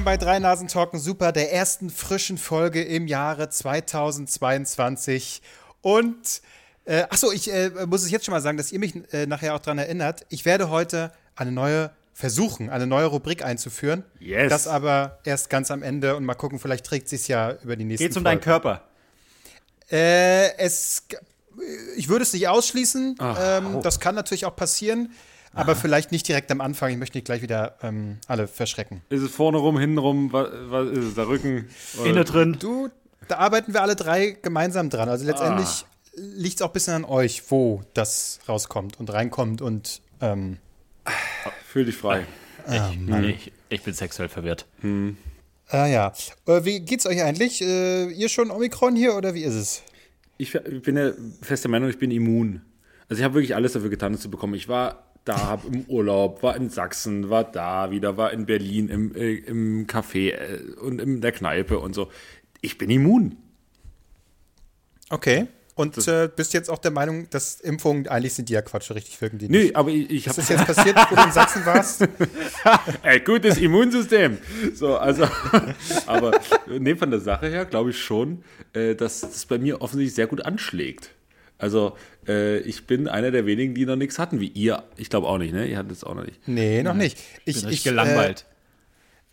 willkommen 0.00 0.18
bei 0.18 0.24
Drei 0.24 0.38
Nasen 0.38 0.66
Talken 0.66 0.98
Super, 0.98 1.30
der 1.30 1.52
ersten 1.52 1.90
frischen 1.90 2.38
Folge 2.38 2.82
im 2.82 3.06
Jahre 3.06 3.50
2022. 3.50 5.42
Und, 5.82 6.40
äh, 6.86 7.02
achso, 7.10 7.30
ich 7.32 7.52
äh, 7.52 7.70
muss 7.86 8.02
es 8.02 8.10
jetzt 8.10 8.24
schon 8.24 8.32
mal 8.32 8.40
sagen, 8.40 8.56
dass 8.56 8.72
ihr 8.72 8.78
mich 8.78 8.94
äh, 9.12 9.26
nachher 9.26 9.54
auch 9.54 9.58
daran 9.58 9.76
erinnert. 9.76 10.24
Ich 10.30 10.46
werde 10.46 10.70
heute 10.70 11.12
eine 11.36 11.52
neue 11.52 11.90
versuchen, 12.14 12.70
eine 12.70 12.86
neue 12.86 13.06
Rubrik 13.06 13.44
einzuführen. 13.44 14.04
Yes. 14.20 14.48
Das 14.48 14.66
aber 14.66 15.18
erst 15.24 15.50
ganz 15.50 15.70
am 15.70 15.82
Ende 15.82 16.16
und 16.16 16.24
mal 16.24 16.34
gucken, 16.34 16.58
vielleicht 16.58 16.86
trägt 16.86 17.10
sich 17.10 17.28
ja 17.28 17.58
über 17.62 17.76
die 17.76 17.84
nächsten 17.84 18.04
Geht's 18.04 18.16
um 18.16 18.24
deinen 18.24 18.40
Folgen. 18.40 18.62
Körper? 18.62 18.84
Äh, 19.90 20.56
es, 20.56 21.02
ich 21.96 22.08
würde 22.08 22.22
es 22.22 22.32
nicht 22.32 22.48
ausschließen. 22.48 23.16
Ach, 23.18 23.38
ähm, 23.38 23.74
oh. 23.76 23.80
das 23.82 24.00
kann 24.00 24.14
natürlich 24.14 24.46
auch 24.46 24.56
passieren, 24.56 25.12
aber 25.52 25.74
vielleicht 25.76 26.12
nicht 26.12 26.26
direkt 26.28 26.50
am 26.50 26.60
Anfang. 26.60 26.90
Ich 26.90 26.96
möchte 26.98 27.18
nicht 27.18 27.24
gleich 27.24 27.42
wieder 27.42 27.76
ähm, 27.82 28.18
alle 28.26 28.46
verschrecken. 28.48 29.02
Ist 29.08 29.22
es 29.22 29.30
vorne 29.30 29.58
rum, 29.58 29.78
hinten 29.78 29.98
rum, 29.98 30.32
was, 30.32 30.48
was 30.66 30.88
ist 30.90 31.04
es, 31.04 31.14
der 31.14 31.28
Rücken? 31.28 31.68
Innen 32.04 32.24
drin. 32.24 32.56
Du, 32.60 32.88
da 33.28 33.38
arbeiten 33.38 33.72
wir 33.72 33.82
alle 33.82 33.96
drei 33.96 34.36
gemeinsam 34.42 34.90
dran. 34.90 35.08
Also 35.08 35.26
letztendlich 35.26 35.84
liegt 36.14 36.56
es 36.56 36.62
auch 36.62 36.68
ein 36.68 36.72
bisschen 36.72 36.94
an 36.94 37.04
euch, 37.04 37.50
wo 37.50 37.82
das 37.94 38.40
rauskommt 38.48 38.98
und 39.00 39.12
reinkommt 39.12 39.62
und 39.62 40.02
ähm, 40.20 40.58
Fühl 41.66 41.84
dich 41.84 41.96
frei. 41.96 42.26
Ich, 43.28 43.52
ich 43.68 43.82
bin 43.82 43.94
sexuell 43.94 44.28
verwirrt. 44.28 44.66
ah 45.68 45.86
ja. 45.86 46.12
Äh, 46.46 46.64
wie 46.64 46.80
geht's 46.80 47.06
euch 47.06 47.22
eigentlich? 47.22 47.62
Äh, 47.62 48.10
ihr 48.10 48.28
schon 48.28 48.50
Omikron 48.50 48.96
hier 48.96 49.14
oder 49.14 49.34
wie 49.34 49.42
ist 49.44 49.54
es? 49.54 49.82
Ich 50.36 50.52
bin 50.52 50.94
der 50.94 51.14
feste 51.42 51.68
Meinung, 51.68 51.90
ich 51.90 51.98
bin 51.98 52.10
immun. 52.10 52.62
Also 53.08 53.20
ich 53.20 53.24
habe 53.24 53.34
wirklich 53.34 53.54
alles 53.54 53.72
dafür 53.72 53.90
getan, 53.90 54.12
das 54.12 54.22
zu 54.22 54.30
bekommen. 54.30 54.54
Ich 54.54 54.68
war 54.68 55.09
da, 55.24 55.48
hab 55.48 55.64
im 55.64 55.84
Urlaub, 55.86 56.42
war 56.42 56.56
in 56.56 56.70
Sachsen, 56.70 57.30
war 57.30 57.44
da 57.44 57.90
wieder, 57.90 58.16
war 58.16 58.32
in 58.32 58.46
Berlin 58.46 58.88
im, 58.88 59.14
äh, 59.14 59.34
im 59.34 59.86
Café 59.86 60.32
äh, 60.32 60.60
und 60.80 61.00
in 61.00 61.20
der 61.20 61.32
Kneipe 61.32 61.78
und 61.78 61.94
so. 61.94 62.10
Ich 62.60 62.78
bin 62.78 62.90
immun. 62.90 63.36
Okay. 65.10 65.48
Und 65.74 65.96
äh, 66.08 66.28
bist 66.34 66.52
jetzt 66.52 66.68
auch 66.68 66.78
der 66.78 66.90
Meinung, 66.90 67.30
dass 67.30 67.58
Impfungen 67.60 68.06
eigentlich 68.06 68.34
sind 68.34 68.50
die 68.50 68.52
ja 68.52 68.60
Quatsch, 68.60 68.90
richtig 68.90 69.18
wirken 69.22 69.38
die 69.38 69.48
Nee, 69.48 69.62
nicht. 69.64 69.76
aber 69.76 69.88
ich, 69.88 70.10
ich 70.10 70.26
Was 70.26 70.36
habe 70.36 70.42
ist 70.42 70.50
jetzt 70.50 70.66
passiert, 70.66 70.96
wo 71.10 71.16
du 71.16 71.22
in 71.22 71.32
Sachsen 71.32 71.64
warst? 71.64 72.06
ein 73.02 73.24
gutes 73.24 73.56
Immunsystem. 73.56 74.36
So, 74.74 74.98
also, 74.98 75.26
aber 76.06 76.38
nee, 76.66 76.94
von 76.96 77.10
der 77.10 77.20
Sache 77.20 77.48
her 77.48 77.64
glaube 77.64 77.90
ich 77.90 77.98
schon, 77.98 78.44
äh, 78.74 78.94
dass 78.94 79.20
das 79.20 79.46
bei 79.46 79.58
mir 79.58 79.80
offensichtlich 79.80 80.14
sehr 80.14 80.26
gut 80.26 80.44
anschlägt. 80.44 81.12
Also, 81.60 81.96
äh, 82.26 82.58
ich 82.60 82.86
bin 82.86 83.08
einer 83.08 83.30
der 83.30 83.46
wenigen, 83.46 83.74
die 83.74 83.86
noch 83.86 83.96
nichts 83.96 84.18
hatten, 84.18 84.40
wie 84.40 84.48
ihr. 84.48 84.82
Ich 84.96 85.10
glaube 85.10 85.26
auch 85.26 85.38
nicht, 85.38 85.52
ne? 85.52 85.66
Ihr 85.66 85.76
hattet 85.76 85.92
es 85.92 86.04
auch 86.04 86.14
noch 86.14 86.24
nicht. 86.24 86.46
Nee, 86.46 86.82
noch 86.82 86.94
nicht. 86.94 87.18
Ich, 87.44 87.56
Bin 87.56 87.66
richtig 87.66 87.72
ich, 87.72 87.84
gelangweilt. 87.84 88.46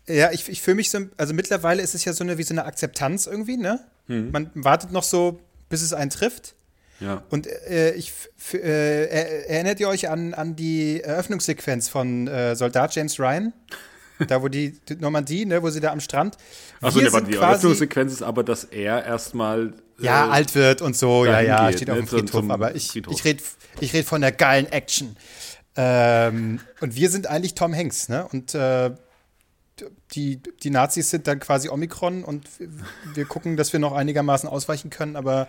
Äh, 0.06 0.18
ja, 0.18 0.32
ich, 0.32 0.48
ich 0.48 0.62
fühle 0.62 0.76
mich 0.76 0.90
so, 0.90 1.00
also 1.16 1.34
mittlerweile 1.34 1.82
ist 1.82 1.94
es 1.94 2.04
ja 2.04 2.12
so 2.12 2.24
eine, 2.24 2.38
wie 2.38 2.42
so 2.42 2.54
eine 2.54 2.64
Akzeptanz 2.64 3.26
irgendwie, 3.26 3.56
ne? 3.56 3.80
Hm. 4.06 4.30
Man 4.30 4.50
wartet 4.54 4.92
noch 4.92 5.02
so, 5.02 5.40
bis 5.68 5.82
es 5.82 5.92
einen 5.92 6.10
trifft. 6.10 6.54
Ja. 7.00 7.22
Und 7.30 7.46
äh, 7.46 7.92
ich 7.92 8.12
äh, 8.52 8.58
er, 8.58 9.48
erinnert 9.50 9.80
ihr 9.80 9.88
euch 9.88 10.08
an, 10.08 10.34
an 10.34 10.56
die 10.56 11.00
Eröffnungssequenz 11.00 11.88
von 11.88 12.26
äh, 12.26 12.56
Soldat 12.56 12.94
James 12.94 13.18
Ryan? 13.20 13.52
Da, 14.26 14.42
wo 14.42 14.48
die, 14.48 14.72
die 14.88 14.96
Normandie, 14.96 15.46
ne, 15.46 15.62
wo 15.62 15.70
sie 15.70 15.78
da 15.78 15.92
am 15.92 16.00
Strand. 16.00 16.36
Achso, 16.80 16.98
ne, 16.98 17.08
die 17.22 17.36
Eröffnungssequenz 17.36 18.12
ist 18.12 18.22
aber, 18.22 18.42
dass 18.42 18.64
er 18.64 19.04
erstmal. 19.04 19.74
Ja, 20.00 20.26
äh, 20.26 20.30
alt 20.30 20.54
wird 20.54 20.80
und 20.82 20.96
so, 20.96 21.24
ja, 21.24 21.40
ja, 21.40 21.66
geht, 21.66 21.76
steht 21.76 21.88
ne, 21.88 21.94
auf 21.94 21.98
dem 22.00 22.08
Friedhof. 22.08 22.30
zum 22.40 22.50
aber 22.50 22.74
ich, 22.74 22.88
Friedhof. 22.92 23.14
ich 23.14 23.24
rede 23.24 23.42
ich 23.80 23.92
red 23.94 24.06
von 24.06 24.20
der 24.20 24.32
geilen 24.32 24.66
Action. 24.66 25.16
Ähm, 25.76 26.60
und 26.80 26.94
wir 26.96 27.10
sind 27.10 27.26
eigentlich 27.26 27.54
Tom 27.54 27.74
Hanks, 27.74 28.08
ne? 28.08 28.26
Und 28.32 28.54
äh, 28.54 28.90
die, 30.12 30.40
die 30.62 30.70
Nazis 30.70 31.10
sind 31.10 31.26
dann 31.28 31.38
quasi 31.38 31.68
Omikron 31.68 32.24
und 32.24 32.48
wir- 32.58 32.68
wir 33.14 33.24
gucken, 33.26 33.56
dass 33.56 33.72
wir 33.72 33.78
noch 33.80 33.92
einigermaßen 33.92 34.48
ausweichen 34.48 34.90
können, 34.90 35.14
aber 35.16 35.46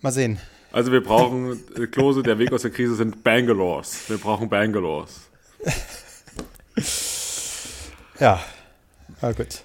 mal 0.00 0.12
sehen. 0.12 0.38
Also, 0.70 0.90
wir 0.92 1.02
brauchen, 1.02 1.60
äh, 1.76 1.86
Klose, 1.86 2.22
der 2.22 2.38
Weg 2.38 2.52
aus 2.52 2.62
der 2.62 2.70
Krise 2.70 2.94
sind 2.94 3.22
Bangalores. 3.24 4.08
Wir 4.08 4.18
brauchen 4.18 4.48
Bangalores. 4.48 5.20
Ja, 8.20 8.42
na 9.20 9.32
gut. 9.32 9.62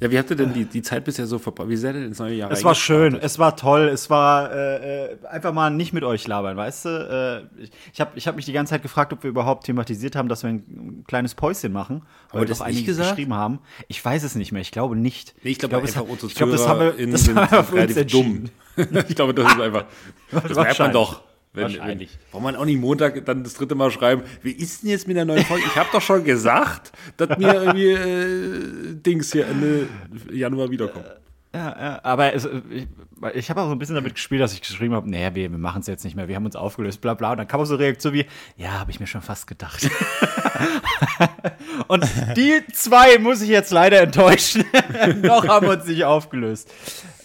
Ja, 0.00 0.10
wie 0.10 0.18
habt 0.18 0.30
ihr 0.30 0.36
denn 0.36 0.52
die, 0.52 0.64
die 0.64 0.82
Zeit 0.82 1.04
bisher 1.04 1.26
so 1.26 1.38
verbracht? 1.38 1.68
Wie 1.68 1.76
seid 1.76 1.94
ihr 1.94 2.00
denn 2.00 2.08
ins 2.10 2.18
neue 2.18 2.34
Jahr 2.34 2.50
Es 2.52 2.62
war 2.62 2.74
schön, 2.74 3.16
es 3.16 3.38
war 3.38 3.56
toll, 3.56 3.88
es 3.88 4.08
war 4.10 4.52
äh, 4.54 5.16
einfach 5.28 5.52
mal 5.52 5.70
nicht 5.70 5.92
mit 5.92 6.04
euch 6.04 6.26
labern, 6.28 6.56
weißt 6.56 6.84
du? 6.84 7.48
Äh, 7.58 7.62
ich 7.62 7.70
ich 7.92 8.00
habe 8.00 8.10
ich 8.14 8.28
hab 8.28 8.36
mich 8.36 8.44
die 8.44 8.52
ganze 8.52 8.70
Zeit 8.70 8.82
gefragt, 8.82 9.12
ob 9.12 9.22
wir 9.22 9.30
überhaupt 9.30 9.64
thematisiert 9.66 10.14
haben, 10.16 10.28
dass 10.28 10.42
wir 10.44 10.50
ein 10.50 11.04
kleines 11.08 11.34
Päuschen 11.34 11.72
machen, 11.72 12.02
weil 12.30 12.42
wir 12.42 12.48
das 12.48 12.58
doch 12.58 12.66
einige 12.66 12.84
gesagt? 12.86 13.10
geschrieben 13.10 13.34
haben. 13.34 13.58
Ich 13.88 14.04
weiß 14.04 14.22
es 14.22 14.34
nicht 14.34 14.52
mehr, 14.52 14.62
ich 14.62 14.70
glaube 14.70 14.94
nicht. 14.96 15.34
Nee, 15.42 15.50
ich 15.50 15.58
glaube, 15.58 15.80
es 15.82 15.96
hat- 15.96 16.04
ich 16.22 16.34
glaube, 16.34 16.52
das 16.52 16.68
haben 16.68 16.80
wir, 16.80 17.06
das 17.10 17.28
haben 17.28 17.50
wir 17.50 17.78
relativ 17.78 18.06
dumm. 18.12 18.44
ich 19.08 19.16
glaube, 19.16 19.34
das 19.34 19.52
ist 19.52 19.60
einfach. 19.60 19.84
Das 20.30 20.54
merkt 20.54 20.78
man 20.78 20.92
doch. 20.92 21.22
Wenn, 21.52 21.64
Wahrscheinlich. 21.64 22.12
Wenn, 22.12 22.30
braucht 22.30 22.42
man 22.42 22.56
auch 22.56 22.64
nicht 22.64 22.80
Montag 22.80 23.24
dann 23.24 23.42
das 23.42 23.54
dritte 23.54 23.74
Mal 23.74 23.90
schreiben, 23.90 24.22
wie 24.42 24.52
ist 24.52 24.82
denn 24.82 24.90
jetzt 24.90 25.08
mit 25.08 25.16
der 25.16 25.24
neuen 25.24 25.44
Folge? 25.44 25.64
Ich 25.66 25.76
habe 25.76 25.88
doch 25.92 26.02
schon 26.02 26.24
gesagt, 26.24 26.92
dass 27.16 27.38
mir 27.38 27.54
irgendwie 27.54 27.90
äh, 27.90 28.94
Dings 28.94 29.32
hier 29.32 29.46
Ende 29.46 29.88
Januar 30.30 30.70
wiederkommen. 30.70 31.06
Ja, 31.54 31.76
ja, 31.80 32.00
aber 32.02 32.34
es, 32.34 32.46
ich, 32.70 32.86
ich 33.34 33.50
habe 33.50 33.62
auch 33.62 33.66
so 33.66 33.72
ein 33.72 33.78
bisschen 33.78 33.94
damit 33.94 34.14
gespielt, 34.14 34.42
dass 34.42 34.52
ich 34.52 34.60
geschrieben 34.60 34.94
habe, 34.94 35.10
naja, 35.10 35.34
wir, 35.34 35.50
wir 35.50 35.58
machen 35.58 35.80
es 35.80 35.86
jetzt 35.86 36.04
nicht 36.04 36.14
mehr, 36.14 36.28
wir 36.28 36.36
haben 36.36 36.44
uns 36.44 36.56
aufgelöst, 36.56 37.00
bla 37.00 37.14
bla. 37.14 37.32
Und 37.32 37.38
dann 37.38 37.48
kam 37.48 37.60
auch 37.60 37.64
so 37.64 37.74
eine 37.74 37.84
Reaktion 37.84 38.12
wie, 38.12 38.26
ja, 38.56 38.72
habe 38.72 38.90
ich 38.90 39.00
mir 39.00 39.06
schon 39.06 39.22
fast 39.22 39.46
gedacht. 39.46 39.88
Und 41.88 42.04
die 42.36 42.60
zwei 42.72 43.18
muss 43.18 43.40
ich 43.40 43.48
jetzt 43.48 43.70
leider 43.72 44.02
enttäuschen. 44.02 44.64
Noch 45.22 45.48
haben 45.48 45.66
wir 45.66 45.72
uns 45.72 45.86
nicht 45.86 46.04
aufgelöst. 46.04 46.70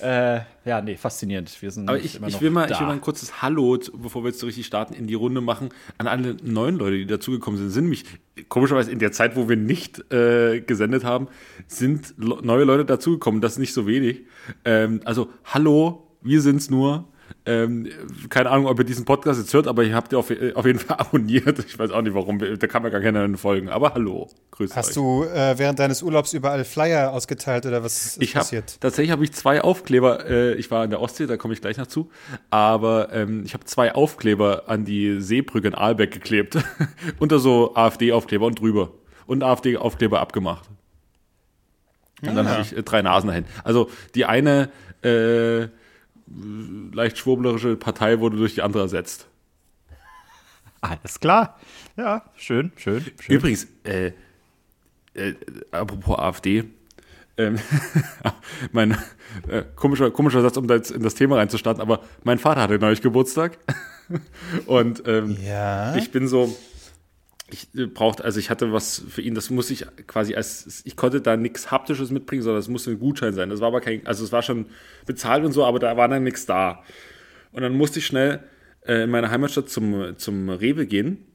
Äh, 0.03 0.41
ja, 0.65 0.81
nee, 0.81 0.97
faszinierend. 0.97 1.61
Wir 1.61 1.71
sind 1.71 1.87
Aber 1.87 1.97
ich, 1.97 2.21
ich, 2.21 2.41
will 2.41 2.49
mal, 2.49 2.67
da. 2.67 2.73
ich 2.73 2.79
will 2.81 2.87
mal 2.87 2.93
ein 2.93 3.01
kurzes 3.01 3.41
Hallo, 3.41 3.79
bevor 3.93 4.23
wir 4.23 4.29
jetzt 4.29 4.39
so 4.39 4.45
richtig 4.45 4.65
starten, 4.65 4.93
in 4.93 5.07
die 5.07 5.13
Runde 5.13 5.39
machen, 5.39 5.69
an 5.97 6.07
alle 6.07 6.35
neuen 6.43 6.77
Leute, 6.77 6.97
die 6.97 7.05
dazugekommen 7.05 7.57
sind. 7.57 7.69
Sind 7.69 7.83
nämlich, 7.85 8.03
komischerweise 8.49 8.91
in 8.91 8.99
der 8.99 9.13
Zeit, 9.13 9.37
wo 9.37 9.47
wir 9.47 9.55
nicht 9.55 10.11
äh, 10.11 10.59
gesendet 10.59 11.05
haben, 11.05 11.29
sind 11.67 12.15
neue 12.17 12.65
Leute 12.65 12.83
dazugekommen. 12.83 13.39
Das 13.39 13.53
ist 13.53 13.59
nicht 13.59 13.73
so 13.73 13.87
wenig. 13.87 14.23
Ähm, 14.65 14.99
also, 15.05 15.29
hallo, 15.45 16.05
wir 16.21 16.41
sind's 16.41 16.69
nur. 16.69 17.07
Ähm, 17.45 17.89
keine 18.29 18.49
Ahnung, 18.51 18.67
ob 18.67 18.79
ihr 18.79 18.85
diesen 18.85 19.03
Podcast 19.05 19.39
jetzt 19.39 19.53
hört, 19.53 19.67
aber 19.67 19.83
ihr 19.83 19.93
habt 19.95 20.13
ihr 20.13 20.19
auf, 20.19 20.29
äh, 20.29 20.53
auf 20.53 20.65
jeden 20.65 20.79
Fall 20.79 20.97
abonniert. 20.99 21.59
Ich 21.59 21.77
weiß 21.77 21.91
auch 21.91 22.01
nicht 22.01 22.13
warum, 22.13 22.39
da 22.39 22.67
kann 22.67 22.81
man 22.83 22.91
gar 22.91 23.01
keine 23.01 23.37
folgen. 23.37 23.67
Aber 23.69 23.93
hallo, 23.93 24.29
grüß 24.51 24.71
euch. 24.71 24.77
Hast 24.77 24.95
du 24.95 25.23
äh, 25.25 25.57
während 25.57 25.77
deines 25.79 26.01
Urlaubs 26.03 26.31
überall 26.33 26.63
Flyer 26.63 27.11
ausgeteilt 27.11 27.65
oder 27.65 27.83
was 27.83 28.05
ist 28.05 28.21
Ich 28.21 28.33
passiert? 28.33 28.79
tatsächlich 28.79 29.11
habe 29.11 29.23
ich 29.25 29.33
zwei 29.33 29.61
Aufkleber. 29.61 30.29
Äh, 30.29 30.53
ich 30.55 30.71
war 30.71 30.83
in 30.85 30.89
der 30.89 31.01
Ostsee, 31.01 31.25
da 31.27 31.35
komme 31.35 31.53
ich 31.53 31.59
gleich 31.61 31.77
noch 31.77 31.87
zu. 31.87 32.09
Aber 32.49 33.11
ähm, 33.11 33.43
ich 33.45 33.53
habe 33.53 33.65
zwei 33.65 33.93
Aufkleber 33.93 34.63
an 34.67 34.85
die 34.85 35.19
Seebrücke 35.21 35.67
in 35.67 35.75
Aalbeck 35.75 36.11
geklebt, 36.11 36.57
unter 37.19 37.39
so 37.39 37.75
AfD-Aufkleber 37.75 38.45
und 38.45 38.59
drüber 38.59 38.91
und 39.27 39.43
AfD-Aufkleber 39.43 40.21
abgemacht. 40.21 40.69
Und 42.21 42.35
dann 42.35 42.47
Ah. 42.47 42.51
habe 42.51 42.61
ich 42.61 42.77
äh, 42.77 42.83
drei 42.83 43.01
Nasen 43.01 43.27
dahin. 43.27 43.45
Also 43.65 43.89
die 44.15 44.23
eine 44.23 44.69
äh, 45.03 45.67
leicht 46.27 47.17
schwurblerische 47.17 47.75
Partei 47.75 48.19
wurde 48.19 48.37
durch 48.37 48.55
die 48.55 48.61
andere 48.61 48.83
ersetzt. 48.83 49.27
Alles 50.81 51.19
klar. 51.19 51.59
Ja, 51.95 52.23
schön, 52.35 52.71
schön, 52.75 53.03
schön. 53.19 53.35
Übrigens, 53.35 53.67
äh, 53.83 54.11
äh, 55.13 55.33
apropos 55.71 56.19
AfD, 56.19 56.65
ähm, 57.37 57.57
mein 58.73 58.97
äh, 59.47 59.63
komischer, 59.75 60.11
komischer 60.11 60.41
Satz, 60.41 60.57
um 60.57 60.67
da 60.67 60.75
jetzt 60.75 60.91
in 60.91 61.01
das 61.03 61.15
Thema 61.15 61.37
reinzustarten, 61.37 61.81
aber 61.81 62.01
mein 62.23 62.37
Vater 62.37 62.61
hatte 62.61 62.79
neulich 62.79 63.01
Geburtstag 63.01 63.57
und 64.65 65.03
ähm, 65.07 65.37
Ja. 65.41 65.95
ich 65.95 66.11
bin 66.11 66.27
so, 66.27 66.55
ich 67.53 67.67
äh, 67.75 67.85
brauchte, 67.85 68.23
also 68.23 68.39
ich 68.39 68.49
hatte 68.49 68.73
was 68.73 69.03
für 69.07 69.21
ihn, 69.21 69.35
das 69.35 69.49
muss 69.49 69.69
ich 69.69 69.85
quasi 70.07 70.35
als, 70.35 70.81
ich 70.85 70.95
konnte 70.95 71.21
da 71.21 71.37
nichts 71.37 71.71
Haptisches 71.71 72.11
mitbringen, 72.11 72.41
sondern 72.41 72.59
es 72.59 72.67
musste 72.67 72.91
ein 72.91 72.99
Gutschein 72.99 73.33
sein. 73.33 73.49
Das 73.49 73.61
war 73.61 73.67
aber 73.67 73.81
kein, 73.81 74.05
also 74.05 74.23
es 74.23 74.31
war 74.31 74.41
schon 74.41 74.65
bezahlt 75.05 75.45
und 75.45 75.51
so, 75.51 75.63
aber 75.63 75.79
da 75.79 75.95
war 75.95 76.07
dann 76.07 76.23
nichts 76.23 76.45
da. 76.45 76.83
Und 77.51 77.61
dann 77.61 77.73
musste 77.73 77.99
ich 77.99 78.05
schnell 78.05 78.43
äh, 78.85 79.03
in 79.03 79.09
meiner 79.09 79.29
Heimatstadt 79.29 79.69
zum, 79.69 80.17
zum 80.17 80.49
Rewe 80.49 80.85
gehen 80.87 81.25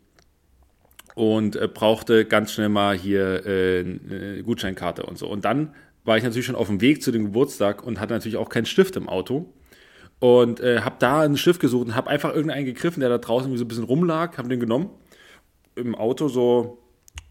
und 1.15 1.57
äh, 1.57 1.69
brauchte 1.69 2.25
ganz 2.25 2.53
schnell 2.53 2.69
mal 2.69 2.97
hier 2.97 3.47
äh, 3.47 3.81
eine 3.81 4.43
Gutscheinkarte 4.43 5.05
und 5.05 5.19
so. 5.19 5.29
Und 5.29 5.45
dann 5.45 5.75
war 6.05 6.17
ich 6.17 6.25
natürlich 6.25 6.47
schon 6.47 6.57
auf 6.57 6.69
dem 6.69 6.81
Weg 6.81 7.03
zu 7.03 7.13
dem 7.13 7.27
Geburtstag 7.27 7.85
und 7.85 8.01
hatte 8.01 8.15
natürlich 8.15 8.37
auch 8.37 8.49
keinen 8.49 8.67
Stift 8.67 8.97
im 8.97 9.09
Auto. 9.09 9.53
Und 10.21 10.59
äh, 10.59 10.81
habe 10.81 10.97
da 10.99 11.21
einen 11.21 11.37
Stift 11.37 11.61
gesucht 11.61 11.87
und 11.87 11.95
habe 11.95 12.11
einfach 12.11 12.35
irgendeinen 12.35 12.65
gegriffen, 12.65 13.01
der 13.01 13.09
da 13.09 13.19
draußen 13.19 13.57
so 13.57 13.65
ein 13.65 13.69
bisschen 13.69 13.85
rumlag, 13.85 14.37
habe 14.37 14.49
den 14.49 14.59
genommen, 14.59 14.91
im 15.79 15.95
Auto 15.95 16.29
so 16.29 16.79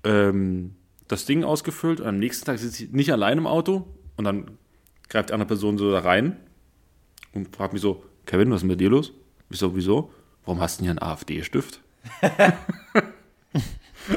ähm, 0.04 0.76
das 1.08 1.26
Ding 1.26 1.44
ausgefüllt 1.44 2.02
und 2.02 2.08
am 2.08 2.20
nächsten 2.20 2.46
Tag 2.46 2.60
sitze 2.60 2.86
ich 2.86 2.92
nicht 2.92 3.12
allein 3.12 3.38
im 3.38 3.48
Auto 3.48 3.88
und 4.16 4.26
dann 4.26 4.52
greift 5.10 5.32
andere 5.32 5.48
Person 5.48 5.78
so 5.78 5.92
da 5.92 6.00
rein 6.00 6.38
und 7.34 7.56
fragt 7.56 7.74
mich 7.74 7.82
so, 7.82 8.04
Kevin, 8.26 8.52
was 8.52 8.64
ist 8.64 8.68
mit 8.68 8.80
dir 8.80 8.90
los? 8.90 9.14
Ich 9.50 9.60
so, 9.60 9.76
wieso? 9.76 10.12
Warum 10.46 10.60
hast 10.60 10.80
du 10.80 10.84
hier 10.84 10.92
einen 10.92 11.02
AfD-Stift? 11.02 11.82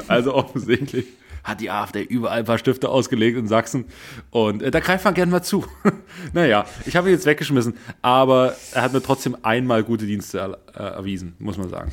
Also 0.07 0.33
offensichtlich 0.33 1.05
hat 1.43 1.59
die 1.59 1.71
AfD 1.71 2.03
überall 2.03 2.39
ein 2.39 2.45
paar 2.45 2.57
Stifte 2.57 2.89
ausgelegt 2.89 3.37
in 3.37 3.47
Sachsen. 3.47 3.85
Und 4.29 4.61
äh, 4.61 4.71
da 4.71 4.79
greift 4.79 5.05
man 5.05 5.13
gerne 5.13 5.31
mal 5.31 5.41
zu. 5.41 5.65
naja, 6.33 6.65
ich 6.85 6.95
habe 6.95 7.09
ihn 7.09 7.13
jetzt 7.13 7.25
weggeschmissen, 7.25 7.75
aber 8.01 8.55
er 8.73 8.83
hat 8.83 8.93
mir 8.93 9.01
trotzdem 9.01 9.35
einmal 9.41 9.83
gute 9.83 10.05
Dienste 10.05 10.59
äh, 10.73 10.77
erwiesen, 10.77 11.35
muss 11.39 11.57
man 11.57 11.69
sagen. 11.69 11.91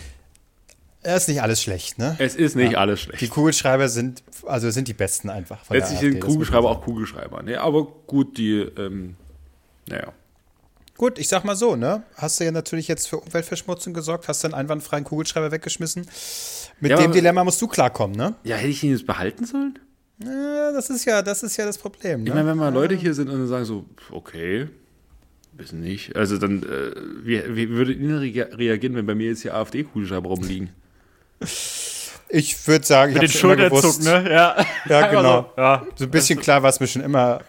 Es 1.03 1.23
ist 1.23 1.29
nicht 1.29 1.43
alles 1.43 1.63
schlecht, 1.63 1.99
ne? 1.99 2.17
Es 2.19 2.35
ist 2.35 2.57
nicht 2.57 2.73
ja. 2.73 2.79
alles 2.79 3.03
schlecht. 3.03 3.21
Die 3.21 3.29
Kugelschreiber 3.29 3.89
sind, 3.89 4.23
also 4.47 4.71
sind 4.71 4.89
die 4.89 4.95
besten 4.95 5.31
einfach. 5.31 5.69
Letztlich 5.71 6.01
sind 6.01 6.21
Kugelschreiber 6.21 6.71
auch 6.71 6.83
Kugelschreiber. 6.83 7.43
Ne? 7.43 7.61
Aber 7.61 7.87
gut, 8.07 8.37
die, 8.37 8.59
ähm, 8.59 9.15
naja. 9.89 10.13
Gut, 10.97 11.21
ich 11.21 11.29
sag 11.29 11.45
mal 11.45 11.55
so, 11.55 11.77
ne? 11.77 12.03
Hast 12.17 12.41
du 12.41 12.45
ja 12.45 12.51
natürlich 12.51 12.89
jetzt 12.89 13.09
für 13.09 13.19
Umweltverschmutzung 13.19 13.95
gesorgt, 13.95 14.27
hast 14.27 14.43
du 14.43 14.49
einen 14.49 14.55
einwandfreien 14.55 15.05
Kugelschreiber 15.05 15.53
weggeschmissen. 15.53 16.09
Mit 16.81 16.91
ja, 16.91 16.97
dem 16.97 17.13
Dilemma 17.13 17.45
musst 17.45 17.63
du 17.63 17.69
klarkommen, 17.69 18.17
ne? 18.17 18.35
Ja, 18.43 18.57
hätte 18.57 18.69
ich 18.69 18.83
ihn 18.83 18.91
jetzt 18.91 19.07
behalten 19.07 19.47
sollen? 19.47 19.79
Ja, 20.25 20.73
das 20.73 20.91
ist 20.91 21.05
ja, 21.05 21.23
das 21.23 21.45
ist 21.45 21.57
ja 21.57 21.65
das 21.65 21.79
Problem. 21.79 22.25
Ne? 22.25 22.29
Ich 22.31 22.35
meine, 22.35 22.49
wenn 22.49 22.57
mal 22.57 22.75
Leute 22.75 22.97
hier 22.97 23.15
sind 23.15 23.29
und 23.29 23.47
sagen 23.47 23.65
so, 23.65 23.85
okay, 24.11 24.67
wissen 25.53 25.81
nicht. 25.81 26.17
Also 26.17 26.39
dann, 26.39 26.65
äh, 26.65 26.91
wie, 27.23 27.43
wie 27.55 27.69
würde 27.69 27.93
Ihnen 27.93 28.19
reagieren, 28.19 28.97
wenn 28.97 29.07
bei 29.07 29.15
mir 29.15 29.29
jetzt 29.29 29.43
hier 29.43 29.55
AfD-Kugelschreiber 29.55 30.29
rumliegen? 30.29 30.71
Ich 32.31 32.69
würde 32.69 32.85
sagen, 32.85 33.13
ich 33.13 33.21
Mit 33.21 33.31
den 33.31 33.39
Schulterzug, 33.39 34.03
ne? 34.03 34.31
Ja, 34.31 34.57
ja 34.89 35.07
genau. 35.07 35.53
So, 35.57 35.63
ja. 35.63 35.87
so 35.95 36.05
ein 36.05 36.11
bisschen 36.11 36.39
klar 36.39 36.63
war 36.63 36.71
es 36.71 36.79
mir 36.79 36.87
schon 36.87 37.03
immer. 37.03 37.41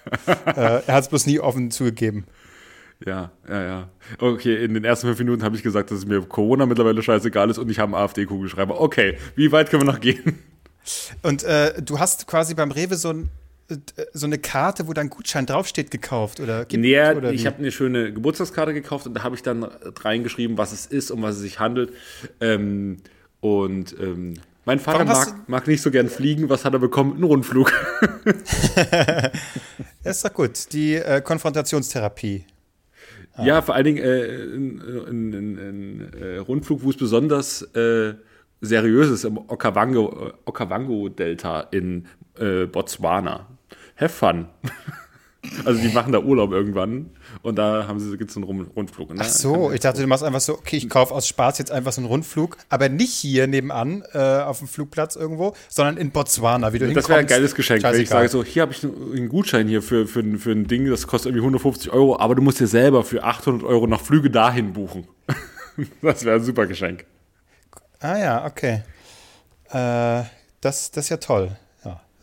Äh, 0.45 0.81
er 0.87 0.93
hat 0.93 1.03
es 1.03 1.09
bloß 1.09 1.25
nie 1.25 1.39
offen 1.39 1.69
zugegeben. 1.71 2.25
Ja, 3.05 3.31
ja, 3.47 3.63
ja. 3.63 3.89
Okay, 4.19 4.63
in 4.63 4.73
den 4.73 4.83
ersten 4.83 5.07
fünf 5.07 5.19
Minuten 5.19 5.43
habe 5.43 5.55
ich 5.55 5.63
gesagt, 5.63 5.91
dass 5.91 5.99
es 5.99 6.05
mir 6.05 6.21
Corona 6.21 6.65
mittlerweile 6.65 7.01
scheißegal 7.01 7.49
ist 7.49 7.57
und 7.57 7.69
ich 7.69 7.79
habe 7.79 7.95
einen 7.95 8.03
AfD-Kugelschreiber. 8.03 8.79
Okay, 8.79 9.17
wie 9.35 9.51
weit 9.51 9.69
können 9.69 9.83
wir 9.83 9.91
noch 9.91 10.01
gehen? 10.01 10.39
Und 11.21 11.43
äh, 11.43 11.81
du 11.81 11.99
hast 11.99 12.27
quasi 12.27 12.55
beim 12.55 12.71
Rewe 12.71 12.95
so, 12.95 13.09
ein, 13.09 13.29
äh, 13.69 13.75
so 14.13 14.25
eine 14.25 14.37
Karte, 14.37 14.87
wo 14.87 14.93
dein 14.93 15.09
Gutschein 15.09 15.45
draufsteht, 15.45 15.91
gekauft 15.91 16.39
oder 16.39 16.65
gibt, 16.65 16.81
nee, 16.81 16.99
oder 17.11 17.31
ich 17.31 17.45
habe 17.45 17.57
eine 17.57 17.71
schöne 17.71 18.11
Geburtstagskarte 18.11 18.73
gekauft 18.73 19.07
und 19.07 19.13
da 19.13 19.23
habe 19.23 19.35
ich 19.35 19.43
dann 19.43 19.63
reingeschrieben, 19.63 20.57
was 20.57 20.71
es 20.71 20.85
ist, 20.85 21.11
um 21.11 21.21
was 21.21 21.35
es 21.35 21.41
sich 21.41 21.59
handelt. 21.59 21.93
Ähm, 22.41 22.97
und 23.41 23.95
ähm, 23.99 24.35
mein 24.65 24.79
Vater 24.79 25.05
mag, 25.05 25.47
mag, 25.47 25.67
nicht 25.67 25.81
so 25.81 25.89
gern 25.89 26.09
fliegen. 26.09 26.49
Was 26.49 26.65
hat 26.65 26.73
er 26.73 26.79
bekommen? 26.79 27.13
Einen 27.13 27.23
Rundflug. 27.23 27.71
das 30.03 30.17
ist 30.17 30.25
doch 30.25 30.33
gut. 30.33 30.71
Die 30.73 30.95
äh, 30.95 31.21
Konfrontationstherapie. 31.21 32.45
Ja, 33.41 33.61
vor 33.61 33.75
allen 33.75 33.85
Dingen 33.85 34.03
äh, 34.03 34.25
ein, 34.25 34.81
ein, 35.07 35.33
ein, 35.33 36.13
äh, 36.13 36.37
Rundflug, 36.37 36.83
wo 36.83 36.89
es 36.89 36.97
besonders 36.97 37.61
äh, 37.73 38.13
seriös 38.61 39.09
ist, 39.09 39.23
im 39.23 39.37
Okavango, 39.37 40.33
Okavango-Delta 40.45 41.61
in 41.71 42.07
äh, 42.37 42.65
Botswana. 42.65 43.47
Have 43.95 44.09
fun. 44.09 44.47
also 45.65 45.81
die 45.81 45.89
machen 45.89 46.11
da 46.11 46.19
Urlaub 46.19 46.51
irgendwann 46.51 47.11
und 47.41 47.57
da 47.57 47.87
haben 47.87 47.99
sie 47.99 48.17
gibt 48.17 48.31
es 48.31 48.37
einen 48.37 48.45
Rundflug. 48.45 49.13
Ne? 49.13 49.21
Ach 49.21 49.27
so, 49.27 49.71
ich 49.71 49.79
dachte, 49.79 50.01
du 50.01 50.07
machst 50.07 50.23
einfach 50.23 50.41
so, 50.41 50.53
okay, 50.53 50.77
ich 50.77 50.89
kaufe 50.89 51.13
aus 51.13 51.27
Spaß 51.27 51.57
jetzt 51.57 51.71
einfach 51.71 51.91
so 51.91 52.01
einen 52.01 52.07
Rundflug, 52.07 52.57
aber 52.69 52.89
nicht 52.89 53.13
hier 53.13 53.47
nebenan 53.47 54.03
äh, 54.13 54.17
auf 54.17 54.59
dem 54.59 54.67
Flugplatz 54.67 55.15
irgendwo, 55.15 55.55
sondern 55.67 55.97
in 55.97 56.11
Botswana, 56.11 56.73
wie 56.73 56.79
du 56.79 56.93
Das 56.93 57.09
wäre 57.09 57.19
ein 57.19 57.27
geiles 57.27 57.55
Geschenk, 57.55 57.83
wenn 57.83 58.01
ich 58.01 58.09
sage 58.09 58.29
so, 58.29 58.43
hier 58.43 58.61
habe 58.61 58.71
ich 58.71 58.83
einen 58.83 59.29
Gutschein 59.29 59.67
hier 59.67 59.81
für, 59.81 60.07
für, 60.07 60.23
für 60.37 60.51
ein 60.51 60.67
Ding, 60.67 60.89
das 60.89 61.07
kostet 61.07 61.31
irgendwie 61.31 61.43
150 61.43 61.91
Euro, 61.91 62.19
aber 62.19 62.35
du 62.35 62.41
musst 62.41 62.59
dir 62.59 62.67
selber 62.67 63.03
für 63.03 63.23
800 63.23 63.63
Euro 63.63 63.87
noch 63.87 64.01
Flüge 64.01 64.29
dahin 64.29 64.73
buchen. 64.73 65.07
das 66.01 66.25
wäre 66.25 66.37
ein 66.37 66.43
super 66.43 66.67
Geschenk. 66.67 67.05
Ah 67.99 68.17
ja, 68.17 68.45
okay. 68.45 68.83
Äh, 69.71 70.23
das, 70.61 70.91
das 70.91 71.05
ist 71.05 71.09
ja 71.09 71.17
toll. 71.17 71.57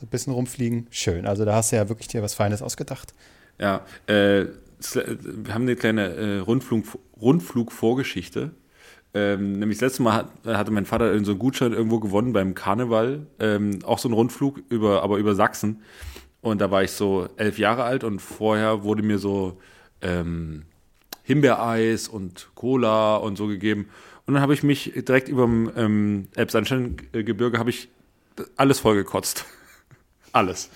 Ein 0.03 0.09
bisschen 0.09 0.33
rumfliegen, 0.33 0.87
schön. 0.91 1.27
Also 1.27 1.45
da 1.45 1.55
hast 1.55 1.73
du 1.73 1.77
ja 1.77 1.89
wirklich 1.89 2.09
dir 2.09 2.23
was 2.23 2.35
Feines 2.35 2.63
ausgedacht. 2.63 3.15
Ja, 3.59 3.87
äh, 4.07 4.47
wir 4.95 5.55
haben 5.55 5.63
eine 5.63 5.77
kleine 5.77 6.15
äh, 6.15 6.39
Rundflug, 6.39 6.85
Rundflugvorgeschichte. 7.21 8.51
Ähm, 9.15 9.53
nämlich 9.53 9.79
das 9.79 9.93
letzte 9.93 10.03
Mal 10.03 10.13
hat, 10.13 10.29
hatte 10.45 10.71
mein 10.71 10.85
Vater 10.85 11.19
so 11.25 11.31
einen 11.31 11.39
Gutschein 11.39 11.73
irgendwo 11.73 12.01
gewonnen 12.01 12.35
beim 12.35 12.55
Karneval, 12.55 13.27
ähm, 13.41 13.79
auch 13.85 13.99
so 13.99 14.11
ein 14.11 14.13
Rundflug, 14.13 14.61
über, 14.69 15.03
aber 15.03 15.17
über 15.17 15.35
Sachsen. 15.35 15.83
Und 16.43 16.61
da 16.61 16.71
war 16.71 16.83
ich 16.83 16.91
so 16.91 17.27
elf 17.37 17.59
Jahre 17.59 17.85
alt 17.85 18.05
und 18.05 18.21
vorher 18.21 18.85
wurde 18.85 19.03
mir 19.03 19.19
so 19.19 19.59
ähm, 20.03 20.67
Himbeereis 21.23 22.09
und 22.09 22.51
Cola 22.55 23.17
und 23.17 23.37
so 23.37 23.47
gegeben. 23.47 23.89
Und 24.27 24.35
dann 24.35 24.43
habe 24.43 24.53
ich 24.53 24.63
mich 24.63 24.93
direkt 24.95 25.29
über 25.29 25.45
dem 25.47 25.71
ähm, 25.77 26.29
Elbsandsteingebirge 26.35 27.59
habe 27.59 27.71
ich 27.71 27.89
alles 28.57 28.81
vollgekotzt. 28.81 29.47
Alles. 30.37 30.71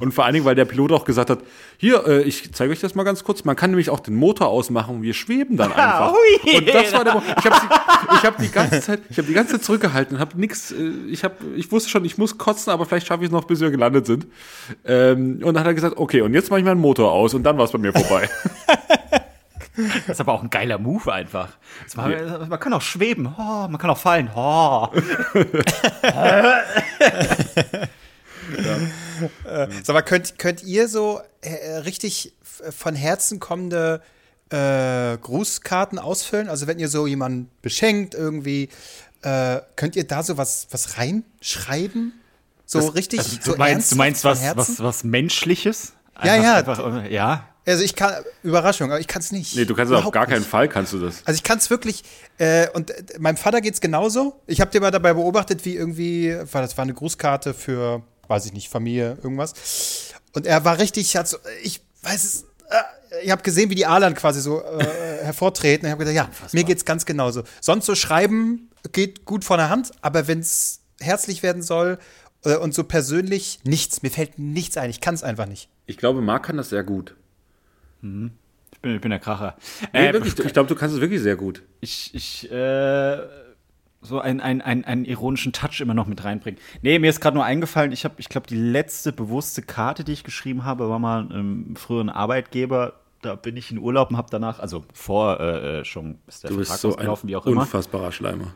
Und 0.00 0.12
vor 0.12 0.24
allen 0.24 0.34
Dingen, 0.34 0.44
weil 0.44 0.56
der 0.56 0.64
Pilot 0.64 0.90
auch 0.90 1.04
gesagt 1.04 1.30
hat, 1.30 1.40
hier, 1.78 2.04
äh, 2.06 2.22
ich 2.22 2.52
zeige 2.52 2.72
euch 2.72 2.80
das 2.80 2.96
mal 2.96 3.04
ganz 3.04 3.22
kurz, 3.22 3.44
man 3.44 3.54
kann 3.54 3.70
nämlich 3.70 3.88
auch 3.88 4.00
den 4.00 4.16
Motor 4.16 4.48
ausmachen 4.48 4.96
und 4.96 5.02
wir 5.02 5.14
schweben 5.14 5.56
dann 5.56 5.72
einfach. 5.72 6.12
Oh 6.12 6.56
und 6.56 6.68
das 6.68 6.92
war 6.92 7.04
der 7.04 7.14
Mo 7.14 7.22
Ich 7.38 7.44
habe 7.44 8.24
hab 8.24 8.38
die 8.38 8.50
ganze 8.50 8.80
Zeit, 8.80 9.00
ich 9.08 9.18
habe 9.18 9.28
die 9.28 9.34
ganze 9.34 9.52
Zeit 9.52 9.64
zurückgehalten 9.64 10.16
und 10.16 10.20
habe 10.20 10.38
nichts, 10.40 10.72
äh, 10.72 10.90
ich 11.08 11.22
habe, 11.22 11.36
ich 11.54 11.70
wusste 11.70 11.88
schon, 11.88 12.04
ich 12.04 12.18
muss 12.18 12.36
kotzen, 12.36 12.72
aber 12.72 12.84
vielleicht 12.84 13.06
schaffe 13.06 13.22
ich 13.22 13.28
es 13.28 13.32
noch, 13.32 13.44
bis 13.44 13.60
wir 13.60 13.70
gelandet 13.70 14.06
sind. 14.06 14.26
Ähm, 14.84 15.40
und 15.42 15.54
dann 15.54 15.60
hat 15.60 15.66
er 15.66 15.74
gesagt, 15.74 15.98
okay, 15.98 16.22
und 16.22 16.34
jetzt 16.34 16.50
mache 16.50 16.58
ich 16.58 16.66
meinen 16.66 16.80
Motor 16.80 17.12
aus 17.12 17.34
und 17.34 17.44
dann 17.44 17.56
war 17.56 17.64
es 17.64 17.72
bei 17.72 17.78
mir 17.78 17.92
vorbei. 17.92 18.28
Das 20.06 20.16
ist 20.16 20.20
aber 20.20 20.32
auch 20.32 20.42
ein 20.42 20.50
geiler 20.50 20.78
Move 20.78 21.10
einfach. 21.10 21.48
War, 21.94 22.10
ja. 22.10 22.44
Man 22.46 22.60
kann 22.60 22.74
auch 22.74 22.82
schweben, 22.82 23.32
oh, 23.38 23.66
man 23.68 23.78
kann 23.78 23.88
auch 23.88 23.96
fallen. 23.96 24.28
Oh. 24.34 24.88
ja. 28.56 29.64
äh, 29.64 29.68
sag 29.82 29.94
mal, 29.94 30.02
könnt, 30.02 30.38
könnt 30.38 30.62
ihr 30.62 30.88
so 30.88 31.20
äh, 31.40 31.76
richtig 31.78 32.34
von 32.70 32.94
Herzen 32.94 33.40
kommende 33.40 34.02
äh, 34.50 35.16
Grußkarten 35.18 35.98
ausfüllen? 35.98 36.48
Also 36.48 36.66
wenn 36.66 36.78
ihr 36.78 36.88
so 36.88 37.06
jemanden 37.06 37.50
beschenkt 37.62 38.14
irgendwie, 38.14 38.68
äh, 39.22 39.60
könnt 39.76 39.96
ihr 39.96 40.04
da 40.06 40.22
so 40.22 40.36
was, 40.36 40.66
was 40.70 40.98
reinschreiben? 40.98 42.12
So 42.66 42.80
das, 42.80 42.94
richtig, 42.94 43.18
also, 43.18 43.36
du 43.36 43.50
so 43.52 43.56
meinst, 43.56 43.92
du 43.92 43.96
meinst 43.96 44.24
was, 44.24 44.56
was, 44.56 44.80
was 44.80 45.04
Menschliches? 45.04 45.92
Einfach, 46.14 46.36
ja, 46.36 46.42
ja. 46.42 46.54
Einfach, 46.56 47.10
ja. 47.10 47.46
Also 47.66 47.84
ich 47.84 47.94
kann, 47.94 48.24
Überraschung, 48.42 48.90
aber 48.90 49.00
ich 49.00 49.06
kann 49.06 49.20
es 49.20 49.32
nicht. 49.32 49.54
Nee, 49.54 49.64
du 49.64 49.74
kannst 49.74 49.92
es 49.92 49.98
auf 49.98 50.10
gar 50.10 50.26
keinen 50.26 50.40
nicht. 50.40 50.48
Fall, 50.48 50.68
kannst 50.68 50.92
du 50.92 50.98
das. 50.98 51.22
Also 51.24 51.36
ich 51.36 51.42
kann 51.42 51.58
es 51.58 51.68
wirklich, 51.68 52.04
äh, 52.38 52.68
und 52.70 52.90
äh, 52.90 53.18
meinem 53.18 53.36
Vater 53.36 53.60
geht 53.60 53.74
es 53.74 53.80
genauso. 53.80 54.40
Ich 54.46 54.60
habe 54.60 54.70
dir 54.70 54.80
mal 54.80 54.90
dabei 54.90 55.12
beobachtet, 55.14 55.64
wie 55.64 55.76
irgendwie, 55.76 56.36
das 56.52 56.76
war 56.76 56.82
eine 56.82 56.94
Grußkarte 56.94 57.54
für, 57.54 58.02
weiß 58.30 58.46
ich 58.46 58.52
nicht, 58.52 58.68
Familie, 58.70 59.18
irgendwas. 59.22 60.14
Und 60.32 60.46
er 60.46 60.64
war 60.64 60.78
richtig, 60.78 61.16
hat 61.16 61.28
so, 61.28 61.36
ich 61.62 61.80
weiß 62.02 62.24
es, 62.24 62.42
äh, 62.70 63.24
ich 63.24 63.30
habe 63.30 63.42
gesehen, 63.42 63.68
wie 63.70 63.74
die 63.74 63.86
Adern 63.86 64.14
quasi 64.14 64.40
so 64.40 64.62
äh, 64.62 64.84
hervortreten. 65.24 65.86
Ich 65.86 65.90
habe 65.92 66.04
gedacht, 66.04 66.14
ja, 66.16 66.24
Unfassbar. 66.26 66.50
mir 66.52 66.64
geht's 66.64 66.84
ganz 66.84 67.04
genauso. 67.04 67.42
Sonst 67.60 67.86
so 67.86 67.94
schreiben 67.94 68.70
geht 68.92 69.24
gut 69.24 69.44
von 69.44 69.58
der 69.58 69.68
Hand, 69.68 69.90
aber 70.00 70.28
wenn 70.28 70.38
es 70.38 70.80
herzlich 71.00 71.42
werden 71.42 71.62
soll 71.62 71.98
äh, 72.44 72.56
und 72.56 72.72
so 72.72 72.84
persönlich, 72.84 73.58
nichts. 73.64 74.02
Mir 74.02 74.10
fällt 74.10 74.38
nichts 74.38 74.76
ein. 74.76 74.90
Ich 74.90 75.00
kann 75.00 75.14
es 75.14 75.22
einfach 75.22 75.46
nicht. 75.46 75.68
Ich 75.86 75.98
glaube, 75.98 76.22
Marc 76.22 76.46
kann 76.46 76.56
das 76.56 76.70
sehr 76.70 76.84
gut. 76.84 77.16
Mhm. 78.00 78.30
Ich, 78.72 78.80
bin, 78.80 78.94
ich 78.94 79.00
bin 79.00 79.10
der 79.10 79.18
Kracher. 79.18 79.56
Nee, 79.92 80.06
äh, 80.08 80.12
wirklich, 80.12 80.38
ich 80.38 80.52
glaube, 80.52 80.68
du 80.68 80.74
kannst 80.76 80.94
es 80.94 81.00
wirklich 81.00 81.20
sehr 81.20 81.36
gut. 81.36 81.62
Ich, 81.80 82.14
ich, 82.14 82.50
äh, 82.50 83.18
so 84.02 84.18
einen, 84.18 84.40
einen, 84.40 84.62
einen, 84.62 84.84
einen 84.84 85.04
ironischen 85.04 85.52
Touch 85.52 85.80
immer 85.80 85.94
noch 85.94 86.06
mit 86.06 86.24
reinbringen. 86.24 86.58
Nee, 86.82 86.98
mir 86.98 87.10
ist 87.10 87.20
gerade 87.20 87.36
nur 87.36 87.44
eingefallen, 87.44 87.92
ich 87.92 88.04
habe, 88.04 88.14
ich 88.18 88.28
glaube, 88.28 88.46
die 88.46 88.56
letzte 88.56 89.12
bewusste 89.12 89.62
Karte, 89.62 90.04
die 90.04 90.12
ich 90.12 90.24
geschrieben 90.24 90.64
habe, 90.64 90.88
war 90.88 90.98
mal 90.98 91.26
einem 91.30 91.76
früheren 91.76 92.08
Arbeitgeber. 92.08 92.94
Da 93.22 93.34
bin 93.34 93.56
ich 93.56 93.70
in 93.70 93.78
Urlaub 93.78 94.10
und 94.10 94.16
habe 94.16 94.28
danach, 94.30 94.58
also 94.58 94.84
vor 94.94 95.38
äh, 95.40 95.80
äh 95.80 95.84
schon 95.84 96.18
ist 96.26 96.42
der 96.42 96.50
du 96.50 96.56
Vertrag 96.56 96.72
bist 96.72 96.80
so 96.80 96.96
ein 96.96 97.28
wie 97.28 97.36
auch 97.36 97.46
immer. 97.46 97.60
unfassbarer 97.62 98.12
Schleimer. 98.12 98.54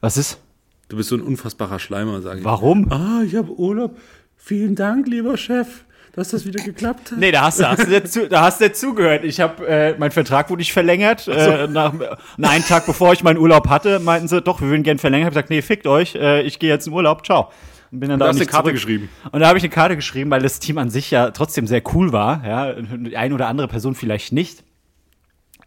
Was 0.00 0.16
ist? 0.16 0.40
Du 0.88 0.96
bist 0.96 1.08
so 1.08 1.16
ein 1.16 1.22
unfassbarer 1.22 1.80
Schleimer, 1.80 2.22
sage 2.22 2.40
ich. 2.40 2.44
Warum? 2.44 2.90
Ah, 2.92 3.22
ich 3.24 3.34
habe 3.34 3.52
Urlaub. 3.52 3.98
Vielen 4.36 4.76
Dank, 4.76 5.08
lieber 5.08 5.36
Chef 5.36 5.84
dass 6.12 6.30
das 6.30 6.44
wieder 6.44 6.62
geklappt 6.62 7.12
hat. 7.12 7.18
Nee, 7.18 7.30
da 7.30 7.42
hast 7.42 7.60
du, 7.60 7.68
hast 7.68 7.86
du, 7.86 7.90
dazu, 7.90 8.26
da 8.26 8.42
hast 8.42 8.60
du 8.60 8.68
dazugehört. 8.68 9.24
Ich 9.24 9.40
habe, 9.40 9.66
äh, 9.66 9.94
mein 9.98 10.10
Vertrag 10.10 10.50
wurde 10.50 10.60
nicht 10.60 10.72
verlängert. 10.72 11.20
So. 11.20 11.32
Äh, 11.32 11.68
nach, 11.68 11.92
nach 12.36 12.50
einen 12.50 12.64
Tag 12.64 12.86
bevor 12.86 13.12
ich 13.12 13.22
meinen 13.22 13.38
Urlaub 13.38 13.68
hatte, 13.68 14.00
meinten 14.00 14.28
sie, 14.28 14.40
doch, 14.42 14.60
wir 14.60 14.68
würden 14.68 14.82
gerne 14.82 14.98
verlängern. 14.98 15.22
Ich 15.22 15.26
habe 15.26 15.34
gesagt, 15.34 15.50
nee, 15.50 15.62
fickt 15.62 15.86
euch, 15.86 16.14
äh, 16.14 16.42
ich 16.42 16.58
gehe 16.58 16.70
jetzt 16.70 16.86
in 16.86 16.92
Urlaub, 16.92 17.24
ciao. 17.24 17.50
Und 17.92 18.00
bin 18.00 18.08
dann 18.08 18.14
und 18.14 18.20
da 18.20 18.28
hast 18.28 18.36
eine 18.36 18.46
Karte 18.46 18.64
zurück. 18.66 18.74
geschrieben. 18.74 19.08
Und 19.32 19.40
da 19.40 19.48
habe 19.48 19.58
ich 19.58 19.64
eine 19.64 19.70
Karte 19.70 19.96
geschrieben, 19.96 20.30
weil 20.30 20.42
das 20.42 20.60
Team 20.60 20.78
an 20.78 20.90
sich 20.90 21.10
ja 21.10 21.30
trotzdem 21.30 21.66
sehr 21.66 21.82
cool 21.94 22.12
war. 22.12 22.46
Ja, 22.46 22.72
die 22.72 23.16
eine 23.16 23.34
oder 23.34 23.48
andere 23.48 23.68
Person 23.68 23.94
vielleicht 23.94 24.32
nicht. 24.32 24.62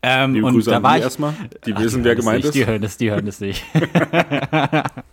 Ähm, 0.04 0.34
Liebe 0.34 0.48
und 0.48 0.54
Grüße 0.54 0.70
da 0.70 0.84
war 0.84 0.98
ich 0.98 1.04
erstmal. 1.04 1.34
Die 1.66 1.76
wissen, 1.78 2.04
wer 2.04 2.16
gemeint 2.16 2.44
ist. 2.44 2.54
Die 2.54 2.66
hören 2.66 2.82
das, 2.82 2.98
die 2.98 3.10
hören 3.10 3.26
das 3.26 3.40
nicht. 3.40 3.64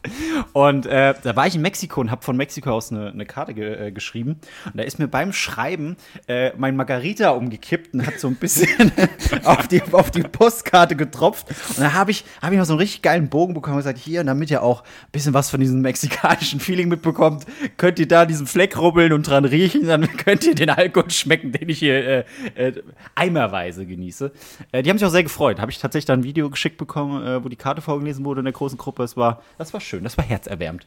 Und 0.53 0.87
äh, 0.87 1.15
da 1.23 1.37
war 1.37 1.47
ich 1.47 1.55
in 1.55 1.63
Mexiko 1.63 2.01
und 2.01 2.11
habe 2.11 2.23
von 2.23 2.37
Mexiko 2.37 2.71
aus 2.71 2.91
eine, 2.91 3.11
eine 3.11 3.27
Karte 3.27 3.55
ge 3.55 3.89
äh, 3.89 3.93
geschrieben. 3.93 4.41
Und 4.67 4.77
da 4.77 4.83
ist 4.83 4.99
mir 4.99 5.09
beim 5.09 5.33
Schreiben 5.33 5.97
äh, 6.27 6.53
mein 6.57 6.77
Margarita 6.77 7.31
umgekippt 7.31 7.95
und 7.95 8.07
hat 8.07 8.19
so 8.19 8.29
ein 8.29 8.37
bisschen 8.37 8.93
auf, 9.45 9.69
die, 9.69 9.83
auf 9.93 10.11
die 10.11 10.23
Postkarte 10.23 10.97
getropft. 10.97 11.49
Und 11.71 11.81
da 11.81 11.93
habe 11.93 12.11
ich, 12.11 12.25
hab 12.43 12.53
ich 12.53 12.59
noch 12.59 12.65
so 12.65 12.75
einen 12.75 12.81
richtig 12.81 13.03
geilen 13.03 13.29
Bogen 13.29 13.55
bekommen 13.55 13.77
und 13.77 13.81
gesagt, 13.81 13.99
hier, 13.99 14.25
damit 14.25 14.51
ihr 14.51 14.63
auch 14.63 14.83
ein 14.83 15.13
bisschen 15.13 15.35
was 15.35 15.51
von 15.51 15.61
diesem 15.61 15.81
mexikanischen 15.81 16.61
Feeling 16.61 16.89
mitbekommt, 16.89 17.47
könnt 17.77 17.99
ihr 17.99 18.09
da 18.09 18.27
diesen 18.27 18.47
Fleck 18.47 18.79
rubbeln 18.79 19.13
und 19.13 19.29
dran 19.29 19.45
riechen, 19.45 19.87
dann 19.87 20.09
könnt 20.17 20.45
ihr 20.45 20.55
den 20.55 20.71
Alkohol 20.71 21.11
schmecken, 21.11 21.53
den 21.53 21.69
ich 21.69 21.79
hier 21.79 22.07
äh, 22.07 22.25
äh, 22.55 22.83
eimerweise 23.15 23.87
genieße. 23.87 24.33
Äh, 24.73 24.80
die 24.83 24.91
haben 24.91 24.99
sich 24.99 25.07
auch 25.07 25.11
sehr 25.13 25.23
gefreut. 25.23 25.61
Habe 25.61 25.71
ich 25.71 25.79
tatsächlich 25.79 26.07
da 26.07 26.13
ein 26.13 26.25
Video 26.25 26.51
geschickt 26.51 26.77
bekommen, 26.79 27.25
äh, 27.27 27.45
wo 27.45 27.49
die 27.49 27.57
Karte 27.57 27.81
vorgelesen 27.83 28.25
wurde 28.25 28.41
in 28.41 28.45
der 28.45 28.53
großen 28.53 28.79
Gruppe. 28.79 29.03
Es 29.03 29.17
war, 29.17 29.43
das 29.59 29.73
war 29.73 29.81
schön, 29.81 30.05
das 30.05 30.17
war 30.19 30.25
herzerwärmend. 30.25 30.87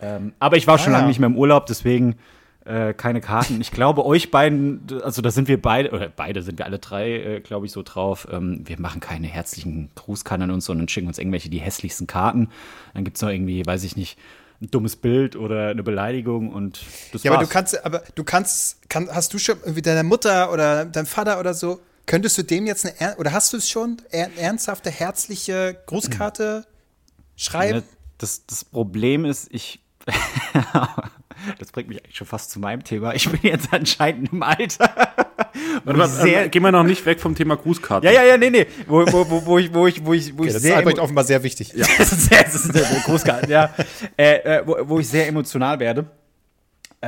Ähm, 0.00 0.32
aber 0.38 0.56
ich 0.56 0.66
war 0.66 0.78
schon 0.78 0.92
Ah, 0.92 0.96
lange 0.98 1.04
ja. 1.04 1.08
nicht 1.08 1.18
mehr 1.20 1.28
im 1.28 1.36
Urlaub, 1.36 1.66
deswegen 1.66 2.16
äh, 2.64 2.92
keine 2.94 3.20
Karten. 3.20 3.60
Ich 3.60 3.70
glaube, 3.70 4.04
euch 4.04 4.30
beiden, 4.30 4.80
also 5.02 5.22
da 5.22 5.30
sind 5.30 5.46
wir 5.48 5.60
beide, 5.62 5.90
oder 5.92 6.08
beide 6.08 6.42
sind 6.42 6.58
wir 6.58 6.64
alle 6.66 6.78
drei, 6.80 7.12
äh, 7.12 7.40
glaube 7.40 7.66
ich, 7.66 7.72
so 7.72 7.82
drauf. 7.82 8.26
Ähm, 8.30 8.62
wir 8.64 8.78
machen 8.80 9.00
keine 9.00 9.26
herzlichen 9.28 9.88
Grußkarten 9.94 10.42
an 10.42 10.50
uns, 10.50 10.64
sondern 10.66 10.88
schicken 10.88 11.06
uns 11.06 11.18
irgendwelche 11.18 11.48
die 11.48 11.58
hässlichsten 11.60 12.06
Karten. 12.08 12.48
Dann 12.92 13.04
gibt 13.04 13.16
es 13.18 13.22
noch 13.22 13.30
irgendwie, 13.30 13.64
weiß 13.64 13.84
ich 13.84 13.96
nicht, 13.96 14.18
ein 14.60 14.70
dummes 14.70 14.96
Bild 14.96 15.36
oder 15.36 15.68
eine 15.68 15.82
Beleidigung 15.82 16.50
und 16.52 16.80
das 17.12 17.22
Ja, 17.22 17.30
aber 17.30 17.40
war's. 17.40 17.48
du 17.48 17.52
kannst, 17.52 17.84
aber 17.86 18.02
du 18.14 18.24
kannst, 18.24 18.88
kann, 18.88 19.08
hast 19.12 19.32
du 19.32 19.38
schon 19.38 19.58
irgendwie 19.60 19.82
deiner 19.82 20.02
Mutter 20.02 20.50
oder 20.52 20.86
deinem 20.86 21.06
Vater 21.06 21.38
oder 21.38 21.54
so, 21.54 21.78
könntest 22.06 22.38
du 22.38 22.42
dem 22.42 22.66
jetzt 22.66 22.84
eine, 22.86 22.94
er- 23.00 23.18
oder 23.18 23.32
hast 23.32 23.52
du 23.52 23.56
es 23.56 23.68
schon, 23.68 24.00
er, 24.10 24.30
ernsthafte, 24.38 24.90
herzliche 24.90 25.76
Grußkarte 25.86 26.66
schreiben? 27.36 27.82
Das, 28.18 28.46
das 28.46 28.64
Problem 28.64 29.24
ist, 29.24 29.48
ich. 29.52 29.80
das 31.58 31.70
bringt 31.72 31.88
mich 31.88 32.02
eigentlich 32.02 32.16
schon 32.16 32.26
fast 32.26 32.50
zu 32.50 32.60
meinem 32.60 32.84
Thema. 32.84 33.14
Ich 33.14 33.28
bin 33.28 33.40
jetzt 33.42 33.68
anscheinend 33.72 34.32
im 34.32 34.42
Alter. 34.42 34.90
Warte 35.84 35.98
mal, 35.98 36.08
sehr- 36.08 36.44
äh, 36.46 36.48
gehen 36.48 36.62
wir 36.62 36.72
noch 36.72 36.84
nicht 36.84 37.04
weg 37.06 37.20
vom 37.20 37.34
Thema 37.34 37.56
Grußkarten. 37.56 38.08
Ja, 38.08 38.14
ja, 38.14 38.24
ja, 38.26 38.36
nee, 38.36 38.50
nee. 38.50 38.66
Wo, 38.86 39.04
wo, 39.06 39.28
wo, 39.30 39.44
wo 39.46 39.58
ich, 39.58 39.72
wo 39.74 39.86
ich, 39.86 40.04
wo 40.04 40.12
ich, 40.14 40.32
wo 40.36 40.38
Okay, 40.42 40.48
ich 40.48 40.54
das 40.54 40.56
ist 40.56 40.62
sehr. 40.62 40.76
Albrecht 40.76 40.98
emo- 40.98 41.02
offenbar 41.04 41.24
sehr 41.24 41.42
wichtig. 41.42 41.72
Ja. 41.74 41.86
das 41.98 42.12
ist 42.12 42.26
sehr, 42.28 42.42
das 42.44 42.54
ist 42.54 42.74
eine 42.74 43.00
Großkarte, 43.04 43.50
ja. 43.50 43.74
Äh, 44.16 44.34
äh, 44.58 44.62
wo, 44.66 44.76
wo 44.88 44.98
ich 45.00 45.08
sehr 45.08 45.26
emotional 45.28 45.78
werde. 45.78 46.06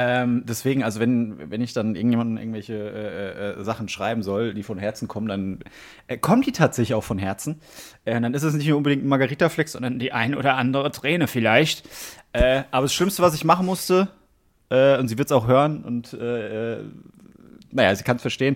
Ähm, 0.00 0.44
deswegen, 0.46 0.84
also 0.84 1.00
wenn, 1.00 1.50
wenn 1.50 1.60
ich 1.60 1.72
dann 1.72 1.96
irgendjemandem 1.96 2.36
irgendwelche 2.36 2.74
äh, 2.74 3.60
äh, 3.60 3.64
Sachen 3.64 3.88
schreiben 3.88 4.22
soll, 4.22 4.54
die 4.54 4.62
von 4.62 4.78
Herzen 4.78 5.08
kommen, 5.08 5.26
dann 5.26 5.58
äh, 6.06 6.16
kommen 6.16 6.42
die 6.42 6.52
tatsächlich 6.52 6.94
auch 6.94 7.02
von 7.02 7.18
Herzen. 7.18 7.60
Äh, 8.04 8.20
dann 8.20 8.32
ist 8.32 8.44
es 8.44 8.54
nicht 8.54 8.68
nur 8.68 8.76
unbedingt 8.76 9.04
ein 9.04 9.08
Margarita-Flex, 9.08 9.72
sondern 9.72 9.98
die 9.98 10.12
ein 10.12 10.36
oder 10.36 10.54
andere 10.54 10.92
Träne 10.92 11.26
vielleicht. 11.26 11.88
Äh, 12.32 12.62
aber 12.70 12.82
das 12.82 12.94
Schlimmste, 12.94 13.22
was 13.22 13.34
ich 13.34 13.44
machen 13.44 13.66
musste, 13.66 14.06
äh, 14.70 14.98
und 14.98 15.08
sie 15.08 15.18
wird 15.18 15.26
es 15.26 15.32
auch 15.32 15.48
hören 15.48 15.82
und 15.82 16.12
äh, 16.12 16.74
äh, 16.74 16.84
naja, 17.72 17.92
sie 17.96 18.04
kann 18.04 18.16
es 18.16 18.22
verstehen, 18.22 18.54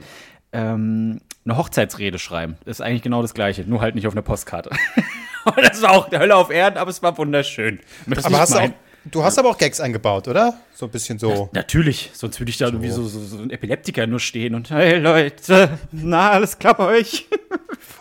ähm, 0.52 1.22
eine 1.44 1.56
Hochzeitsrede 1.56 2.20
schreiben. 2.20 2.56
ist 2.66 2.80
eigentlich 2.80 3.02
genau 3.02 3.20
das 3.20 3.34
Gleiche, 3.34 3.62
nur 3.62 3.80
halt 3.80 3.96
nicht 3.96 4.06
auf 4.06 4.14
einer 4.14 4.22
Postkarte. 4.22 4.70
das 5.56 5.82
war 5.82 5.90
auch 5.90 6.08
der 6.08 6.20
Hölle 6.20 6.36
auf 6.36 6.50
Erden, 6.50 6.78
aber 6.78 6.90
es 6.90 7.02
war 7.02 7.18
wunderschön. 7.18 7.80
Möchte 8.06 8.26
Aber 8.26 8.38
hast 8.38 8.54
du, 8.54 8.58
auch. 8.60 8.70
Du 9.04 9.22
hast 9.24 9.38
aber 9.38 9.48
auch 9.50 9.58
Gags 9.58 9.80
eingebaut, 9.80 10.28
oder? 10.28 10.58
So 10.74 10.86
ein 10.86 10.90
bisschen 10.90 11.18
so. 11.18 11.48
Natürlich, 11.52 12.10
sonst 12.14 12.38
würde 12.40 12.50
ich 12.50 12.58
da 12.58 12.80
wie 12.82 12.90
so, 12.90 13.04
so, 13.06 13.20
so 13.20 13.38
ein 13.38 13.50
Epileptiker 13.50 14.06
nur 14.06 14.20
stehen 14.20 14.54
und 14.54 14.70
hey 14.70 14.98
Leute, 14.98 15.78
na, 15.92 16.30
alles 16.30 16.58
klar 16.58 16.74
bei 16.74 16.86
euch. 16.86 17.26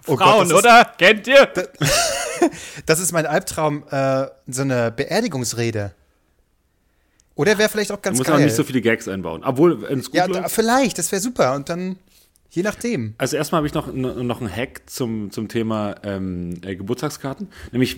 Oh 0.08 0.16
Gott, 0.16 0.28
Frauen, 0.28 0.48
ist- 0.48 0.54
oder? 0.54 0.86
Kennt 0.98 1.28
ihr? 1.28 1.48
Das 2.88 3.00
ist 3.00 3.12
mein 3.12 3.28
Albtraum, 3.28 3.84
äh, 3.92 4.26
so 4.48 4.64
eine 4.64 4.92
Beerdigungsrede. 4.92 5.94
Oder 7.36 7.58
wäre 7.58 7.70
vielleicht 7.70 7.92
auch 7.92 7.98
Du 7.98 8.02
ganz 8.02 8.18
musst 8.18 8.28
geil. 8.30 8.38
auch 8.40 8.44
nicht 8.44 8.56
so 8.56 8.64
viele 8.64 8.82
Gags 8.82 9.08
einbauen. 9.08 9.44
Obwohl, 9.44 9.82
wenn 9.84 10.00
es 10.00 10.08
gut 10.08 10.16
ja, 10.16 10.26
läuft. 10.26 10.40
da, 10.44 10.48
vielleicht, 10.50 10.98
das 10.98 11.12
wäre 11.12 11.22
super. 11.22 11.54
Und 11.56 11.70
dann, 11.70 11.98
je 12.50 12.64
nachdem. 12.64 13.14
Also 13.20 13.38
erstmal 13.38 13.58
habe 13.60 13.68
ich 13.68 13.74
noch, 13.74 13.94
noch 13.94 14.42
einen 14.42 14.54
Hack 14.56 14.82
zum, 14.88 15.30
zum 15.32 15.48
Thema 15.48 15.96
ähm, 16.04 16.60
äh, 16.64 16.76
Geburtstagskarten. 16.76 17.50
Nämlich, 17.72 17.98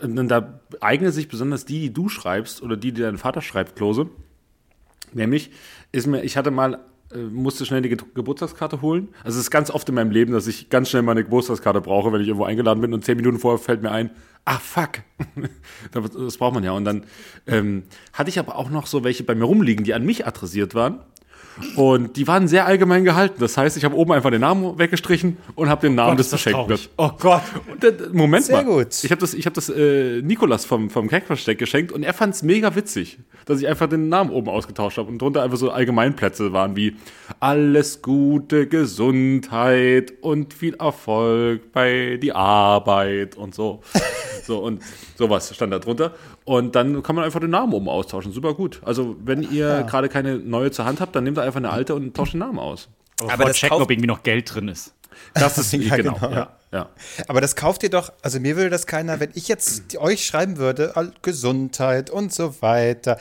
da 0.00 0.60
eignen 0.80 1.12
sich 1.12 1.28
besonders 1.28 1.64
die, 1.64 1.80
die 1.80 1.92
du 1.92 2.08
schreibst 2.08 2.62
oder 2.62 2.76
die, 2.76 2.92
die 2.92 3.02
dein 3.02 3.18
Vater 3.18 3.40
schreibt, 3.40 3.76
Klose. 3.76 4.08
Nämlich, 5.12 5.50
ist 5.92 6.06
mir, 6.06 6.22
ich 6.22 6.36
hatte 6.36 6.50
mal, 6.50 6.80
äh, 7.12 7.18
musste 7.18 7.64
schnell 7.64 7.80
die 7.80 7.88
Ge 7.88 7.98
Geburtstagskarte 8.14 8.82
holen. 8.82 9.08
Also 9.24 9.38
es 9.38 9.44
ist 9.44 9.50
ganz 9.50 9.70
oft 9.70 9.88
in 9.88 9.94
meinem 9.94 10.10
Leben, 10.10 10.32
dass 10.32 10.46
ich 10.46 10.68
ganz 10.68 10.90
schnell 10.90 11.02
meine 11.02 11.24
Geburtstagskarte 11.24 11.80
brauche, 11.80 12.12
wenn 12.12 12.20
ich 12.20 12.28
irgendwo 12.28 12.44
eingeladen 12.44 12.80
bin 12.80 12.92
und 12.92 13.04
zehn 13.04 13.16
Minuten 13.16 13.38
vorher 13.38 13.58
fällt 13.58 13.82
mir 13.82 13.90
ein, 13.90 14.10
ah 14.44 14.58
fuck, 14.58 15.00
das 15.92 16.10
das 16.10 16.36
braucht 16.36 16.54
man 16.54 16.64
ja. 16.64 16.72
Und 16.72 16.84
dann 16.84 17.04
ähm, 17.46 17.84
hatte 18.12 18.28
ich 18.30 18.38
aber 18.38 18.56
auch 18.56 18.70
noch 18.70 18.86
so 18.86 19.04
welche 19.04 19.24
bei 19.24 19.34
mir 19.34 19.44
rumliegen, 19.44 19.84
die 19.84 19.94
an 19.94 20.04
mich 20.04 20.26
adressiert 20.26 20.74
waren. 20.74 21.00
Und 21.76 22.16
die 22.16 22.26
waren 22.26 22.48
sehr 22.48 22.66
allgemein 22.66 23.04
gehalten. 23.04 23.36
Das 23.40 23.56
heißt, 23.56 23.76
ich 23.76 23.84
habe 23.84 23.96
oben 23.96 24.12
einfach 24.12 24.30
den 24.30 24.40
Namen 24.40 24.78
weggestrichen 24.78 25.36
und 25.54 25.68
habe 25.68 25.82
den 25.82 25.94
Namen 25.94 26.16
des 26.16 26.30
Beschenkten. 26.30 26.78
Oh 26.96 27.10
Gott. 27.18 27.42
Und 27.70 28.14
Moment 28.14 28.44
Sehr 28.44 28.62
mal. 28.62 28.64
gut. 28.64 29.02
Ich 29.02 29.10
habe 29.10 29.20
das, 29.20 29.34
ich 29.34 29.46
hab 29.46 29.54
das 29.54 29.68
äh, 29.68 30.22
Nikolas 30.22 30.64
vom, 30.64 30.90
vom 30.90 31.08
Keckversteck 31.08 31.58
geschenkt 31.58 31.92
und 31.92 32.02
er 32.02 32.14
fand 32.14 32.34
es 32.34 32.42
mega 32.42 32.74
witzig, 32.74 33.18
dass 33.46 33.60
ich 33.60 33.68
einfach 33.68 33.88
den 33.88 34.08
Namen 34.08 34.30
oben 34.30 34.48
ausgetauscht 34.48 34.98
habe 34.98 35.08
und 35.08 35.20
drunter 35.20 35.42
einfach 35.42 35.56
so 35.56 35.70
Allgemeinplätze 35.70 36.52
waren 36.52 36.76
wie 36.76 36.96
alles 37.40 38.02
Gute, 38.02 38.66
Gesundheit 38.66 40.12
und 40.20 40.54
viel 40.54 40.74
Erfolg 40.74 41.72
bei 41.72 42.18
die 42.20 42.32
Arbeit 42.32 43.36
und 43.36 43.54
so. 43.54 43.82
so 44.44 44.58
und 44.58 44.82
sowas 45.16 45.54
stand 45.54 45.72
da 45.72 45.78
drunter. 45.78 46.14
Und 46.48 46.74
dann 46.76 47.02
kann 47.02 47.14
man 47.14 47.26
einfach 47.26 47.40
den 47.40 47.50
Namen 47.50 47.74
oben 47.74 47.88
austauschen. 47.90 48.32
Super 48.32 48.54
gut. 48.54 48.80
Also, 48.82 49.16
wenn 49.22 49.42
ihr 49.42 49.82
gerade 49.82 50.08
keine 50.08 50.38
neue 50.38 50.70
zur 50.70 50.86
Hand 50.86 50.98
habt, 51.00 51.14
dann 51.14 51.24
nehmt 51.24 51.36
ihr 51.36 51.42
einfach 51.42 51.58
eine 51.58 51.68
alte 51.70 51.94
und 51.94 52.16
tauscht 52.16 52.32
den 52.32 52.38
Namen 52.40 52.58
aus. 52.58 52.88
Aber, 53.20 53.32
Aber 53.34 53.44
das 53.44 53.56
checken, 53.56 53.70
kauft- 53.76 53.82
ob 53.84 53.90
irgendwie 53.90 54.06
noch 54.06 54.22
Geld 54.22 54.54
drin 54.54 54.68
ist. 54.68 54.94
Das 55.34 55.58
ist 55.58 55.72
Ja, 55.74 55.96
genau. 55.96 56.14
genau. 56.14 56.30
Ja, 56.30 56.56
ja. 56.72 56.88
Aber 57.26 57.42
das 57.42 57.54
kauft 57.54 57.82
ihr 57.82 57.90
doch, 57.90 58.12
also 58.22 58.40
mir 58.40 58.56
würde 58.56 58.70
das 58.70 58.86
keiner, 58.86 59.20
wenn 59.20 59.30
ich 59.34 59.46
jetzt 59.48 59.96
euch 59.98 60.24
schreiben 60.24 60.56
würde, 60.56 60.94
Gesundheit 61.20 62.08
und 62.08 62.32
so 62.32 62.62
weiter, 62.62 63.18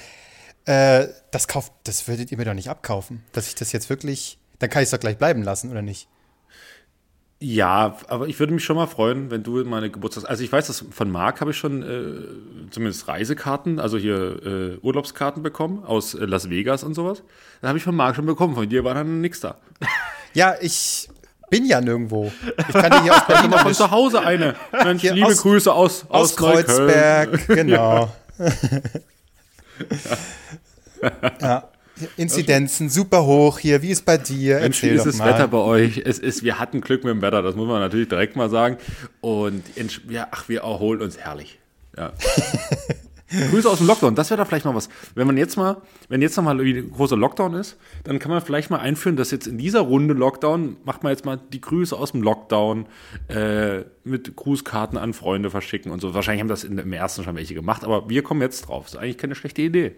äh, 0.65 1.07
das 1.31 1.47
kauft, 1.49 1.73
das 1.83 2.07
würdet 2.07 2.31
ihr 2.31 2.37
mir 2.37 2.45
doch 2.45 2.53
nicht 2.53 2.69
abkaufen. 2.69 3.23
Dass 3.33 3.47
ich 3.47 3.55
das 3.55 3.71
jetzt 3.73 3.89
wirklich, 3.89 4.37
dann 4.59 4.69
kann 4.69 4.81
ich 4.83 4.87
es 4.87 4.91
doch 4.91 4.99
gleich 4.99 5.17
bleiben 5.17 5.43
lassen, 5.43 5.69
oder 5.71 5.81
nicht? 5.81 6.07
Ja, 7.39 7.95
aber 8.07 8.27
ich 8.27 8.39
würde 8.39 8.51
mich 8.53 8.63
schon 8.65 8.77
mal 8.77 8.87
freuen, 8.87 9.29
wenn 9.29 9.43
du 9.43 9.63
meine 9.63 9.91
Geburtstags... 9.91 10.25
Also 10.25 10.43
ich 10.43 10.51
weiß, 10.51 10.65
dass 10.67 10.83
von 10.89 11.11
Marc 11.11 11.39
habe 11.39 11.51
ich 11.51 11.57
schon 11.57 11.83
äh, 11.83 12.71
zumindest 12.71 13.07
Reisekarten, 13.07 13.79
also 13.79 13.97
hier 13.99 14.43
äh, 14.43 14.77
Urlaubskarten 14.81 15.43
bekommen 15.43 15.83
aus 15.85 16.15
äh, 16.15 16.25
Las 16.25 16.49
Vegas 16.49 16.83
und 16.83 16.95
sowas. 16.95 17.21
Da 17.61 17.67
habe 17.67 17.77
ich 17.77 17.83
von 17.83 17.95
Marc 17.95 18.15
schon 18.15 18.25
bekommen, 18.25 18.55
von 18.55 18.67
dir 18.67 18.83
war 18.83 18.95
dann 18.95 19.21
nichts 19.21 19.39
da. 19.41 19.57
Ja, 20.33 20.55
ich 20.59 21.09
bin 21.51 21.65
ja 21.65 21.79
nirgendwo. 21.79 22.31
Ich 22.57 22.73
kann 22.73 22.89
dir 22.91 23.03
hier 23.03 23.15
aus 23.15 23.27
Berlin 23.27 23.51
von 23.59 23.73
zu 23.73 23.91
Hause 23.91 24.21
eine. 24.21 24.55
Mensch, 24.71 25.03
liebe 25.03 25.27
aus- 25.27 25.41
Grüße 25.43 25.71
aus, 25.71 26.05
Aus 26.09 26.39
Neukölln. 26.39 26.65
Kreuzberg, 26.65 27.47
genau. 27.47 28.11
ja. 31.41 31.69
Inzidenzen 32.17 32.89
super 32.89 33.25
hoch 33.25 33.59
hier. 33.59 33.81
Wie 33.81 33.89
ist 33.89 34.05
bei 34.05 34.17
dir? 34.17 34.59
Mensch, 34.59 34.83
wie 34.83 34.89
ist 34.89 35.05
das 35.05 35.17
mal. 35.17 35.33
Wetter 35.33 35.47
bei 35.47 35.57
euch? 35.57 36.01
Es 36.03 36.19
ist, 36.19 36.43
wir 36.43 36.59
hatten 36.59 36.81
Glück 36.81 37.03
mit 37.03 37.11
dem 37.11 37.21
Wetter, 37.21 37.41
das 37.41 37.55
muss 37.55 37.67
man 37.67 37.79
natürlich 37.79 38.09
direkt 38.09 38.35
mal 38.35 38.49
sagen. 38.49 38.77
Und 39.21 39.63
ja, 40.09 40.27
ach, 40.31 40.49
wir 40.49 40.61
erholen 40.61 41.01
uns 41.01 41.17
herrlich. 41.17 41.59
Ja. 41.97 42.13
Grüße 43.29 43.69
aus 43.69 43.79
dem 43.79 43.87
Lockdown, 43.87 44.15
das 44.15 44.29
wäre 44.29 44.41
doch 44.41 44.47
vielleicht 44.47 44.63
mal 44.63 44.73
was. 44.73 44.87
Wenn 45.13 45.27
man 45.27 45.35
jetzt 45.35 45.57
mal, 45.57 45.81
wenn 46.07 46.21
jetzt 46.21 46.37
noch 46.37 46.45
mal 46.45 46.57
irgendwie 46.57 46.79
ein 46.79 46.91
großer 46.91 47.17
Lockdown 47.17 47.55
ist, 47.55 47.75
dann 48.05 48.19
kann 48.19 48.31
man 48.31 48.41
vielleicht 48.41 48.69
mal 48.69 48.79
einführen, 48.79 49.17
dass 49.17 49.31
jetzt 49.31 49.47
in 49.47 49.57
dieser 49.57 49.81
Runde 49.81 50.13
Lockdown, 50.13 50.77
macht 50.85 51.03
man 51.03 51.11
jetzt 51.11 51.25
mal 51.25 51.37
die 51.51 51.59
Grüße 51.59 51.93
aus 51.93 52.13
dem 52.13 52.21
Lockdown 52.21 52.85
äh, 53.27 53.79
mit 54.05 54.37
Grußkarten 54.37 54.97
an 54.97 55.13
Freunde 55.13 55.49
verschicken 55.49 55.91
und 55.91 55.99
so. 55.99 56.13
Wahrscheinlich 56.13 56.39
haben 56.39 56.47
das 56.47 56.63
in, 56.63 56.77
im 56.77 56.93
ersten 56.93 57.23
schon 57.23 57.35
welche 57.35 57.53
gemacht, 57.53 57.83
aber 57.83 58.09
wir 58.09 58.23
kommen 58.23 58.41
jetzt 58.41 58.61
drauf. 58.61 58.85
Das 58.85 58.93
ist 58.93 58.99
eigentlich 58.99 59.17
keine 59.17 59.35
schlechte 59.35 59.61
Idee. 59.61 59.95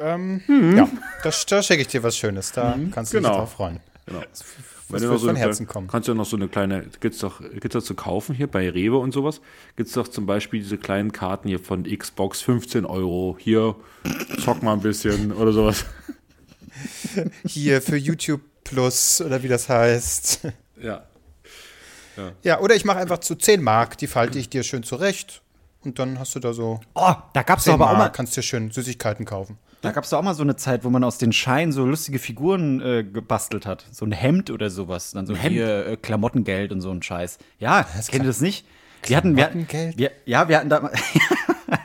Ähm, 0.00 0.42
Mhm. 0.46 0.76
Ja, 0.76 0.88
da, 1.22 1.30
da 1.48 1.62
schicke 1.62 1.82
ich 1.82 1.88
dir 1.88 2.02
was 2.02 2.16
Schönes. 2.16 2.52
Da 2.52 2.78
kannst 2.92 3.12
du 3.12 3.18
genau. 3.18 3.28
dich 3.30 3.38
drauf 3.38 3.52
freuen. 3.52 3.80
Genau. 4.06 4.20
Was 4.88 5.00
du 5.02 5.08
wird 5.08 5.12
noch 5.14 5.18
so 5.18 5.26
von 5.26 5.36
Herzen 5.36 5.66
kommen. 5.66 5.88
Kannst 5.88 6.06
du 6.06 6.12
ja 6.12 6.16
noch 6.16 6.26
so 6.26 6.36
eine 6.36 6.46
kleine, 6.48 6.86
gibt's 7.00 7.18
doch, 7.18 7.40
gibt's 7.40 7.72
doch 7.72 7.82
zu 7.82 7.94
kaufen 7.94 8.36
hier 8.36 8.46
bei 8.46 8.70
Rewe 8.70 8.98
und 8.98 9.12
sowas. 9.12 9.40
Gibt's 9.74 9.92
doch 9.94 10.06
zum 10.06 10.26
Beispiel 10.26 10.60
diese 10.60 10.78
kleinen 10.78 11.10
Karten 11.10 11.48
hier 11.48 11.58
von 11.58 11.82
Xbox, 11.84 12.40
15 12.42 12.84
Euro. 12.84 13.36
Hier, 13.40 13.74
zock 14.44 14.62
mal 14.62 14.74
ein 14.74 14.80
bisschen 14.80 15.32
oder 15.32 15.52
sowas. 15.52 15.84
Hier 17.46 17.80
für 17.80 17.96
YouTube 17.96 18.42
Plus 18.62 19.20
oder 19.22 19.42
wie 19.42 19.48
das 19.48 19.68
heißt. 19.68 20.40
Ja. 20.82 21.04
Ja, 22.42 22.60
oder 22.60 22.74
ich 22.74 22.84
mache 22.84 22.98
einfach 22.98 23.18
zu 23.18 23.34
10 23.34 23.62
Mark, 23.62 23.98
die 23.98 24.06
falte 24.06 24.38
ich 24.38 24.48
dir 24.48 24.62
schön 24.62 24.82
zurecht. 24.82 25.42
Und 25.84 25.98
dann 25.98 26.18
hast 26.18 26.34
du 26.34 26.40
da 26.40 26.52
so 26.52 26.80
Oh, 26.94 27.12
da 27.32 27.42
gab's 27.42 27.64
doch 27.64 27.72
10 27.72 27.80
aber 27.80 27.90
auch 27.90 27.98
mal, 27.98 28.08
kannst 28.10 28.36
dir 28.36 28.42
schön 28.42 28.70
Süßigkeiten 28.70 29.24
kaufen. 29.24 29.58
Da 29.82 29.92
gab's 29.92 30.10
doch 30.10 30.18
auch 30.18 30.22
mal 30.22 30.34
so 30.34 30.42
eine 30.42 30.56
Zeit, 30.56 30.84
wo 30.84 30.90
man 30.90 31.04
aus 31.04 31.18
den 31.18 31.32
Scheinen 31.32 31.72
so 31.72 31.84
lustige 31.84 32.18
Figuren 32.18 32.80
äh, 32.80 33.04
gebastelt 33.04 33.66
hat. 33.66 33.86
So 33.92 34.04
ein 34.04 34.12
Hemd 34.12 34.50
oder 34.50 34.70
sowas. 34.70 35.12
Dann 35.12 35.26
so 35.26 35.36
Hemd? 35.36 35.52
hier 35.52 35.86
äh, 35.86 35.96
Klamottengeld 35.96 36.72
und 36.72 36.80
so 36.80 36.90
ein 36.90 37.02
Scheiß. 37.02 37.38
Ja, 37.58 37.82
kennt 37.82 38.24
ihr 38.24 38.28
das 38.28 38.40
nicht? 38.40 38.66
Wir 39.04 39.16
hatten, 39.16 39.36
wir 39.36 39.44
hatten, 39.44 39.66
Klamottengeld? 39.66 39.98
wir, 39.98 40.10
ja, 40.24 40.48
wir 40.48 40.58
hatten 40.58 40.68
da, 40.68 40.90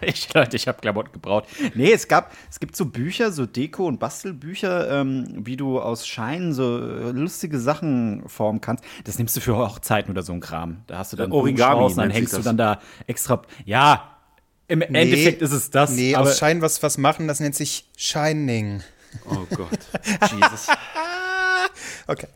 ich, 0.02 0.34
Leute, 0.34 0.56
ich 0.56 0.68
habe 0.68 0.80
Klamotten 0.80 1.12
gebraut. 1.12 1.46
Nee, 1.76 1.92
es 1.92 2.08
gab, 2.08 2.32
es 2.50 2.60
gibt 2.60 2.76
so 2.76 2.86
Bücher, 2.86 3.32
so 3.32 3.44
Deko- 3.44 3.88
und 3.88 4.00
Bastelbücher, 4.00 5.02
ähm, 5.02 5.26
wie 5.46 5.58
du 5.58 5.80
aus 5.80 6.08
Scheinen 6.08 6.54
so 6.54 6.80
äh, 6.80 7.12
lustige 7.12 7.60
Sachen 7.60 8.28
formen 8.28 8.62
kannst. 8.62 8.84
Das 9.04 9.18
nimmst 9.18 9.36
du 9.36 9.42
für 9.42 9.58
Hochzeiten 9.58 10.12
oder 10.12 10.24
so 10.24 10.34
ein 10.34 10.40
Kram. 10.40 10.82
Da 10.88 11.00
hast 11.00 11.14
du 11.14 11.18
dann 11.18 11.32
Origami 11.32 11.94
dann 11.94 12.10
hängst 12.10 12.34
du 12.34 12.38
das. 12.38 12.46
dann 12.46 12.58
da 12.58 12.80
extra, 13.08 13.42
ja, 13.66 14.11
im 14.72 14.96
Endeffekt 14.96 15.42
ist 15.42 15.52
es 15.52 15.70
das. 15.70 15.92
Nee, 15.92 16.16
aber, 16.16 16.30
aus 16.30 16.38
Schein 16.38 16.62
was, 16.62 16.82
was 16.84 16.98
machen, 16.98 17.28
das 17.28 17.40
nennt 17.40 17.56
sich 17.56 17.86
Shining. 17.98 18.82
Oh 19.30 19.46
Gott. 19.56 19.80
Jesus. 20.32 20.68
Okay. 22.08 22.28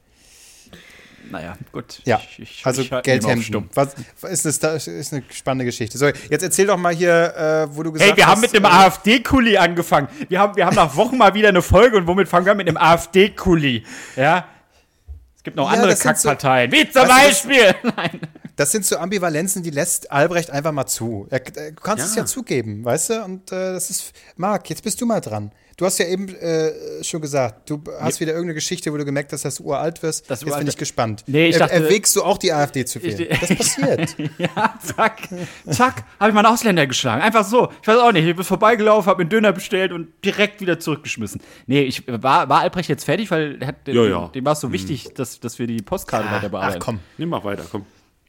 Naja, 1.31 1.57
gut. 1.71 2.01
Ja, 2.05 2.21
Ich- 2.37 2.39
ich- 2.39 2.65
also 2.65 2.83
ich 2.83 2.91
halt 2.91 3.43
stumm. 3.43 3.67
Was, 3.73 3.95
was 4.21 4.45
ist, 4.45 4.63
das, 4.63 4.85
ist 4.87 5.11
eine 5.11 5.23
spannende 5.31 5.65
Geschichte. 5.65 5.97
So, 5.97 6.05
jetzt 6.05 6.43
erzähl 6.43 6.67
doch 6.67 6.77
mal 6.77 6.93
hier, 6.93 7.33
äh, 7.71 7.75
wo 7.75 7.81
du 7.81 7.91
gesagt 7.91 8.11
Hey, 8.11 8.17
wir 8.17 8.25
hast. 8.27 8.33
haben 8.33 8.41
mit 8.41 8.53
dem 8.53 8.63
äh, 8.63 8.67
AfD-Kuli 8.67 9.57
angefangen. 9.57 10.07
Wir 10.29 10.39
haben, 10.39 10.55
wir 10.55 10.65
haben 10.67 10.75
nach 10.75 10.95
Wochen 10.95 11.17
mal 11.17 11.33
wieder 11.33 11.49
eine 11.49 11.63
Folge 11.63 11.97
und 11.97 12.05
womit 12.05 12.27
fangen 12.27 12.45
wir 12.45 12.53
mit 12.53 12.67
dem 12.67 12.77
AfD-Kuli? 12.77 13.83
Ja? 14.15 14.45
Es 15.35 15.41
gibt 15.43 15.57
noch 15.57 15.65
Ja, 15.67 15.73
andere 15.73 15.89
das 15.91 16.01
sind 16.01 16.15
so- 16.19 16.29
Kackparteien, 16.29 16.71
wie 16.71 16.89
zum 16.91 17.01
Weißt 17.07 17.45
du, 17.45 17.47
Beispiel. 17.49 17.75
Nein. 17.95 18.19
Das 18.55 18.71
sind 18.71 18.85
so 18.85 18.97
Ambivalenzen, 18.97 19.63
die 19.63 19.69
lässt 19.69 20.11
Albrecht 20.11 20.49
einfach 20.49 20.71
mal 20.71 20.85
zu. 20.85 21.27
Er, 21.29 21.39
du 21.41 21.73
kannst 21.81 22.03
Ja. 22.05 22.09
es 22.09 22.15
ja 22.15 22.25
zugeben, 22.25 22.85
weißt 22.85 23.09
du? 23.09 23.23
Und 23.23 23.51
äh, 23.51 23.73
das 23.73 23.89
ist. 23.89 24.13
Marc, 24.37 24.69
jetzt 24.69 24.83
bist 24.83 25.01
du 25.01 25.05
mal 25.05 25.19
dran. 25.19 25.51
Du 25.77 25.85
hast 25.85 25.97
ja 25.97 26.05
eben 26.07 26.29
äh, 26.35 27.03
schon 27.03 27.19
gesagt, 27.19 27.69
du 27.69 27.83
hast 27.99 28.21
wieder 28.21 28.31
irgendeine 28.31 28.53
Geschichte, 28.53 28.93
wo 28.93 28.97
du 28.97 29.03
gemerkt 29.03 29.33
hast, 29.33 29.43
dass 29.43 29.55
du 29.55 29.63
uralt 29.65 30.01
wirst. 30.03 30.29
Das 30.31 30.39
jetzt 30.39 30.57
bin 30.57 30.67
ich 30.69 30.77
gespannt. 30.77 31.25
Nee, 31.27 31.47
ich 31.47 31.55
Er- 31.55 31.59
dachte- 31.59 31.73
Erwägst 31.73 32.15
du 32.15 32.23
auch 32.23 32.37
die 32.37 32.53
AfD 32.53 32.85
zu 32.85 33.03
wählen? 33.03 33.27
Ich- 33.29 33.39
das 33.41 33.55
passiert. 33.57 34.15
Ja, 34.37 34.79
zack, 34.81 35.27
zack, 35.69 36.03
habe 36.17 36.29
ich 36.29 36.33
mal 36.33 36.45
einen 36.45 36.53
Ausländer 36.53 36.87
geschlagen. 36.87 37.21
Einfach 37.21 37.43
so. 37.43 37.69
Ich 37.81 37.87
weiß 37.89 37.97
auch 37.97 38.13
nicht. 38.13 38.25
Ich 38.25 38.35
bin 38.37 38.45
vorbeigelaufen, 38.45 39.09
habe 39.09 39.17
mir 39.17 39.21
einen 39.23 39.29
Döner 39.31 39.51
bestellt 39.51 39.91
und 39.91 40.07
direkt 40.23 40.61
wieder 40.61 40.79
zurückgeschmissen. 40.79 41.41
Nee, 41.67 41.81
ich 41.81 42.03
war, 42.07 42.47
war 42.47 42.61
Albrecht 42.61 42.87
jetzt 42.87 43.03
fertig, 43.03 43.29
weil 43.29 43.57
er 43.61 43.67
hat, 43.67 43.75
Ja, 43.87 44.05
ja. 44.05 44.27
dem 44.29 44.45
war 44.45 44.53
es 44.53 44.61
so 44.61 44.71
wichtig, 44.71 45.13
dass, 45.13 45.41
dass 45.41 45.59
wir 45.59 45.67
die 45.67 45.81
Postkarte 45.81 46.27
weiter 46.27 46.45
Ach 46.45 46.51
bearbeiten. 46.51 46.79
komm. 46.79 46.99
Nimm 47.17 47.27
mal 47.27 47.43
weiter, 47.43 47.65
komm. 47.69 47.85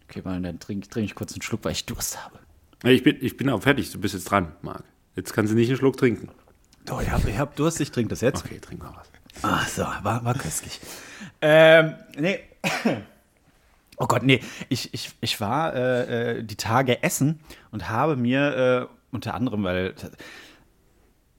Okay, 0.09 0.23
mal, 0.25 0.41
dann 0.41 0.61
trinke 0.61 0.89
trink 0.89 1.07
ich 1.07 1.15
kurz 1.15 1.33
einen 1.33 1.43
Schluck, 1.43 1.65
weil 1.65 1.73
ich 1.73 1.85
Durst 1.85 2.25
habe. 2.25 2.39
Ich 2.85 3.03
bin, 3.03 3.17
ich 3.21 3.37
bin 3.37 3.49
auch 3.49 3.63
fertig. 3.63 3.91
Du 3.91 3.99
bist 3.99 4.15
jetzt 4.15 4.31
dran, 4.31 4.53
Marc. 4.63 4.85
Jetzt 5.17 5.33
kannst 5.33 5.53
du 5.53 5.57
nicht 5.57 5.69
einen 5.69 5.79
Schluck 5.79 5.97
trinken. 5.97 6.29
Oh, 6.91 7.01
ich 7.03 7.11
habe 7.11 7.29
ich 7.29 7.39
hab 7.39 7.57
Durst, 7.57 7.81
ich 7.81 7.91
trinke 7.91 8.11
das 8.11 8.21
jetzt. 8.21 8.45
Okay, 8.45 8.61
trink 8.61 8.83
mal 8.83 8.93
was. 8.95 9.09
Ach 9.43 9.69
so, 9.69 9.83
war, 9.83 10.25
war 10.25 10.35
köstlich. 10.35 10.81
Ähm, 11.41 11.95
nee. 12.19 12.41
Oh 13.99 14.07
Gott, 14.07 14.25
nee. 14.25 14.43
Ich, 14.69 14.93
ich, 14.93 15.13
ich 15.23 15.41
war 15.41 15.75
äh, 15.75 16.41
äh, 16.41 16.43
die 16.45 16.57
Tage 16.57 17.03
essen 17.03 17.41
und 17.71 17.89
habe 17.89 18.15
mir 18.17 18.91
äh, 18.91 18.95
unter 19.11 19.33
anderem, 19.33 19.65
weil 19.65 19.95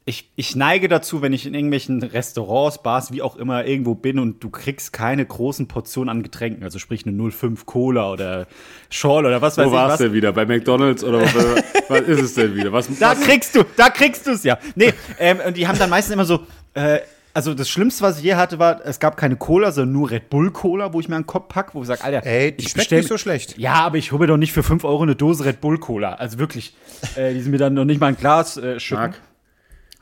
ich, 0.09 0.31
ich 0.35 0.55
neige 0.55 0.87
dazu, 0.87 1.21
wenn 1.21 1.33
ich 1.33 1.45
in 1.45 1.53
irgendwelchen 1.53 2.01
Restaurants, 2.01 2.81
Bars, 2.81 3.11
wie 3.11 3.21
auch 3.21 3.35
immer, 3.35 3.65
irgendwo 3.65 3.93
bin 3.93 4.19
und 4.19 4.43
du 4.43 4.49
kriegst 4.49 4.93
keine 4.93 5.25
großen 5.25 5.67
Portionen 5.67 6.09
an 6.09 6.23
Getränken, 6.23 6.63
also 6.63 6.79
sprich 6.79 7.05
eine 7.05 7.31
05 7.31 7.65
Cola 7.65 8.11
oder 8.11 8.47
Schorl 8.89 9.25
oder 9.25 9.41
was 9.41 9.57
weiß 9.57 9.65
Wo 9.65 9.69
ich 9.69 9.75
war's 9.75 9.91
was. 9.93 9.99
denn 9.99 10.13
wieder? 10.13 10.31
Bei 10.31 10.45
McDonalds 10.45 11.03
oder 11.03 11.21
was, 11.21 11.35
was 11.89 12.01
ist 12.01 12.21
es 12.21 12.33
denn 12.35 12.55
wieder? 12.55 12.71
Was, 12.71 12.87
Da 12.99 13.11
was, 13.11 13.21
kriegst 13.21 13.55
du, 13.55 13.63
da 13.75 13.89
kriegst 13.89 14.25
du 14.25 14.31
es 14.31 14.43
ja. 14.43 14.57
Nee, 14.75 14.93
ähm, 15.19 15.39
und 15.45 15.57
die 15.57 15.67
haben 15.67 15.77
dann 15.77 15.89
meistens 15.89 16.13
immer 16.13 16.25
so, 16.25 16.39
äh, 16.73 16.99
also 17.33 17.53
das 17.53 17.69
Schlimmste, 17.69 18.01
was 18.03 18.17
ich 18.17 18.23
je 18.23 18.33
hatte, 18.35 18.57
war, 18.57 18.83
es 18.83 18.99
gab 18.99 19.15
keine 19.15 19.35
Cola, 19.35 19.71
sondern 19.71 19.93
nur 19.93 20.09
Red 20.09 20.29
Bull 20.31 20.49
Cola, 20.51 20.91
wo 20.93 20.99
ich 21.01 21.07
mir 21.07 21.17
einen 21.17 21.27
Kopf 21.27 21.49
pack, 21.49 21.75
wo 21.75 21.81
ich 21.81 21.87
sage, 21.87 22.03
Alter, 22.03 22.25
Ey, 22.25 22.51
die 22.55 22.63
ich 22.63 22.71
schmeckt 22.71 22.87
bestell- 22.89 22.99
nicht 22.99 23.09
so 23.09 23.17
schlecht. 23.19 23.57
Ja, 23.59 23.73
aber 23.73 23.97
ich 23.97 24.11
hole 24.11 24.21
mir 24.21 24.27
doch 24.27 24.37
nicht 24.37 24.53
für 24.53 24.63
5 24.63 24.83
Euro 24.83 25.03
eine 25.03 25.15
Dose 25.15 25.45
Red 25.45 25.61
Bull 25.61 25.77
Cola. 25.77 26.13
Also 26.13 26.39
wirklich, 26.39 26.73
äh, 27.15 27.33
die 27.35 27.41
sind 27.41 27.51
mir 27.51 27.59
dann 27.59 27.75
noch 27.75 27.85
nicht 27.85 27.99
mal 28.01 28.07
ein 28.07 28.17
Glas 28.17 28.57
äh, 28.57 28.79
schütten. 28.79 29.03
Marc, 29.03 29.21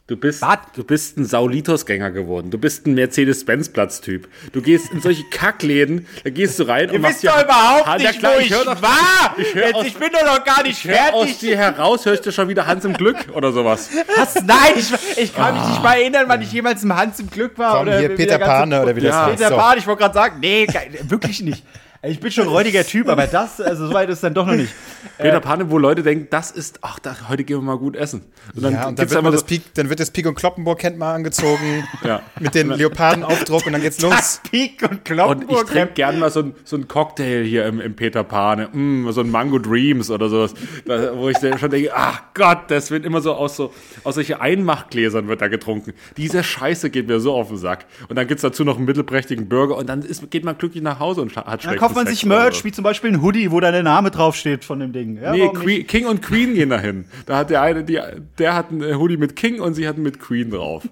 du 0.07 0.17
bist, 0.17 0.41
Was? 0.41 0.57
du 0.75 0.83
bist 0.83 1.17
ein 1.17 1.25
Saulitos-Gänger 1.25 2.11
geworden. 2.11 2.51
Du 2.51 2.57
bist 2.57 2.85
ein 2.85 2.93
Mercedes-Benz-Platz-Typ. 2.93 4.27
Du 4.53 4.61
gehst 4.61 4.91
in 4.91 5.01
solche 5.01 5.23
Kackläden, 5.31 6.05
da 6.23 6.29
gehst 6.29 6.59
du 6.59 6.63
rein 6.67 6.89
Ihr 6.89 6.95
und 6.95 7.01
machst 7.01 7.23
wisst 7.23 7.33
doch 7.35 7.43
überhaupt 7.43 7.87
Ah, 7.87 7.97
ja 7.97 8.09
nicht, 8.09 8.19
klar, 8.19 8.33
wo 8.35 8.39
ich 8.39 8.45
ich, 8.47 8.51
hör 8.53 8.65
doch- 8.65 8.81
war. 8.81 9.35
ich 9.37 9.53
Jetzt, 9.53 9.73
aus- 9.75 9.85
ich 9.85 9.95
bin 9.95 10.09
doch 10.11 10.25
noch 10.25 10.43
gar 10.43 10.63
nicht 10.63 10.77
aus 10.87 10.95
fertig. 10.95 11.37
dir 11.39 11.57
heraus, 11.57 12.05
hörst 12.05 12.25
du 12.25 12.31
schon 12.31 12.47
wieder 12.49 12.67
Hans 12.67 12.85
im 12.85 12.93
Glück 12.93 13.17
oder 13.33 13.51
sowas. 13.51 13.89
Was? 14.15 14.35
Nein, 14.43 14.57
ich, 14.75 14.93
ich 15.17 15.35
kann 15.35 15.55
mich 15.55 15.67
nicht 15.69 15.81
mal 15.83 15.95
erinnern, 15.95 16.25
wann 16.27 16.41
ich 16.41 16.51
jemals 16.51 16.83
im 16.83 16.95
Hans 16.95 17.19
im 17.19 17.29
Glück 17.29 17.57
war. 17.57 17.73
Komm, 17.79 17.87
oder 17.87 17.99
hier 17.99 18.11
wie 18.11 18.15
Peter 18.15 18.37
Pane 18.39 18.81
oder 18.83 18.95
wie 18.95 19.01
das 19.01 19.09
Ja. 19.09 19.25
heißt. 19.25 19.37
Peter 19.37 19.49
So. 19.49 19.55
Pan, 19.57 19.77
ich 19.77 19.87
wollte 19.87 20.01
gerade 20.01 20.13
sagen, 20.13 20.39
nee, 20.39 20.67
wirklich 21.07 21.41
nicht. 21.41 21.63
Ich 22.07 22.19
bin 22.19 22.31
schon 22.31 22.45
ein 22.45 22.49
räudiger 22.49 22.83
Typ, 22.85 23.07
aber 23.09 23.27
das, 23.27 23.59
also 23.61 23.87
so 23.87 23.93
weit 23.93 24.09
ist 24.09 24.23
dann 24.23 24.33
doch 24.33 24.45
noch 24.45 24.55
nicht. 24.55 24.73
Peter 25.17 25.39
Panne, 25.39 25.69
wo 25.71 25.77
Leute 25.77 26.03
denken, 26.03 26.27
das 26.29 26.51
ist, 26.51 26.79
ach, 26.81 26.99
da, 26.99 27.15
heute 27.29 27.43
gehen 27.43 27.57
wir 27.57 27.61
mal 27.61 27.77
gut 27.77 27.95
essen. 27.95 28.23
Und 28.55 28.63
dann 28.63 28.73
Ja, 28.73 28.87
und 28.87 28.99
dann 28.99 29.09
wird, 29.09 29.19
immer 29.19 29.35
so, 29.35 29.43
Pik, 29.43 29.73
dann 29.73 29.89
wird 29.89 29.99
das 29.99 30.11
Pik 30.11 30.25
und 30.25 30.35
Kloppenburg 30.35 30.81
Hemd 30.83 30.97
mal 30.97 31.13
angezogen 31.15 31.83
Ja. 32.03 32.21
mit 32.39 32.53
dem 32.53 32.71
Leopardenaufdruck 32.71 33.65
und 33.65 33.73
dann 33.73 33.81
geht's 33.81 34.01
los. 34.01 34.11
Das 34.11 34.41
Pik 34.49 34.81
und 34.83 34.91
und 34.91 34.97
ich 34.97 35.03
Kloppenburg. 35.03 35.67
trinke 35.67 35.93
gern 35.93 36.19
mal 36.19 36.31
so 36.31 36.41
ein, 36.41 36.55
so 36.63 36.75
ein 36.75 36.87
Cocktail 36.87 37.43
hier 37.43 37.65
im, 37.65 37.79
im 37.79 37.95
Peter 37.95 38.23
Pane, 38.23 38.67
mm, 38.71 39.11
so 39.11 39.21
ein 39.21 39.31
Mango 39.31 39.59
Dreams 39.59 40.09
oder 40.11 40.29
sowas, 40.29 40.53
da, 40.85 41.15
wo 41.17 41.29
ich 41.29 41.37
dann 41.37 41.57
schon 41.57 41.69
denke, 41.69 41.91
ach 41.95 42.21
Gott, 42.33 42.69
das 42.69 42.91
wird 42.91 43.05
immer 43.05 43.21
so 43.21 43.33
aus 43.33 43.55
so 43.55 43.73
aus 44.03 44.15
solche 44.15 44.41
Einmachgläsern 44.41 45.27
wird 45.27 45.41
da 45.41 45.47
getrunken. 45.47 45.93
Diese 46.17 46.43
Scheiße 46.43 46.89
geht 46.89 47.07
mir 47.07 47.19
so 47.19 47.33
auf 47.33 47.47
den 47.47 47.57
Sack. 47.57 47.85
Und 48.09 48.15
dann 48.17 48.27
gibt's 48.27 48.41
dazu 48.41 48.63
noch 48.63 48.77
einen 48.77 48.85
mittelprächtigen 48.85 49.47
Burger 49.49 49.77
und 49.77 49.87
dann 49.87 50.01
ist, 50.01 50.29
geht 50.31 50.43
man 50.43 50.57
glücklich 50.57 50.83
nach 50.83 50.99
Hause 50.99 51.21
und 51.21 51.35
hat 51.35 51.47
Dann 51.47 51.59
schlechtes 51.59 51.94
kauft 51.95 52.05
man 52.05 52.13
sich 52.13 52.25
Merch, 52.25 52.63
wie 52.63 52.71
zum 52.71 52.83
Beispiel 52.83 53.11
ein 53.11 53.21
Hoodie, 53.21 53.51
wo 53.51 53.59
da 53.59 53.71
der 53.71 53.83
Name 53.83 54.11
draufsteht 54.11 54.63
von 54.65 54.79
dem 54.79 54.93
Ding. 54.93 55.19
Ja, 55.21 55.31
Nee? 55.31 55.49
Queen, 55.53 55.87
King 55.87 56.05
und 56.07 56.21
Queen 56.21 56.53
gehen 56.53 56.69
dahin. 56.69 57.05
Da 57.25 57.37
hat 57.37 57.49
der 57.49 57.61
eine, 57.61 57.83
die, 57.83 57.99
der 58.37 58.53
hat 58.55 58.69
einen 58.71 58.97
Hoodie 58.97 59.17
mit 59.17 59.35
King 59.35 59.59
und 59.61 59.73
sie 59.73 59.87
hatten 59.87 60.01
mit 60.03 60.19
Queen 60.19 60.51
drauf. 60.51 60.83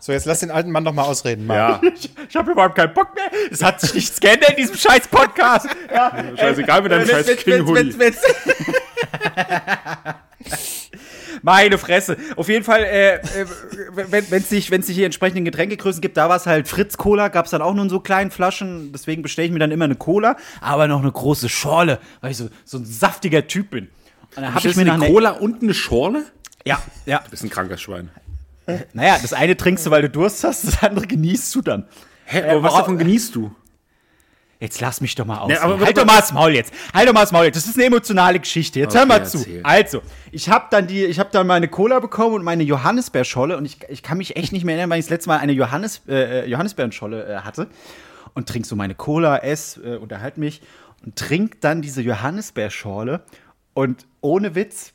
So, 0.00 0.10
jetzt 0.12 0.26
lass 0.26 0.40
den 0.40 0.50
alten 0.50 0.70
Mann 0.72 0.84
doch 0.84 0.92
mal 0.92 1.02
ausreden, 1.04 1.46
Marc. 1.46 1.82
Ja, 1.82 1.90
Ich, 1.94 2.10
ich 2.28 2.36
habe 2.36 2.50
überhaupt 2.52 2.74
keinen 2.74 2.92
Bock 2.94 3.14
mehr. 3.14 3.24
Es 3.50 3.62
hat 3.62 3.80
sich 3.80 3.94
nichts 3.94 4.18
geändert 4.18 4.50
in 4.50 4.56
diesem 4.56 4.76
scheiß 4.76 5.06
Podcast. 5.08 5.66
Ja, 5.92 6.12
scheißegal 6.36 6.82
mit 6.82 6.90
deinem 6.92 7.02
äh, 7.02 7.10
scheiß 7.10 7.26
wenn's- 7.46 8.16
Meine 11.42 11.76
Fresse. 11.78 12.16
Auf 12.36 12.48
jeden 12.48 12.64
Fall, 12.64 12.82
äh, 12.84 13.14
äh, 13.16 13.20
wenn 13.94 14.24
es 14.30 14.50
nicht, 14.50 14.70
wenn's 14.70 14.86
nicht 14.88 14.96
hier 14.96 15.06
entsprechenden 15.06 15.44
Getränkegrößen 15.44 16.00
gibt, 16.00 16.16
da 16.16 16.28
war 16.28 16.36
es 16.36 16.46
halt 16.46 16.68
Fritz 16.68 16.96
Cola, 16.96 17.28
gab 17.28 17.46
es 17.46 17.50
dann 17.50 17.62
auch 17.62 17.74
nur 17.74 17.84
in 17.84 17.90
so 17.90 18.00
kleinen 18.00 18.30
Flaschen. 18.30 18.92
Deswegen 18.92 19.22
bestelle 19.22 19.46
ich 19.46 19.52
mir 19.52 19.58
dann 19.58 19.70
immer 19.72 19.84
eine 19.86 19.96
Cola, 19.96 20.36
aber 20.60 20.86
noch 20.88 21.00
eine 21.02 21.10
große 21.12 21.48
Schorle, 21.48 21.98
weil 22.20 22.30
ich 22.30 22.36
so, 22.36 22.48
so 22.64 22.78
ein 22.78 22.84
saftiger 22.84 23.46
Typ 23.46 23.70
bin. 23.70 23.88
Und 24.36 24.42
dann 24.44 24.54
habe 24.54 24.66
ich 24.68 24.76
mir 24.76 24.90
eine 24.92 25.06
Cola 25.06 25.30
und 25.30 25.62
eine 25.62 25.74
Schorle? 25.74 26.24
Ja, 26.64 26.80
ja. 27.06 27.18
Das 27.24 27.40
ist 27.40 27.44
ein 27.44 27.50
krankes 27.50 27.80
Schwein. 27.82 28.08
Naja, 28.92 29.18
das 29.20 29.32
eine 29.32 29.56
trinkst 29.56 29.84
du, 29.84 29.90
weil 29.90 30.02
du 30.02 30.10
Durst 30.10 30.44
hast, 30.44 30.66
das 30.66 30.82
andere 30.82 31.06
genießt 31.08 31.54
du 31.56 31.62
dann. 31.62 31.86
Hä, 32.24 32.42
aber 32.48 32.62
was 32.62 32.72
wora- 32.72 32.78
davon 32.78 32.98
genießt 32.98 33.34
du? 33.34 33.54
Jetzt 34.62 34.80
lass 34.80 35.00
mich 35.00 35.16
doch 35.16 35.24
mal 35.24 35.38
aus. 35.38 35.48
Nee, 35.48 35.56
aber- 35.56 35.84
halt 35.84 35.98
doch 35.98 36.04
mal 36.04 36.18
das 36.20 36.32
Maul 36.32 36.54
jetzt. 36.54 36.72
Halt 36.94 37.08
doch 37.08 37.12
mal 37.12 37.22
das 37.22 37.32
Maul 37.32 37.46
jetzt. 37.46 37.56
Das 37.56 37.66
ist 37.66 37.74
eine 37.76 37.84
emotionale 37.86 38.38
Geschichte. 38.38 38.78
Jetzt 38.78 38.90
Okay, 38.90 38.98
hör 39.00 39.06
mal 39.06 39.26
zu. 39.26 39.38
erzähl. 39.38 39.60
Also, 39.64 40.02
ich 40.30 40.48
habe 40.50 40.66
dann 40.70 40.86
die, 40.86 41.04
ich 41.04 41.18
habe 41.18 41.30
dann 41.32 41.48
meine 41.48 41.66
Cola 41.66 41.98
bekommen 41.98 42.36
und 42.36 42.44
meine 42.44 42.62
Johannisbeerscholle 42.62 43.56
und 43.56 43.64
ich, 43.64 43.78
ich 43.88 44.04
kann 44.04 44.18
mich 44.18 44.36
echt 44.36 44.52
nicht 44.52 44.62
mehr 44.64 44.76
erinnern, 44.76 44.90
weil 44.90 45.00
ich 45.00 45.06
das 45.06 45.10
letzte 45.10 45.30
Mal 45.30 45.38
eine 45.40 45.50
Johannis, 45.50 46.02
äh, 46.08 46.46
Johannisbeerenscholle 46.48 47.24
äh, 47.26 47.36
hatte 47.38 47.66
und 48.34 48.48
trink 48.48 48.64
so 48.64 48.76
meine 48.76 48.94
Cola, 48.94 49.38
ess, 49.38 49.78
äh, 49.84 49.96
unterhalte 49.96 50.38
mich 50.38 50.62
und 51.04 51.16
trink 51.16 51.60
dann 51.60 51.82
diese 51.82 52.00
Johannisbeerschorle 52.00 53.22
und 53.74 54.06
ohne 54.20 54.54
Witz, 54.54 54.92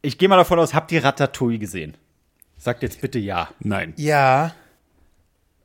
ich 0.00 0.16
gehe 0.16 0.28
mal 0.28 0.36
davon 0.36 0.60
aus, 0.60 0.74
habt 0.74 0.92
ihr 0.92 1.02
Ratatouille 1.02 1.58
gesehen? 1.58 1.96
Sagt 2.56 2.84
jetzt 2.84 3.00
bitte 3.00 3.18
ja. 3.18 3.48
Nein. 3.58 3.94
Ja, 3.96 4.54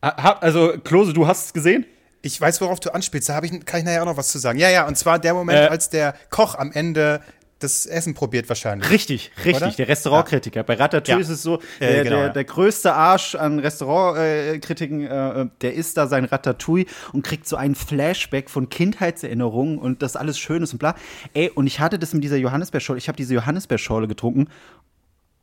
Also, 0.01 0.73
Klose, 0.83 1.13
du 1.13 1.27
hast 1.27 1.45
es 1.45 1.53
gesehen? 1.53 1.85
Ich 2.21 2.39
weiß, 2.39 2.59
worauf 2.61 2.79
du 2.79 2.93
anspielst. 2.93 3.29
Da 3.29 3.35
hab 3.35 3.43
ich, 3.43 3.51
kann 3.65 3.79
ich 3.79 3.85
nachher 3.85 4.01
auch 4.01 4.05
noch 4.07 4.17
was 4.17 4.29
zu 4.29 4.39
sagen. 4.39 4.59
Ja, 4.59 4.69
ja, 4.69 4.87
und 4.87 4.97
zwar 4.97 5.19
der 5.19 5.33
Moment, 5.33 5.59
Äh. 5.59 5.67
als 5.67 5.89
der 5.89 6.13
Koch 6.29 6.55
am 6.55 6.71
Ende 6.71 7.21
das 7.59 7.85
Essen 7.85 8.13
probiert 8.13 8.47
wahrscheinlich. 8.47 8.89
Richtig, 8.89 9.31
richtig, 9.43 9.55
Oder? 9.63 9.71
der 9.71 9.87
Restaurantkritiker. 9.89 10.63
Bei 10.63 10.75
Ratatouille 10.75 11.17
Ja. 11.17 11.21
ist 11.21 11.29
es 11.29 11.43
so, 11.43 11.57
Äh, 11.57 11.87
der, 11.93 12.03
genau, 12.03 12.15
der, 12.15 12.25
ja. 12.27 12.29
der 12.33 12.43
größte 12.45 12.93
Arsch 12.93 13.35
an 13.35 13.59
Restaurantkritiken, 13.59 15.05
äh, 15.05 15.45
der 15.61 15.73
isst 15.73 15.97
da 15.97 16.07
sein 16.07 16.25
Ratatouille 16.25 16.85
und 17.13 17.23
kriegt 17.23 17.47
so 17.47 17.57
einen 17.57 17.75
Flashback 17.75 18.49
von 18.49 18.69
Kindheitserinnerungen 18.69 19.77
und 19.77 20.01
das 20.01 20.15
alles 20.15 20.39
Schönes 20.39 20.71
und 20.71 20.79
bla. 20.79 20.95
Ey, 21.33 21.49
und 21.49 21.67
ich 21.67 21.79
hatte 21.81 21.99
das 21.99 22.13
mit 22.13 22.23
dieser 22.23 22.37
Johannisbeerschorle, 22.37 22.97
ich 22.97 23.07
habe 23.09 23.17
diese 23.17 23.33
Johannisbeerschorle 23.33 24.07
getrunken 24.07 24.47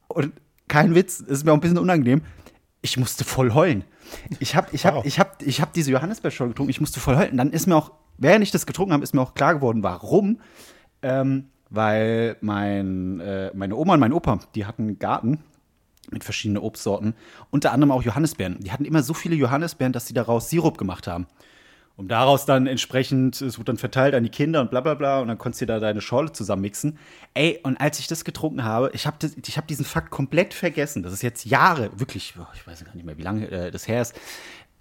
und 0.09 0.33
kein 0.69 0.95
Witz, 0.95 1.21
es 1.21 1.29
ist 1.29 1.45
mir 1.45 1.53
auch 1.53 1.57
ein 1.57 1.61
bisschen 1.61 1.79
unangenehm, 1.79 2.23
ich 2.83 2.97
musste 2.97 3.25
voll 3.25 3.53
heulen. 3.53 3.85
Ich 4.41 4.57
habe 4.57 4.69
ich 4.73 4.85
Wow. 4.85 4.97
hab, 4.97 5.07
ich 5.07 5.19
hab, 5.19 5.43
ich 5.43 5.61
hab 5.61 5.73
diese 5.73 5.91
Johannisbeerschorle 5.91 6.51
getrunken, 6.51 6.71
ich 6.71 6.81
musste 6.81 7.01
voll 7.01 7.17
heulen. 7.17 7.37
Dann 7.37 7.51
ist 7.51 7.67
mir 7.67 7.77
auch, 7.77 7.93
während 8.19 8.43
ich 8.43 8.51
das 8.51 8.67
getrunken 8.67 8.93
habe, 8.93 9.03
ist 9.03 9.15
mir 9.15 9.21
auch 9.21 9.35
klar 9.35 9.55
geworden, 9.55 9.83
warum. 9.83 10.41
Ähm, 11.03 11.47
weil 11.69 12.37
mein, 12.41 13.21
äh, 13.21 13.51
meine 13.55 13.75
Oma 13.77 13.95
und 13.95 14.01
mein 14.01 14.13
Opa, 14.13 14.39
die 14.55 14.67
hatten 14.67 14.83
einen 14.83 14.99
Garten 14.99 15.41
mit 16.11 16.23
verschiedenen 16.23 16.63
Obstsorten, 16.63 17.15
unter 17.51 17.73
anderem 17.73 17.91
auch 17.91 18.03
Johannisbeeren. 18.03 18.61
Die 18.61 18.71
hatten 18.71 18.85
immer 18.85 19.03
so 19.03 19.15
viele 19.15 19.35
Johannisbeeren, 19.35 19.93
dass 19.93 20.07
sie 20.07 20.15
daraus 20.15 20.49
Sirup 20.51 20.79
gemacht 20.79 21.07
haben. 21.09 21.27
Um 21.97 22.09
daraus 22.09 22.45
dann 22.45 22.67
entsprechend, 22.67 23.41
es 23.41 23.59
wurde 23.59 23.67
dann 23.67 23.79
verteilt 23.79 24.15
an 24.15 24.23
die 24.23 24.29
Kinder 24.29 24.61
und 24.61 24.71
bla 24.71 24.83
bla 24.83 24.95
bla 24.95 25.21
und 25.21 25.29
dann 25.29 25.39
konntest 25.39 25.63
du 25.63 25.67
da 25.67 25.81
deine 25.81 26.03
Schorle 26.03 26.31
zusammenmixen. 26.31 26.99
Ey, 27.33 27.59
und 27.63 27.79
als 27.79 27.99
ich 27.99 28.07
das 28.07 28.25
getrunken 28.25 28.65
habe, 28.65 28.91
ich 28.93 29.07
habe 29.07 29.17
ich 29.45 29.57
hab 29.57 29.67
diesen 29.67 29.85
Fakt 29.85 30.11
komplett 30.11 30.53
vergessen. 30.53 31.03
Das 31.03 31.13
ist 31.13 31.23
jetzt 31.23 31.47
Jahre, 31.47 31.91
wirklich, 31.99 32.35
ich 32.55 32.67
weiß 32.67 32.85
gar 32.85 32.95
nicht 32.95 33.07
mehr, 33.07 33.17
wie 33.17 33.23
lange 33.23 33.51
äh, 33.51 33.71
das 33.71 33.89
her 33.89 34.03
ist. 34.03 34.15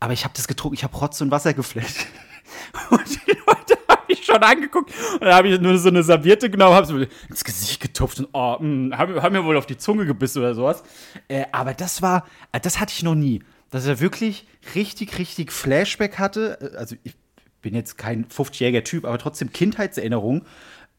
Aber 0.01 0.11
ich 0.11 0.25
habe 0.25 0.33
das 0.35 0.47
getrunken, 0.47 0.75
ich 0.75 0.83
habe 0.83 0.95
Rotz 0.97 1.21
und 1.21 1.31
Wasser 1.31 1.53
geflasht. 1.53 2.05
Und 2.91 3.09
die 3.27 3.31
Leute 3.31 3.77
haben 3.89 4.03
mich 4.07 4.23
schon 4.23 4.41
angeguckt. 4.41 4.93
Und 5.13 5.21
dann 5.21 5.33
habe 5.33 5.47
ich 5.47 5.59
nur 5.59 5.77
so 5.79 5.89
eine 5.89 6.03
Serviette 6.03 6.49
genommen, 6.49 6.75
habe 6.75 6.85
so 6.85 6.97
ins 6.97 7.43
Gesicht 7.43 7.81
getupft 7.81 8.19
und 8.19 8.29
oh, 8.33 8.57
mh, 8.59 8.95
haben, 8.95 9.21
haben 9.21 9.33
mir 9.33 9.43
wohl 9.43 9.57
auf 9.57 9.65
die 9.65 9.77
Zunge 9.77 10.05
gebissen 10.05 10.39
oder 10.39 10.53
sowas. 10.53 10.83
Äh, 11.27 11.45
aber 11.51 11.73
das 11.73 12.03
war, 12.03 12.25
äh, 12.51 12.59
das 12.59 12.79
hatte 12.79 12.93
ich 12.95 13.01
noch 13.01 13.15
nie. 13.15 13.41
Dass 13.75 13.87
er 13.87 13.99
wirklich 13.99 14.47
richtig, 14.73 15.19
richtig 15.19 15.51
Flashback 15.51 16.17
hatte. 16.17 16.57
Äh, 16.61 16.77
Also 16.77 16.95
ich 17.03 17.13
bin 17.61 17.75
jetzt 17.75 17.97
kein 17.97 18.25
50-jähriger 18.25 18.85
Typ, 18.85 19.03
aber 19.03 19.17
trotzdem 19.17 19.51
Kindheitserinnerung. 19.51 20.45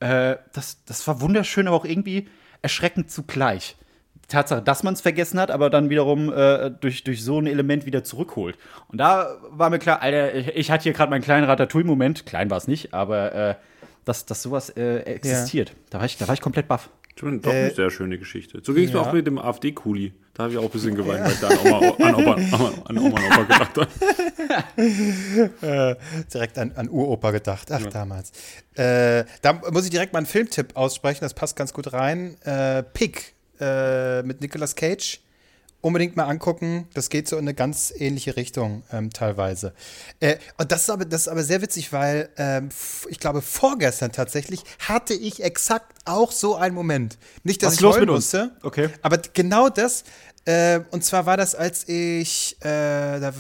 Äh, 0.01 0.37
das, 0.53 0.85
das 0.85 1.07
war 1.09 1.23
wunderschön, 1.23 1.69
aber 1.69 1.77
auch 1.77 1.87
irgendwie 1.87 2.29
erschreckend 2.61 3.11
zugleich. 3.11 3.77
Die 4.17 4.29
Tatsache, 4.29 4.61
dass 4.61 4.83
man 4.83 4.93
es 4.93 5.01
vergessen 5.01 5.41
hat, 5.41 5.51
aber 5.51 5.71
dann 5.71 5.89
wiederum 5.89 6.31
äh, 6.31 6.71
durch, 6.71 7.03
durch 7.03 7.25
so 7.25 7.41
ein 7.41 7.47
Element 7.47 7.87
wieder 7.87 8.05
zurückholt. 8.05 8.59
Und 8.89 8.99
da 8.99 9.39
war 9.49 9.71
mir 9.71 9.79
klar, 9.79 10.03
Alter, 10.03 10.35
ich, 10.35 10.49
ich 10.49 10.71
hatte 10.71 10.83
hier 10.83 10.93
gerade 10.93 11.09
meinen 11.09 11.23
kleinen 11.23 11.47
Ratatouille-Moment. 11.47 12.27
Klein 12.27 12.51
war 12.51 12.59
es 12.59 12.69
nicht, 12.69 12.93
aber 12.93 13.33
äh, 13.33 13.55
dass, 14.05 14.27
dass 14.27 14.43
sowas 14.43 14.69
äh, 14.69 14.99
existiert. 14.99 15.73
Da, 15.89 16.01
war 16.01 16.05
ich, 16.05 16.19
da 16.19 16.29
war 16.29 16.35
ich 16.35 16.43
komplett 16.43 16.69
baff. 16.69 16.91
Doch 17.41 17.53
Äh, 17.53 17.57
eine 17.57 17.71
sehr 17.71 17.89
schöne 17.91 18.19
Geschichte. 18.19 18.61
So 18.63 18.75
ging 18.75 18.85
es 18.85 18.93
ja. 18.93 19.01
mir 19.01 19.07
auch 19.07 19.13
mit 19.15 19.27
dem 19.27 19.39
AfD-Kuli. 19.39 20.13
Da 20.37 20.43
habe 20.43 20.53
ich 20.53 20.59
auch 20.59 20.65
ein 20.65 20.71
bisschen 20.71 20.95
geweint, 20.95 21.25
weil 21.25 21.33
ich 21.33 21.41
da 21.41 21.49
an 21.49 21.59
Oma, 21.59 21.79
an 22.05 22.15
Oma, 22.15 22.35
an 22.85 22.99
Oma 22.99 23.17
und 23.17 23.27
Opa 23.27 23.43
gedacht 23.43 23.77
habe. 23.77 23.89
direkt 26.33 26.59
an, 26.59 26.73
an 26.77 26.89
Uropa 26.91 27.31
gedacht. 27.31 27.73
Ach, 27.73 27.87
damals. 27.87 28.33
Äh, 28.75 29.25
da 29.41 29.55
muss 29.71 29.85
ich 29.85 29.91
direkt 29.91 30.13
mal 30.13 30.19
einen 30.19 30.27
Filmtipp 30.27 30.77
aussprechen, 30.77 31.21
das 31.23 31.33
passt 31.33 31.57
ganz 31.57 31.73
gut 31.73 31.91
rein. 31.93 32.37
Äh, 32.43 32.83
Pig 32.83 33.33
äh, 33.61 34.23
mit 34.23 34.43
Nicolas 34.43 34.77
Cage. 34.77 35.21
Unbedingt 35.87 36.17
mal 36.17 36.25
angucken. 36.25 36.89
Das 36.95 37.11
geht 37.11 37.29
so 37.29 37.37
in 37.37 37.45
eine 37.45 37.55
ganz 37.55 37.95
ähnliche 37.97 38.35
Richtung 38.35 38.83
ähm, 38.91 39.13
teilweise. 39.13 39.73
Äh, 40.19 40.39
und 40.59 40.73
das 40.73 40.81
ist, 40.83 40.91
aber, 40.91 41.05
das 41.05 41.21
ist 41.21 41.29
aber 41.29 41.45
sehr 41.45 41.63
witzig, 41.63 41.93
weil 41.93 42.29
ähm, 42.39 42.71
ich 43.09 43.21
glaube, 43.21 43.41
vorgestern 43.41 44.11
tatsächlich 44.11 44.65
hatte 44.81 45.15
ich 45.15 45.45
exakt 45.45 45.97
auch 46.05 46.33
so 46.33 46.57
einen 46.57 46.75
Moment. 46.75 47.19
Nicht, 47.45 47.63
dass 47.63 47.69
Was 47.69 47.75
ich 47.75 47.81
los 47.83 47.95
heulen 47.99 48.09
musste. 48.09 48.57
Okay. 48.65 48.89
Aber 49.03 49.19
genau 49.33 49.69
das. 49.69 50.03
Äh, 50.45 50.81
und 50.91 51.05
zwar 51.05 51.25
war 51.25 51.37
das, 51.37 51.55
als 51.55 51.89
ich 51.89 52.57
äh, 52.63 52.65
da, 53.21 53.33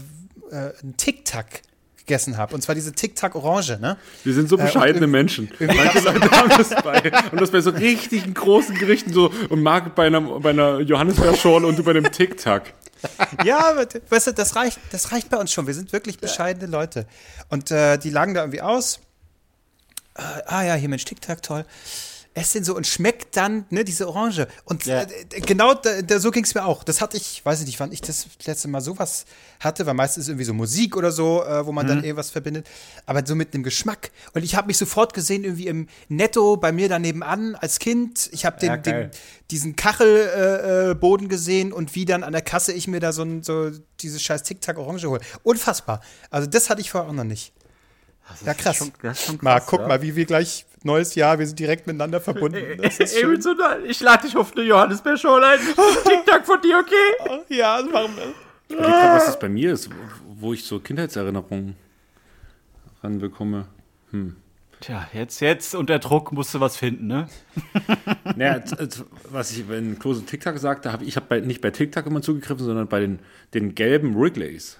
äh, 0.52 0.54
einen 0.54 0.96
Tic-Tac 0.96 1.62
gegessen 2.06 2.36
habe. 2.36 2.54
Und 2.54 2.62
zwar 2.62 2.74
diese 2.74 2.92
Tic-Tac-Orange, 2.92 3.78
ne? 3.80 3.96
Wir 4.24 4.32
sind 4.32 4.48
so 4.48 4.56
Äh, 4.56 4.62
bescheidene 4.62 5.06
irg- 5.06 5.10
Menschen. 5.10 5.50
Manche 5.58 5.98
Leute 6.00 6.30
haben 6.30 6.48
das 6.50 6.70
bei. 6.82 7.12
Und 7.32 7.40
das 7.40 7.50
bei 7.50 7.60
so 7.60 7.70
richtigen 7.70 8.32
großen 8.32 8.76
Gerichten 8.78 9.12
so. 9.12 9.30
Und 9.48 9.62
Marc 9.62 9.94
bei 9.94 10.06
einer, 10.06 10.20
bei 10.20 10.50
einer 10.50 10.78
Johannisbeerschorle 10.80 11.66
und 11.66 11.76
du 11.78 11.82
bei 11.82 11.90
einem 11.90 12.10
Tic-Tac. 12.10 12.72
Ja, 13.44 13.58
aber, 13.70 13.86
weißt 14.08 14.28
du, 14.28 14.32
das 14.32 14.56
reicht, 14.56 14.78
das 14.90 15.12
reicht 15.12 15.28
bei 15.28 15.36
uns 15.36 15.52
schon. 15.52 15.66
Wir 15.66 15.74
sind 15.74 15.92
wirklich 15.92 16.18
bescheidene 16.18 16.70
Leute. 16.70 17.06
Und 17.50 17.70
äh, 17.70 17.98
die 17.98 18.10
lagen 18.10 18.34
da 18.34 18.40
irgendwie 18.42 18.62
aus. 18.62 19.00
Äh, 20.16 20.22
ah 20.46 20.62
ja, 20.62 20.74
hier 20.74 20.88
Mensch, 20.88 21.04
Tic-Tac, 21.04 21.42
toll. 21.42 21.64
Ess 22.37 22.53
den 22.53 22.64
so 22.64 22.77
und 22.77 22.87
schmeckt 22.87 23.35
dann, 23.37 23.64
ne, 23.70 23.83
diese 23.83 24.07
Orange. 24.07 24.46
Und 24.66 24.85
Ja. 24.85 25.03
äh, 25.03 25.40
genau 25.40 25.72
da, 25.72 26.03
da, 26.03 26.20
so 26.20 26.31
ging 26.31 26.44
es 26.44 26.55
mir 26.55 26.66
auch. 26.66 26.85
Das 26.85 27.01
hatte 27.01 27.16
ich, 27.16 27.44
weiß 27.44 27.61
ich 27.61 27.66
nicht, 27.66 27.81
wann 27.81 27.92
ich 27.92 28.03
das 28.03 28.27
letzte 28.44 28.68
Mal 28.68 28.83
sowas 28.83 29.25
hatte, 29.59 29.87
weil 29.87 29.94
meistens 29.94 30.25
ist 30.25 30.29
irgendwie 30.29 30.44
so 30.44 30.53
Musik 30.53 30.96
oder 30.96 31.12
so, 31.12 31.42
äh, 31.42 31.64
wo 31.64 31.72
man 31.72 31.87
dann 31.87 32.05
irgendwas 32.05 32.29
verbindet. 32.31 32.68
Aber 33.07 33.25
so 33.25 33.35
mit 33.35 33.55
einem 33.55 33.62
Geschmack. 33.62 34.11
Und 34.35 34.44
ich 34.44 34.55
habe 34.55 34.66
mich 34.66 34.77
sofort 34.77 35.14
gesehen, 35.14 35.44
irgendwie 35.44 35.66
im 35.66 35.88
Netto 36.09 36.59
bei 36.59 36.72
mir 36.72 36.90
da 36.90 36.99
nebenan 36.99 37.55
als 37.55 37.79
Kind. 37.79 38.29
Ich 38.33 38.44
habe 38.44 38.61
den, 38.61 38.68
Ja, 38.68 38.77
den, 38.77 39.11
diesen 39.51 39.75
Kachelboden 39.75 40.90
äh, 40.90 40.94
Boden 40.94 41.29
gesehen 41.29 41.72
und 41.72 41.94
wie 41.94 42.05
dann 42.05 42.22
an 42.22 42.33
der 42.35 42.42
Kasse 42.42 42.75
ich 42.75 42.87
mir 42.87 43.01
da 43.01 43.12
so, 43.12 43.22
ein, 43.22 43.42
so 43.42 43.70
dieses 44.01 44.22
scheiß 44.22 44.42
Tic-Tac 44.42 44.77
Orange 44.77 45.07
hole. 45.07 45.20
Unfassbar. 45.42 46.03
Also 46.31 46.46
das 46.46 46.68
hatte 46.68 46.83
ich 46.83 46.90
vorher 46.90 47.09
auch 47.09 47.14
noch 47.14 47.25
nicht. 47.25 47.55
Ja, 48.44 48.55
krass. 48.55 48.77
Schon, 48.77 48.92
das 49.03 49.22
schon 49.22 49.38
krass 49.38 49.44
Marc, 49.44 49.66
guck 49.66 49.81
ja. 49.81 49.88
mal, 49.88 50.03
wie 50.03 50.16
wir 50.16 50.27
gleich 50.27 50.65
neues 50.84 51.14
Jahr, 51.14 51.38
wir 51.38 51.46
sind 51.46 51.58
direkt 51.58 51.86
miteinander 51.86 52.20
verbunden. 52.20 52.58
Das 52.82 52.98
ist 52.98 53.14
Ey, 53.14 53.20
schön. 53.22 53.30
mit 53.32 53.42
so 53.42 53.54
ich 53.86 54.00
lade 54.00 54.26
dich 54.26 54.36
auf 54.36 54.52
eine 54.56 54.64
Johannisbeerschorle 54.64 55.46
ein. 55.46 55.58
Tic-Tac 55.58 56.46
von 56.46 56.60
dir, 56.60 56.78
okay? 56.78 57.44
Ja, 57.54 57.80
das 57.82 57.90
machen 57.90 58.16
wir. 58.16 58.34
Ich 58.68 58.74
überleg 58.74 58.92
grad, 58.92 59.16
was 59.16 59.26
das 59.26 59.38
bei 59.38 59.48
mir 59.48 59.72
ist, 59.72 59.90
wo 60.40 60.52
ich 60.52 60.64
so 60.64 60.80
Kindheitserinnerungen 60.80 61.76
ranbekomme. 63.02 63.66
Tja, 64.80 65.08
jetzt, 65.12 65.40
jetzt 65.40 65.74
unter 65.74 65.98
Druck 65.98 66.32
musst 66.32 66.54
du 66.54 66.60
was 66.60 66.76
finden, 66.76 67.06
ne? 67.06 67.28
Naja, 68.36 68.62
was 69.30 69.52
ich 69.52 69.68
in 69.70 69.98
Klose 69.98 70.24
TikTok 70.24 70.58
sagte, 70.58 70.92
habe 70.92 71.04
ich 71.04 71.16
habe 71.16 71.26
bei, 71.28 71.40
nicht 71.40 71.60
bei 71.60 71.70
TikTok 71.70 72.06
immer 72.06 72.22
zugegriffen, 72.22 72.64
sondern 72.64 72.88
bei 72.88 73.00
den, 73.00 73.20
den 73.54 73.74
gelben 73.74 74.14
Wrigley's. 74.14 74.78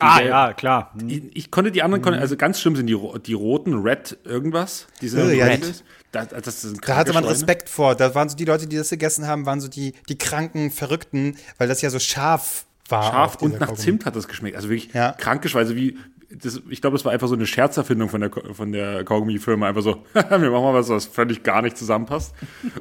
Ah, 0.00 0.18
gelben- 0.18 0.30
ja, 0.30 0.52
klar. 0.52 0.94
Ich, 1.08 1.22
ich 1.34 1.50
konnte 1.50 1.72
die 1.72 1.82
anderen, 1.82 2.02
konnte, 2.02 2.20
also 2.20 2.36
ganz 2.36 2.60
schlimm 2.60 2.76
sind 2.76 2.86
die, 2.86 2.96
die 3.26 3.32
roten, 3.34 3.74
Red 3.82 4.16
irgendwas. 4.24 4.86
Diese 5.00 5.24
Oh, 5.24 5.28
ja, 5.30 5.48
das 5.56 6.62
sind 6.62 6.86
Da 6.88 6.96
hatte 6.96 7.12
man. 7.12 7.24
Respekt 7.24 7.68
vor. 7.68 7.94
Da 7.94 8.14
waren 8.14 8.28
so 8.28 8.36
die 8.36 8.44
Leute, 8.44 8.66
die 8.66 8.76
das 8.76 8.90
gegessen 8.90 9.26
haben, 9.26 9.44
waren 9.46 9.60
so 9.60 9.68
die, 9.68 9.94
die 10.08 10.16
kranken, 10.16 10.70
verrückten, 10.70 11.36
weil 11.58 11.68
das 11.68 11.82
ja 11.82 11.90
so 11.90 11.98
scharf 11.98 12.64
war. 12.88 13.02
Scharf 13.02 13.36
und 13.42 13.52
nach 13.54 13.60
Kaugummi. 13.68 13.78
Zimt 13.78 14.06
hat 14.06 14.16
das 14.16 14.28
geschmeckt. 14.28 14.56
Also 14.56 14.68
wirklich 14.70 14.92
Ja. 14.94 15.12
kranke 15.12 15.48
Schweine. 15.48 15.74
Wie, 15.76 15.98
das, 16.30 16.60
ich 16.70 16.80
glaube, 16.80 16.96
das 16.96 17.04
war 17.04 17.12
einfach 17.12 17.28
so 17.28 17.34
eine 17.34 17.46
Scherzerfindung 17.46 18.08
von 18.08 18.20
der, 18.20 18.30
von 18.52 18.72
der 18.72 19.04
Kaugummi-Firma. 19.04 19.68
Einfach 19.68 19.82
so, 19.82 20.04
wir 20.14 20.22
machen 20.22 20.50
mal 20.50 20.74
was, 20.74 20.88
was 20.88 21.06
völlig 21.06 21.42
gar 21.42 21.60
nicht 21.62 21.76
zusammenpasst. 21.76 22.34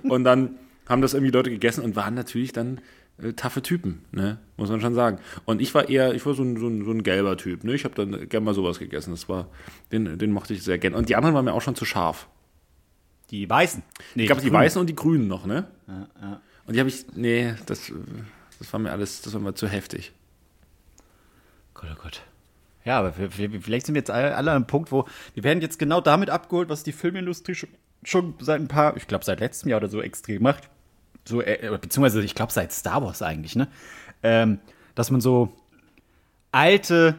und 0.04 0.24
dann 0.24 0.56
haben 0.88 1.02
das 1.02 1.14
irgendwie 1.14 1.32
Leute 1.34 1.50
gegessen 1.50 1.84
und 1.84 1.96
waren 1.98 2.14
natürlich 2.14 2.54
dann 2.54 2.80
äh, 3.22 3.34
taffe 3.34 3.62
Typen, 3.62 4.06
ne? 4.12 4.40
muss 4.58 4.70
man 4.70 4.82
schon 4.82 4.94
sagen. 4.94 5.20
Und 5.46 5.62
ich 5.62 5.74
war 5.74 5.90
eher, 5.90 6.14
ich 6.14 6.26
war 6.26 6.34
so 6.34 6.44
ein, 6.44 6.58
so 6.58 6.68
ein, 6.68 6.86
so 6.86 6.92
ein 6.92 7.04
gelber 7.04 7.38
Typ. 7.38 7.64
Ne? 7.64 7.74
Ich 7.74 7.84
habe 7.84 7.96
dann 7.96 8.30
gern 8.30 8.44
mal 8.44 8.54
sowas 8.54 8.80
gegessen. 8.80 9.12
Das 9.12 9.28
war, 9.30 9.48
den, 9.92 10.18
den 10.18 10.32
mochte 10.32 10.54
ich 10.54 10.64
sehr 10.64 10.78
gern. 10.78 10.94
Und 10.94 11.10
die 11.10 11.16
anderen 11.16 11.36
waren 11.36 11.46
mir 11.46 11.54
auch 11.54 11.62
schon 11.62 11.76
zu 11.76 11.86
scharf. 11.86 12.28
Die 13.32 13.50
Weißen. 13.50 13.84
Nee, 14.16 14.24
Ich 14.24 14.28
glaube, 14.28 14.42
die 14.42 14.50
Grünen. 14.50 14.62
Weißen 14.62 14.80
und 14.80 14.88
die 14.88 14.96
Grünen 14.96 15.28
noch, 15.28 15.46
ne? 15.46 15.68
Und 16.66 16.76
die 16.76 16.80
habe 16.80 16.90
ich, 16.90 17.06
nee, 17.16 17.54
das, 17.66 17.92
das 18.60 18.72
war 18.72 18.80
mir 18.80 18.92
alles, 18.92 19.22
das 19.22 19.34
war 19.34 19.42
mir 19.42 19.54
zu 19.54 19.68
heftig. 19.68 20.14
Gott, 21.74 21.90
oh 21.92 22.02
Gott. 22.02 22.22
Ja, 22.86 23.00
aber 23.00 23.12
vielleicht 23.12 23.86
sind 23.86 23.96
wir 23.96 24.00
jetzt 24.00 24.10
alle, 24.10 24.36
alle 24.36 24.52
an 24.52 24.58
einem 24.58 24.68
Punkt, 24.68 24.92
wo 24.94 25.06
wir 25.34 25.44
werden 25.44 25.62
jetzt 25.62 25.78
genau 25.78 26.00
damit 26.00 26.30
abgeholt, 26.30 26.70
was 26.70 26.84
die 26.84 26.94
Filmindustrie 26.94 27.54
schon, 27.54 27.70
schon 28.04 28.34
seit 28.40 28.62
ein 28.62 28.70
paar, 28.70 28.96
ich 28.96 29.08
glaube 29.08 29.26
seit 29.26 29.42
letztem 29.42 29.70
Jahr 29.70 29.80
oder 29.80 29.90
so 29.90 30.02
extrem 30.02 30.42
macht. 30.42 30.70
So, 31.28 31.42
äh, 31.42 31.78
beziehungsweise 31.80 32.22
ich 32.24 32.36
glaube 32.36 32.52
seit 32.52 32.72
Star 32.72 33.04
Wars 33.04 33.22
eigentlich, 33.22 33.56
ne? 33.56 33.68
Ähm, 34.24 34.60
dass 34.96 35.12
man 35.12 35.22
so 35.22 35.54
alte 36.52 37.16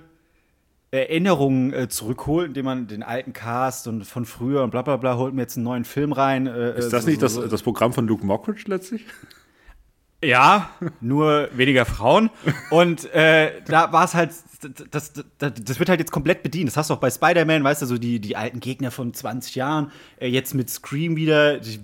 Erinnerungen 0.90 1.72
äh, 1.72 1.88
zurückholt, 1.88 2.48
indem 2.48 2.64
man 2.64 2.86
den 2.86 3.02
alten 3.02 3.32
Cast 3.34 3.86
und 3.88 4.04
von 4.04 4.24
früher 4.24 4.62
und 4.62 4.70
bla 4.70 4.82
bla 4.82 4.96
bla 4.96 5.16
holt 5.16 5.34
mir 5.34 5.42
jetzt 5.42 5.56
einen 5.56 5.64
neuen 5.64 5.84
Film 5.84 6.12
rein. 6.12 6.46
Äh, 6.46 6.78
Ist 6.78 6.92
das 6.92 7.04
so, 7.04 7.10
nicht 7.10 7.20
so, 7.20 7.26
das, 7.26 7.34
so. 7.34 7.46
das 7.46 7.62
Programm 7.62 7.92
von 7.92 8.06
Luke 8.06 8.24
Mockridge 8.24 8.64
letztlich? 8.66 9.04
Ja, 10.22 10.70
nur 11.00 11.48
weniger 11.52 11.84
Frauen. 11.84 12.30
Und 12.70 13.12
äh, 13.14 13.60
da 13.66 13.92
war 13.92 14.04
es 14.04 14.14
halt, 14.14 14.32
das, 14.90 15.12
das, 15.12 15.52
das 15.54 15.78
wird 15.78 15.88
halt 15.88 16.00
jetzt 16.00 16.10
komplett 16.10 16.42
bedient. 16.42 16.68
Das 16.68 16.76
hast 16.76 16.90
du 16.90 16.94
auch 16.94 16.98
bei 16.98 17.10
Spider-Man, 17.10 17.62
weißt 17.62 17.82
du, 17.82 17.86
so 17.86 17.98
die, 17.98 18.18
die 18.20 18.34
alten 18.34 18.58
Gegner 18.58 18.90
von 18.90 19.14
20 19.14 19.54
Jahren, 19.54 19.92
äh, 20.18 20.26
jetzt 20.26 20.54
mit 20.54 20.70
Scream 20.70 21.14
wieder, 21.14 21.58
die 21.58 21.78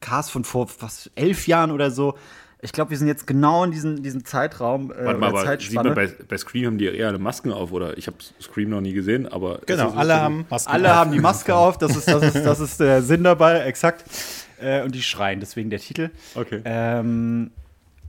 Cast 0.00 0.30
von 0.30 0.44
vor 0.44 0.68
was, 0.80 1.10
elf 1.16 1.46
Jahren 1.46 1.70
oder 1.70 1.90
so. 1.90 2.14
Ich 2.62 2.72
glaube, 2.72 2.90
wir 2.90 2.96
sind 2.96 3.08
jetzt 3.08 3.26
genau 3.26 3.64
in 3.64 3.70
diesem, 3.70 4.02
diesem 4.02 4.24
Zeitraum. 4.24 4.90
Äh, 4.90 5.04
Warte 5.04 5.20
mal, 5.20 5.28
aber 5.28 5.40
sieht 5.40 5.46
Zeitspanne. 5.48 5.90
man 5.90 5.94
bei, 5.94 6.06
bei 6.26 6.38
Scream 6.38 6.66
haben 6.66 6.78
die 6.78 6.86
eher 6.86 7.08
alle 7.08 7.18
Masken 7.18 7.52
auf, 7.52 7.70
oder? 7.72 7.98
Ich 7.98 8.06
habe 8.06 8.16
Scream 8.40 8.70
noch 8.70 8.80
nie 8.80 8.94
gesehen, 8.94 9.28
aber. 9.28 9.60
Genau, 9.66 9.90
alle 9.90 10.18
haben 10.18 10.46
Masken. 10.48 10.72
Alle 10.72 10.90
auf. 10.90 10.96
haben 10.96 11.12
die 11.12 11.20
Maske 11.20 11.54
auf, 11.54 11.76
das 11.76 11.94
ist, 11.94 12.08
das 12.08 12.22
ist, 12.34 12.44
das 12.46 12.60
ist 12.60 12.80
der 12.80 13.02
Sinn 13.02 13.22
dabei, 13.22 13.60
exakt. 13.60 14.04
Äh, 14.58 14.82
und 14.82 14.94
die 14.94 15.02
schreien, 15.02 15.40
deswegen 15.40 15.68
der 15.68 15.80
Titel. 15.80 16.10
Okay. 16.34 16.62
Ähm, 16.64 17.50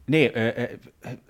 nee, 0.08 0.26
äh, 0.26 0.64
äh, 0.64 0.78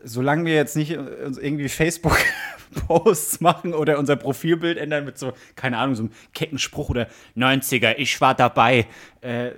solange 0.04 0.46
wir 0.46 0.54
jetzt 0.54 0.76
nicht 0.76 0.92
äh, 0.92 0.96
irgendwie 0.96 1.68
Facebook-Posts 1.68 3.42
machen 3.42 3.74
oder 3.74 4.00
unser 4.00 4.16
Profilbild 4.16 4.78
ändern 4.78 5.06
mit 5.06 5.18
so, 5.18 5.34
keine 5.56 5.78
Ahnung, 5.78 5.96
so 5.96 6.04
einem 6.04 6.12
Kettenspruch 6.34 6.90
oder 6.90 7.08
90er, 7.36 7.96
ich 7.98 8.20
war 8.22 8.36
dabei, 8.36 8.86
äh, 9.22 9.52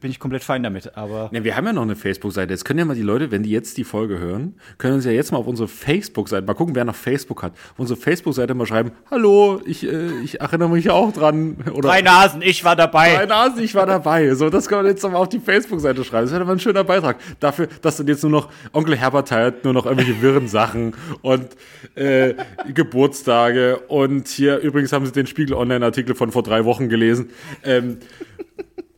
bin 0.00 0.10
ich 0.10 0.18
komplett 0.18 0.44
fein 0.44 0.62
damit. 0.62 0.96
Aber 0.96 1.30
Ja, 1.32 1.44
wir 1.44 1.56
haben 1.56 1.66
ja 1.66 1.72
noch 1.72 1.82
eine 1.82 1.96
Facebook-Seite. 1.96 2.52
Jetzt 2.52 2.64
können 2.64 2.78
ja 2.78 2.84
mal 2.84 2.94
die 2.94 3.02
Leute, 3.02 3.30
wenn 3.30 3.42
die 3.42 3.50
jetzt 3.50 3.76
die 3.76 3.84
Folge 3.84 4.18
hören, 4.18 4.54
können 4.78 4.94
uns 4.94 5.04
ja 5.04 5.10
jetzt 5.10 5.32
mal 5.32 5.38
auf 5.38 5.46
unsere 5.46 5.68
Facebook-Seite, 5.68 6.46
mal 6.46 6.54
gucken, 6.54 6.74
wer 6.74 6.84
noch 6.84 6.94
Facebook 6.94 7.42
hat, 7.42 7.52
auf 7.52 7.78
unsere 7.78 7.98
Facebook-Seite 7.98 8.54
mal 8.54 8.66
schreiben, 8.66 8.92
hallo, 9.10 9.60
ich, 9.64 9.86
äh, 9.86 10.20
ich 10.22 10.40
erinnere 10.40 10.70
mich 10.70 10.90
auch 10.90 11.12
dran. 11.12 11.56
Oder 11.72 11.88
drei 11.88 12.02
Nasen, 12.02 12.42
ich 12.42 12.64
war 12.64 12.76
dabei. 12.76 13.14
Drei 13.14 13.26
Nasen, 13.26 13.62
ich 13.62 13.74
war 13.74 13.86
dabei. 13.86 14.34
So, 14.34 14.50
das 14.50 14.68
kann 14.68 14.78
man 14.78 14.86
jetzt 14.86 15.02
nochmal 15.02 15.20
auf 15.20 15.28
die 15.28 15.40
Facebook-Seite 15.40 16.04
schreiben. 16.04 16.24
Das 16.24 16.32
wäre 16.32 16.42
aber 16.42 16.52
ein 16.52 16.60
schöner 16.60 16.84
Beitrag. 16.84 17.18
Dafür, 17.40 17.68
dass 17.82 17.96
dann 17.96 18.06
jetzt 18.06 18.22
nur 18.22 18.32
noch 18.32 18.48
Onkel 18.72 18.96
Herbert 18.96 19.28
teilt, 19.28 19.64
nur 19.64 19.72
noch 19.72 19.86
irgendwelche 19.86 20.20
wirren 20.22 20.48
Sachen 20.48 20.94
und 21.22 21.48
äh, 21.94 22.34
Geburtstage. 22.72 23.78
Und 23.88 24.28
hier, 24.28 24.58
übrigens 24.58 24.92
haben 24.92 25.06
sie 25.06 25.12
den 25.12 25.26
Spiegel-Online-Artikel 25.26 26.14
von 26.14 26.32
vor 26.32 26.42
drei 26.42 26.64
Wochen 26.64 26.88
gelesen. 26.88 27.30
Ähm, 27.64 27.98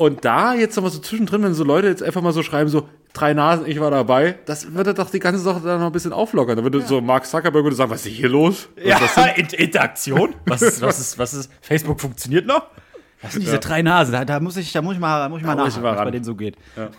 und 0.00 0.24
da 0.24 0.54
jetzt 0.54 0.76
nochmal 0.76 0.90
so 0.90 0.98
zwischendrin, 0.98 1.42
wenn 1.42 1.52
so 1.52 1.62
Leute 1.62 1.86
jetzt 1.88 2.02
einfach 2.02 2.22
mal 2.22 2.32
so 2.32 2.42
schreiben, 2.42 2.70
so 2.70 2.88
drei 3.12 3.34
Nasen, 3.34 3.66
ich 3.66 3.80
war 3.80 3.90
dabei, 3.90 4.38
das 4.46 4.72
würde 4.72 4.94
doch 4.94 5.10
die 5.10 5.18
ganze 5.18 5.42
Sache 5.42 5.60
dann 5.60 5.78
noch 5.78 5.88
ein 5.88 5.92
bisschen 5.92 6.14
auflockern. 6.14 6.56
Da 6.56 6.62
würde 6.62 6.80
so 6.80 7.02
Mark 7.02 7.26
Zuckerberg 7.26 7.64
würde 7.64 7.76
sagen, 7.76 7.90
was 7.90 8.06
ist 8.06 8.12
hier 8.12 8.30
los? 8.30 8.70
Was 8.76 9.18
Ja, 9.18 9.32
ist 9.36 9.52
Interaktion? 9.52 10.34
Was 10.46 10.62
ist, 10.62 10.80
was 10.80 10.98
ist, 10.98 11.18
was 11.18 11.34
ist, 11.34 11.52
Facebook 11.60 12.00
funktioniert 12.00 12.46
noch? 12.46 12.68
Was 13.20 13.34
sind 13.34 13.42
diese 13.42 13.58
drei 13.58 13.82
Nasen? 13.82 14.12
Da, 14.12 14.24
da 14.24 14.40
muss 14.40 14.56
ich, 14.56 14.72
da 14.72 14.80
muss 14.80 14.94
ich 14.94 15.00
mal, 15.00 15.18
da 15.20 15.28
muss 15.28 15.40
ich 15.40 15.46
mal 15.46 15.54
Da 15.54 15.64
nachhaken, 15.64 15.82
was 15.82 15.96
bei 15.98 16.10
denen 16.10 16.24
so 16.24 16.34
geht. 16.34 16.56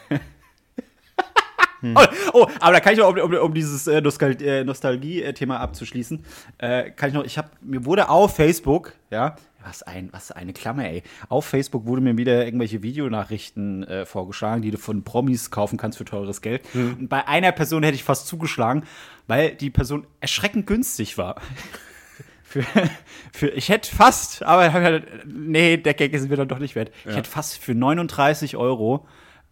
Oh, 1.83 2.05
oh, 2.33 2.47
aber 2.59 2.73
da 2.73 2.79
kann 2.79 2.93
ich 2.93 2.99
noch, 2.99 3.09
um, 3.09 3.17
um, 3.17 3.33
um 3.33 3.53
dieses 3.55 3.87
äh, 3.87 3.97
äh, 3.97 4.63
Nostalgie-Thema 4.63 5.59
abzuschließen, 5.59 6.23
äh, 6.59 6.91
kann 6.91 7.09
ich 7.09 7.15
noch, 7.15 7.23
ich 7.23 7.39
habe, 7.39 7.49
mir 7.61 7.83
wurde 7.85 8.07
auf 8.07 8.35
Facebook, 8.35 8.93
ja, 9.09 9.35
was 9.63 9.83
ein, 9.83 10.09
was 10.11 10.31
eine 10.31 10.53
Klammer, 10.53 10.85
ey. 10.85 11.03
Auf 11.29 11.45
Facebook 11.45 11.85
wurde 11.85 12.01
mir 12.01 12.17
wieder 12.17 12.45
irgendwelche 12.45 12.83
Videonachrichten 12.83 13.83
äh, 13.83 14.05
vorgeschlagen, 14.05 14.61
die 14.61 14.71
du 14.71 14.77
von 14.77 15.03
Promis 15.03 15.51
kaufen 15.51 15.77
kannst 15.77 15.97
für 15.97 16.05
teures 16.05 16.41
Geld. 16.41 16.63
Und 16.73 17.07
bei 17.07 17.27
einer 17.27 17.51
Person 17.51 17.83
hätte 17.83 17.95
ich 17.95 18.03
fast 18.03 18.27
zugeschlagen, 18.27 18.83
weil 19.27 19.55
die 19.55 19.69
Person 19.69 20.05
erschreckend 20.19 20.67
günstig 20.67 21.17
war. 21.17 21.41
Für, 22.43 22.65
für, 23.31 23.47
ich 23.47 23.69
hätte 23.69 23.95
fast, 23.95 24.43
aber 24.43 25.01
nee, 25.25 25.77
der 25.77 25.93
Gag 25.93 26.11
ist 26.11 26.27
mir 26.27 26.35
dann 26.35 26.49
doch 26.49 26.59
nicht 26.59 26.75
wert. 26.75 26.91
Ich 27.05 27.15
hätte 27.15 27.29
fast 27.29 27.57
für 27.57 27.73
39 27.73 28.57
Euro 28.57 29.07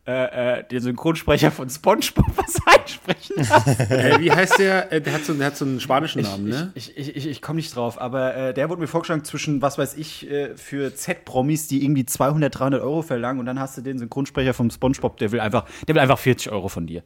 äh, 0.10 0.60
äh, 0.60 0.63
den 0.63 0.82
Synchronsprecher 0.82 1.52
von 1.52 1.69
SpongeBob 1.69 2.26
was 2.36 2.56
einsprechen 2.65 3.36
lassen. 3.38 3.91
Äh, 3.91 4.19
wie 4.19 4.32
heißt 4.32 4.58
der? 4.58 4.91
Äh, 4.91 5.02
der, 5.02 5.13
hat 5.13 5.24
so, 5.24 5.36
der 5.36 5.45
hat 5.45 5.56
so 5.56 5.65
einen 5.65 5.80
spanischen 5.80 6.24
Namen, 6.24 6.50
ne? 6.50 6.72
Ich, 6.74 6.98
ich, 6.98 7.15
ich, 7.15 7.28
ich 7.28 7.41
komme 7.43 7.58
nicht 7.58 7.76
drauf, 7.76 8.02
aber 8.02 8.36
äh, 8.36 8.54
der 8.56 8.69
wurde 8.69 8.82
mir 8.82 8.88
vorgeschlagen 8.88 9.24
zwischen, 9.24 9.62
was 9.62 9.78
weiß 9.78 9.98
ich, 9.98 10.28
äh, 10.28 10.58
für 10.58 10.95
Z-Promis, 10.95 11.67
die 11.67 11.84
irgendwie 11.84 12.08
200, 12.08 12.58
300 12.58 12.82
Euro 12.82 13.04
verlangen 13.04 13.39
und 13.39 13.45
dann 13.45 13.60
hast 13.60 13.78
du 13.78 13.82
den 13.82 14.00
Synchronsprecher 14.00 14.56
vom 14.56 14.72
SpongeBob, 14.72 15.17
der 15.17 15.32
will 15.32 15.41
einfach, 15.41 15.65
der 15.88 15.93
will 15.93 16.02
einfach 16.02 16.17
40 16.17 16.52
Euro 16.52 16.69
von 16.69 16.88
dir. 16.88 17.04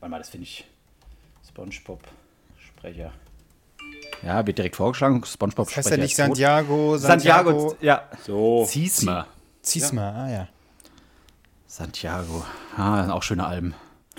Warte 0.00 0.10
mal, 0.10 0.18
das 0.18 0.30
finde 0.30 0.42
ich. 0.42 0.66
SpongeBob-Sprecher. 1.48 3.12
Ja, 4.24 4.44
wird 4.44 4.58
direkt 4.58 4.74
vorgeschlagen. 4.74 5.22
SpongeBob 5.24 5.68
Das 5.68 5.76
heißt 5.76 5.90
ja 5.90 5.98
nicht 5.98 6.16
Santiago, 6.16 6.98
Santiago, 6.98 7.50
Santiago. 7.50 7.76
ja. 7.80 8.02
So. 8.26 8.64
Ziesma. 8.66 9.28
Zieh's 9.62 9.92
mal, 9.92 10.12
ah 10.12 10.30
ja. 10.30 10.48
Santiago. 11.76 12.42
Ah, 12.76 13.10
auch 13.10 13.22
schöne 13.22 13.44
Alben. 13.46 13.74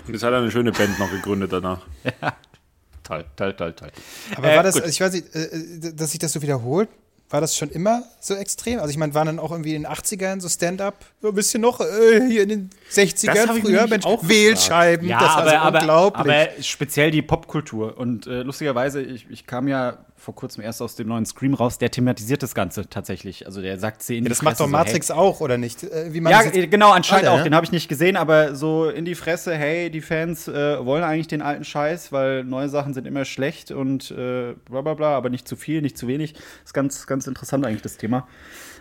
Jetzt 0.06 0.22
hat 0.22 0.32
er 0.32 0.38
eine 0.38 0.50
schöne 0.50 0.70
Band 0.70 0.96
noch 1.00 1.10
gegründet 1.10 1.52
danach. 1.52 1.80
Toll, 3.02 3.24
toll, 3.36 3.54
toll, 3.54 3.72
toll. 3.72 3.90
Aber 4.36 4.52
Äh, 4.52 4.56
war 4.56 4.62
das, 4.62 4.76
also 4.76 4.86
ich 4.86 5.00
weiß 5.00 5.14
nicht, 5.14 5.34
äh, 5.34 5.44
äh, 5.44 5.94
dass 5.94 6.10
sich 6.10 6.18
das 6.20 6.30
so 6.34 6.42
wiederholt, 6.42 6.90
war 7.30 7.40
das 7.40 7.56
schon 7.56 7.70
immer 7.70 8.02
so 8.20 8.34
extrem? 8.34 8.80
Also 8.80 8.90
ich 8.90 8.98
meine, 8.98 9.14
waren 9.14 9.26
dann 9.26 9.38
auch 9.38 9.50
irgendwie 9.50 9.74
in 9.74 9.84
den 9.84 9.90
80ern 9.90 10.42
so 10.42 10.48
Stand-up, 10.50 11.06
so 11.22 11.28
ein 11.28 11.34
bisschen 11.34 11.62
noch 11.62 11.80
äh, 11.80 12.26
hier 12.28 12.42
in 12.42 12.50
den 12.50 12.70
60ern 12.92 13.34
Das 13.34 13.48
hab 13.48 13.56
ich 13.56 13.62
früher, 13.64 13.86
Mensch, 13.86 14.04
auch 14.04 14.28
Wählscheiben, 14.28 15.08
das 15.08 15.22
war 15.22 15.48
so 15.48 15.78
unglaublich. 15.78 16.20
aber 16.34 16.62
speziell 16.62 17.10
die 17.10 17.22
Popkultur. 17.22 17.96
Und 17.96 18.26
äh, 18.26 18.42
lustigerweise, 18.42 19.00
ich, 19.00 19.26
ich 19.30 19.46
kam 19.46 19.68
ja 19.68 19.96
vor 20.18 20.34
kurzem 20.34 20.62
erst 20.62 20.82
aus 20.82 20.96
dem 20.96 21.08
neuen 21.08 21.24
Scream 21.24 21.54
raus, 21.54 21.78
der 21.78 21.90
thematisiert 21.90 22.42
das 22.42 22.54
Ganze 22.54 22.88
tatsächlich. 22.90 23.46
Also 23.46 23.62
der 23.62 23.78
sagt 23.78 24.02
sie 24.02 24.18
in 24.18 24.24
ja, 24.24 24.28
die 24.28 24.30
das 24.30 24.42
macht 24.42 24.56
Fresse 24.56 24.64
doch 24.64 24.70
so, 24.70 24.76
hey, 24.76 24.84
Matrix 24.86 25.10
auch, 25.10 25.40
oder 25.40 25.56
nicht? 25.56 25.84
Äh, 25.84 26.12
wie 26.12 26.20
man 26.20 26.32
Ja, 26.32 26.42
das 26.42 26.54
äh, 26.54 26.66
genau, 26.66 26.90
anscheinend 26.90 27.28
Alle, 27.28 27.34
auch. 27.34 27.38
ne? 27.38 27.44
Den 27.44 27.54
habe 27.54 27.64
ich 27.64 27.72
nicht 27.72 27.88
gesehen, 27.88 28.16
aber 28.16 28.54
so 28.54 28.88
in 28.88 29.04
die 29.04 29.14
Fresse, 29.14 29.54
hey, 29.54 29.90
die 29.90 30.00
Fans 30.00 30.48
äh, 30.48 30.84
wollen 30.84 31.04
eigentlich 31.04 31.28
den 31.28 31.40
alten 31.40 31.64
Scheiß, 31.64 32.12
weil 32.12 32.44
neue 32.44 32.68
Sachen 32.68 32.94
sind 32.94 33.06
immer 33.06 33.24
schlecht 33.24 33.70
und 33.70 34.10
äh, 34.10 34.54
bla 34.68 34.82
bla 34.82 34.94
bla, 34.94 35.16
aber 35.16 35.30
nicht 35.30 35.46
zu 35.46 35.56
viel, 35.56 35.80
nicht 35.82 35.96
zu 35.96 36.08
wenig. 36.08 36.34
Ist 36.64 36.74
ganz, 36.74 37.06
ganz 37.06 37.26
interessant 37.26 37.64
eigentlich 37.64 37.82
das 37.82 37.96
Thema. 37.96 38.26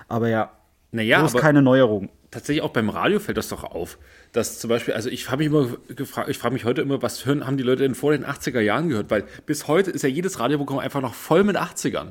Aber 0.07 0.29
ja, 0.29 0.51
Naja, 0.91 1.19
bloß 1.19 1.33
aber 1.33 1.41
keine 1.41 1.61
Neuerung. 1.61 2.09
tatsächlich 2.31 2.63
auch 2.63 2.71
beim 2.71 2.89
Radio 2.89 3.19
fällt 3.19 3.37
das 3.37 3.49
doch 3.49 3.63
auf. 3.63 3.97
Dass 4.31 4.59
zum 4.59 4.69
Beispiel, 4.69 4.93
also 4.93 5.09
ich 5.09 5.29
habe 5.29 5.39
mich 5.39 5.47
immer 5.47 5.67
gefragt, 5.95 6.29
ich 6.29 6.37
frage 6.37 6.53
mich 6.53 6.65
heute 6.65 6.81
immer, 6.81 7.01
was 7.01 7.25
hören, 7.25 7.45
haben 7.45 7.57
die 7.57 7.63
Leute 7.63 7.83
denn 7.83 7.95
vor 7.95 8.11
den 8.11 8.25
80er 8.25 8.59
Jahren 8.61 8.89
gehört? 8.89 9.09
Weil 9.09 9.25
bis 9.45 9.67
heute 9.67 9.91
ist 9.91 10.01
ja 10.03 10.09
jedes 10.09 10.39
Radioprogramm 10.39 10.79
einfach 10.79 11.01
noch 11.01 11.13
voll 11.13 11.43
mit 11.43 11.57
80ern. 11.57 12.07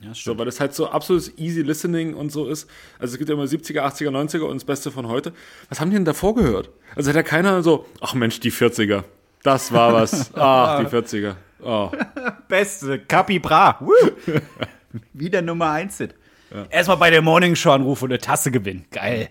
Ja, 0.00 0.10
So, 0.12 0.36
weil 0.36 0.44
das 0.44 0.60
halt 0.60 0.74
so 0.74 0.88
absolutes 0.88 1.38
easy 1.38 1.62
listening 1.62 2.14
und 2.14 2.30
so 2.30 2.46
ist. 2.46 2.68
Also 2.98 3.12
es 3.14 3.18
gibt 3.18 3.30
ja 3.30 3.34
immer 3.36 3.44
70er, 3.44 3.80
80er, 3.82 4.10
90er 4.10 4.42
und 4.42 4.56
das 4.56 4.64
Beste 4.64 4.90
von 4.90 5.08
heute. 5.08 5.32
Was 5.70 5.80
haben 5.80 5.90
die 5.90 5.96
denn 5.96 6.04
davor 6.04 6.34
gehört? 6.34 6.68
Also 6.94 7.08
hat 7.08 7.16
ja 7.16 7.22
keiner 7.22 7.62
so, 7.62 7.86
ach 8.00 8.14
Mensch, 8.14 8.40
die 8.40 8.52
40er. 8.52 9.04
Das 9.42 9.72
war 9.72 9.92
was. 9.92 10.30
Ach, 10.34 10.80
die 10.80 10.86
40er. 10.86 11.34
Oh. 11.62 11.90
Beste, 12.48 12.98
Capi 12.98 13.38
Bra. 13.38 13.76
Woo. 13.80 13.92
Wieder 15.12 15.42
Nummer 15.42 15.70
1 15.70 15.98
sind. 16.62 16.72
Erstmal 16.72 16.96
bei 16.96 17.10
der 17.10 17.22
Morning 17.22 17.54
Show 17.56 17.70
anrufen 17.70 18.04
und 18.04 18.10
eine 18.12 18.18
Tasse 18.20 18.50
gewinnen. 18.50 18.84
Geil. 18.90 19.28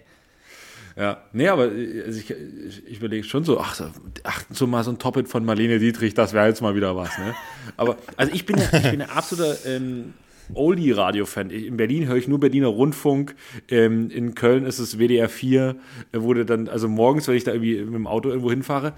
Ja, 0.96 1.24
nee, 1.34 1.48
aber 1.48 1.64
also 1.64 2.20
ich, 2.20 2.30
ich, 2.30 2.88
ich 2.88 2.98
überlege 2.98 3.24
schon 3.24 3.44
so, 3.44 3.60
ach, 3.60 3.74
so- 3.74 3.90
ach, 4.24 4.44
so 4.52 4.68
mal 4.68 4.84
so 4.84 4.92
ein 4.92 5.00
Top-Hit 5.00 5.28
von 5.28 5.44
Marlene 5.44 5.80
Dietrich, 5.80 6.14
das 6.14 6.34
wäre 6.34 6.48
jetzt 6.48 6.62
mal 6.62 6.76
wieder 6.76 6.96
was, 6.96 7.18
ne? 7.18 7.34
Aber, 7.78 7.98
also 8.16 8.32
ich 8.32 8.46
bin 8.46 8.58
ja, 8.60 8.66
ich 8.72 8.92
bin 8.92 9.00
ja 9.00 9.08
absoluter 9.08 9.56
ähm, 9.66 10.14
Oldie-Radio-Fan. 10.54 11.50
In 11.50 11.78
Berlin 11.78 12.08
höre 12.08 12.18
ich 12.18 12.28
nur 12.28 12.40
Berliner 12.40 12.68
Rundfunk, 12.68 13.34
ähm, 13.70 14.12
in 14.12 14.36
Köln 14.36 14.66
ist 14.66 14.78
es 14.78 15.00
WDR 15.00 15.30
4, 15.30 15.76
äh, 16.12 16.20
wurde 16.22 16.46
dann, 16.46 16.68
also 16.70 16.88
morgens, 16.88 17.28
wenn 17.28 17.36
ich 17.36 17.44
da 17.44 17.54
irgendwie 17.54 17.78
mit 17.82 17.94
dem 17.96 18.06
Auto 18.08 18.30
irgendwo 18.30 18.52
hinfahre, 18.52 18.94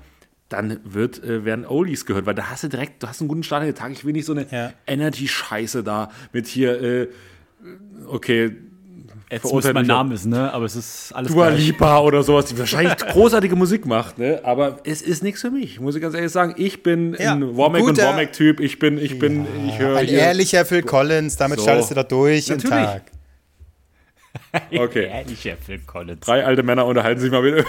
dann 0.49 0.79
wird, 0.83 1.23
äh, 1.23 1.45
werden 1.45 1.65
Oldies 1.65 2.05
gehört, 2.05 2.25
weil 2.25 2.35
da 2.35 2.49
hast 2.49 2.63
du 2.63 2.67
direkt, 2.67 3.01
du 3.03 3.07
hast 3.07 3.21
einen 3.21 3.29
guten 3.29 3.43
Start 3.43 3.63
in 3.63 3.69
den 3.69 3.75
Tag. 3.75 3.91
Ich 3.93 4.03
will 4.05 4.13
nicht 4.13 4.25
so 4.25 4.33
eine 4.33 4.45
Ja. 4.51 4.73
Energy-Scheiße 4.85 5.81
da 5.83 6.11
mit 6.33 6.45
hier, 6.47 6.81
äh, 6.81 7.07
okay, 8.07 8.55
Jetzt 9.31 9.43
muss 9.51 9.73
mein. 9.73 9.87
Name 9.87 10.11
wissen, 10.11 10.29
ne? 10.29 10.53
Aber 10.53 10.65
es 10.65 10.75
ist 10.75 11.11
alles 11.13 11.31
Dua 11.31 11.49
gleich. 11.49 11.65
Lipa 11.65 11.99
oder 11.99 12.21
sowas, 12.21 12.45
die 12.45 12.57
wahrscheinlich 12.59 12.95
großartige 13.07 13.55
Musik 13.55 13.85
macht, 13.87 14.19
ne? 14.19 14.39
aber 14.43 14.77
es 14.83 15.01
ist 15.01 15.23
nichts 15.23 15.41
für 15.41 15.49
mich, 15.49 15.79
muss 15.79 15.95
ich 15.95 16.01
ganz 16.01 16.13
ehrlich 16.13 16.31
sagen. 16.31 16.53
Ich 16.57 16.83
bin 16.83 17.15
Ja, 17.19 17.33
ein 17.33 17.55
Womack 17.55 17.81
und 17.81 17.97
Womack-Typ, 17.97 18.59
ich 18.59 18.77
bin, 18.77 18.99
ich 18.99 19.17
bin, 19.17 19.47
ich 19.67 19.79
höre 19.79 19.97
Ein 19.97 20.05
hier. 20.07 20.19
ehrlicher 20.19 20.63
Phil 20.63 20.83
Collins, 20.83 21.35
damit 21.37 21.59
So. 21.59 21.65
schaltest 21.65 21.89
du 21.91 21.95
da 21.95 22.03
durch 22.03 22.45
den 22.45 22.57
Natürlich. 22.57 22.85
Tag. 22.85 23.01
Okay. 24.77 25.07
Ehrlicher 25.07 25.55
Phil 25.57 25.79
Collins. 25.79 26.19
Drei 26.21 26.45
alte 26.45 26.61
Männer 26.63 26.85
unterhalten 26.85 27.19
sich 27.19 27.31
mal 27.31 27.43
wieder. 27.43 27.65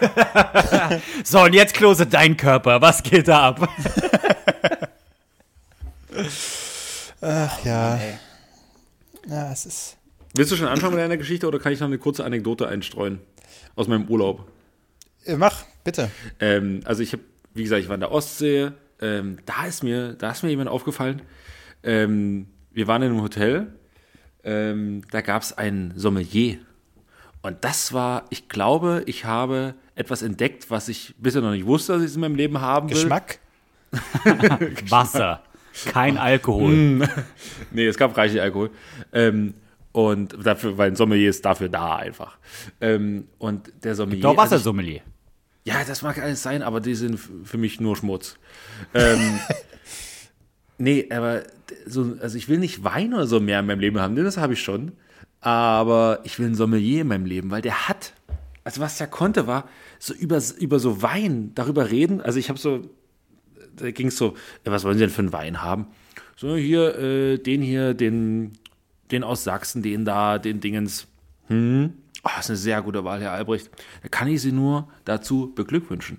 So, 1.24 1.40
und 1.42 1.54
jetzt 1.54 1.74
Klose 1.74 2.06
dein 2.06 2.36
Körper. 2.36 2.80
Was 2.80 3.02
geht 3.02 3.26
da 3.26 3.48
ab? 3.48 3.68
Ach 7.20 7.64
ja. 7.64 7.98
Ja, 9.28 9.52
es 9.52 9.66
ist. 9.66 9.96
Willst 10.34 10.52
du 10.52 10.56
schon 10.56 10.68
anfangen 10.68 10.94
mit 10.94 11.02
deiner 11.02 11.16
Geschichte 11.16 11.46
oder 11.46 11.58
kann 11.58 11.72
ich 11.72 11.80
noch 11.80 11.86
eine 11.86 11.98
kurze 11.98 12.24
Anekdote 12.24 12.68
einstreuen 12.68 13.20
aus 13.76 13.88
meinem 13.88 14.08
Urlaub? 14.08 14.50
Äh, 15.24 15.36
Mach, 15.36 15.64
bitte. 15.84 16.10
Ähm, 16.40 16.80
also 16.84 17.02
ich 17.02 17.12
habe, 17.12 17.22
wie 17.54 17.62
gesagt, 17.62 17.82
ich 17.82 17.88
war 17.88 17.94
in 17.94 18.00
der 18.00 18.12
Ostsee. 18.12 18.70
Ähm, 19.00 19.38
da 19.46 19.66
ist 19.66 19.82
mir, 19.82 20.14
da 20.14 20.30
ist 20.30 20.42
mir 20.42 20.50
jemand 20.50 20.68
aufgefallen. 20.68 21.22
Ähm, 21.82 22.48
wir 22.72 22.86
waren 22.86 23.02
in 23.02 23.12
einem 23.12 23.22
Hotel. 23.22 23.72
Ähm, 24.44 25.02
da 25.10 25.20
gab 25.20 25.42
es 25.42 25.56
ein 25.56 25.92
Sommelier. 25.96 26.58
Und 27.42 27.64
das 27.64 27.92
war, 27.92 28.24
ich 28.30 28.48
glaube, 28.48 29.02
ich 29.06 29.24
habe 29.24 29.74
etwas 29.94 30.22
entdeckt, 30.22 30.70
was 30.70 30.88
ich 30.88 31.14
bisher 31.18 31.40
noch 31.40 31.52
nicht 31.52 31.66
wusste, 31.66 31.94
dass 31.94 32.02
ich 32.02 32.08
es 32.08 32.14
in 32.14 32.20
meinem 32.20 32.34
Leben 32.34 32.60
haben 32.60 32.88
will. 32.88 32.96
Geschmack? 32.96 33.38
Wasser. 34.88 35.42
Kein 35.86 36.16
Alkohol. 36.18 37.08
Nee, 37.70 37.86
es 37.86 37.96
gab 37.96 38.16
reichlich 38.16 38.40
Alkohol. 38.40 38.70
Ähm, 39.12 39.54
und 39.92 40.36
dafür, 40.44 40.76
weil 40.78 40.90
ein 40.90 40.96
Sommelier 40.96 41.30
ist 41.30 41.44
dafür 41.44 41.68
da 41.68 41.96
einfach. 41.96 42.38
Ähm, 42.80 43.28
und 43.38 43.72
der 43.84 43.94
Sommelier. 43.94 44.22
Doch 44.22 44.30
also 44.30 44.42
ich- 44.42 44.50
Wassersommelier. 44.52 45.00
Ja, 45.64 45.82
das 45.86 46.02
mag 46.02 46.18
alles 46.22 46.42
sein, 46.42 46.62
aber 46.62 46.80
die 46.80 46.94
sind 46.94 47.18
für 47.44 47.58
mich 47.58 47.78
nur 47.80 47.94
Schmutz. 47.96 48.36
ähm, 48.94 49.38
nee, 50.78 51.08
aber 51.10 51.42
so, 51.86 52.16
also 52.20 52.36
ich 52.38 52.48
will 52.48 52.58
nicht 52.58 52.84
Wein 52.84 53.12
oder 53.14 53.26
so 53.26 53.40
mehr 53.40 53.60
in 53.60 53.66
meinem 53.66 53.80
Leben 53.80 54.00
haben, 54.00 54.14
denn 54.14 54.24
das 54.24 54.36
habe 54.38 54.54
ich 54.54 54.62
schon. 54.62 54.92
Aber 55.40 56.20
ich 56.24 56.38
will 56.38 56.46
einen 56.46 56.54
Sommelier 56.54 57.02
in 57.02 57.08
meinem 57.08 57.26
Leben, 57.26 57.50
weil 57.50 57.62
der 57.62 57.88
hat, 57.88 58.12
also 58.64 58.80
was 58.80 58.98
der 58.98 59.06
konnte, 59.06 59.46
war 59.46 59.68
so 59.98 60.14
über, 60.14 60.40
über 60.58 60.78
so 60.78 61.02
Wein 61.02 61.52
darüber 61.54 61.90
reden. 61.90 62.20
Also 62.20 62.38
ich 62.38 62.48
habe 62.48 62.58
so, 62.58 62.82
da 63.78 63.90
ging 63.90 64.08
es 64.08 64.16
so, 64.16 64.34
äh, 64.64 64.70
was 64.70 64.84
wollen 64.84 64.94
Sie 64.94 65.04
denn 65.04 65.10
für 65.10 65.22
einen 65.22 65.32
Wein 65.32 65.62
haben? 65.62 65.86
So, 66.36 66.56
hier, 66.56 66.98
äh, 66.98 67.38
den 67.38 67.62
hier, 67.62 67.94
den, 67.94 68.52
den 69.10 69.24
aus 69.24 69.44
Sachsen, 69.44 69.82
den 69.82 70.04
da, 70.04 70.38
den 70.38 70.60
Dingens. 70.60 71.06
Hm. 71.48 71.94
Oh, 72.24 72.30
das 72.36 72.46
ist 72.46 72.50
eine 72.50 72.56
sehr 72.58 72.82
gute 72.82 73.04
Wahl, 73.04 73.20
Herr 73.20 73.32
Albrecht. 73.32 73.70
Da 74.02 74.08
kann 74.08 74.28
ich 74.28 74.42
Sie 74.42 74.52
nur 74.52 74.88
dazu 75.04 75.52
beglückwünschen. 75.54 76.18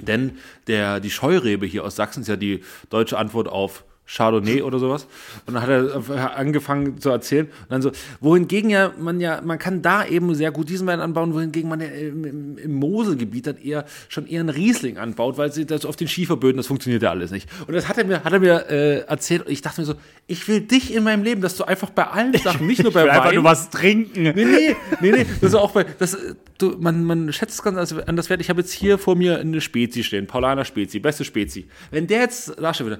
Denn 0.00 0.38
der, 0.66 1.00
die 1.00 1.10
Scheurebe 1.10 1.66
hier 1.66 1.84
aus 1.84 1.96
Sachsen 1.96 2.22
ist 2.22 2.28
ja 2.28 2.36
die 2.36 2.62
deutsche 2.90 3.18
Antwort 3.18 3.48
auf 3.48 3.84
Chardonnay 4.06 4.62
oder 4.62 4.78
sowas. 4.78 5.06
Und 5.46 5.54
dann 5.54 5.62
hat 5.62 5.70
er 5.70 6.36
angefangen 6.36 7.00
zu 7.00 7.10
erzählen. 7.10 7.46
Und 7.46 7.70
dann 7.70 7.82
so, 7.82 7.92
wohingegen 8.20 8.68
ja 8.68 8.92
man 8.98 9.20
ja, 9.20 9.40
man 9.42 9.58
kann 9.58 9.80
da 9.82 10.04
eben 10.04 10.34
sehr 10.34 10.50
gut 10.50 10.68
diesen 10.68 10.86
Wein 10.86 11.00
anbauen, 11.00 11.34
wohingegen 11.34 11.68
man 11.68 11.80
ja 11.80 11.86
im, 11.86 12.58
im 12.58 12.74
Moselgebiet 12.74 13.46
dann 13.46 13.58
eher 13.58 13.84
schon 14.08 14.26
eher 14.26 14.40
einen 14.40 14.48
Riesling 14.48 14.98
anbaut, 14.98 15.38
weil 15.38 15.52
sie 15.52 15.66
das 15.66 15.86
auf 15.86 15.96
den 15.96 16.08
Schieferböden, 16.08 16.56
das 16.56 16.66
funktioniert 16.66 17.02
ja 17.02 17.10
alles 17.10 17.30
nicht. 17.30 17.48
Und 17.66 17.74
das 17.74 17.88
hat 17.88 17.98
er 17.98 18.04
mir, 18.04 18.24
hat 18.24 18.32
er 18.32 18.40
mir 18.40 18.66
äh, 18.68 18.98
erzählt. 19.00 19.46
Und 19.46 19.52
ich 19.52 19.62
dachte 19.62 19.80
mir 19.80 19.86
so, 19.86 19.94
ich 20.26 20.46
will 20.48 20.60
dich 20.60 20.94
in 20.94 21.04
meinem 21.04 21.22
Leben, 21.22 21.40
dass 21.40 21.56
du 21.56 21.64
einfach 21.64 21.90
bei 21.90 22.06
allen 22.06 22.34
Sachen, 22.34 22.66
nicht 22.66 22.82
nur 22.82 22.92
bei 22.92 23.00
Ich 23.00 23.06
will 23.06 23.12
Wein, 23.12 23.20
einfach 23.20 23.34
nur 23.34 23.44
was 23.44 23.70
trinken. 23.70 24.22
Nee, 24.22 24.32
nee, 24.34 24.76
nee, 25.00 25.10
nee. 25.12 25.26
Das 25.40 25.50
ist 25.50 25.54
auch 25.54 25.70
bei, 25.70 25.84
das, 25.84 26.16
du, 26.58 26.76
man, 26.78 27.04
man 27.04 27.32
schätzt 27.32 27.54
es 27.54 27.62
ganz 27.62 27.92
anders 27.92 28.30
wert. 28.30 28.40
Ich 28.40 28.50
habe 28.50 28.60
jetzt 28.60 28.72
hier 28.72 28.98
vor 28.98 29.16
mir 29.16 29.38
eine 29.38 29.60
Spezi 29.60 30.02
stehen, 30.02 30.26
Paulaner 30.26 30.64
Spezi, 30.64 30.98
beste 30.98 31.24
Spezi. 31.24 31.68
Wenn 31.90 32.06
der 32.06 32.20
jetzt 32.20 32.54
da 32.58 32.74
steht 32.74 32.86
wieder, 32.86 32.98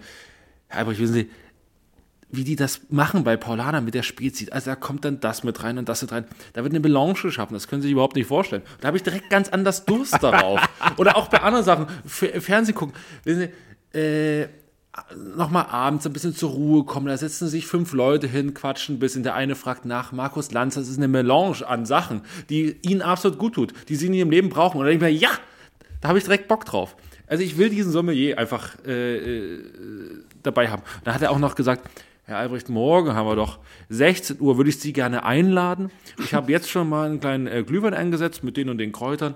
Herr 0.72 0.80
Albrecht, 0.80 1.00
wissen 1.00 1.14
Sie, 1.14 1.30
wie 2.30 2.44
die 2.44 2.56
das 2.56 2.80
machen 2.88 3.24
bei 3.24 3.36
Paulaner 3.36 3.82
mit 3.82 3.94
der 3.94 4.02
Spezi. 4.02 4.48
Also 4.50 4.70
da 4.70 4.76
kommt 4.76 5.04
dann 5.04 5.20
das 5.20 5.44
mit 5.44 5.62
rein 5.62 5.76
und 5.76 5.88
das 5.88 6.00
mit 6.00 6.12
rein. 6.12 6.24
Da 6.54 6.62
wird 6.62 6.72
eine 6.72 6.80
Melange 6.80 7.14
geschaffen, 7.14 7.52
das 7.52 7.68
können 7.68 7.82
Sie 7.82 7.88
sich 7.88 7.92
überhaupt 7.92 8.16
nicht 8.16 8.26
vorstellen. 8.26 8.62
Da 8.80 8.88
habe 8.88 8.96
ich 8.96 9.02
direkt 9.02 9.28
ganz 9.28 9.50
anders 9.50 9.84
Durst 9.84 10.14
darauf. 10.22 10.60
Oder 10.96 11.16
auch 11.16 11.28
bei 11.28 11.42
anderen 11.42 11.64
Sachen, 11.64 11.86
F 12.06 12.42
Fernsehen 12.42 12.74
gucken. 12.74 12.94
Wissen 13.24 13.50
Sie, 13.92 13.98
äh, 13.98 14.48
nochmal 15.36 15.66
abends 15.66 16.06
ein 16.06 16.14
bisschen 16.14 16.34
zur 16.34 16.50
Ruhe 16.50 16.84
kommen. 16.84 17.06
Da 17.06 17.18
setzen 17.18 17.48
sich 17.48 17.66
fünf 17.66 17.92
Leute 17.92 18.26
hin, 18.26 18.54
quatschen 18.54 18.96
ein 18.96 18.98
bisschen. 18.98 19.22
Der 19.22 19.34
eine 19.34 19.54
fragt 19.54 19.84
nach, 19.84 20.12
Markus 20.12 20.52
Lanz, 20.52 20.74
das 20.74 20.88
ist 20.88 20.96
eine 20.96 21.08
Melange 21.08 21.66
an 21.66 21.84
Sachen, 21.84 22.22
die 22.48 22.76
ihnen 22.80 23.02
absolut 23.02 23.38
gut 23.38 23.54
tut, 23.54 23.74
die 23.90 23.96
sie 23.96 24.06
in 24.06 24.14
ihrem 24.14 24.30
Leben 24.30 24.48
brauchen. 24.48 24.78
Und 24.78 24.86
dann 24.86 24.98
denke 24.98 25.08
ich 25.08 25.20
mir, 25.20 25.28
ja, 25.28 25.36
da 26.00 26.08
habe 26.08 26.18
ich 26.18 26.24
direkt 26.24 26.48
Bock 26.48 26.64
drauf. 26.64 26.96
Also 27.26 27.42
ich 27.44 27.56
will 27.56 27.70
diesen 27.70 27.92
Sommelier 27.92 28.38
einfach 28.38 28.76
äh, 28.84 29.16
äh, 29.16 29.64
dabei 30.42 30.68
haben. 30.68 30.82
Da 31.04 31.14
hat 31.14 31.22
er 31.22 31.30
auch 31.30 31.38
noch 31.38 31.54
gesagt, 31.54 31.88
Herr 32.24 32.38
Albrecht, 32.38 32.68
morgen 32.68 33.14
haben 33.14 33.26
wir 33.26 33.34
doch 33.34 33.58
16 33.88 34.40
Uhr, 34.40 34.56
würde 34.56 34.70
ich 34.70 34.78
Sie 34.78 34.92
gerne 34.92 35.24
einladen. 35.24 35.90
Ich 36.18 36.34
habe 36.34 36.52
jetzt 36.52 36.70
schon 36.70 36.88
mal 36.88 37.06
einen 37.06 37.20
kleinen 37.20 37.46
äh, 37.48 37.64
Glühwein 37.64 37.94
eingesetzt 37.94 38.44
mit 38.44 38.56
den 38.56 38.68
und 38.68 38.78
den 38.78 38.92
Kräutern. 38.92 39.34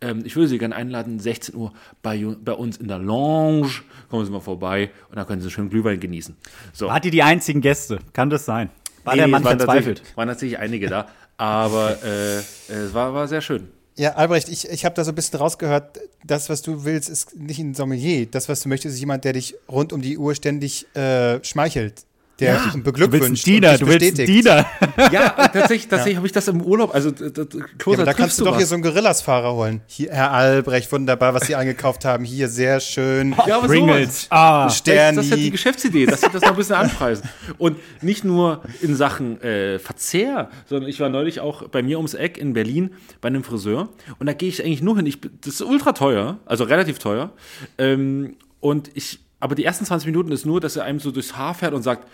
Ähm, 0.00 0.22
ich 0.24 0.34
würde 0.34 0.48
Sie 0.48 0.58
gerne 0.58 0.74
einladen, 0.74 1.20
16 1.20 1.54
Uhr 1.54 1.72
bei, 2.02 2.24
bei 2.42 2.52
uns 2.52 2.78
in 2.78 2.88
der 2.88 2.98
Lounge. 2.98 3.70
Kommen 4.08 4.24
Sie 4.24 4.32
mal 4.32 4.40
vorbei 4.40 4.90
und 5.10 5.16
da 5.16 5.24
können 5.24 5.42
Sie 5.42 5.50
schön 5.50 5.68
Glühwein 5.68 6.00
genießen. 6.00 6.34
So. 6.72 6.88
Wart 6.88 7.04
ihr 7.04 7.10
die 7.10 7.22
einzigen 7.22 7.60
Gäste? 7.60 7.98
Kann 8.14 8.30
das 8.30 8.46
sein? 8.46 8.70
War 9.04 9.12
Nee, 9.14 9.18
der 9.18 9.26
nee, 9.26 9.32
Mann 9.32 9.44
waren 9.44 9.58
verzweifelt? 9.58 10.02
Waren 10.16 10.28
tatsächlich 10.28 10.58
einige 10.58 10.88
da, 10.88 11.08
aber 11.36 12.02
äh, 12.02 12.38
es 12.38 12.94
war, 12.94 13.12
war 13.14 13.28
sehr 13.28 13.40
schön. 13.42 13.68
Ja, 13.96 14.14
Albrecht, 14.14 14.48
ich, 14.48 14.68
ich 14.68 14.84
habe 14.84 14.94
da 14.94 15.04
so 15.04 15.12
ein 15.12 15.14
bisschen 15.14 15.38
rausgehört, 15.38 16.00
das, 16.24 16.48
was 16.48 16.62
du 16.62 16.84
willst, 16.84 17.10
ist 17.10 17.36
nicht 17.36 17.58
ein 17.58 17.74
Sommelier. 17.74 18.26
Das, 18.26 18.48
was 18.48 18.62
du 18.62 18.68
möchtest, 18.68 18.94
ist 18.94 19.00
jemand, 19.00 19.24
der 19.24 19.34
dich 19.34 19.54
rund 19.68 19.92
um 19.92 20.00
die 20.00 20.16
Uhr 20.16 20.34
ständig 20.34 20.86
äh, 20.96 21.42
schmeichelt. 21.44 22.04
Der 22.40 22.54
dich 22.54 22.62
Du 22.62 22.72
willst 22.74 22.84
beglückwünscht 22.84 23.46
Diener, 23.46 23.78
du 23.78 23.86
willst. 23.86 24.18
Diener. 24.18 24.66
Ja, 25.12 25.28
tatsächlich, 25.52 25.86
tatsächlich 25.88 26.16
habe 26.16 26.26
ich 26.26 26.32
das 26.32 26.48
im 26.48 26.60
Urlaub, 26.62 26.94
also 26.94 27.10
d- 27.10 27.30
d- 27.30 27.44
d- 27.44 27.58
Klose, 27.78 27.98
Ja, 27.98 28.02
aber 28.02 28.04
da 28.06 28.14
kannst 28.14 28.40
du 28.40 28.44
doch 28.44 28.52
was. 28.52 28.58
hier 28.58 28.66
so 28.66 28.74
einen 28.74 28.82
Gorillas-Fahrer 28.82 29.54
holen. 29.54 29.82
Hier, 29.86 30.10
Herr 30.12 30.32
Albrecht, 30.32 30.90
wunderbar, 30.90 31.34
was 31.34 31.46
Sie 31.46 31.54
eingekauft 31.54 32.04
haben. 32.04 32.24
Hier, 32.24 32.48
sehr 32.48 32.80
schön. 32.80 33.34
ja, 33.46 33.58
aber 33.58 33.66
Pringles. 33.68 34.26
Ah. 34.30 34.64
Das, 34.64 34.82
das 34.82 34.88
ist 34.88 34.88
ja 34.88 35.12
die 35.12 35.24
Sterni. 35.26 35.50
Geschäftsidee, 35.50 36.06
dass 36.06 36.22
sie 36.22 36.30
das 36.32 36.42
noch 36.42 36.50
ein 36.50 36.56
bisschen 36.56 36.74
anpreisen. 36.76 37.28
Und 37.58 37.76
nicht 38.02 38.24
nur 38.24 38.62
in 38.80 38.96
Sachen 38.96 39.40
äh, 39.42 39.78
Verzehr, 39.78 40.48
sondern 40.66 40.88
ich 40.88 40.98
war 41.00 41.10
neulich 41.10 41.38
auch 41.40 41.68
bei 41.68 41.82
mir 41.82 41.98
ums 41.98 42.14
Eck 42.14 42.38
in 42.38 42.54
Berlin 42.54 42.90
bei 43.20 43.28
einem 43.28 43.44
Friseur 43.44 43.88
und 44.18 44.26
da 44.26 44.32
gehe 44.32 44.48
ich 44.48 44.64
eigentlich 44.64 44.82
nur 44.82 44.96
hin. 44.96 45.06
Ich, 45.06 45.18
das 45.20 45.54
ist 45.54 45.62
ultra 45.62 45.92
teuer, 45.92 46.38
also 46.46 46.64
relativ 46.64 46.98
teuer. 46.98 47.30
Ähm, 47.78 48.36
und 48.60 48.90
ich, 48.94 49.18
aber 49.42 49.54
die 49.56 49.64
ersten 49.64 49.84
20 49.84 50.06
Minuten 50.06 50.30
ist 50.30 50.46
nur, 50.46 50.60
dass 50.60 50.76
er 50.76 50.84
einem 50.84 51.00
so 51.00 51.10
durchs 51.10 51.36
Haar 51.36 51.54
fährt 51.54 51.74
und 51.74 51.82
sagt, 51.82 52.06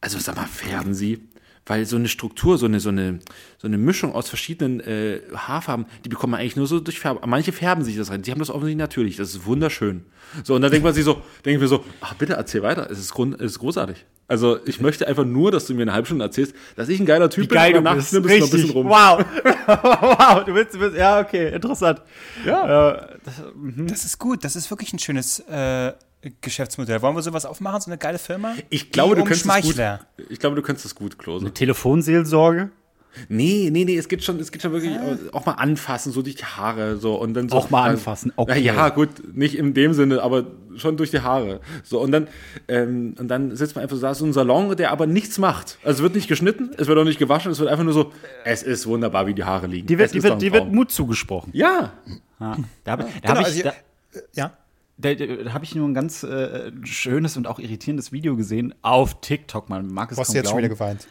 also 0.00 0.18
sag 0.18 0.34
mal, 0.36 0.46
färben 0.46 0.92
Sie? 0.92 1.20
Weil 1.66 1.86
so 1.86 1.96
eine 1.96 2.08
Struktur, 2.08 2.58
so 2.58 2.66
eine, 2.66 2.78
so 2.80 2.90
eine, 2.90 3.20
so 3.58 3.66
eine 3.68 3.78
Mischung 3.78 4.12
aus 4.12 4.28
verschiedenen 4.28 4.80
äh, 4.80 5.20
Haarfarben, 5.34 5.86
die 6.04 6.10
bekommt 6.10 6.32
man 6.32 6.40
eigentlich 6.40 6.56
nur 6.56 6.66
so 6.66 6.78
durch 6.80 6.98
Färben. 6.98 7.20
Manche 7.30 7.52
färben 7.52 7.84
sich 7.84 7.96
das 7.96 8.10
rein, 8.10 8.20
die 8.20 8.30
haben 8.32 8.40
das 8.40 8.50
offensichtlich 8.50 8.76
natürlich, 8.76 9.16
das 9.16 9.30
ist 9.30 9.46
wunderschön. 9.46 10.04
So, 10.42 10.56
und 10.56 10.62
dann 10.62 10.70
denkt 10.70 10.84
man 10.84 10.92
sich 10.92 11.04
so, 11.04 11.22
denke 11.44 11.52
ich 11.52 11.60
mir 11.60 11.68
so, 11.68 11.82
ach 12.02 12.14
bitte 12.14 12.34
erzähl 12.34 12.62
weiter, 12.62 12.90
es 12.90 12.98
ist, 12.98 13.14
grund, 13.14 13.36
es 13.40 13.52
ist 13.52 13.60
großartig. 13.60 14.04
Also 14.26 14.58
ich 14.66 14.80
möchte 14.80 15.06
einfach 15.06 15.24
nur, 15.24 15.52
dass 15.52 15.66
du 15.66 15.74
mir 15.74 15.82
eine 15.82 15.92
halbe 15.92 16.06
Stunde 16.06 16.24
erzählst, 16.24 16.54
dass 16.76 16.88
ich 16.88 16.98
ein 16.98 17.06
geiler 17.06 17.30
Typ 17.30 17.44
Wie 17.44 17.48
geil 17.48 17.72
bin, 17.72 17.84
bist. 17.84 17.86
danach 17.86 17.94
nimmst 17.96 18.12
du 18.12 18.16
noch 18.20 18.24
ein 18.26 18.30
Richtig. 18.30 18.50
bisschen 18.50 18.70
rum. 18.70 18.88
Wow. 18.88 19.24
wow, 19.66 20.44
du 20.44 20.54
willst, 20.54 20.74
du 20.74 20.80
willst, 20.80 20.96
ja, 20.98 21.20
okay, 21.20 21.54
interessant. 21.54 22.02
Ja. 22.44 22.90
Äh, 22.90 23.06
Das 23.86 24.04
ist 24.04 24.18
gut. 24.18 24.44
Das 24.44 24.56
ist 24.56 24.70
wirklich 24.70 24.92
ein 24.92 24.98
schönes 24.98 25.40
äh, 25.40 25.92
Geschäftsmodell. 26.40 27.02
Wollen 27.02 27.14
wir 27.16 27.22
sowas 27.22 27.46
aufmachen, 27.46 27.80
so 27.80 27.90
eine 27.90 27.98
geile 27.98 28.18
Firma? 28.18 28.54
Ich 28.70 28.90
glaube, 28.92 29.14
Die 29.14 29.20
du 29.22 29.26
könntest 29.28 29.48
das 29.48 29.62
gut. 29.62 30.28
Ich 30.30 30.38
glaube, 30.38 30.56
du 30.56 30.62
könntest 30.62 30.84
das 30.84 30.94
gut, 30.94 31.18
Klose. 31.18 31.50
Telefonseelsorge? 31.52 32.70
Nee, 33.28 33.68
nee, 33.70 33.84
nee, 33.84 33.96
es 33.96 34.08
geht 34.08 34.24
schon, 34.24 34.40
es 34.40 34.50
geht 34.50 34.60
schon 34.60 34.72
wirklich 34.72 34.92
auch 35.32 35.46
mal 35.46 35.52
anfassen, 35.52 36.10
so 36.10 36.20
durch 36.20 36.34
die 36.34 36.44
Haare, 36.44 36.96
so 36.96 37.14
und 37.14 37.34
dann 37.34 37.48
so. 37.48 37.56
Auch 37.56 37.70
mal 37.70 37.84
dann- 37.84 37.92
anfassen, 37.92 38.32
Na 38.36 38.42
okay. 38.42 38.58
Ja, 38.60 38.88
gut, 38.88 39.08
nicht 39.36 39.54
in 39.56 39.72
dem 39.72 39.92
Sinne, 39.92 40.20
aber 40.20 40.46
schon 40.74 40.96
durch 40.96 41.12
die 41.12 41.20
Haare. 41.20 41.60
So 41.84 42.00
und 42.00 42.10
dann, 42.10 42.26
ähm, 42.66 43.14
und 43.16 43.28
dann 43.28 43.54
sitzt 43.54 43.76
man 43.76 43.84
einfach 43.84 43.94
so, 43.94 44.02
da 44.02 44.10
ist 44.10 44.18
so 44.18 44.24
ein 44.26 44.32
Salon, 44.32 44.74
der 44.76 44.90
aber 44.90 45.06
nichts 45.06 45.38
macht. 45.38 45.78
Also 45.84 45.98
es 45.98 46.02
wird 46.02 46.16
nicht 46.16 46.26
geschnitten, 46.26 46.70
es 46.76 46.88
wird 46.88 46.98
auch 46.98 47.04
nicht 47.04 47.20
gewaschen, 47.20 47.52
es 47.52 47.60
wird 47.60 47.70
einfach 47.70 47.84
nur 47.84 47.92
so, 47.92 48.10
es 48.44 48.64
ist 48.64 48.84
wunderbar, 48.88 49.28
wie 49.28 49.34
die 49.34 49.44
Haare 49.44 49.68
liegen. 49.68 49.86
Die 49.86 49.96
wird, 49.96 50.06
es 50.06 50.12
die 50.12 50.22
wird, 50.24 50.42
die 50.42 50.52
wird. 50.52 50.72
Mut 50.72 50.90
zugesprochen. 50.90 51.50
Ja, 51.54 51.92
Ja. 52.40 52.56
Da 52.82 52.90
habe 52.92 53.04
da 53.22 53.28
Genau, 53.28 53.40
ich, 53.42 53.46
also, 53.46 53.62
da, 53.62 53.72
ja. 54.34 54.52
Da, 54.96 55.14
da 55.14 55.52
hab 55.52 55.62
ich 55.62 55.74
nur 55.74 55.88
ein 55.88 55.94
ganz 55.94 56.22
äh, 56.22 56.70
schönes 56.84 57.36
und 57.36 57.46
auch 57.46 57.58
irritierendes 57.58 58.12
Video 58.12 58.36
gesehen 58.36 58.74
auf 58.82 59.20
TikTok. 59.20 59.68
Man 59.68 59.88
mag 59.88 60.10
es 60.10 60.16
Du 60.16 60.20
hast 60.20 60.28
kaum 60.28 60.36
jetzt 60.36 60.48
schon 60.48 60.58
wieder 60.58 60.68
geweint. 60.68 61.06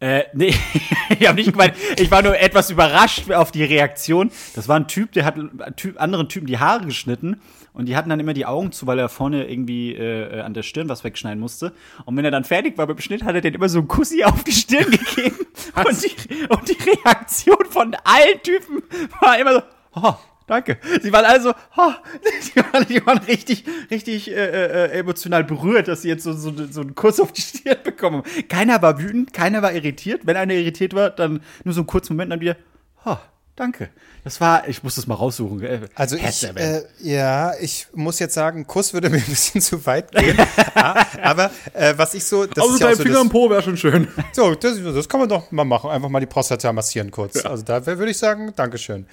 Äh, 0.00 0.24
nee, 0.32 0.54
ich 1.20 1.28
habe 1.28 1.36
nicht 1.36 1.52
gemeint, 1.52 1.74
ich 1.98 2.10
war 2.10 2.22
nur 2.22 2.38
etwas 2.38 2.70
überrascht 2.70 3.30
auf 3.30 3.52
die 3.52 3.64
Reaktion. 3.64 4.30
Das 4.54 4.66
war 4.66 4.76
ein 4.76 4.88
Typ, 4.88 5.12
der 5.12 5.26
hat 5.26 5.36
typ, 5.76 6.00
anderen 6.00 6.28
Typen 6.30 6.46
die 6.46 6.58
Haare 6.58 6.86
geschnitten 6.86 7.40
und 7.74 7.86
die 7.86 7.96
hatten 7.96 8.08
dann 8.08 8.18
immer 8.18 8.32
die 8.32 8.46
Augen 8.46 8.72
zu, 8.72 8.86
weil 8.86 8.98
er 8.98 9.10
vorne 9.10 9.46
irgendwie 9.46 9.94
äh, 9.94 10.40
an 10.40 10.54
der 10.54 10.62
Stirn 10.62 10.88
was 10.88 11.04
wegschneiden 11.04 11.38
musste. 11.38 11.74
Und 12.06 12.16
wenn 12.16 12.24
er 12.24 12.30
dann 12.30 12.44
fertig 12.44 12.78
war 12.78 12.86
mit 12.86 12.98
dem 12.98 13.02
Schnitt, 13.02 13.24
hat 13.24 13.34
er 13.34 13.42
den 13.42 13.52
immer 13.52 13.68
so 13.68 13.78
einen 13.78 13.88
Kussi 13.88 14.24
auf 14.24 14.42
die 14.42 14.52
Stirn 14.52 14.90
gegeben. 14.90 15.36
und, 15.76 16.02
die, 16.02 16.46
und 16.48 16.68
die 16.68 16.90
Reaktion 16.90 17.66
von 17.68 17.94
allen 18.02 18.42
Typen 18.42 18.82
war 19.20 19.38
immer 19.38 19.52
so, 19.52 19.62
oh, 19.96 20.14
danke. 20.50 20.78
Sie 21.00 21.12
waren 21.12 21.24
also, 21.24 21.52
oh, 21.76 21.92
die, 22.24 22.56
waren, 22.72 22.86
die 22.86 23.06
waren 23.06 23.18
richtig, 23.18 23.64
richtig 23.90 24.30
äh, 24.30 24.34
äh, 24.34 24.98
emotional 24.98 25.44
berührt, 25.44 25.88
dass 25.88 26.02
sie 26.02 26.08
jetzt 26.08 26.24
so, 26.24 26.32
so, 26.32 26.52
so 26.70 26.80
einen 26.80 26.94
Kuss 26.94 27.20
auf 27.20 27.32
die 27.32 27.40
Stirn 27.40 27.78
bekommen. 27.84 28.22
Keiner 28.48 28.82
war 28.82 29.00
wütend, 29.00 29.32
keiner 29.32 29.62
war 29.62 29.72
irritiert. 29.72 30.26
Wenn 30.26 30.36
einer 30.36 30.54
irritiert 30.54 30.94
war, 30.94 31.10
dann 31.10 31.40
nur 31.64 31.74
so 31.74 31.80
einen 31.80 31.86
kurzen 31.86 32.14
Moment, 32.14 32.32
dann 32.32 32.40
wieder, 32.40 32.56
oh, 33.04 33.16
danke. 33.56 33.90
Das 34.24 34.40
war, 34.40 34.68
ich 34.68 34.82
muss 34.82 34.96
das 34.96 35.06
mal 35.06 35.14
raussuchen. 35.14 35.88
Also 35.94 36.16
ich, 36.16 36.44
äh, 36.56 36.82
ja, 37.00 37.54
ich 37.60 37.86
muss 37.94 38.18
jetzt 38.18 38.34
sagen, 38.34 38.66
Kuss 38.66 38.92
würde 38.92 39.08
mir 39.08 39.16
ein 39.16 39.24
bisschen 39.24 39.60
zu 39.60 39.84
weit 39.86 40.12
gehen. 40.12 40.36
Ja, 40.74 41.06
aber 41.22 41.50
äh, 41.72 41.94
was 41.96 42.14
ich 42.14 42.24
so, 42.24 42.46
das 42.46 42.62
also 42.62 42.74
ist 42.74 42.80
ja 42.80 42.94
so, 42.94 43.02
Finger 43.02 43.14
das, 43.14 43.22
im 43.22 43.28
Po 43.30 43.48
wäre 43.48 43.62
schon 43.62 43.76
schön. 43.76 44.08
so 44.32 44.54
das, 44.54 44.82
das 44.82 45.08
kann 45.08 45.20
man 45.20 45.28
doch 45.28 45.50
mal 45.50 45.64
machen, 45.64 45.90
einfach 45.90 46.08
mal 46.08 46.20
die 46.20 46.26
Prostata 46.26 46.72
massieren 46.72 47.10
kurz. 47.10 47.44
Also 47.44 47.64
da 47.64 47.84
würde 47.86 48.10
ich 48.10 48.18
sagen, 48.18 48.52
Dankeschön. 48.54 49.06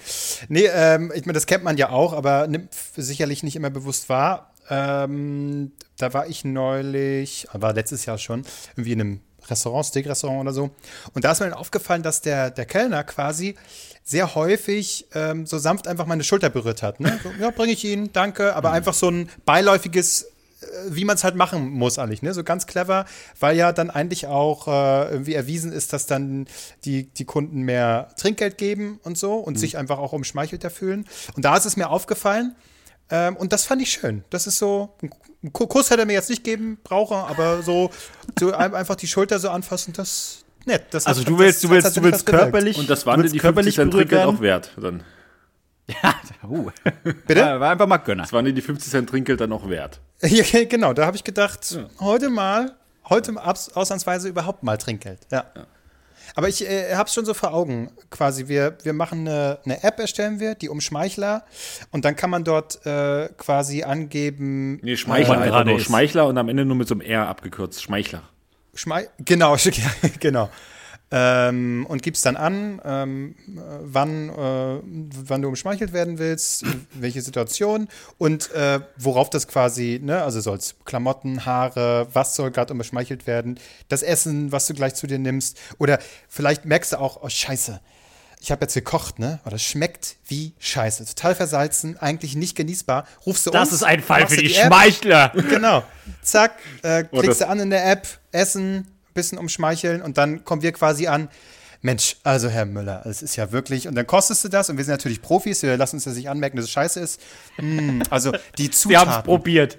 Nee, 0.48 0.68
ähm, 0.72 1.12
ich 1.14 1.24
meine, 1.24 1.34
das 1.34 1.46
kennt 1.46 1.64
man 1.64 1.76
ja 1.76 1.90
auch, 1.90 2.12
aber 2.12 2.46
nimmt 2.46 2.74
sicherlich 2.96 3.42
nicht 3.42 3.56
immer 3.56 3.70
bewusst 3.70 4.08
wahr. 4.08 4.52
Ähm, 4.70 5.72
da 5.96 6.12
war 6.12 6.26
ich 6.26 6.44
neulich, 6.44 7.46
war 7.52 7.72
letztes 7.72 8.04
Jahr 8.04 8.18
schon, 8.18 8.44
irgendwie 8.76 8.92
in 8.92 9.00
einem 9.00 9.20
Restaurant, 9.50 9.86
Steak-Restaurant 9.86 10.40
oder 10.40 10.52
so. 10.52 10.70
Und 11.14 11.24
da 11.24 11.32
ist 11.32 11.40
mir 11.40 11.46
dann 11.46 11.58
aufgefallen, 11.58 12.02
dass 12.02 12.20
der, 12.20 12.50
der 12.50 12.66
Kellner 12.66 13.04
quasi 13.04 13.54
sehr 14.04 14.34
häufig 14.34 15.06
ähm, 15.14 15.46
so 15.46 15.58
sanft 15.58 15.86
einfach 15.86 16.06
meine 16.06 16.24
Schulter 16.24 16.48
berührt 16.48 16.82
hat. 16.82 16.98
Ne? 16.98 17.20
So, 17.22 17.30
ja, 17.38 17.50
bringe 17.50 17.72
ich 17.72 17.84
Ihnen, 17.84 18.10
danke. 18.12 18.56
Aber 18.56 18.70
einfach 18.72 18.94
so 18.94 19.10
ein 19.10 19.28
beiläufiges, 19.44 20.22
äh, 20.22 20.66
wie 20.88 21.04
man 21.04 21.16
es 21.16 21.24
halt 21.24 21.34
machen 21.34 21.68
muss 21.68 21.98
eigentlich. 21.98 22.22
Ne? 22.22 22.32
So 22.32 22.42
ganz 22.42 22.66
clever, 22.66 23.04
weil 23.38 23.56
ja 23.56 23.72
dann 23.72 23.90
eigentlich 23.90 24.26
auch 24.26 24.66
äh, 24.66 25.10
irgendwie 25.10 25.34
erwiesen 25.34 25.72
ist, 25.72 25.92
dass 25.92 26.06
dann 26.06 26.46
die, 26.86 27.04
die 27.04 27.26
Kunden 27.26 27.60
mehr 27.62 28.08
Trinkgeld 28.16 28.56
geben 28.56 28.98
und 29.02 29.18
so 29.18 29.34
und 29.34 29.58
sich 29.58 29.76
einfach 29.76 29.98
auch 29.98 30.14
umschmeichelter 30.14 30.70
fühlen. 30.70 31.06
Und 31.36 31.44
da 31.44 31.56
ist 31.56 31.66
es 31.66 31.76
mir 31.76 31.90
aufgefallen, 31.90 32.56
ähm, 33.10 33.36
und 33.36 33.52
das 33.52 33.64
fand 33.64 33.82
ich 33.82 33.90
schön. 33.90 34.24
Das 34.30 34.46
ist 34.46 34.58
so, 34.58 34.94
ein 35.42 35.52
Ku- 35.52 35.66
Kuss 35.66 35.90
hätte 35.90 36.00
er 36.02 36.06
mir 36.06 36.12
jetzt 36.14 36.30
nicht 36.30 36.44
geben 36.44 36.78
brauchen, 36.82 37.16
aber 37.16 37.62
so, 37.62 37.90
so 38.38 38.52
ein- 38.52 38.74
einfach 38.74 38.96
die 38.96 39.06
Schulter 39.06 39.38
so 39.38 39.50
anfassen, 39.50 39.92
das 39.92 40.44
nett. 40.66 40.86
Das 40.90 41.06
Also 41.06 41.20
hat- 41.22 41.28
du 41.28 41.38
willst, 41.38 41.62
das 41.64 41.68
du 41.70 41.74
willst, 41.74 41.96
du 41.96 42.02
willst 42.02 42.26
körperlich, 42.26 42.76
Und 42.78 42.90
das 42.90 43.06
waren 43.06 43.22
dir 43.22 43.28
die 43.30 43.38
50 43.38 43.74
Cent 43.74 43.92
Trinkgeld 43.92 44.24
auch 44.26 44.40
wert. 44.40 44.72
Dann. 44.80 45.02
Ja, 46.02 46.14
uh. 46.46 46.70
Bitte? 47.26 47.40
Ja, 47.40 47.58
war 47.60 47.70
einfach 47.70 47.86
mal 47.86 47.96
Gönner. 47.96 48.24
Das 48.24 48.32
waren 48.34 48.44
dir 48.44 48.52
die 48.52 48.60
50 48.60 48.90
Cent 48.90 49.08
Trinkgeld 49.08 49.40
dann 49.40 49.52
auch 49.52 49.68
wert. 49.70 50.00
Ja, 50.22 50.64
genau, 50.64 50.92
da 50.92 51.06
habe 51.06 51.16
ich 51.16 51.24
gedacht, 51.24 51.78
heute 52.00 52.28
mal, 52.28 52.76
heute 53.08 53.32
abs- 53.40 53.72
ausnahmsweise 53.74 54.28
überhaupt 54.28 54.62
mal 54.64 54.76
Trinkgeld. 54.76 55.20
Ja. 55.30 55.44
Aber 56.34 56.48
ich 56.48 56.68
äh, 56.68 56.94
habe 56.94 57.08
es 57.08 57.14
schon 57.14 57.24
so 57.24 57.34
vor 57.34 57.52
Augen, 57.52 57.90
quasi. 58.10 58.48
Wir, 58.48 58.78
wir 58.82 58.92
machen 58.92 59.26
eine, 59.26 59.58
eine 59.64 59.82
App, 59.84 59.98
erstellen 59.98 60.40
wir, 60.40 60.54
die 60.54 60.68
Umschmeichler. 60.68 61.44
Und 61.90 62.04
dann 62.04 62.16
kann 62.16 62.30
man 62.30 62.44
dort 62.44 62.84
äh, 62.86 63.28
quasi 63.36 63.82
angeben. 63.82 64.80
Nee, 64.82 64.96
Schmeichler, 64.96 65.44
gerade 65.44 65.70
nur. 65.70 65.80
Schmeichler 65.80 66.26
und 66.26 66.38
am 66.38 66.48
Ende 66.48 66.64
nur 66.64 66.76
mit 66.76 66.88
so 66.88 66.94
einem 66.94 67.00
R 67.02 67.28
abgekürzt. 67.28 67.82
Schmeichler. 67.82 68.22
Schmei 68.74 69.08
genau, 69.18 69.56
genau. 70.20 70.48
Ähm, 71.10 71.86
und 71.88 72.02
gibst 72.02 72.26
dann 72.26 72.36
an, 72.36 72.82
ähm, 72.84 73.34
äh, 73.46 73.60
wann, 73.80 74.28
äh, 74.28 74.80
wann 74.84 75.40
du 75.40 75.48
umschmeichelt 75.48 75.94
werden 75.94 76.18
willst, 76.18 76.64
welche 76.92 77.22
Situation 77.22 77.88
und 78.18 78.50
äh, 78.52 78.80
worauf 78.98 79.30
das 79.30 79.48
quasi, 79.48 80.00
ne, 80.02 80.22
also 80.22 80.40
soll 80.42 80.58
es 80.58 80.74
Klamotten, 80.84 81.46
Haare, 81.46 82.08
was 82.12 82.34
soll 82.34 82.50
gerade 82.50 82.74
umschmeichelt 82.74 83.26
werden, 83.26 83.58
das 83.88 84.02
Essen, 84.02 84.52
was 84.52 84.66
du 84.66 84.74
gleich 84.74 84.96
zu 84.96 85.06
dir 85.06 85.18
nimmst. 85.18 85.58
Oder 85.78 85.98
vielleicht 86.28 86.66
merkst 86.66 86.92
du 86.92 87.00
auch, 87.00 87.22
oh 87.22 87.28
Scheiße, 87.30 87.80
ich 88.40 88.50
habe 88.52 88.62
jetzt 88.66 88.74
gekocht, 88.74 89.18
ne? 89.18 89.40
Aber 89.42 89.52
das 89.52 89.62
schmeckt 89.62 90.16
wie 90.26 90.52
Scheiße. 90.58 91.04
Total 91.06 91.34
versalzen, 91.34 91.96
eigentlich 91.98 92.36
nicht 92.36 92.54
genießbar. 92.54 93.06
Rufst 93.26 93.46
du 93.46 93.50
Das 93.50 93.68
uns, 93.70 93.72
ist 93.72 93.82
ein 93.82 94.02
Fall 94.02 94.28
für 94.28 94.36
die 94.36 94.54
App, 94.54 94.66
Schmeichler. 94.66 95.32
Genau. 95.34 95.82
Zack, 96.22 96.52
äh, 96.82 97.04
Oh, 97.10 97.20
klickst 97.20 97.40
du 97.40 97.48
an 97.48 97.60
in 97.60 97.70
der 97.70 97.90
App, 97.90 98.06
Essen, 98.30 98.86
bisschen 99.18 99.38
umschmeicheln 99.38 100.02
und 100.02 100.16
dann 100.16 100.44
kommen 100.44 100.62
wir 100.62 100.72
quasi 100.72 101.06
an. 101.06 101.28
Mensch, 101.80 102.16
also 102.24 102.48
Herr 102.48 102.66
Müller, 102.66 103.06
es 103.06 103.22
ist 103.22 103.36
ja 103.36 103.52
wirklich, 103.52 103.86
und 103.86 103.94
dann 103.94 104.06
kostest 104.06 104.42
du 104.42 104.48
das 104.48 104.68
und 104.68 104.78
wir 104.78 104.84
sind 104.84 104.92
natürlich 104.94 105.22
Profis, 105.22 105.62
wir 105.62 105.76
lassen 105.76 105.96
uns 105.96 106.04
das 106.04 106.16
nicht 106.16 106.28
anmerken, 106.28 106.56
dass 106.56 106.64
es 106.64 106.72
scheiße 106.72 106.98
ist. 106.98 107.20
Mm, 107.56 108.02
also 108.10 108.32
die 108.56 108.70
Sie 108.72 108.96
haben 108.96 109.08
es 109.08 109.14
Zutaten, 109.14 109.24
probiert. 109.24 109.78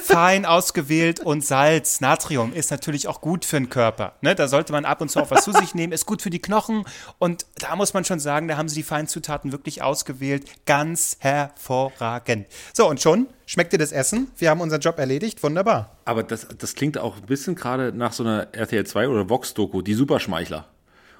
Fein 0.00 0.44
ausgewählt 0.44 1.20
und 1.20 1.44
Salz, 1.44 2.00
Natrium 2.00 2.52
ist 2.52 2.70
natürlich 2.70 3.08
auch 3.08 3.20
gut 3.20 3.44
für 3.44 3.56
den 3.56 3.68
Körper. 3.68 4.14
Ne? 4.20 4.34
Da 4.34 4.48
sollte 4.48 4.72
man 4.72 4.84
ab 4.84 5.00
und 5.00 5.10
zu 5.10 5.20
auch 5.20 5.30
was 5.30 5.44
zu 5.44 5.52
sich 5.52 5.74
nehmen, 5.74 5.92
ist 5.92 6.06
gut 6.06 6.22
für 6.22 6.30
die 6.30 6.40
Knochen 6.40 6.84
und 7.18 7.46
da 7.58 7.76
muss 7.76 7.94
man 7.94 8.04
schon 8.04 8.20
sagen, 8.20 8.48
da 8.48 8.56
haben 8.56 8.68
sie 8.68 8.76
die 8.76 8.82
feinen 8.82 9.08
Zutaten 9.08 9.52
wirklich 9.52 9.82
ausgewählt. 9.82 10.44
Ganz 10.66 11.16
hervorragend. 11.20 12.46
So, 12.72 12.88
und 12.88 13.00
schon 13.00 13.28
schmeckt 13.46 13.72
dir 13.72 13.78
das 13.78 13.92
Essen. 13.92 14.28
Wir 14.36 14.50
haben 14.50 14.60
unseren 14.60 14.80
Job 14.80 14.98
erledigt. 14.98 15.42
Wunderbar. 15.42 15.96
Aber 16.04 16.22
das, 16.22 16.46
das 16.58 16.74
klingt 16.74 16.98
auch 16.98 17.16
ein 17.16 17.26
bisschen 17.26 17.54
gerade 17.54 17.92
nach 17.92 18.12
so 18.12 18.22
einer 18.22 18.48
RTL 18.52 18.86
2 18.86 19.08
oder 19.08 19.28
Vox-Doku, 19.28 19.82
die 19.82 19.94
Superschmeichler. 19.94 20.66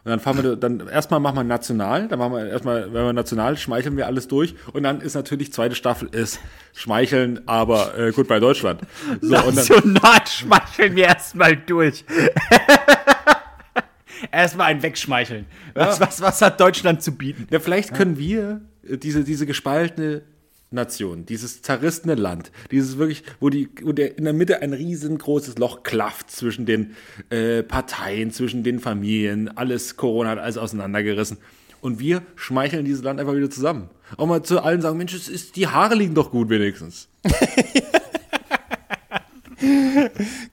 Und 0.07 0.11
dann 0.11 0.20
fahren 0.20 0.40
wir, 0.40 0.54
dann 0.54 0.86
erstmal 0.86 1.18
machen 1.18 1.34
wir 1.34 1.42
national, 1.42 2.07
dann 2.07 2.20
machen 2.20 2.34
wir 2.34 2.46
erstmal, 2.48 2.84
wenn 2.94 3.07
wir 3.07 3.12
national, 3.12 3.57
schmeicheln 3.57 3.96
wir 3.96 4.07
alles 4.07 4.28
durch. 4.28 4.54
Und 4.72 4.84
dann 4.84 5.00
ist 5.00 5.14
natürlich, 5.14 5.52
zweite 5.52 5.74
Staffel 5.74 6.09
ist 6.12 6.38
Schmeicheln, 6.74 7.40
aber 7.46 7.98
äh, 7.98 8.12
gut 8.12 8.28
bei 8.28 8.38
Deutschland. 8.38 8.82
So, 9.20 9.34
National 9.34 10.24
schmeicheln 10.28 10.94
wir 10.94 11.07
erstmal 11.07 11.57
durch. 11.57 12.04
erstmal 14.30 14.68
ein 14.68 14.80
Wegschmeicheln. 14.80 15.46
Was, 15.74 15.98
was, 15.98 16.20
was 16.20 16.40
hat 16.40 16.61
Deutschland 16.61 17.02
zu 17.02 17.11
bieten? 17.11 17.48
ja, 17.50 17.59
vielleicht 17.59 17.92
können 17.92 18.16
wir 18.16 18.61
äh, 18.88 18.98
diese, 18.98 19.24
diese 19.24 19.44
gespaltene 19.44 20.22
Nation, 20.77 21.27
dieses 21.27 21.62
zerrissene 21.62 22.14
Land, 22.14 22.53
dieses 22.70 22.99
wirklich, 22.99 23.24
wo 23.41 23.51
die, 23.51 23.68
wo 23.83 23.91
der 23.91 24.16
in 24.16 24.24
der 24.24 24.33
Mitte 24.33 24.62
ein 24.62 24.72
riesengroßes 24.72 25.59
Loch 25.59 25.83
klafft 25.83 26.31
zwischen 26.31 26.66
den 26.66 26.95
äh, 27.31 27.64
Parteien, 27.64 28.31
zwischen 28.31 28.62
den 28.62 28.79
Familien, 28.79 29.49
alles 29.49 29.97
Corona 29.97 30.31
hat 30.31 30.39
alles 30.39 30.57
auseinandergerissen. 30.57 31.39
Und 31.81 31.99
wir 31.99 32.22
schmeicheln 32.37 32.85
dieses 32.85 33.03
Land 33.03 33.18
einfach 33.20 33.35
wieder 33.35 33.51
zusammen. 33.51 33.91
Auch 34.16 34.27
mal 34.27 34.43
zu 34.43 34.62
allen 34.62 34.81
sagen, 34.81 34.97
Mensch, 34.97 35.14
es 35.14 35.29
ist, 35.29 35.57
die 35.57 35.66
Haare 35.66 35.97
liegen 35.97 36.14
doch 36.14 36.31
gut 36.31 36.49
wenigstens. 36.49 37.09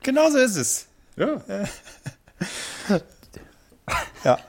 Genau 0.01 0.29
so 0.29 0.37
ist 0.37 0.55
es. 0.55 0.87
Ja. 1.15 1.41
Ja, 4.23 4.39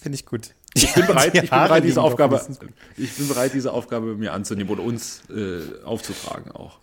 finde 0.00 0.16
ich 0.16 0.24
gut. 0.24 0.54
Ich 0.82 0.94
bin 0.94 1.06
bereit, 1.06 1.34
ich 1.34 1.40
bin 1.40 1.50
bereit 1.50 1.84
diese 1.84 2.02
Aufgabe, 2.02 2.40
ich 2.96 3.12
bin 3.14 3.28
bereit, 3.28 3.52
diese 3.54 3.72
Aufgabe 3.72 4.14
mir 4.14 4.32
anzunehmen 4.32 4.70
oder 4.70 4.82
uns 4.82 5.22
äh, 5.30 5.84
aufzutragen 5.84 6.52
auch. 6.52 6.78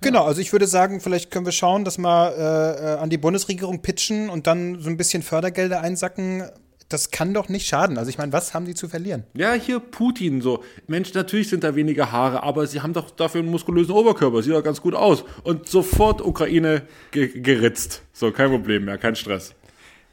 Genau, 0.00 0.24
also 0.24 0.40
ich 0.40 0.52
würde 0.52 0.66
sagen, 0.66 1.00
vielleicht 1.00 1.30
können 1.30 1.44
wir 1.44 1.52
schauen, 1.52 1.84
dass 1.84 1.98
wir 1.98 2.36
äh, 2.36 3.02
an 3.02 3.10
die 3.10 3.18
Bundesregierung 3.18 3.82
pitchen 3.82 4.30
und 4.30 4.46
dann 4.46 4.80
so 4.80 4.88
ein 4.88 4.96
bisschen 4.96 5.22
Fördergelder 5.22 5.80
einsacken. 5.80 6.44
Das 6.88 7.10
kann 7.10 7.34
doch 7.34 7.48
nicht 7.48 7.66
schaden. 7.66 7.98
Also 7.98 8.08
ich 8.08 8.16
meine, 8.16 8.32
was 8.32 8.54
haben 8.54 8.64
die 8.64 8.74
zu 8.74 8.88
verlieren? 8.88 9.24
Ja, 9.34 9.52
hier 9.52 9.78
Putin 9.80 10.40
so. 10.40 10.62
Mensch, 10.86 11.12
natürlich 11.12 11.48
sind 11.48 11.64
da 11.64 11.74
weniger 11.74 12.12
Haare, 12.12 12.42
aber 12.44 12.66
sie 12.66 12.80
haben 12.80 12.94
doch 12.94 13.10
dafür 13.10 13.40
einen 13.40 13.50
muskulösen 13.50 13.92
Oberkörper. 13.92 14.42
Sieht 14.42 14.54
doch 14.54 14.62
ganz 14.64 14.80
gut 14.80 14.94
aus. 14.94 15.24
Und 15.42 15.68
sofort 15.68 16.22
Ukraine 16.22 16.82
ge 17.10 17.40
geritzt. 17.40 18.02
So, 18.12 18.30
kein 18.30 18.50
Problem 18.50 18.86
mehr, 18.86 18.96
kein 18.96 19.16
Stress. 19.16 19.54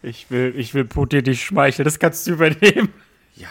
Ich 0.02 0.30
will, 0.30 0.54
ich 0.58 0.74
will 0.74 0.86
Putin 0.86 1.24
nicht 1.24 1.44
schmeicheln, 1.44 1.86
das 1.86 1.98
kannst 1.98 2.28
du 2.28 2.34
übernehmen. 2.34 2.90
Ja. 3.36 3.48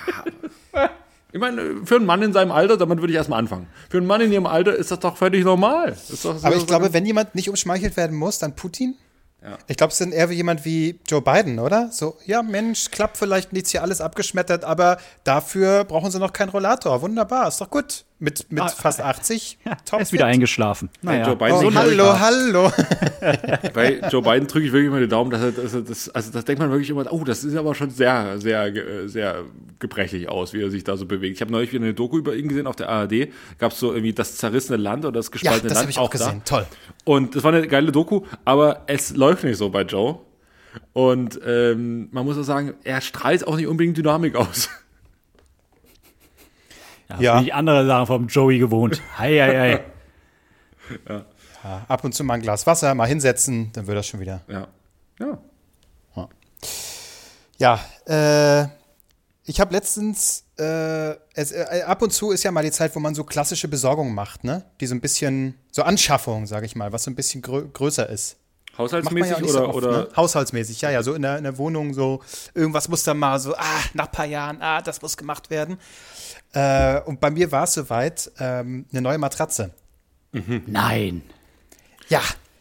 Ich 1.33 1.41
meine, 1.41 1.85
für 1.85 1.97
einen 1.97 2.07
Mann 2.07 2.23
in 2.23 2.33
seinem 2.33 2.53
Alter, 2.53 2.77
damit 2.77 3.01
würde 3.01 3.13
ich 3.13 3.17
erstmal 3.17 3.41
anfangen. 3.41 3.67
Für 3.91 3.97
einen 3.97 4.07
Mann 4.07 4.21
in 4.21 4.31
ihrem 4.31 4.47
Alter 4.47 4.73
ist 4.73 4.93
das 4.93 5.01
doch 5.01 5.17
völlig 5.17 5.45
normal. 5.45 5.97
Aber 6.45 6.55
ich 6.55 6.65
glaube, 6.65 6.93
wenn 6.93 7.05
jemand 7.05 7.35
nicht 7.35 7.49
umschmeichelt 7.51 7.97
werden 7.97 8.17
muss, 8.17 8.39
dann 8.39 8.55
Putin. 8.55 8.95
Ja. 9.43 9.59
Ich 9.67 9.77
glaube, 9.77 9.91
es 9.91 9.99
sind 9.99 10.15
eher 10.15 10.31
wie 10.31 10.35
jemand 10.35 10.65
wie 10.65 11.01
Joe 11.09 11.21
Biden, 11.21 11.59
oder? 11.59 11.91
So, 11.91 12.17
ja, 12.25 12.45
Mensch, 12.45 12.91
klappt 12.93 13.17
vielleicht 13.17 13.53
nichts 13.53 13.73
hier 13.73 13.83
alles 13.83 14.01
abgeschmettert, 14.01 14.63
aber 14.63 14.99
dafür 15.25 15.83
brauchen 15.83 16.13
sie 16.13 16.21
noch 16.21 16.33
keinen 16.33 16.51
Rollator. 16.51 17.03
Wunderbar, 17.03 17.49
ist 17.49 17.61
doch 17.61 17.69
gut. 17.69 18.05
Mit, 18.21 18.51
mit 18.53 18.63
Ah, 18.63 18.69
fast 18.69 19.01
80. 19.01 19.59
Ja, 19.65 19.75
top 19.85 19.99
er 19.99 20.03
ist 20.03 20.13
wieder 20.13 20.27
eingeschlafen. 20.27 20.89
Naja. 21.03 21.27
Joe 21.27 21.37
Biden 21.37 21.55
Oh, 21.57 21.61
so 21.63 21.75
hallo, 21.75 22.19
hallo. 22.19 22.73
Bei 23.75 24.01
Joe 24.11 24.23
Biden 24.23 24.47
drücke 24.47 24.67
ich 24.67 24.73
wirklich 24.73 24.87
immer 24.87 25.01
den 25.01 25.11
Daumen, 25.11 25.31
dass 25.31 25.43
er, 25.43 25.53
dass 25.53 25.75
er 25.75 25.83
das, 25.83 26.09
also 26.11 26.31
das 26.31 26.45
denkt 26.45 26.61
man 26.61 26.71
wirklich 26.71 26.91
immer, 26.91 27.13
oh, 27.13 27.25
das 27.25 27.41
sieht 27.43 27.57
aber 27.57 27.75
schon 27.75 27.91
sehr, 27.91 28.39
sehr, 28.41 29.09
sehr 29.09 29.45
gebrechlich 29.81 30.29
aus, 30.29 30.53
wie 30.53 30.63
er 30.63 30.71
sich 30.71 30.85
da 30.85 30.97
so 30.97 31.07
bewegt. 31.07 31.35
Ich 31.35 31.41
habe 31.41 31.51
neulich 31.51 31.73
wieder 31.73 31.85
eine 31.85 31.93
Doku 31.95 32.17
über 32.19 32.37
ihn 32.37 32.49
gesehen 32.49 32.67
auf 32.69 32.77
der 32.77 32.89
ARD. 32.89 33.29
Gab 33.59 33.73
es 33.73 33.81
so 33.81 33.93
irgendwie 33.93 34.13
das 34.13 34.37
zerrissene 34.37 34.77
Land 34.79 35.05
oder 35.05 35.19
das 35.19 35.27
Ja, 35.27 35.33
gespaltene 35.33 35.69
das 35.69 35.75
Land. 35.75 35.83
habe 35.83 35.91
ich 35.91 35.99
auch 35.99 36.11
gesehen. 36.11 36.43
Da. 36.45 36.57
Toll. 36.59 36.67
Und 37.05 37.35
das 37.35 37.43
war 37.43 37.53
eine 37.53 37.67
geile 37.67 37.91
Doku, 37.91 38.23
aber 38.45 38.83
es 38.87 39.15
läuft 39.17 39.43
nicht 39.45 39.59
so 39.59 39.71
bei 39.71 39.83
Joe. 39.83 40.21
Und 40.93 41.41
ähm, 41.47 42.09
man 42.13 42.25
muss 42.25 42.39
auch 42.39 42.43
sagen, 42.43 42.75
er 42.85 43.01
strahlt 43.01 43.47
auch 43.47 43.57
nicht 43.57 43.67
unbedingt 43.67 43.97
Dynamik 43.97 44.37
aus. 44.37 44.69
Ja, 47.09 47.21
Ja. 47.21 47.37
Bin 47.37 47.47
ich 47.47 47.55
andere 47.55 47.87
Sachen 47.87 48.07
vom 48.07 48.27
Joey 48.29 48.59
gewohnt. 48.59 49.03
Hei, 49.19 49.39
hei, 49.39 49.59
hei. 49.59 51.25
Ja, 51.65 51.87
ab 51.89 52.05
und 52.05 52.15
zu 52.15 52.25
mal 52.25 52.35
ein 52.35 52.43
Glas 52.43 52.67
Wasser, 52.67 52.95
mal 52.95 53.07
hinsetzen, 53.07 53.71
dann 53.73 53.87
wird 53.87 53.97
das 53.97 54.07
schon 54.07 54.21
wieder. 54.21 54.43
Ja. 54.49 54.69
Ja. 55.19 55.39
Ja, 57.57 57.81
äh, 58.07 58.69
ich 59.45 59.61
habe 59.61 59.73
letztens, 59.73 60.45
äh, 60.59 61.15
es, 61.35 61.53
äh, 61.53 61.83
ab 61.87 62.03
und 62.03 62.13
zu 62.13 62.33
ist 62.33 62.43
ja 62.43 62.51
mal 62.51 62.65
die 62.65 62.71
Zeit, 62.71 62.95
wo 62.97 63.01
man 63.01 63.15
so 63.15 63.25
klassische 63.25 63.69
Besorgungen 63.69 64.15
macht, 64.15 64.45
ne? 64.45 64.65
Die 64.81 64.87
so 64.87 64.95
ein 64.95 65.01
bisschen, 65.01 65.55
so 65.71 65.83
Anschaffungen, 65.83 66.47
sage 66.47 66.67
ich 66.67 66.75
mal, 66.77 66.93
was 66.93 67.05
so 67.05 67.11
ein 67.11 67.15
bisschen 67.15 67.43
grö 67.43 67.67
größer 67.73 68.09
ist. 68.09 68.37
Haushaltsmäßig 68.77 69.31
ja 69.31 69.39
oder, 69.39 69.49
so 69.53 69.65
oft, 69.67 69.77
oder 69.77 69.91
ne? 69.91 70.09
Haushaltsmäßig, 70.17 70.81
ja, 70.81 70.91
ja, 70.91 71.03
so 71.03 71.15
in 71.15 71.23
der, 71.23 71.39
in 71.39 71.45
der 71.45 71.57
Wohnung 71.59 71.95
so, 71.95 72.23
irgendwas 72.55 72.89
muss 72.89 73.05
da 73.05 73.15
mal 73.15 73.39
so, 73.39 73.55
ah, 73.55 73.63
nach 73.93 74.07
ein 74.07 74.13
paar 74.13 74.27
Jahren, 74.27 74.61
ah, 74.61 74.83
das 74.83 75.01
muss 75.01 75.17
gemacht 75.17 75.49
werden. 75.51 75.79
Äh, 76.53 77.01
und 77.03 77.21
bei 77.21 77.31
mir 77.31 77.51
war 77.53 77.65
es 77.65 77.75
soweit, 77.75 78.31
ähm, 78.39 78.87
eine 78.93 79.03
neue 79.03 79.19
Matratze. 79.19 79.71
Nein. 80.67 81.23
Ja, 82.09 82.21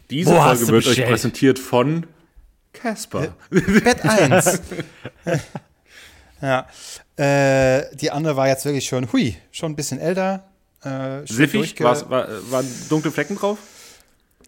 diese 0.09 0.31
Wo 0.31 0.41
Folge 0.41 0.67
wird 0.67 0.69
euch 0.69 0.85
bestellt? 0.85 1.09
präsentiert 1.09 1.59
von 1.59 2.05
Casper. 2.73 3.35
Bett 3.49 4.03
1. 4.03 4.61
ja. 6.41 6.67
Äh, 7.15 7.95
die 7.95 8.11
andere 8.11 8.35
war 8.35 8.47
jetzt 8.47 8.65
wirklich 8.65 8.85
schon, 8.85 9.11
hui, 9.11 9.35
schon 9.51 9.71
ein 9.71 9.75
bisschen 9.75 9.99
älter. 9.99 10.43
Äh, 10.83 11.25
Siffig? 11.25 11.79
war, 11.79 12.09
waren 12.09 12.67
dunkle 12.89 13.11
Flecken 13.11 13.35
drauf? 13.35 13.57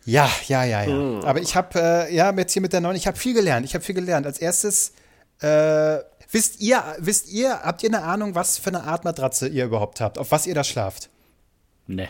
Ja, 0.06 0.30
ja, 0.48 0.64
ja, 0.64 0.84
ja. 0.84 1.24
Aber 1.24 1.42
ich 1.42 1.56
habe, 1.56 1.80
äh, 1.80 2.16
ja, 2.16 2.32
jetzt 2.32 2.54
hier 2.54 2.62
mit 2.62 2.74
der 2.74 2.82
neuen, 2.82 2.96
ich 2.96 3.08
habe 3.08 3.18
viel 3.18 3.34
gelernt. 3.34 3.66
Ich 3.66 3.74
habe 3.74 3.84
viel 3.84 3.96
gelernt. 3.96 4.26
Als 4.28 4.38
erstes, 4.40 4.94
äh, 5.42 5.98
wisst 6.36 6.60
ihr, 6.60 6.84
wisst 7.00 7.30
ihr, 7.30 7.62
habt 7.62 7.82
ihr 7.82 7.90
eine 7.90 8.04
Ahnung, 8.04 8.36
was 8.36 8.58
für 8.58 8.68
eine 8.68 8.84
Art 8.84 9.06
Matratze 9.06 9.48
ihr 9.48 9.64
überhaupt 9.64 10.02
habt? 10.02 10.18
Auf 10.18 10.32
was 10.32 10.46
ihr 10.46 10.54
da 10.54 10.66
schlaft? 10.66 11.10
Ne. 11.88 12.10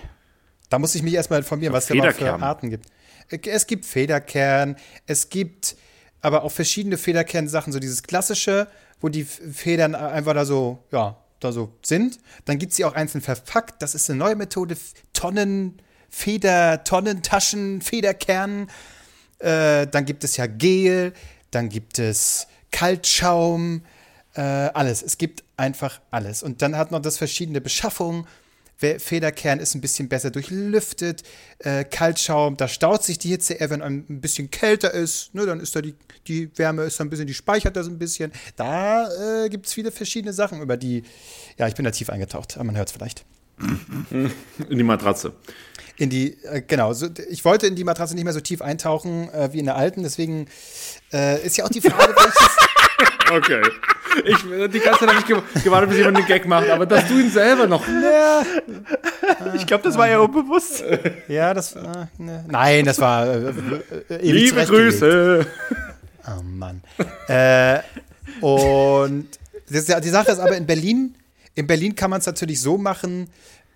Da 0.70 0.80
muss 0.80 0.96
ich 0.96 1.04
mich 1.04 1.14
erstmal 1.14 1.40
informieren, 1.40 1.74
was 1.74 1.84
es 1.84 1.88
da 1.90 1.94
überhaupt 1.94 2.18
für. 2.18 2.34
Arten 2.34 2.72
gibt. 2.72 2.88
Es 3.30 3.68
gibt 3.68 3.86
Federkern, 3.86 4.78
es 5.06 5.30
gibt 5.30 5.76
aber 6.22 6.44
auch 6.44 6.52
verschiedene 6.52 6.98
Federkern-Sachen, 6.98 7.72
so 7.72 7.78
dieses 7.78 8.02
klassische, 8.02 8.68
wo 9.00 9.10
die 9.10 9.24
Federn 9.24 9.94
einfach 9.94 10.34
da 10.34 10.44
so, 10.44 10.80
ja, 10.92 11.18
da 11.40 11.52
so 11.52 11.72
sind. 11.84 12.18
Dann 12.46 12.58
gibt 12.58 12.72
es 12.72 12.78
sie 12.78 12.86
auch 12.86 12.96
einzeln 12.96 13.22
verpackt. 13.22 13.80
Das 13.84 13.94
ist 13.94 14.10
eine 14.10 14.18
neue 14.18 14.36
Methode. 14.36 14.76
Tonnen, 15.14 15.80
Feder, 16.10 16.84
Tonnentaschen, 16.84 17.82
Federkern. 17.82 18.72
Äh, 19.38 19.86
dann 19.86 20.06
gibt 20.06 20.24
es 20.24 20.38
ja 20.38 20.48
Gel, 20.48 21.14
dann 21.52 21.70
gibt 21.70 22.00
es 22.00 22.48
Kaltschaum, 22.72 23.84
äh, 24.36 24.42
alles. 24.42 25.02
Es 25.02 25.18
gibt 25.18 25.44
einfach 25.58 26.02
alles. 26.12 26.44
Und 26.44 26.62
dann 26.62 26.78
hat 26.78 26.92
noch 26.92 27.02
das 27.02 27.18
verschiedene 27.18 27.62
Beschaffungen. 27.62 28.28
Federkern 28.78 29.60
ist 29.60 29.74
ein 29.74 29.82
bisschen 29.82 30.10
besser 30.10 30.32
durchlüftet. 30.32 31.24
Äh, 31.60 31.86
Kaltschaum, 31.86 32.58
da 32.58 32.68
staut 32.68 33.04
sich 33.04 33.18
die 33.18 33.30
Hitze 33.30 33.54
eher, 33.54 33.70
wenn 33.70 33.82
ein 33.82 34.20
bisschen 34.20 34.52
kälter 34.52 34.92
ist. 34.92 35.34
Ne, 35.34 35.46
dann 35.46 35.62
ist 35.62 35.76
da 35.76 35.82
die, 35.82 35.96
die 36.28 36.56
Wärme 36.58 36.84
ist 36.84 37.00
da 37.00 37.06
ein 37.06 37.10
bisschen, 37.10 37.28
die 37.28 37.34
speichert 37.34 37.78
das 37.78 37.88
ein 37.88 37.98
bisschen. 37.98 38.34
Da 38.58 39.46
äh, 39.46 39.50
gibt 39.50 39.68
es 39.68 39.74
viele 39.74 39.92
verschiedene 39.92 40.34
Sachen, 40.34 40.62
über 40.62 40.76
die, 40.76 41.04
ja, 41.58 41.68
ich 41.68 41.76
bin 41.76 41.86
da 41.86 41.92
tief 41.92 42.10
eingetaucht, 42.10 42.56
aber 42.56 42.66
man 42.66 42.76
hört 42.76 42.90
es 42.90 42.94
vielleicht. 42.94 43.26
In 43.60 44.78
die 44.78 44.84
Matratze. 44.84 45.32
In 45.98 46.10
die, 46.10 46.38
äh, 46.44 46.62
genau, 46.62 46.92
so, 46.92 47.08
ich 47.30 47.46
wollte 47.46 47.68
in 47.68 47.76
die 47.76 47.86
Matratze 47.86 48.16
nicht 48.16 48.26
mehr 48.26 48.34
so 48.34 48.42
tief 48.42 48.62
eintauchen 48.62 49.30
äh, 49.30 49.54
wie 49.54 49.60
in 49.60 49.66
der 49.66 49.78
alten, 49.78 50.04
deswegen 50.04 50.48
äh, 51.14 51.42
ist 51.46 51.56
ja 51.56 51.64
auch 51.64 51.70
die 51.70 51.80
Frage, 51.80 52.14
welches. 52.18 52.55
Okay. 53.32 53.62
Ich, 54.24 54.38
die 54.38 54.80
ganze 54.80 55.06
Zeit 55.06 55.10
habe 55.10 55.20
ich 55.20 55.64
gewartet, 55.64 55.90
bis 55.90 55.98
jemand 55.98 56.18
einen 56.18 56.26
Gag 56.26 56.48
macht, 56.48 56.70
aber 56.70 56.86
dass 56.86 57.08
du 57.08 57.20
ihn 57.20 57.30
selber 57.30 57.68
noch. 57.68 57.86
Ja. 57.88 58.44
Ich 59.56 59.66
glaube, 59.66 59.84
das 59.84 59.98
war 59.98 60.08
ja 60.08 60.20
unbewusst. 60.20 60.84
Ja, 61.28 61.54
das. 61.54 61.76
Äh, 61.76 62.08
ne. 62.18 62.46
Nein, 62.48 62.86
das 62.86 63.00
war. 63.00 63.28
Äh, 63.28 63.54
äh, 64.10 64.32
Liebe 64.32 64.64
Grüße. 64.64 65.46
Oh 66.28 66.42
Mann. 66.44 66.82
äh, 67.28 67.80
und 68.42 69.28
das, 69.70 69.86
die 69.86 70.10
Sache 70.10 70.32
ist 70.32 70.40
aber 70.40 70.56
in 70.56 70.66
Berlin. 70.66 71.16
In 71.56 71.68
Berlin 71.68 71.96
kann 71.96 72.10
man 72.10 72.20
es 72.20 72.26
natürlich 72.26 72.62
so 72.62 72.78
machen, 72.78 73.30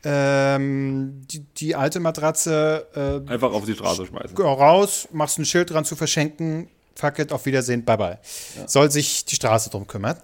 ähm, 0.04 1.22
die, 1.30 1.44
die, 1.58 1.76
alte 1.76 2.00
Matratze 2.00 2.88
äh, 3.28 3.32
einfach 3.32 3.52
auf 3.52 3.66
die 3.66 3.74
Straße 3.74 4.06
schmeißen. 4.06 4.38
Raus, 4.38 5.08
machst 5.12 5.40
ein 5.40 5.46
Schild 5.46 5.72
dran 5.72 5.86
zu 5.86 5.96
verschenken, 5.96 6.70
fuck 7.00 7.20
it, 7.20 7.32
auf 7.32 7.46
Wiedersehen, 7.46 7.86
bye 7.86 7.98
bye. 7.98 8.20
Ja. 8.58 8.68
Soll 8.68 8.92
sich 8.92 9.26
die 9.26 9.36
Straße 9.36 9.70
drum 9.70 9.88
kümmern. 9.88 10.18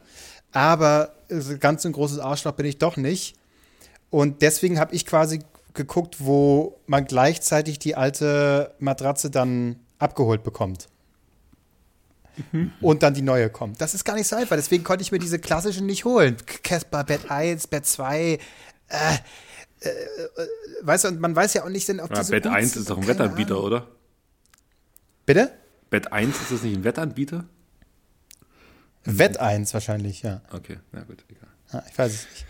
Aber 0.52 1.14
äh, 1.30 1.58
ganz 1.58 1.86
ein 1.86 1.92
großes 1.92 2.20
Arschloch 2.20 2.54
bin 2.54 2.66
ich 2.66 2.78
doch 2.78 2.98
nicht. 2.98 3.36
Und 4.10 4.42
deswegen 4.42 4.80
habe 4.80 4.94
ich 4.94 5.06
quasi 5.06 5.40
geguckt, 5.74 6.18
wo 6.20 6.80
man 6.88 7.06
gleichzeitig 7.06 7.80
die 7.80 7.96
alte 7.96 8.74
Matratze 8.80 9.30
dann 9.30 9.78
abgeholt 10.00 10.44
bekommt. 10.44 10.88
Mhm. 12.52 12.72
Und 12.82 13.04
dann 13.04 13.14
die 13.14 13.22
neue 13.22 13.50
kommt. 13.50 13.80
Das 13.80 13.94
ist 13.94 14.04
gar 14.04 14.16
nicht 14.16 14.28
so 14.28 14.36
einfach. 14.36 14.56
Deswegen 14.56 14.84
konnte 14.84 15.02
ich 15.02 15.12
mir 15.12 15.20
diese 15.20 15.40
klassischen 15.40 15.86
nicht 15.86 16.06
holen. 16.06 16.38
Casper, 16.64 17.04
Bett 17.04 17.30
1, 17.30 17.68
Bett 17.68 17.86
2. 17.86 18.20
Äh, 18.22 18.38
äh, 19.80 19.90
äh, 19.90 20.48
weißt 20.82 21.06
du, 21.06 21.08
und 21.10 21.20
man 21.20 21.36
weiß 21.36 21.54
ja 21.54 21.64
auch 21.64 21.70
nicht, 21.70 21.88
denn 21.88 22.00
auf 22.00 22.10
ja, 22.10 22.18
diese 22.18 22.32
Bett 22.32 22.48
1 22.48 22.76
ist 22.76 22.90
doch 22.90 22.98
ein 22.98 23.08
Wettanbieter, 23.08 23.62
oder? 23.62 23.88
Bitte? 25.26 25.52
Bett 25.90 26.12
1, 26.12 26.42
ist 26.42 26.52
das 26.52 26.64
nicht 26.64 26.76
ein 26.76 26.84
Wettanbieter? 26.84 27.46
Wett 29.04 29.40
1 29.40 29.74
wahrscheinlich, 29.74 30.24
ja. 30.24 30.42
Okay, 30.52 30.78
na 30.92 31.04
gut, 31.04 31.24
egal. 31.30 31.50
Ja, 31.74 31.84
ich 31.90 31.98
weiß 31.98 32.12
es 32.12 32.24
nicht. 32.32 32.46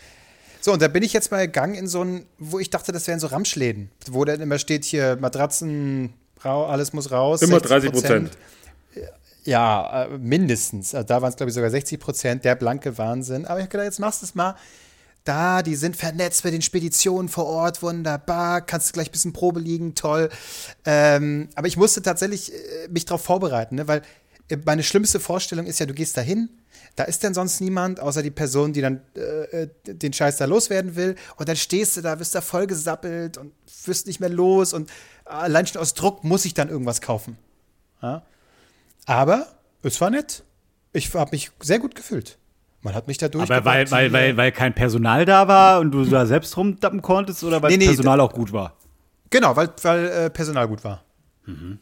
So, 0.61 0.73
und 0.73 0.81
da 0.81 0.87
bin 0.87 1.03
ich 1.03 1.13
jetzt 1.13 1.29
mal 1.31 1.45
gegangen 1.45 1.75
in 1.75 1.87
so 1.87 2.03
ein, 2.03 2.25
wo 2.39 2.59
ich 2.59 2.69
dachte, 2.69 2.91
das 2.91 3.07
wären 3.07 3.19
so 3.19 3.27
Ramschläden, 3.27 3.91
wo 4.09 4.25
dann 4.25 4.41
immer 4.41 4.57
steht 4.57 4.83
hier 4.83 5.17
Matratzen, 5.19 6.13
alles 6.41 6.93
muss 6.93 7.11
raus. 7.11 7.41
Immer 7.41 7.59
30 7.59 7.91
Prozent. 7.91 8.31
Ja, 9.43 10.05
äh, 10.05 10.17
mindestens. 10.17 10.95
Also 10.95 11.05
da 11.05 11.21
waren 11.21 11.29
es, 11.29 11.35
glaube 11.35 11.49
ich, 11.49 11.53
sogar 11.53 11.69
60 11.69 11.99
Prozent, 11.99 12.45
der 12.45 12.55
blanke 12.55 12.97
Wahnsinn. 12.97 13.45
Aber 13.45 13.59
ich 13.59 13.63
habe 13.63 13.71
gedacht, 13.71 13.85
jetzt 13.85 13.99
machst 13.99 14.21
du 14.21 14.25
es 14.25 14.33
mal. 14.33 14.55
Da, 15.25 15.63
die 15.63 15.75
sind 15.75 15.97
vernetzt 15.97 16.45
mit 16.45 16.53
den 16.53 16.61
Speditionen 16.61 17.29
vor 17.29 17.47
Ort, 17.47 17.81
wunderbar. 17.81 18.61
Kannst 18.61 18.89
du 18.89 18.93
gleich 18.93 19.09
ein 19.09 19.11
bisschen 19.11 19.33
Probe 19.33 19.59
liegen, 19.59 19.95
toll. 19.95 20.29
Ähm, 20.85 21.49
aber 21.55 21.67
ich 21.67 21.77
musste 21.77 22.03
tatsächlich 22.03 22.53
äh, 22.53 22.87
mich 22.89 23.05
darauf 23.05 23.23
vorbereiten, 23.23 23.75
ne? 23.75 23.87
weil 23.87 24.03
äh, 24.49 24.57
meine 24.65 24.83
schlimmste 24.83 25.19
Vorstellung 25.19 25.65
ist 25.65 25.79
ja, 25.79 25.87
du 25.87 25.95
gehst 25.95 26.15
da 26.15 26.21
hin, 26.21 26.49
da 26.95 27.03
ist 27.03 27.23
denn 27.23 27.33
sonst 27.33 27.59
niemand, 27.59 27.99
außer 27.99 28.21
die 28.21 28.31
Person, 28.31 28.71
die 28.71 28.81
dann 28.81 29.01
äh, 29.15 29.63
äh, 29.63 29.69
den 29.85 30.13
Scheiß 30.13 30.37
da 30.37 30.45
loswerden 30.45 30.95
will. 30.95 31.15
Und 31.35 31.49
dann 31.49 31.55
stehst 31.55 31.97
du 31.97 32.01
da, 32.01 32.19
wirst 32.19 32.35
da 32.35 32.41
voll 32.41 32.67
gesappelt 32.67 33.37
und 33.37 33.51
wirst 33.85 34.07
nicht 34.07 34.19
mehr 34.19 34.29
los. 34.29 34.73
Und 34.73 34.89
allein 35.25 35.67
schon 35.67 35.81
aus 35.81 35.93
Druck 35.93 36.23
muss 36.23 36.45
ich 36.45 36.53
dann 36.53 36.69
irgendwas 36.69 37.01
kaufen. 37.01 37.37
Ja? 38.01 38.23
Aber 39.05 39.47
es 39.81 39.99
war 39.99 40.09
nett. 40.09 40.43
Ich 40.93 41.13
habe 41.13 41.31
mich 41.31 41.51
sehr 41.61 41.79
gut 41.79 41.95
gefühlt. 41.95 42.37
Man 42.85 42.93
hat 42.93 43.07
mich 43.07 43.17
da 43.17 43.29
durch. 43.29 43.49
Aber 43.49 43.65
weil, 43.65 43.89
weil, 43.89 44.13
weil, 44.13 44.37
weil 44.37 44.51
kein 44.51 44.75
Personal 44.75 45.25
da 45.25 45.47
war 45.47 45.79
und 45.79 45.89
du 45.89 46.05
da 46.05 46.27
selbst 46.27 46.55
rumdappen 46.55 47.01
konntest 47.01 47.43
oder 47.43 47.59
weil 47.63 47.71
nee, 47.71 47.77
nee, 47.77 47.87
Personal 47.87 48.19
auch 48.19 48.31
gut 48.31 48.53
war? 48.53 48.73
Genau, 49.31 49.55
weil, 49.55 49.71
weil 49.81 50.05
äh, 50.05 50.29
Personal 50.29 50.67
gut 50.67 50.83
war. 50.83 51.03
Mhm. 51.47 51.79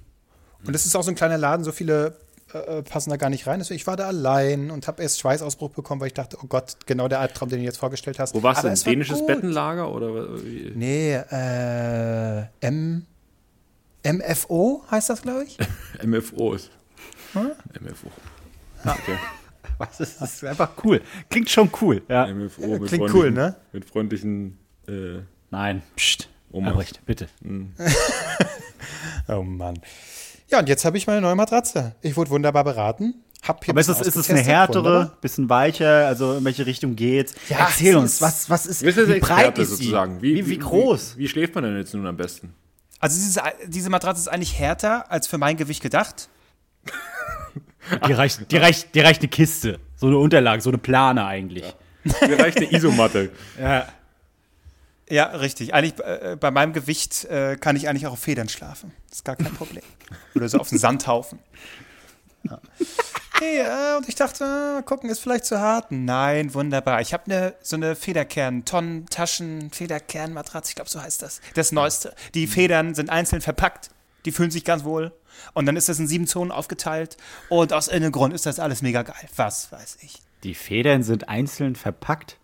Und 0.66 0.74
es 0.74 0.86
ist 0.86 0.95
auch 0.95 1.04
so 1.04 1.12
ein 1.12 1.16
kleiner 1.16 1.38
Laden, 1.38 1.66
so 1.66 1.74
viele 1.74 2.16
äh, 2.54 2.58
äh, 2.58 2.84
passen 2.84 3.10
da 3.10 3.18
gar 3.18 3.30
nicht 3.30 3.45
rein. 3.47 3.60
Deswegen, 3.60 3.76
ich 3.76 3.86
war 3.86 3.97
da 3.97 4.08
allein 4.08 4.72
und 4.72 4.88
habe 4.88 5.04
erst 5.04 5.20
Schweißausbruch 5.20 5.72
bekommen, 5.72 5.99
weil 5.99 6.08
ich 6.08 6.14
dachte, 6.14 6.38
oh 6.41 6.47
Gott, 6.47 6.78
genau 6.86 7.10
der 7.10 7.20
Albtraum, 7.20 7.49
den 7.49 7.60
du 7.60 7.66
jetzt 7.66 7.80
vorgestellt 7.80 8.18
hast. 8.18 8.34
Wo 8.34 8.41
warst 8.41 8.64
du? 8.64 8.70
Ein 8.70 8.80
dänisches 8.80 9.20
gut. 9.20 9.28
Bettenlager 9.28 9.91
oder 9.91 10.41
wie? 10.41 10.72
Nee, 10.74 11.16
äh, 11.16 12.45
M 12.62 13.06
MFO 14.06 14.86
heißt 14.89 15.10
das, 15.10 15.22
glaube 15.22 15.43
ich. 15.43 15.58
MFO 16.01 16.54
ist. 16.54 16.72
Hm? 17.34 17.51
MFO. 17.82 18.10
Okay. 18.86 19.18
Was 19.78 19.99
ist 19.99 20.22
das? 20.22 20.36
Ist 20.36 20.45
einfach 20.45 20.72
cool. 20.84 21.01
Klingt 21.30 21.49
schon 21.49 21.70
cool. 21.82 22.01
Ja. 22.07 22.28
MFO 22.28 22.80
mit 22.80 22.88
Klingt 22.88 23.14
cool, 23.14 23.32
ne? 23.32 23.55
Mit 23.72 23.86
freundlichen. 23.86 24.57
Äh, 24.88 25.20
Nein. 25.51 25.82
Psst. 25.95 26.30
Oma. 26.51 26.70
Albrecht, 26.70 27.01
bitte. 27.05 27.28
Mhm. 27.41 27.74
oh 29.28 29.41
Mann. 29.41 29.80
Ja, 30.49 30.59
und 30.59 30.70
jetzt 30.70 30.86
habe 30.86 30.97
ich 30.97 31.07
meine 31.07 31.22
neue 31.22 31.36
Matratze. 31.36 31.95
Ich 32.01 32.16
wurde 32.16 32.30
wunderbar 32.30 32.64
beraten. 32.64 33.16
Hab 33.41 33.68
Aber 33.68 33.82
ist 33.82 33.89
es, 33.89 33.99
ist 33.99 34.16
es 34.16 34.30
eine 34.30 34.41
härtere, 34.41 34.84
wunderbar. 34.84 35.18
bisschen 35.20 35.49
weicher? 35.49 36.07
Also 36.07 36.38
in 36.38 36.45
welche 36.45 36.66
Richtung 36.66 36.95
geht's? 36.95 37.34
Ja, 37.49 37.57
Erzähl 37.68 37.97
uns, 37.97 38.22
was, 38.22 38.49
was 38.49 38.66
ist, 38.66 38.86
wie 38.86 39.20
breit 39.20 39.57
ist 39.57 39.72
sozusagen? 39.72 40.22
Wie, 40.22 40.36
wie, 40.36 40.47
wie 40.47 40.57
groß? 40.59 41.18
Wie, 41.18 41.24
wie, 41.24 41.28
schläft 41.28 41.53
man 41.55 41.66
denn 41.66 41.76
jetzt 41.76 41.93
nun 41.93 42.05
am 42.07 42.16
besten? 42.16 42.53
Also 42.99 43.20
diese, 43.20 43.41
diese 43.68 43.89
Matratze 43.89 44.22
ist 44.22 44.28
eigentlich 44.30 44.57
härter 44.57 45.11
als 45.11 45.28
für 45.28 45.38
mein 45.38 45.57
Gewicht 45.57 45.82
gedacht. 45.82 46.30
Die, 48.08 48.14
reicht, 48.14 48.52
die, 48.52 48.58
reicht, 48.58 48.96
die 48.96 49.00
reicht 49.00 49.22
eine 49.22 49.30
Kiste, 49.30 49.80
so 49.96 50.08
eine 50.08 50.18
Unterlage, 50.18 50.62
so 50.62 50.70
eine 50.70 50.78
Plane 50.78 51.26
eigentlich. 51.26 51.64
Ja. 51.64 52.28
Die 52.28 52.34
reicht 52.34 52.58
eine 52.58 52.72
Isomatte. 52.72 53.32
ja. 53.60 53.88
Ja, 55.10 55.26
richtig. 55.26 55.74
Eigentlich 55.74 56.00
äh, 56.00 56.38
bei 56.40 56.50
meinem 56.50 56.74
Gewicht 56.74 57.26
äh, 57.26 57.58
kann 57.58 57.76
ich 57.76 57.88
eigentlich 57.90 58.08
auch 58.08 58.14
auf 58.14 58.20
Federn 58.20 58.48
schlafen. 58.50 58.94
Das 59.10 59.20
ist 59.20 59.26
gar 59.26 59.36
kein 59.36 59.54
Problem. 59.54 59.84
Oder 60.34 60.48
so 60.48 60.58
auf 60.60 60.70
dem 60.70 60.78
Sandhaufen. 60.78 61.40
Ja. 62.44 62.60
Hey, 63.40 63.60
äh, 63.60 63.98
und 63.98 64.08
ich 64.08 64.16
dachte, 64.16 64.80
äh, 64.80 64.84
gucken 64.84 65.10
ist 65.10 65.20
vielleicht 65.20 65.46
zu 65.46 65.60
hart. 65.60 65.88
Nein, 65.92 66.54
wunderbar. 66.54 67.02
Ich 67.02 67.14
habe 67.14 67.30
ne, 67.30 67.54
so 67.62 67.76
eine 67.76 67.96
Federkern, 67.96 68.64
Tonnen, 68.64 69.06
Taschen, 69.08 69.72
Federkernmatratze, 69.72 70.70
ich 70.70 70.76
glaube, 70.76 70.90
so 70.90 71.02
heißt 71.02 71.22
das. 71.22 71.42
Das 71.54 71.72
Neueste. 71.72 72.16
Die 72.34 72.48
Federn 72.48 72.96
sind 72.96 73.10
einzeln 73.10 73.42
verpackt. 73.42 73.90
Die 74.26 74.32
fühlen 74.32 74.52
sich 74.52 74.64
ganz 74.64 74.84
wohl. 74.84 75.12
Und 75.54 75.66
dann 75.66 75.76
ist 75.76 75.89
das 75.89 76.00
in 76.00 76.08
sieben 76.08 76.28
Zonen 76.28 76.52
aufgeteilt. 76.52 77.18
Und 77.50 77.74
aus 77.74 77.88
irgendeinem 77.88 78.14
Grund 78.14 78.34
ist 78.34 78.46
das 78.46 78.60
alles 78.60 78.82
mega 78.82 79.04
geil. 79.04 79.28
Was 79.36 79.72
weiß 79.72 79.98
ich. 80.02 80.22
Die 80.44 80.54
Federn 80.54 81.04
sind 81.04 81.30
einzeln 81.30 81.76
verpackt? 81.76 82.38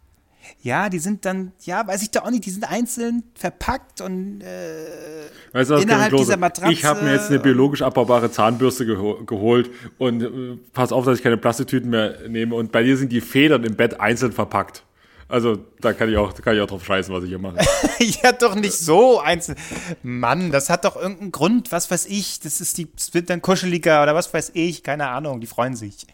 Ja, 0.61 0.89
die 0.89 0.99
sind 0.99 1.25
dann, 1.25 1.51
ja, 1.61 1.85
weiß 1.85 2.01
ich 2.01 2.11
doch 2.11 2.23
auch 2.23 2.31
nicht, 2.31 2.45
die 2.45 2.49
sind 2.49 2.69
einzeln 2.69 3.23
verpackt 3.35 4.01
und 4.01 4.41
äh, 4.41 5.27
weißt 5.53 5.69
du, 5.69 5.75
innerhalb 5.75 6.15
dieser 6.15 6.37
Matratze. 6.37 6.73
Ich 6.73 6.85
habe 6.85 7.03
mir 7.03 7.13
jetzt 7.13 7.29
eine 7.29 7.39
biologisch 7.39 7.81
abbaubare 7.81 8.31
Zahnbürste 8.31 8.85
geho 8.85 9.23
geholt 9.25 9.69
und 9.97 10.23
äh, 10.23 10.57
pass 10.73 10.91
auf, 10.91 11.05
dass 11.05 11.17
ich 11.17 11.23
keine 11.23 11.37
Plastiktüten 11.37 11.89
mehr 11.89 12.27
nehme. 12.27 12.55
Und 12.55 12.71
bei 12.71 12.83
dir 12.83 12.97
sind 12.97 13.11
die 13.11 13.21
Federn 13.21 13.63
im 13.63 13.75
Bett 13.75 13.99
einzeln 13.99 14.31
verpackt. 14.31 14.83
Also 15.29 15.59
da 15.79 15.93
kann 15.93 16.09
ich 16.09 16.17
auch, 16.17 16.33
kann 16.41 16.55
ich 16.55 16.61
auch 16.61 16.67
drauf 16.67 16.83
scheißen, 16.83 17.13
was 17.13 17.23
ich 17.23 17.29
hier 17.29 17.37
mache. 17.37 17.57
ja, 17.99 18.31
doch 18.31 18.55
nicht 18.55 18.73
so 18.73 19.19
einzeln. 19.19 19.59
Mann, 20.01 20.51
das 20.51 20.71
hat 20.71 20.85
doch 20.85 20.95
irgendeinen 20.95 21.31
Grund, 21.31 21.71
was 21.71 21.91
weiß 21.91 22.07
ich. 22.07 22.39
Das 22.39 22.59
ist 22.59 22.79
die, 22.79 22.91
das 22.91 23.13
wird 23.13 23.29
dann 23.29 23.39
kuscheliger 23.39 24.01
oder 24.01 24.15
was 24.15 24.33
weiß 24.33 24.51
ich, 24.55 24.81
keine 24.81 25.07
Ahnung, 25.07 25.39
die 25.39 25.45
freuen 25.45 25.75
sich. 25.75 26.07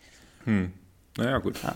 Hm. 0.44 0.74
Naja, 1.16 1.38
gut. 1.38 1.58
Ja. 1.64 1.76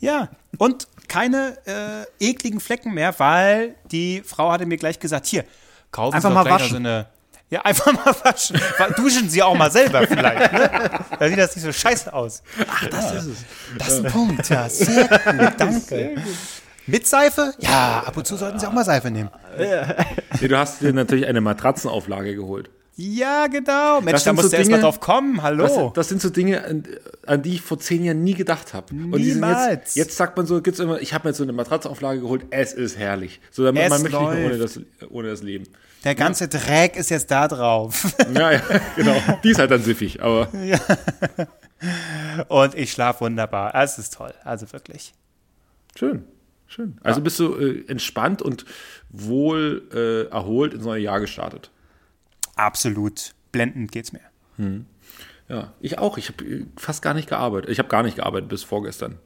ja. 0.00 0.28
Und 0.58 0.88
keine 1.06 1.56
äh, 1.66 2.30
ekligen 2.30 2.58
Flecken 2.58 2.94
mehr, 2.94 3.14
weil 3.18 3.76
die 3.92 4.22
Frau 4.24 4.50
hatte 4.50 4.66
mir 4.66 4.76
gleich 4.76 4.98
gesagt, 4.98 5.26
hier, 5.26 5.44
kaufen 5.92 6.16
einfach 6.16 6.30
Sie 6.30 6.34
mal 6.34 6.44
waschen. 6.46 6.70
So 6.70 6.76
eine, 6.76 7.06
ja, 7.48 7.60
einfach 7.62 7.92
mal 7.92 8.14
waschen. 8.24 8.60
Duschen 8.96 9.30
Sie 9.30 9.40
auch 9.40 9.54
mal 9.54 9.70
selber 9.70 10.04
vielleicht, 10.04 10.52
ne? 10.52 11.00
Da 11.16 11.28
sieht 11.28 11.38
das 11.38 11.54
nicht 11.54 11.64
so 11.64 11.72
scheiße 11.72 12.12
aus. 12.12 12.42
Ach, 12.66 12.86
das 12.88 13.04
ja. 13.04 13.18
ist 13.18 13.26
es. 13.26 13.44
Das 13.78 13.88
ist 13.88 14.04
ein 14.04 14.10
Punkt, 14.10 14.48
ja. 14.48 14.68
Sehr 14.68 15.06
gut, 15.06 15.52
danke. 15.58 15.80
Sehr 15.80 16.14
gut. 16.14 16.24
Mit 16.86 17.06
Seife? 17.06 17.54
Ja, 17.58 18.02
ab 18.06 18.16
und 18.16 18.26
zu 18.26 18.36
sollten 18.36 18.58
Sie 18.58 18.66
auch 18.66 18.72
mal 18.72 18.84
Seife 18.84 19.10
nehmen. 19.10 19.30
Nee, 19.58 20.48
du 20.48 20.58
hast 20.58 20.80
dir 20.80 20.92
natürlich 20.92 21.26
eine 21.26 21.40
Matratzenauflage 21.40 22.34
geholt. 22.34 22.70
Ja, 22.96 23.46
genau. 23.46 24.02
Mensch, 24.02 24.22
da 24.22 24.32
musst 24.32 24.50
so 24.50 24.50
du 24.50 24.56
erst 24.56 24.70
mal 24.70 24.80
drauf 24.80 25.00
kommen. 25.00 25.42
Hallo. 25.42 25.66
Das, 25.66 25.92
das, 25.94 26.08
sind 26.10 26.20
so 26.20 26.28
Dinge, 26.28 26.62
an, 26.64 26.84
an, 27.26 27.42
die 27.42 27.54
ich 27.54 27.62
vor 27.62 27.78
zehn 27.78 28.04
Jahren 28.04 28.22
nie 28.22 28.34
gedacht 28.34 28.74
habe. 28.74 28.92
Und 28.92 29.12
Niemals. 29.12 29.70
Jetzt, 29.70 29.96
jetzt, 29.96 30.16
sagt 30.16 30.36
man 30.36 30.46
so, 30.46 30.60
gibt's 30.60 30.78
immer, 30.78 31.00
ich 31.00 31.14
habe 31.14 31.24
mir 31.24 31.30
jetzt 31.30 31.38
so 31.38 31.42
eine 31.42 31.54
Matratzenauflage 31.54 32.20
geholt, 32.20 32.44
es 32.50 32.74
ist 32.74 32.98
herrlich. 32.98 33.40
So, 33.50 33.64
damit, 33.64 33.88
man 33.88 34.02
möchte 34.02 34.18
läuft. 34.18 34.34
nicht 34.34 34.38
mehr 34.38 34.50
ohne 34.50 34.58
das, 34.58 34.80
ohne 35.10 35.28
das 35.28 35.42
Leben. 35.42 35.64
Der 36.04 36.14
ganze 36.14 36.44
ja. 36.44 36.50
Dreck 36.50 36.96
ist 36.96 37.10
jetzt 37.10 37.30
da 37.30 37.48
drauf. 37.48 38.14
Ja, 38.34 38.52
ja, 38.52 38.60
genau. 38.96 39.16
Die 39.42 39.50
ist 39.50 39.58
halt 39.58 39.70
dann 39.70 39.82
siffig, 39.82 40.22
aber. 40.22 40.48
Ja. 40.64 40.78
Und 42.48 42.74
ich 42.74 42.92
schlafe 42.92 43.22
wunderbar. 43.24 43.74
Es 43.74 43.98
ist 43.98 44.14
toll. 44.14 44.34
Also 44.44 44.70
wirklich. 44.72 45.14
Schön. 45.98 46.24
Schön. 46.72 46.98
Also 47.02 47.20
bist 47.20 47.38
du 47.38 47.54
äh, 47.54 47.84
entspannt 47.88 48.42
und 48.42 48.64
wohl 49.10 49.82
äh, 49.92 50.30
erholt 50.32 50.74
ins 50.74 50.84
neue 50.84 51.02
Jahr 51.02 51.20
gestartet. 51.20 51.70
Absolut. 52.56 53.34
Blendend 53.52 53.92
geht's 53.92 54.12
mir. 54.12 54.20
Ja, 55.48 55.72
ich 55.80 55.98
auch. 55.98 56.18
Ich 56.18 56.28
habe 56.28 56.66
fast 56.76 57.02
gar 57.02 57.14
nicht 57.14 57.28
gearbeitet. 57.28 57.70
Ich 57.70 57.78
habe 57.78 57.88
gar 57.88 58.02
nicht 58.02 58.16
gearbeitet 58.16 58.48
bis 58.48 58.62
vorgestern. 58.62 59.18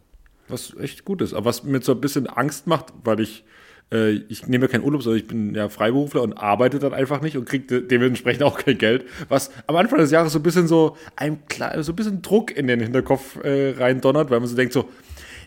Was 0.49 0.77
echt 0.79 1.05
gut 1.05 1.23
ist. 1.23 1.35
Aber 1.35 1.47
was 1.47 1.65
mir 1.65 1.81
so 1.83 1.93
ein 1.93 2.01
bisschen 2.01 2.27
Angst 2.27 2.67
macht, 2.67 2.93
weil 3.05 3.21
ich, 3.21 3.45
äh, 3.93 4.11
ich 4.11 4.47
nehme 4.47 4.67
ja 4.67 4.73
keinen 4.73 4.85
Urlaub, 4.85 5.03
sondern 5.03 5.21
ich 5.21 5.27
bin 5.27 5.55
ja 5.55 5.69
Freiberufler 5.69 6.23
und 6.23 6.35
arbeite 6.35 6.79
dann 6.79 6.95
einfach 6.95 7.21
nicht 7.21 7.37
und 7.37 7.47
kriege 7.47 7.67
de 7.67 7.87
dementsprechend 7.87 8.43
auch 8.43 8.59
kein 8.59 8.79
Geld. 8.79 9.07
Was 9.29 9.51
am 9.67 9.77
Anfang 9.77 9.99
des 9.99 10.11
Jahres 10.11 10.33
so 10.33 10.39
ein 10.39 10.43
bisschen 10.43 10.69
so 10.69 10.97
ein 11.17 11.47
klar, 11.47 11.83
so 11.83 11.93
ein 11.93 11.97
bisschen 11.97 12.23
Druck 12.23 12.57
in 12.57 12.67
den 12.67 12.81
Hinterkopf 12.81 13.37
äh, 13.45 13.75
rein 13.77 14.01
donnert, 14.01 14.31
weil 14.31 14.41
man 14.41 14.49
so 14.49 14.57
denkt 14.57 14.73
so, 14.73 14.89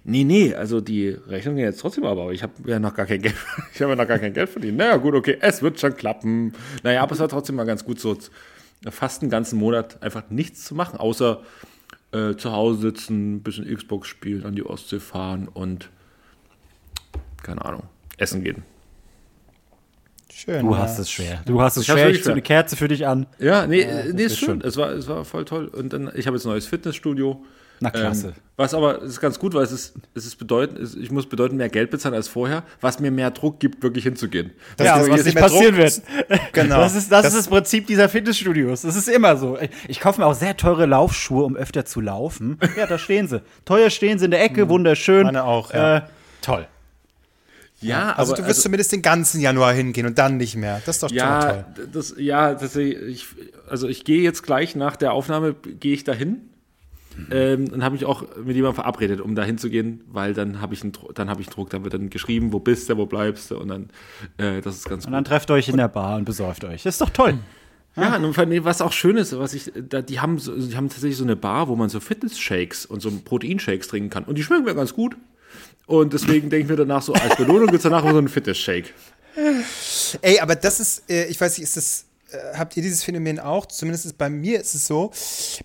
nee, 0.03 0.23
nee, 0.23 0.53
also 0.53 0.81
die 0.81 1.09
Rechnung 1.09 1.55
geht 1.55 1.65
jetzt 1.65 1.79
trotzdem 1.79 2.05
aber, 2.05 2.23
aber 2.23 2.31
ich 2.33 2.43
habe 2.43 2.53
ja 2.65 2.79
noch 2.79 2.93
gar 2.93 3.05
kein 3.05 3.21
Geld, 3.21 3.35
ich 3.73 3.81
habe 3.81 3.91
ja 3.91 3.95
noch 3.95 4.07
gar 4.07 4.19
kein 4.19 4.33
Geld 4.33 4.49
verdient. 4.49 4.77
Naja, 4.77 4.97
gut, 4.97 5.15
okay, 5.15 5.37
es 5.41 5.61
wird 5.61 5.79
schon 5.79 5.95
klappen. 5.95 6.53
Naja, 6.83 7.01
aber 7.01 7.13
es 7.13 7.19
war 7.19 7.29
trotzdem 7.29 7.55
mal 7.55 7.65
ganz 7.65 7.85
gut 7.85 7.99
so 7.99 8.17
fast 8.89 9.21
einen 9.21 9.29
ganzen 9.31 9.59
Monat 9.59 10.01
einfach 10.01 10.29
nichts 10.29 10.63
zu 10.65 10.75
machen, 10.75 10.99
außer 10.99 11.41
äh, 12.11 12.35
zu 12.35 12.51
Hause 12.51 12.81
sitzen, 12.81 13.35
ein 13.35 13.43
bisschen 13.43 13.73
Xbox 13.73 14.07
spielen, 14.07 14.45
an 14.45 14.55
die 14.55 14.65
Ostsee 14.65 14.99
fahren 14.99 15.47
und 15.47 15.89
keine 17.43 17.63
Ahnung, 17.63 17.83
essen 18.17 18.43
gehen. 18.43 18.63
Schön. 20.31 20.65
Du 20.65 20.71
ja. 20.71 20.77
hast 20.77 20.99
es 20.99 21.11
schwer. 21.11 21.41
Du 21.45 21.61
hast 21.61 21.75
es 21.75 21.83
Ich 21.83 21.87
schwer. 21.87 21.97
wirklich 21.97 22.17
Ich 22.17 22.23
zünd 22.23 22.33
eine 22.33 22.41
Kerze 22.41 22.77
für 22.77 22.87
dich 22.87 23.05
an. 23.05 23.25
Ja, 23.39 23.67
nee, 23.67 23.81
äh, 23.81 24.13
nee, 24.13 24.23
ist 24.23 24.33
ist 24.33 24.39
schön. 24.39 24.61
schön. 24.61 24.61
Es 24.61 24.77
war, 24.77 24.91
es 24.91 25.07
war 25.07 25.25
voll 25.25 25.43
toll. 25.43 25.67
Und 25.67 25.91
dann, 25.91 26.09
ich 26.15 26.27
habe 26.27 26.37
jetzt 26.37 26.45
ein 26.45 26.51
neues 26.51 26.65
Fitnessstudio. 26.65 27.43
Na, 27.81 27.89
klasse. 27.91 28.27
Ähm, 28.27 28.33
was 28.57 28.73
aber 28.73 29.01
es 29.01 29.11
ist 29.11 29.21
ganz 29.21 29.39
gut, 29.39 29.53
weil 29.53 29.63
es 29.63 29.71
ist, 29.71 29.93
es 30.13 30.25
ist 30.25 30.35
bedeutend, 30.35 30.79
es, 30.79 30.93
ich 30.95 31.11
muss 31.11 31.27
bedeutend 31.29 31.57
mehr 31.57 31.69
Geld 31.69 31.91
bezahlen 31.91 32.13
als 32.13 32.27
vorher, 32.27 32.63
was 32.81 32.99
mir 32.99 33.09
mehr 33.09 33.31
Druck 33.31 33.59
gibt, 33.61 33.81
wirklich 33.83 34.03
hinzugehen. 34.03 34.51
Das 34.75 34.85
ja, 34.87 34.97
ist 34.99 35.09
was 35.09 35.15
jetzt 35.17 35.25
nicht 35.27 35.37
passieren 35.37 35.75
Druck. 35.75 35.83
wird. 35.85 36.01
Genau. 36.53 36.77
Das 36.81 36.95
ist 36.95 37.09
das, 37.11 37.23
Das- 37.23 37.33
ist 37.33 37.39
das 37.39 37.47
Prinzip 37.47 37.87
dieser 37.87 38.09
Fitnessstudios. 38.09 38.81
Das 38.81 38.95
ist 38.95 39.07
immer 39.07 39.37
so. 39.37 39.57
Ich, 39.59 39.69
ich 39.87 39.99
kaufe 40.01 40.19
mir 40.19 40.27
auch 40.27 40.33
sehr 40.35 40.57
teure 40.57 40.85
Laufschuhe, 40.87 41.43
um 41.45 41.55
öfter 41.55 41.85
zu 41.85 42.01
laufen. 42.01 42.57
Ja, 42.77 42.85
da 42.85 42.97
stehen 42.97 43.27
sie. 43.27 43.41
Teuer 43.65 43.89
stehen 43.89 44.19
sie 44.19 44.25
in 44.25 44.31
der 44.31 44.43
Ecke, 44.43 44.67
wunderschön. 44.69 45.23
Meine 45.23 45.43
auch, 45.45 45.73
ja. 45.73 45.97
Äh, 45.97 46.01
toll. 46.41 46.67
Ja, 47.81 48.11
Also 48.13 48.33
aber 48.33 48.41
du 48.41 48.47
wirst 48.49 48.61
zumindest 48.61 48.91
den 48.91 49.01
ganzen 49.01 49.39
Januar 49.39 49.71
hingehen 49.73 50.05
und 50.05 50.17
dann 50.17 50.35
nicht 50.35 50.57
mehr. 50.57 50.81
Das 50.85 50.97
ist 50.97 51.03
doch 51.03 51.11
ja, 51.11 51.39
toll. 51.41 51.65
das, 51.93 52.13
ja, 52.17 52.53
tatsächlich. 52.53 53.01
Ich, 53.07 53.27
also 53.69 53.87
ich 53.87 54.03
gehe 54.03 54.21
jetzt 54.21 54.43
gleich 54.43 54.75
nach 54.75 54.97
der 54.97 55.13
Aufnahme 55.13 55.53
gehe 55.53 55.93
ich 55.93 56.03
dahin. 56.03 56.48
Ähm, 57.31 57.69
und 57.71 57.83
habe 57.83 57.93
mich 57.93 58.05
auch 58.05 58.23
mit 58.43 58.55
jemandem 58.55 58.75
verabredet, 58.75 59.21
um 59.21 59.35
da 59.35 59.43
hinzugehen, 59.43 60.01
weil 60.11 60.33
dann 60.33 60.61
habe 60.61 60.73
ich 60.73 60.81
einen, 60.81 60.93
dann 61.13 61.29
habe 61.29 61.41
ich 61.41 61.47
einen 61.47 61.55
Druck, 61.55 61.69
da 61.69 61.83
wird 61.83 61.93
dann 61.93 62.09
geschrieben, 62.09 62.53
wo 62.53 62.59
bist 62.59 62.89
du, 62.89 62.97
wo 62.97 63.05
bleibst 63.05 63.51
du 63.51 63.57
und 63.57 63.67
dann, 63.69 63.89
äh, 64.37 64.61
das 64.61 64.77
ist 64.77 64.89
ganz 64.89 65.05
Und 65.05 65.11
dann 65.11 65.25
trefft 65.25 65.51
euch 65.51 65.69
in 65.69 65.77
der 65.77 65.87
Bar 65.87 66.17
und 66.17 66.25
besäuft 66.25 66.63
euch. 66.65 66.83
Das 66.83 66.95
ist 66.95 67.01
doch 67.01 67.09
toll. 67.09 67.39
Ja, 67.95 68.15
und 68.15 68.37
was 68.37 68.81
auch 68.81 68.93
schön 68.93 69.17
ist, 69.17 69.37
was 69.37 69.53
ich, 69.53 69.71
da, 69.75 70.01
die 70.01 70.19
haben 70.19 70.39
so, 70.39 70.55
die 70.55 70.75
haben 70.75 70.89
tatsächlich 70.89 71.17
so 71.17 71.23
eine 71.23 71.35
Bar, 71.35 71.67
wo 71.67 71.75
man 71.75 71.89
so 71.89 71.99
Fitness-Shakes 71.99 72.85
und 72.85 73.01
so 73.01 73.11
Proteinshakes 73.11 73.87
trinken 73.87 74.09
kann. 74.09 74.23
Und 74.23 74.37
die 74.37 74.43
schmecken 74.43 74.63
mir 74.65 74.75
ganz 74.75 74.93
gut. 74.93 75.17
Und 75.85 76.13
deswegen 76.13 76.49
denke 76.49 76.65
ich 76.65 76.69
mir 76.69 76.75
danach 76.75 77.01
so, 77.01 77.13
als 77.13 77.35
Belohnung 77.35 77.65
gibt 77.65 77.77
es 77.77 77.83
danach 77.83 78.03
so 78.03 78.17
einen 78.17 78.27
Fitness-Shake. 78.27 78.93
Ey, 80.21 80.39
aber 80.39 80.55
das 80.55 80.79
ist, 80.79 81.09
äh, 81.09 81.25
ich 81.25 81.39
weiß 81.39 81.57
nicht, 81.57 81.63
ist 81.63 81.77
das, 81.77 82.05
habt 82.57 82.75
ihr 82.77 82.83
dieses 82.83 83.03
Phänomen 83.03 83.39
auch? 83.39 83.65
Zumindest 83.65 84.05
ist, 84.05 84.17
bei 84.17 84.29
mir 84.29 84.59
ist 84.59 84.75
es 84.75 84.85
so, 84.85 85.11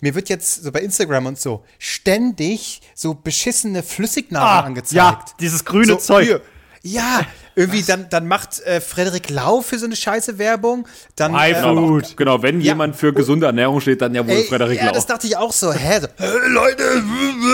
mir 0.01 0.15
wird 0.15 0.29
jetzt 0.29 0.65
so 0.65 0.73
bei 0.73 0.81
Instagram 0.81 1.27
und 1.27 1.41
so 1.41 1.65
ständig 1.79 2.81
so 2.95 3.15
beschissene 3.15 3.83
Flüssignahrung 3.83 4.67
angezeigt. 4.67 5.01
Ah, 5.03 5.19
ja, 5.19 5.25
dieses 5.41 5.65
grüne 5.65 5.87
so, 5.87 5.97
Zeug. 5.97 6.27
hier. 6.27 6.41
Ja, 6.87 7.23
irgendwie 7.55 7.83
dann, 7.83 8.09
dann 8.11 8.29
macht 8.29 8.61
äh, 8.61 8.79
Frederik 8.81 9.31
Lau 9.31 9.63
für 9.63 9.79
so 9.79 9.87
eine 9.87 9.97
scheiße 9.97 10.37
Werbung. 10.39 10.87
Dann, 11.17 11.35
Hi, 11.35 11.53
äh. 11.53 12.03
Genau, 12.15 12.43
wenn 12.43 12.61
Ja. 12.61 12.73
jemand 12.73 12.95
für 12.97 13.15
gesunde 13.15 13.47
Ernährung 13.47 13.81
steht, 13.81 14.03
dann 14.03 14.15
ja 14.15 14.27
wohl 14.27 14.35
Ey, 14.35 14.45
Frederik 14.45 14.79
ja, 14.79 14.87
Lau. 14.87 14.93
das 14.93 15.07
dachte 15.07 15.27
ich 15.27 15.35
auch 15.37 15.53
so. 15.53 15.73
Hä? 15.73 16.01
So, 16.01 16.09
hey, 16.19 16.31
Leute. 16.49 17.03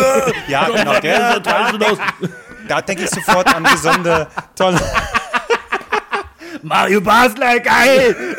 ja, 0.49 0.69
genau. 0.77 0.99
Der, 1.01 1.39
da 1.39 1.73
da 2.71 2.81
denke 2.83 3.05
ich 3.05 3.11
sofort 3.11 3.53
an 3.55 3.65
gesunde, 3.65 4.29
tolle. 4.55 4.81
Mario 6.63 7.01
Basler, 7.01 7.61
geil! 7.61 8.17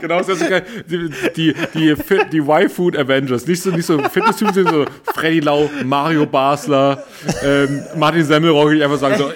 Genau, 0.00 0.18
das 0.18 0.28
ist 0.28 0.40
so 0.40 0.48
geil. 0.48 0.64
Die, 0.86 1.08
die, 1.34 1.54
die, 1.72 1.96
Fit- 1.96 2.30
die 2.30 2.38
Y-Food 2.40 2.94
Avengers. 2.96 3.46
Nicht 3.46 3.62
so, 3.62 3.70
nicht 3.70 3.86
so 3.86 3.98
Fitness-Typen, 4.02 4.52
sondern 4.52 4.74
so 4.74 5.12
Freddy 5.14 5.40
Lau, 5.40 5.70
Mario 5.82 6.26
Basler, 6.26 7.02
ähm, 7.42 7.82
Martin 7.96 8.22
Semmelrogge, 8.24 8.74
die 8.74 8.84
einfach 8.84 8.98
sagen 8.98 9.16
so, 9.16 9.32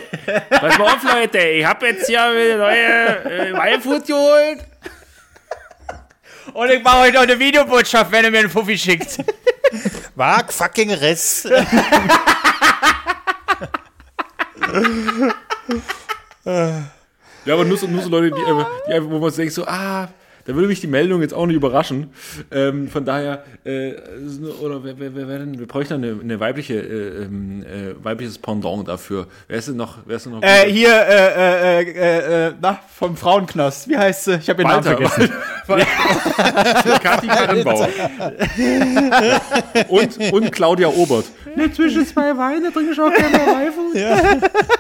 pass 0.51 0.79
mal 0.79 0.85
auf, 0.93 1.03
Leute, 1.05 1.39
ich 1.39 1.65
habe 1.65 1.87
jetzt 1.87 2.07
hier 2.07 2.23
eine 2.23 2.57
neue 2.59 3.25
äh, 3.57 3.75
Y-Food 3.77 4.07
geholt. 4.07 4.59
Und 6.53 6.71
ich 6.71 6.83
mache 6.83 6.99
euch 7.03 7.15
noch 7.15 7.23
eine 7.23 7.39
Videobotschaft, 7.39 8.13
wenn 8.13 8.25
ihr 8.25 8.31
mir 8.31 8.41
einen 8.41 8.51
Fuffi 8.51 8.77
schickt. 8.77 9.19
Wag 10.17 10.53
fucking 10.53 10.93
Riss. 10.93 11.49
Ja, 17.49 17.55
aber 17.55 17.65
nur 17.65 17.79
so, 17.79 17.87
nur 17.87 18.03
so 18.03 18.11
Leute, 18.11 18.31
die, 18.37 18.45
einfach- 18.45 18.69
die 18.87 18.93
einfach, 18.93 19.11
wo 19.11 19.19
man 19.19 19.31
sich 19.31 19.39
denkt 19.39 19.55
so, 19.55 19.65
ah, 19.67 20.09
da 20.45 20.55
würde 20.55 20.69
mich 20.69 20.81
die 20.81 20.87
Meldung 20.87 21.21
jetzt 21.21 21.35
auch 21.35 21.45
nicht 21.47 21.57
überraschen. 21.57 22.11
Ähm, 22.51 22.89
von 22.89 23.05
daher, 23.05 23.45
äh, 23.65 23.93
oder 24.63 24.83
wer, 24.83 24.99
wer, 24.99 25.15
wer, 25.15 25.29
wer 25.29 25.39
denn, 25.41 25.59
wir 25.59 25.67
bräuchten 25.67 25.95
eine, 25.95 26.17
eine 26.23 26.41
weibliche, 26.41 26.75
äh, 26.75 27.25
ähm, 27.25 27.63
äh, 27.65 28.03
weibliches 28.03 28.39
Pendant 28.39 28.89
dafür. 28.89 29.27
Wer 29.47 29.59
ist 29.59 29.69
denn 29.69 29.77
noch, 29.77 29.99
wer 30.07 30.17
ist 30.17 30.25
denn 30.25 30.33
noch? 30.33 30.43
Äh, 30.43 30.71
hier, 30.71 30.89
äh, 30.91 31.81
äh, 31.81 31.83
äh, 31.83 32.47
äh, 32.49 32.53
na, 32.63 32.79
vom 32.95 33.15
Frauenknast. 33.17 33.89
Wie 33.91 33.99
heißt 33.99 34.25
sie? 34.25 34.35
Ich 34.37 34.49
habe 34.49 34.63
ihren 34.63 34.71
Namen 34.71 34.85
vergessen. 34.85 35.29
Kathi 37.03 37.27
Karrenbauer. 37.27 37.89
und, 39.89 40.33
und 40.33 40.51
Claudia 40.53 40.89
Obert. 40.89 41.27
Ne, 41.57 41.71
zwischen 41.73 42.07
zwei 42.07 42.35
Weine 42.39 42.73
trinke 42.73 42.93
ich 42.93 43.01
auch 43.01 43.13
gerne 43.13 43.37
Weifen. 43.37 44.78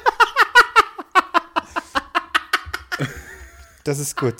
Das 3.88 3.98
ist 3.98 4.18
gut. 4.18 4.34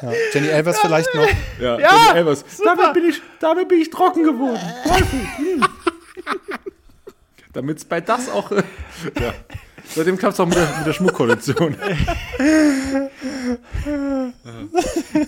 Ja. 0.00 0.12
Jenny 0.32 0.48
Elvers 0.48 0.78
vielleicht 0.80 1.14
noch. 1.14 1.28
Ja, 1.60 1.78
Ja, 1.78 2.06
Jenny 2.06 2.18
Elvers. 2.20 2.42
Damit 2.64 2.94
bin, 2.94 3.04
ich, 3.10 3.20
damit 3.38 3.68
bin 3.68 3.82
ich 3.82 3.90
trocken 3.90 4.24
geworden. 4.24 4.58
Damit 7.52 7.76
es 7.76 7.84
bei 7.84 8.00
das 8.00 8.30
auch. 8.30 8.50
Äh, 8.50 8.62
ja. 9.20 9.34
Seitdem 9.94 10.16
klappt 10.16 10.32
es 10.32 10.40
auch 10.40 10.46
mit 10.46 10.56
der, 10.56 10.74
mit 10.78 10.86
der 10.86 10.94
Schmuckkollektion. 10.94 11.76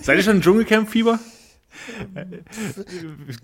Seid 0.01 0.17
ihr 0.17 0.23
schon 0.23 0.37
im 0.37 0.41
Dschungelcamp-Fieber? 0.41 1.19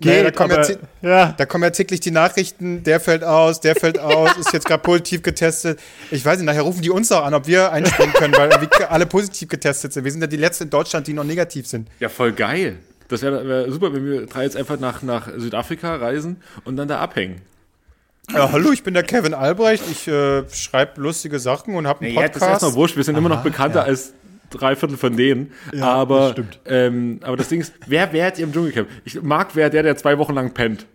Nee, 0.00 0.22
da, 0.22 0.30
kommen 0.30 0.50
ja, 0.50 0.58
aber- 0.58 0.78
Ja. 1.02 1.34
da 1.36 1.46
kommen 1.46 1.64
ja 1.64 1.70
täglich 1.70 2.00
die 2.00 2.10
Nachrichten, 2.10 2.82
der 2.82 3.00
fällt 3.00 3.24
aus, 3.24 3.60
der 3.60 3.74
fällt 3.76 3.98
aus, 3.98 4.36
ist 4.36 4.52
jetzt 4.52 4.66
gerade 4.66 4.82
positiv 4.82 5.22
getestet. 5.22 5.80
Ich 6.10 6.24
weiß 6.24 6.38
nicht, 6.38 6.46
nachher 6.46 6.62
rufen 6.62 6.82
die 6.82 6.90
uns 6.90 7.10
auch 7.12 7.24
an, 7.24 7.34
ob 7.34 7.46
wir 7.46 7.72
einspringen 7.72 8.12
können, 8.14 8.34
weil 8.34 8.50
alle 8.88 9.06
positiv 9.06 9.48
getestet 9.48 9.92
sind. 9.92 10.04
Wir 10.04 10.12
sind 10.12 10.20
ja 10.20 10.26
die 10.26 10.36
Letzten 10.36 10.64
in 10.64 10.70
Deutschland, 10.70 11.06
die 11.06 11.12
noch 11.14 11.24
negativ 11.24 11.66
sind. 11.66 11.88
Ja, 12.00 12.08
voll 12.08 12.32
geil. 12.32 12.76
Das 13.08 13.22
wäre 13.22 13.46
wär 13.48 13.70
super, 13.72 13.92
wenn 13.94 14.04
wir 14.04 14.26
drei 14.26 14.44
jetzt 14.44 14.56
einfach 14.56 14.78
nach, 14.78 15.02
nach 15.02 15.28
Südafrika 15.36 15.96
reisen 15.96 16.42
und 16.64 16.76
dann 16.76 16.88
da 16.88 16.98
abhängen. 17.00 17.40
Ja, 18.30 18.52
hallo, 18.52 18.72
ich 18.72 18.82
bin 18.82 18.92
der 18.92 19.04
Kevin 19.04 19.32
Albrecht. 19.32 19.82
Ich 19.90 20.06
äh, 20.06 20.42
schreibe 20.50 21.00
lustige 21.00 21.38
Sachen 21.38 21.74
und 21.74 21.86
habe 21.86 22.04
einen 22.04 22.14
Ja, 22.14 22.20
das 22.20 22.28
ist 22.28 22.32
Podcast. 22.40 22.52
erstmal 22.64 22.74
wurscht. 22.74 22.96
Wir 22.96 23.04
sind 23.04 23.16
immer 23.16 23.30
noch 23.30 23.42
bekannter 23.42 23.84
als 23.84 24.12
drei 24.50 24.76
Viertel 24.76 24.96
von 24.96 25.16
denen. 25.16 25.52
aber, 25.80 26.20
das 26.20 26.30
stimmt. 26.32 26.60
Ähm, 26.66 27.20
aber 27.22 27.36
das 27.36 27.48
Ding 27.48 27.60
ist, 27.60 27.72
wer 27.86 28.12
wärt 28.12 28.38
ihr 28.38 28.44
im 28.44 28.52
Dschungelcamp? 28.52 28.88
Ich 29.04 29.20
mag 29.22 29.50
wer 29.54 29.70
der, 29.70 29.82
der 29.82 29.96
zwei 29.96 30.18
Wochen 30.18 30.34
lang 30.34 30.52
pennt. 30.54 30.86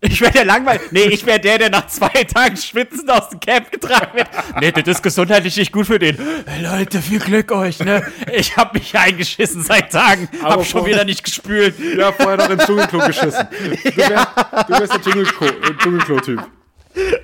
Ich 0.00 0.20
wäre 0.20 0.30
der 0.30 0.44
langweilig. 0.44 0.92
Nee, 0.92 1.06
ich 1.06 1.26
wäre 1.26 1.40
der, 1.40 1.58
der 1.58 1.70
nach 1.70 1.88
zwei 1.88 2.22
Tagen 2.22 2.56
schwitzend 2.56 3.10
aus 3.10 3.30
dem 3.30 3.40
Camp 3.40 3.68
getragen 3.72 4.16
wird. 4.16 4.28
Nee, 4.60 4.70
das 4.70 4.86
ist 4.86 5.02
gesundheitlich 5.02 5.56
nicht 5.56 5.72
gut 5.72 5.88
für 5.88 5.98
den. 5.98 6.16
Hey, 6.46 6.62
Leute, 6.62 7.02
viel 7.02 7.18
Glück 7.18 7.50
euch, 7.50 7.80
ne? 7.80 8.06
Ich 8.32 8.56
hab 8.56 8.74
mich 8.74 8.96
eingeschissen 8.96 9.64
seit 9.64 9.90
Tagen. 9.90 10.28
Aber 10.40 10.60
hab 10.62 10.66
schon 10.66 10.86
wieder 10.86 11.04
nicht 11.04 11.24
gespült. 11.24 11.74
Ja, 11.96 12.12
vorher 12.12 12.36
noch 12.36 12.48
ins 12.50 12.64
Dschungelklo 12.64 13.00
geschissen. 13.06 13.48
Du, 13.82 13.96
wär, 13.96 14.28
du 14.68 14.72
wärst 14.74 14.92
der 14.94 15.00
Dschungelklo- 15.00 15.78
Dschungelklo-Typ. 15.82 16.46
Hey, 16.94 17.18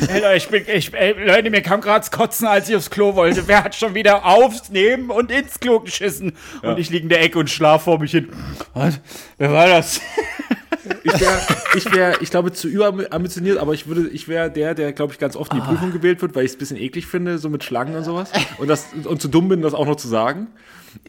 Leute, 0.00 0.36
ich 0.36 0.48
bin, 0.48 0.64
ich, 0.66 0.92
ey, 0.94 1.14
Leute, 1.26 1.50
mir 1.50 1.62
kam 1.62 1.80
gerade 1.80 2.08
Kotzen, 2.10 2.46
als 2.46 2.68
ich 2.68 2.76
aufs 2.76 2.90
Klo 2.90 3.14
wollte. 3.14 3.46
Wer 3.46 3.64
hat 3.64 3.74
schon 3.74 3.94
wieder 3.94 4.24
aufs, 4.24 4.70
neben 4.70 5.10
und 5.10 5.30
ins 5.30 5.58
Klo 5.60 5.80
geschissen? 5.80 6.32
Und 6.62 6.78
ich 6.78 6.90
liege 6.90 7.04
in 7.04 7.08
der 7.08 7.22
Ecke 7.22 7.38
und 7.38 7.50
schlaf 7.50 7.84
vor 7.84 7.98
mich 7.98 8.12
hin. 8.12 8.28
Was? 8.72 9.00
Wer 9.38 9.52
war 9.52 9.68
das? 9.68 10.00
Ich 11.02 11.20
wäre, 11.20 11.40
ich, 11.76 11.92
wär, 11.94 12.22
ich 12.22 12.30
glaube, 12.30 12.52
zu 12.52 12.68
überambitioniert, 12.68 13.58
aber 13.58 13.72
ich 13.72 13.86
würde, 13.86 14.08
ich 14.08 14.28
wäre 14.28 14.50
der, 14.50 14.74
der, 14.74 14.92
glaube 14.92 15.12
ich, 15.12 15.18
ganz 15.18 15.36
oft 15.36 15.52
in 15.52 15.60
die 15.60 15.66
Prüfung 15.66 15.92
gewählt 15.92 16.20
wird, 16.20 16.34
weil 16.34 16.44
ich 16.44 16.50
es 16.50 16.56
ein 16.56 16.58
bisschen 16.58 16.76
eklig 16.76 17.06
finde, 17.06 17.38
so 17.38 17.48
mit 17.48 17.64
Schlangen 17.64 17.96
und 17.96 18.04
sowas. 18.04 18.30
Und, 18.58 18.68
das, 18.68 18.88
und 19.04 19.20
zu 19.20 19.28
dumm 19.28 19.48
bin, 19.48 19.62
das 19.62 19.74
auch 19.74 19.86
noch 19.86 19.96
zu 19.96 20.08
sagen. 20.08 20.48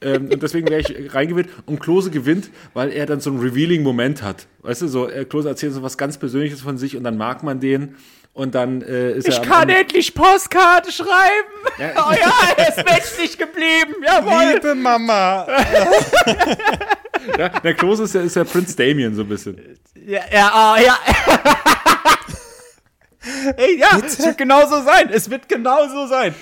Ähm, 0.02 0.30
und 0.32 0.42
deswegen 0.42 0.70
wäre 0.70 0.82
ich 0.82 1.14
reingewählt. 1.14 1.50
Und 1.66 1.80
Klose 1.80 2.10
gewinnt, 2.10 2.50
weil 2.74 2.92
er 2.92 3.06
dann 3.06 3.20
so 3.20 3.30
einen 3.30 3.40
revealing 3.40 3.84
Moment 3.84 4.24
hat. 4.24 4.48
Weißt 4.62 4.82
du, 4.82 4.88
so, 4.88 5.10
äh, 5.10 5.26
Klose 5.26 5.50
erzählt 5.50 5.74
so 5.74 5.84
was 5.84 5.98
ganz 5.98 6.18
Persönliches 6.18 6.62
von 6.62 6.78
sich 6.78 6.96
und 6.96 7.04
dann 7.04 7.18
mag 7.18 7.44
man 7.44 7.60
den. 7.60 7.96
Und 8.36 8.54
dann 8.54 8.82
äh, 8.82 9.14
ist 9.14 9.28
Ich 9.30 9.36
er. 9.38 9.44
am 9.44 9.48
kann 9.50 9.62
Ende- 9.70 9.82
endlich 9.82 10.14
Postkarte 10.14 10.92
schreiben. 10.92 11.08
Ja, 11.80 11.90
Oh 12.08 12.12
ja, 12.14 12.32
er 12.58 12.70
ist 12.70 12.86
menschlich 12.86 13.38
geblieben. 13.38 13.96
Jawohl. 14.06 14.54
Liebe 14.54 14.76
Mama. 14.76 15.48
ja, 17.38 17.50
der 17.50 17.74
Klose 17.74 18.04
ist 18.04 18.14
ja, 18.14 18.22
ist 18.22 18.36
ja 18.36 18.44
Prinz 18.44 18.76
Damien 18.76 19.16
so 19.16 19.22
ein 19.24 19.28
bisschen. 19.30 19.58
Ja, 20.06 20.22
ja, 20.32 20.52
ah, 20.54 20.78
ja. 20.80 20.98
Ey, 23.58 23.80
ja, 23.80 24.00
es 24.06 24.20
wird 24.20 24.38
genauso 24.38 24.84
sein. 24.84 25.10
Es 25.12 25.30
wird 25.30 25.50
genauso 25.50 26.08
sein. 26.08 26.36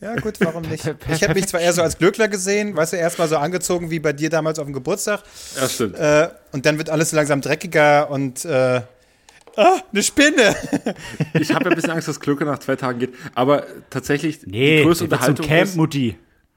Ja, 0.00 0.14
gut, 0.16 0.34
warum 0.40 0.62
nicht? 0.62 0.84
Ich 1.12 1.22
hätte 1.22 1.34
mich 1.34 1.46
zwar 1.48 1.60
eher 1.60 1.72
so 1.72 1.82
als 1.82 1.96
Glückler 1.98 2.28
gesehen, 2.28 2.76
weißt 2.76 2.92
du, 2.92 2.96
erstmal 2.98 3.28
so 3.28 3.36
angezogen 3.38 3.90
wie 3.90 4.00
bei 4.00 4.12
dir 4.12 4.28
damals 4.28 4.58
auf 4.58 4.66
dem 4.66 4.74
Geburtstag. 4.74 5.22
Ja, 5.58 5.68
stimmt. 5.68 5.96
Äh, 5.98 6.28
und 6.52 6.66
dann 6.66 6.76
wird 6.78 6.90
alles 6.90 7.12
langsam 7.12 7.40
dreckiger 7.40 8.10
und 8.10 8.44
äh, 8.44 8.82
ah, 9.56 9.80
eine 9.92 10.02
Spinne. 10.02 10.54
Ich 11.40 11.52
habe 11.52 11.64
ja 11.64 11.70
ein 11.70 11.76
bisschen 11.76 11.90
Angst, 11.90 12.08
dass 12.08 12.20
Klöcke 12.20 12.44
nach 12.44 12.58
zwei 12.58 12.76
Tagen 12.76 12.98
geht. 13.00 13.14
Aber 13.34 13.64
tatsächlich, 13.90 14.46
Nee, 14.46 14.78
die 14.78 14.82
größte 14.84 15.08
der 15.08 15.12
wird 15.12 15.22
zum 15.22 15.30
Unterhaltung 15.30 15.46
Camp, 15.46 15.68
ist, 15.68 15.76
Mutti. 15.76 16.16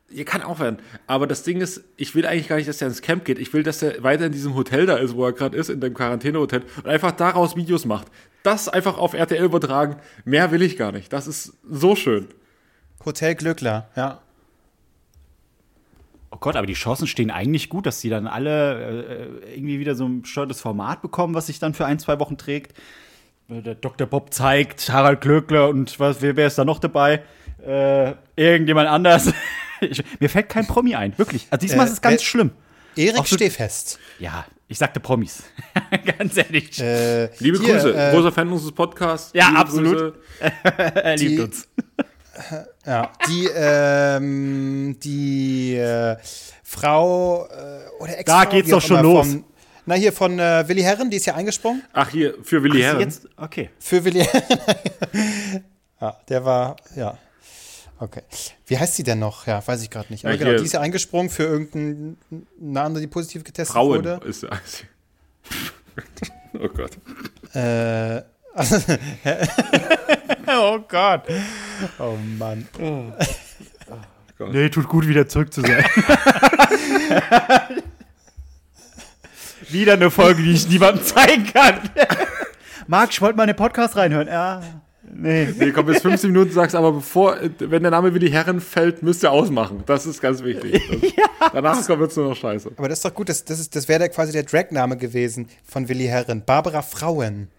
Ihr 0.10 0.26
kann 0.26 0.42
auch 0.42 0.60
werden. 0.60 0.78
Aber 1.06 1.28
das 1.28 1.44
Ding 1.44 1.60
ist, 1.60 1.84
ich 1.98 2.16
will 2.16 2.26
eigentlich 2.26 2.48
gar 2.48 2.56
nicht, 2.56 2.70
dass 2.70 2.82
er 2.82 2.88
ins 2.88 3.02
Camp 3.02 3.26
geht. 3.26 3.40
Ich 3.40 3.52
will, 3.54 3.64
dass 3.64 3.82
er 3.82 4.04
weiter 4.04 4.28
in 4.28 4.32
diesem 4.32 4.56
Hotel 4.56 4.86
da 4.86 4.96
ist, 4.98 5.16
wo 5.16 5.26
er 5.26 5.34
gerade 5.34 5.58
ist, 5.58 5.70
in 5.70 5.82
dem 5.82 5.94
Quarantänehotel 5.94 6.64
und 6.78 6.88
einfach 6.88 7.12
daraus 7.12 7.56
Videos 7.56 7.86
macht. 7.86 8.08
Das 8.44 8.70
einfach 8.70 8.98
auf 8.98 9.14
RTL 9.14 9.44
übertragen. 9.44 9.98
Mehr 10.24 10.52
will 10.52 10.62
ich 10.62 10.78
gar 10.78 10.94
nicht. 10.94 11.12
Das 11.12 11.28
ist 11.28 11.54
so 11.70 11.96
schön. 11.96 12.28
Hotel 13.04 13.36
Glückler, 13.36 13.90
ja. 13.96 14.22
Oh 16.32 16.38
Gott, 16.40 16.56
aber 16.56 16.68
die 16.68 16.74
Chancen 16.74 17.08
stehen 17.08 17.32
eigentlich 17.32 17.70
gut, 17.70 17.86
dass 17.86 18.02
die 18.02 18.10
dann 18.10 18.28
alle 18.28 19.32
äh, 19.46 19.56
irgendwie 19.56 19.80
wieder 19.80 19.96
so 19.96 20.06
ein 20.06 20.22
bescheuertes 20.24 20.60
Format 20.60 21.02
bekommen, 21.02 21.34
was 21.34 21.48
sich 21.48 21.60
dann 21.60 21.74
für 21.74 21.86
ein, 21.86 22.00
zwei 22.00 22.20
Wochen 22.20 22.38
trägt. 22.38 22.78
Äh, 23.50 23.62
Der 23.62 23.76
Dr. 23.76 24.08
Bob 24.08 24.34
zeigt, 24.34 24.90
Harald 24.92 25.22
Glöckler 25.22 25.70
und 25.70 26.00
was, 26.00 26.22
wer, 26.22 26.36
wer 26.36 26.48
ist 26.48 26.58
da 26.58 26.66
noch 26.66 26.80
dabei? 26.80 27.24
Äh, 27.66 28.14
irgendjemand 28.36 28.90
anders. 28.90 29.32
ich, 29.82 30.04
mir 30.20 30.30
fällt 30.30 30.50
kein 30.50 30.68
Promi 30.68 30.96
ein, 30.96 31.18
wirklich. 31.18 31.48
Also 31.50 31.66
diesmal 31.66 31.86
Äh, 31.86 31.90
ist 31.90 31.94
es 31.94 32.02
ganz 32.02 32.22
äh, 32.22 32.26
schlimm. 32.26 32.52
Erik 32.98 33.26
so- 33.28 33.36
Stehfest. 33.36 34.00
Ja, 34.20 34.46
ich 34.68 34.78
sagte 34.78 35.00
Promis. 35.00 35.44
ganz 36.18 36.36
ehrlich. 36.36 36.78
Äh, 36.82 37.30
Liebe 37.40 37.58
hier, 37.60 37.76
Grüße. 37.76 37.96
Äh, 37.96 38.12
Großer 38.12 38.32
Fan 38.34 38.52
unseres 38.52 38.74
Podcasts. 38.74 39.32
Ja, 39.34 39.48
Liebe 39.48 39.60
absolut. 39.62 40.14
Er 40.74 41.16
liebt 41.16 41.32
die- 41.32 41.40
uns. 41.40 41.70
Ja, 42.86 43.12
die, 43.28 43.48
ähm, 43.56 44.98
die 45.02 45.76
äh, 45.76 46.18
Frau 46.64 47.46
äh, 47.46 48.02
oder 48.02 48.18
Ex-Frau. 48.20 48.44
Da 48.44 48.46
geht's 48.46 48.70
doch 48.70 48.78
auch 48.78 48.82
schon 48.82 49.02
los. 49.04 49.28
Von, 49.28 49.44
na, 49.86 49.96
hier 49.96 50.12
von 50.12 50.38
äh, 50.40 50.68
Willi 50.68 50.82
Herren, 50.82 51.10
die 51.10 51.18
ist 51.18 51.26
ja 51.26 51.36
eingesprungen. 51.36 51.84
Ach, 51.94 52.10
hier, 52.10 52.36
für 52.44 52.62
Willi 52.62 52.82
Herren. 52.82 53.00
Jetzt, 53.00 53.28
okay. 53.38 53.70
Für 53.80 54.04
Willi 54.04 54.24
Herren. 54.26 54.60
ja, 56.02 56.18
der 56.28 56.46
war, 56.46 56.76
ja. 56.96 57.18
Okay. 58.00 58.22
Wie 58.68 58.78
heißt 58.78 58.96
sie 58.96 59.04
denn 59.04 59.20
noch? 59.20 59.48
Ja, 59.48 59.66
weiß 59.66 59.82
ich 59.82 59.90
gerade 59.90 60.12
nicht. 60.12 60.24
Aber 60.26 60.34
Ja, 60.36 60.40
genau, 60.44 60.58
die 60.58 60.66
ist 60.66 60.74
ja 60.74 60.82
eingesprungen 60.82 61.30
für 61.30 61.44
irgendeine 61.44 62.16
andere, 62.82 63.02
die 63.02 63.08
positiv 63.08 63.44
getestet 63.44 63.74
Frauen 63.74 64.04
wurde. 64.06 64.20
ist. 64.26 64.46
Oh 66.60 66.70
Gott. 66.70 66.92
Äh, 67.54 68.22
oh 70.52 70.80
Gott. 70.88 71.24
Oh 72.00 72.16
Mann. 72.38 72.68
Nee, 74.52 74.70
tut 74.70 74.88
gut, 74.88 75.08
wieder 75.08 75.28
zurück 75.28 75.52
zu 75.54 75.62
sein. 75.62 75.84
wieder 79.70 79.94
eine 79.94 80.12
Folge, 80.12 80.44
die 80.44 80.52
ich 80.54 80.68
niemandem 80.70 81.04
zeigen 81.04 81.46
kann. 81.52 81.80
Marc, 82.88 83.12
ich 83.12 83.22
wollte 83.22 83.36
mal 83.38 83.44
in 83.44 83.48
den 83.48 83.56
Podcast 83.56 83.96
reinhören. 83.98 84.28
Ja, 84.28 84.62
nee. 85.12 85.48
Nee, 85.58 85.72
komm, 85.72 85.88
bis 85.88 86.02
15 86.02 86.32
Minuten 86.32 86.52
sagst, 86.52 86.76
aber 86.76 86.92
bevor, 86.94 87.38
wenn 87.60 87.82
der 87.82 87.92
Name 87.92 88.14
Willi 88.14 88.30
Herren 88.30 88.62
fällt, 88.62 89.04
müsst 89.04 89.24
ihr 89.24 89.32
ausmachen. 89.32 89.84
Das 89.86 90.06
ist 90.06 90.22
ganz 90.22 90.44
wichtig. 90.44 90.82
Das, 91.40 91.52
Danach 91.54 91.88
wird 91.90 92.12
es 92.12 92.18
nur 92.18 92.30
noch 92.30 92.36
scheiße. 92.36 92.72
Aber 92.78 92.88
das 92.90 93.00
ist 93.00 93.06
doch 93.06 93.14
gut, 93.14 93.28
das, 93.30 93.44
das, 93.44 93.60
ist- 93.60 93.76
das 93.76 93.88
wäre 93.88 94.08
quasi 94.10 94.32
der 94.32 94.44
Dragname 94.44 94.96
gewesen 94.98 95.50
von 95.66 95.90
Willi 95.90 96.06
Herren. 96.06 96.44
Barbara 96.46 96.82
Frauen. 96.82 97.50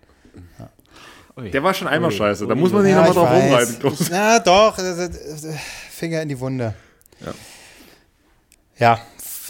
Der 1.40 1.62
war 1.62 1.74
schon 1.74 1.88
einmal 1.88 2.10
scheiße. 2.10 2.46
Da 2.46 2.54
muss 2.54 2.72
man 2.72 2.82
nicht 2.82 2.94
nochmal 2.94 3.10
ich 3.10 3.16
drauf 3.16 3.30
weiß. 3.30 3.78
rumreiten. 3.82 4.06
Ja, 4.10 4.38
doch. 4.40 4.78
Finger 5.90 6.22
in 6.22 6.28
die 6.28 6.38
Wunde. 6.38 6.74
Ja. 7.24 7.34
Ja, 8.78 9.00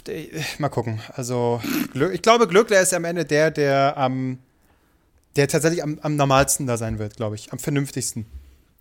äh, 0.07 0.27
mal 0.57 0.69
gucken. 0.69 0.99
Also, 1.13 1.61
ich 2.13 2.21
glaube, 2.21 2.47
Glückler 2.47 2.81
ist 2.81 2.93
am 2.93 3.05
Ende 3.05 3.25
der, 3.25 3.51
der 3.51 3.97
am, 3.97 4.39
der 5.35 5.47
tatsächlich 5.47 5.83
am, 5.83 5.99
am 6.01 6.15
normalsten 6.15 6.67
da 6.67 6.77
sein 6.77 6.99
wird, 6.99 7.17
glaube 7.17 7.35
ich. 7.35 7.51
Am 7.51 7.59
vernünftigsten 7.59 8.25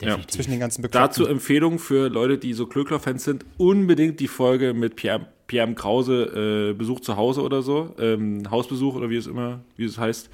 Definitiv. 0.00 0.28
zwischen 0.28 0.50
den 0.50 0.60
ganzen 0.60 0.82
Bekloppten. 0.82 1.08
Dazu 1.08 1.26
Empfehlung 1.26 1.78
für 1.78 2.08
Leute, 2.08 2.38
die 2.38 2.54
so 2.54 2.66
Klöckler-Fans 2.66 3.24
sind, 3.24 3.44
unbedingt 3.58 4.20
die 4.20 4.28
Folge 4.28 4.72
mit 4.72 4.96
Pierre, 4.96 5.26
Pierre 5.46 5.66
M. 5.66 5.74
Krause, 5.74 6.70
äh, 6.70 6.74
Besuch 6.74 7.00
zu 7.00 7.16
Hause 7.16 7.42
oder 7.42 7.62
so, 7.62 7.94
ähm, 7.98 8.50
Hausbesuch 8.50 8.94
oder 8.94 9.10
wie 9.10 9.16
es 9.16 9.26
immer, 9.26 9.60
wie 9.76 9.84
es 9.84 9.98
heißt, 9.98 10.30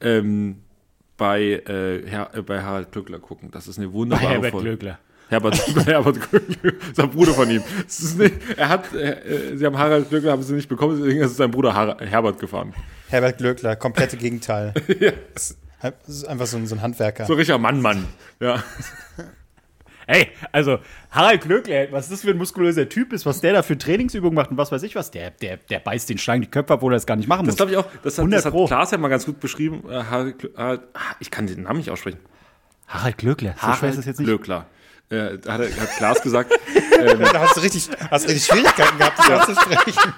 ähm, 0.00 0.56
bei, 1.16 1.42
äh, 1.42 2.06
Herr, 2.06 2.34
äh, 2.34 2.42
bei 2.42 2.62
Harald 2.62 2.92
Klöckler 2.92 3.18
gucken. 3.18 3.50
Das 3.50 3.68
ist 3.68 3.78
eine 3.78 3.88
Bei 3.88 3.94
wunderbare 3.94 4.28
Herbert 4.32 4.50
Folge. 4.50 4.68
Glöckler. 4.68 4.98
Herbert, 5.28 5.74
bei 5.74 5.82
Herbert 5.82 6.30
Glöckler, 6.30 6.72
das 6.72 6.88
ist 6.90 7.00
ein 7.00 7.10
Bruder 7.10 7.32
von 7.32 7.50
ihm. 7.50 7.62
Nicht, 8.18 8.34
er 8.56 8.68
hat, 8.68 8.92
äh, 8.94 9.56
sie 9.56 9.64
haben 9.64 9.78
Harald 9.78 10.08
Glöckler, 10.10 10.32
haben 10.32 10.42
sie 10.42 10.54
nicht 10.54 10.68
bekommen, 10.68 10.98
deswegen 11.00 11.20
ist 11.22 11.36
sein 11.36 11.50
Bruder 11.50 11.74
Har 11.74 11.96
Herbert 12.00 12.38
gefahren. 12.38 12.74
Herbert 13.08 13.38
Glöckler, 13.38 13.76
komplette 13.76 14.16
Gegenteil. 14.16 14.74
Das 15.82 16.08
ist 16.08 16.24
einfach 16.24 16.46
so 16.46 16.56
ein, 16.56 16.66
so 16.66 16.74
ein 16.76 16.80
Handwerker. 16.80 17.26
So 17.26 17.34
richtiger 17.34 17.58
Mann, 17.58 17.82
Mann. 17.82 18.06
Ja. 18.40 18.64
Hey, 20.06 20.28
also 20.52 20.78
Harald 21.10 21.42
Glöckler, 21.42 21.90
was 21.92 22.08
das 22.08 22.20
für 22.22 22.30
ein 22.30 22.36
muskulöser 22.36 22.88
Typ 22.88 23.12
ist, 23.12 23.24
was 23.26 23.40
der 23.40 23.54
da 23.54 23.62
für 23.62 23.78
Trainingsübungen 23.78 24.34
macht 24.34 24.50
und 24.50 24.56
was 24.56 24.70
weiß 24.70 24.82
ich 24.82 24.94
was, 24.94 25.10
der, 25.10 25.30
der, 25.30 25.56
der 25.56 25.78
beißt 25.78 26.08
den 26.10 26.18
Schlangen 26.18 26.42
die 26.42 26.50
Köpfe 26.50 26.72
ab, 26.74 26.78
obwohl 26.78 26.92
er 26.92 26.96
das 26.96 27.06
gar 27.06 27.16
nicht 27.16 27.26
machen 27.28 27.46
Das 27.46 27.52
muss. 27.52 27.56
glaube 27.56 27.72
ich 27.72 27.78
auch, 27.78 27.86
das 28.02 28.14
hat, 28.14 28.18
100 28.20 28.44
das 28.44 28.52
hat. 28.52 28.66
Klaas 28.66 28.90
ja 28.90 28.98
mal 28.98 29.08
ganz 29.08 29.24
gut 29.24 29.40
beschrieben. 29.40 29.82
Äh, 29.90 30.02
Harald, 30.04 30.50
Harald, 30.56 30.80
ah, 30.94 31.14
ich 31.20 31.30
kann 31.30 31.46
den 31.46 31.62
Namen 31.62 31.78
nicht 31.78 31.90
aussprechen. 31.90 32.18
Harald 32.86 33.16
Glöckler, 33.18 33.54
so 33.60 33.72
schwer 33.72 33.90
ist 33.90 33.98
es 33.98 34.04
jetzt 34.06 34.18
nicht. 34.20 34.26
Glöckler. 34.26 34.66
Äh, 35.10 35.38
da 35.38 35.52
hat, 35.54 35.60
hat 35.62 35.96
Klaas 35.96 36.20
gesagt, 36.22 36.52
Da 37.32 37.40
hast 37.40 37.56
du 37.56 37.60
richtig, 37.60 37.88
hast 38.10 38.28
richtig 38.28 38.44
Schwierigkeiten 38.46 38.98
gehabt, 38.98 39.18
das 39.18 39.30
auszusprechen. 39.48 40.12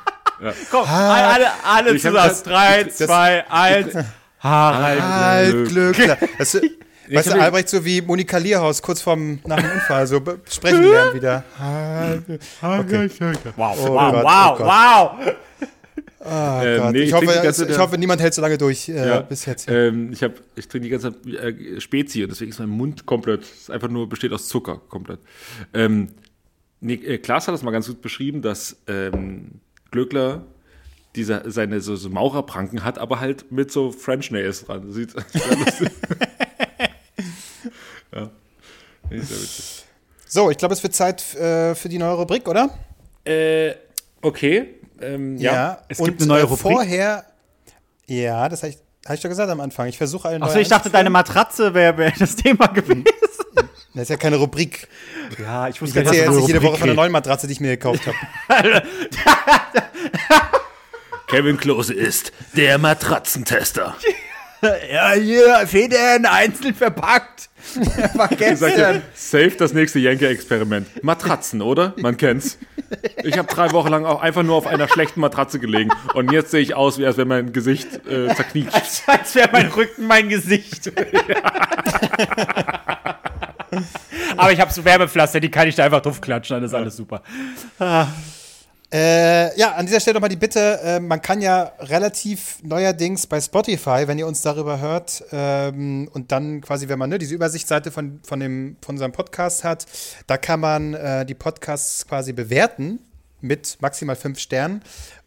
Komm, 0.70 0.84
alle, 0.88 1.46
alle 1.64 1.92
zusammen. 1.96 2.16
das- 2.16 2.42
Drei, 2.42 2.84
das- 2.84 2.96
zwei, 2.96 3.44
eins. 3.50 3.94
Harald. 4.40 5.02
Halt 5.02 5.68
Glöckler. 5.68 6.18
Das, 6.38 6.60
weißt 7.10 7.32
du, 7.32 7.40
Albrecht, 7.40 7.68
so 7.68 7.84
wie 7.84 8.00
Monika 8.02 8.38
Lierhaus 8.38 8.82
kurz 8.82 9.00
vorm, 9.00 9.38
nach 9.46 9.56
dem 9.56 9.70
Unfall, 9.70 10.06
so 10.06 10.20
sprechen 10.50 10.82
lernen 10.82 11.14
wieder. 11.14 11.44
Wow, 13.56 13.76
Oh 13.78 13.94
wow, 13.94 14.12
Gott, 14.12 14.24
wow, 14.24 14.60
oh 14.60 14.64
wow. 14.64 15.36
ähm, 16.26 16.82
Gott, 16.82 16.92
nee, 16.92 16.98
ich, 16.98 17.08
ich 17.08 17.12
hoffe, 17.14 17.26
ganze 17.26 17.68
ich 17.68 17.78
hoffe, 17.78 17.98
niemand 17.98 18.20
hält 18.20 18.34
so 18.34 18.42
lange 18.42 18.58
durch 18.58 18.88
äh, 18.88 19.08
ja, 19.08 19.20
bis 19.20 19.44
jetzt. 19.46 19.68
ähm, 19.68 20.12
ich, 20.12 20.22
hab, 20.22 20.32
ich 20.56 20.66
trinke 20.68 20.84
die 20.84 20.90
ganze 20.90 21.12
Zeit 21.12 21.34
äh, 21.34 21.80
Spezi 21.80 22.22
und 22.22 22.30
deswegen 22.30 22.50
ist 22.50 22.58
mein 22.58 22.68
Mund 22.68 23.06
komplett, 23.06 23.42
ist 23.42 23.70
einfach 23.70 23.88
nur 23.88 24.08
besteht 24.08 24.32
aus 24.32 24.48
Zucker 24.48 24.80
komplett. 24.88 25.20
Ähm, 25.72 26.08
nee, 26.80 26.94
äh, 26.94 27.18
Klaas 27.18 27.46
hat 27.46 27.54
das 27.54 27.62
mal 27.62 27.70
ganz 27.70 27.86
gut 27.86 28.02
beschrieben, 28.02 28.42
dass 28.42 28.76
ähm, 28.88 29.60
Glöckler 29.90 30.44
dieser, 31.16 31.50
seine 31.50 31.80
so, 31.80 31.96
so 31.96 32.10
Maurerpranken 32.10 32.84
hat, 32.84 32.98
aber 32.98 33.20
halt 33.20 33.50
mit 33.50 33.72
so 33.72 33.90
French 33.90 34.30
Nails 34.30 34.64
dran. 34.64 34.92
Sieht. 34.92 35.14
ja. 38.16 38.30
Nee, 39.10 39.20
sehr 39.20 39.36
witzig. 39.36 39.84
So, 40.26 40.50
ich 40.50 40.58
glaube, 40.58 40.74
es 40.74 40.82
wird 40.82 40.94
Zeit 40.94 41.34
äh, 41.34 41.74
für 41.74 41.88
die 41.88 41.98
neue 41.98 42.14
Rubrik, 42.14 42.48
oder? 42.48 42.70
Äh, 43.24 43.74
okay. 44.22 44.74
Ähm, 45.00 45.36
ja. 45.36 45.82
es 45.88 45.98
gibt 45.98 46.20
eine 46.20 46.28
neue 46.28 46.40
äh, 46.40 46.44
Rubrik. 46.44 46.60
Vorher, 46.60 47.24
ja, 48.06 48.48
das 48.48 48.62
habe 48.62 48.72
ich, 48.72 48.78
hab 49.06 49.14
ich 49.14 49.20
doch 49.20 49.28
gesagt 49.28 49.50
am 49.50 49.60
Anfang. 49.60 49.86
Ich 49.86 49.98
versuche 49.98 50.28
eine 50.28 50.40
neue 50.40 50.48
Achso, 50.48 50.58
ich 50.58 50.68
dachte, 50.68 50.90
deine 50.90 51.10
Matratze 51.10 51.74
wäre 51.74 51.96
wär 51.96 52.12
das 52.18 52.36
Thema 52.36 52.66
gewesen. 52.66 53.04
Das 53.94 54.02
ist 54.02 54.08
ja 54.10 54.16
keine 54.16 54.36
Rubrik. 54.36 54.88
Ja, 55.38 55.68
ich 55.68 55.76
Ich 55.76 55.82
wusste 55.82 56.00
erzähle 56.00 56.24
jetzt 56.24 56.34
nicht 56.34 56.48
jede 56.48 56.62
Woche 56.62 56.72
von 56.72 56.80
von 56.80 56.88
einer 56.90 56.96
neuen 56.96 57.12
Matratze, 57.12 57.46
die 57.46 57.54
ich 57.54 57.60
mir 57.60 57.76
gekauft 57.76 58.02
habe. 58.06 58.82
Kevin 61.28 61.56
Klose 61.56 61.94
ist 61.94 62.32
der 62.54 62.78
Matratzentester. 62.78 63.96
Ja, 64.90 65.12
hier, 65.12 65.66
Federn, 65.66 66.24
einzeln 66.24 66.74
verpackt. 66.74 67.50
Sag 68.14 68.38
dir, 68.38 69.02
safe 69.14 69.52
das 69.58 69.72
nächste 69.72 69.98
Jenke-Experiment. 69.98 71.02
Matratzen, 71.02 71.62
oder? 71.62 71.94
Man 71.96 72.16
kennt's. 72.16 72.58
Ich 73.24 73.36
habe 73.36 73.52
drei 73.52 73.72
Wochen 73.72 73.88
lang 73.88 74.04
auch 74.04 74.20
einfach 74.22 74.42
nur 74.42 74.54
auf 74.56 74.66
einer 74.66 74.88
schlechten 74.88 75.20
Matratze 75.20 75.58
gelegen 75.58 75.90
und 76.14 76.32
jetzt 76.32 76.50
sehe 76.50 76.60
ich 76.60 76.74
aus, 76.74 76.98
wie 76.98 77.06
als 77.06 77.16
wäre 77.16 77.26
mein 77.26 77.52
Gesicht 77.52 78.06
äh, 78.06 78.34
zerknietscht. 78.34 79.02
Als 79.06 79.34
wäre 79.34 79.48
mein 79.52 79.66
Rücken 79.68 80.06
mein 80.06 80.28
Gesicht. 80.28 80.92
Aber 84.36 84.52
ich 84.52 84.60
habe 84.60 84.72
so 84.72 84.84
Wärmepflaster, 84.84 85.40
die 85.40 85.50
kann 85.50 85.66
ich 85.68 85.74
da 85.74 85.84
einfach 85.84 86.02
drauf 86.02 86.20
klatschen, 86.20 86.56
dann 86.56 86.64
ist 86.64 86.74
alles 86.74 86.96
super. 86.96 87.22
Äh, 88.92 89.58
ja, 89.58 89.72
an 89.72 89.86
dieser 89.86 89.98
Stelle 89.98 90.14
nochmal 90.14 90.30
die 90.30 90.36
Bitte, 90.36 90.80
äh, 90.82 91.00
man 91.00 91.20
kann 91.20 91.40
ja 91.40 91.72
relativ 91.80 92.58
neuerdings 92.62 93.26
bei 93.26 93.40
Spotify, 93.40 94.04
wenn 94.06 94.18
ihr 94.18 94.28
uns 94.28 94.42
darüber 94.42 94.78
hört, 94.78 95.24
ähm, 95.32 96.08
und 96.12 96.30
dann 96.30 96.60
quasi, 96.60 96.88
wenn 96.88 96.98
man 96.98 97.10
ne, 97.10 97.18
diese 97.18 97.34
Übersichtsseite 97.34 97.90
von, 97.90 98.20
von, 98.22 98.38
dem, 98.38 98.76
von 98.80 98.94
unserem 98.94 99.10
Podcast 99.10 99.64
hat, 99.64 99.86
da 100.28 100.36
kann 100.36 100.60
man 100.60 100.94
äh, 100.94 101.26
die 101.26 101.34
Podcasts 101.34 102.06
quasi 102.06 102.32
bewerten 102.32 103.00
mit 103.40 103.76
maximal 103.80 104.14
fünf 104.14 104.38
Sternen. 104.38 104.82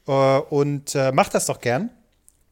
Äh, 0.07 0.11
und 0.11 0.95
äh, 0.95 1.11
macht 1.11 1.33
das 1.33 1.45
doch 1.45 1.59
gern. 1.59 1.89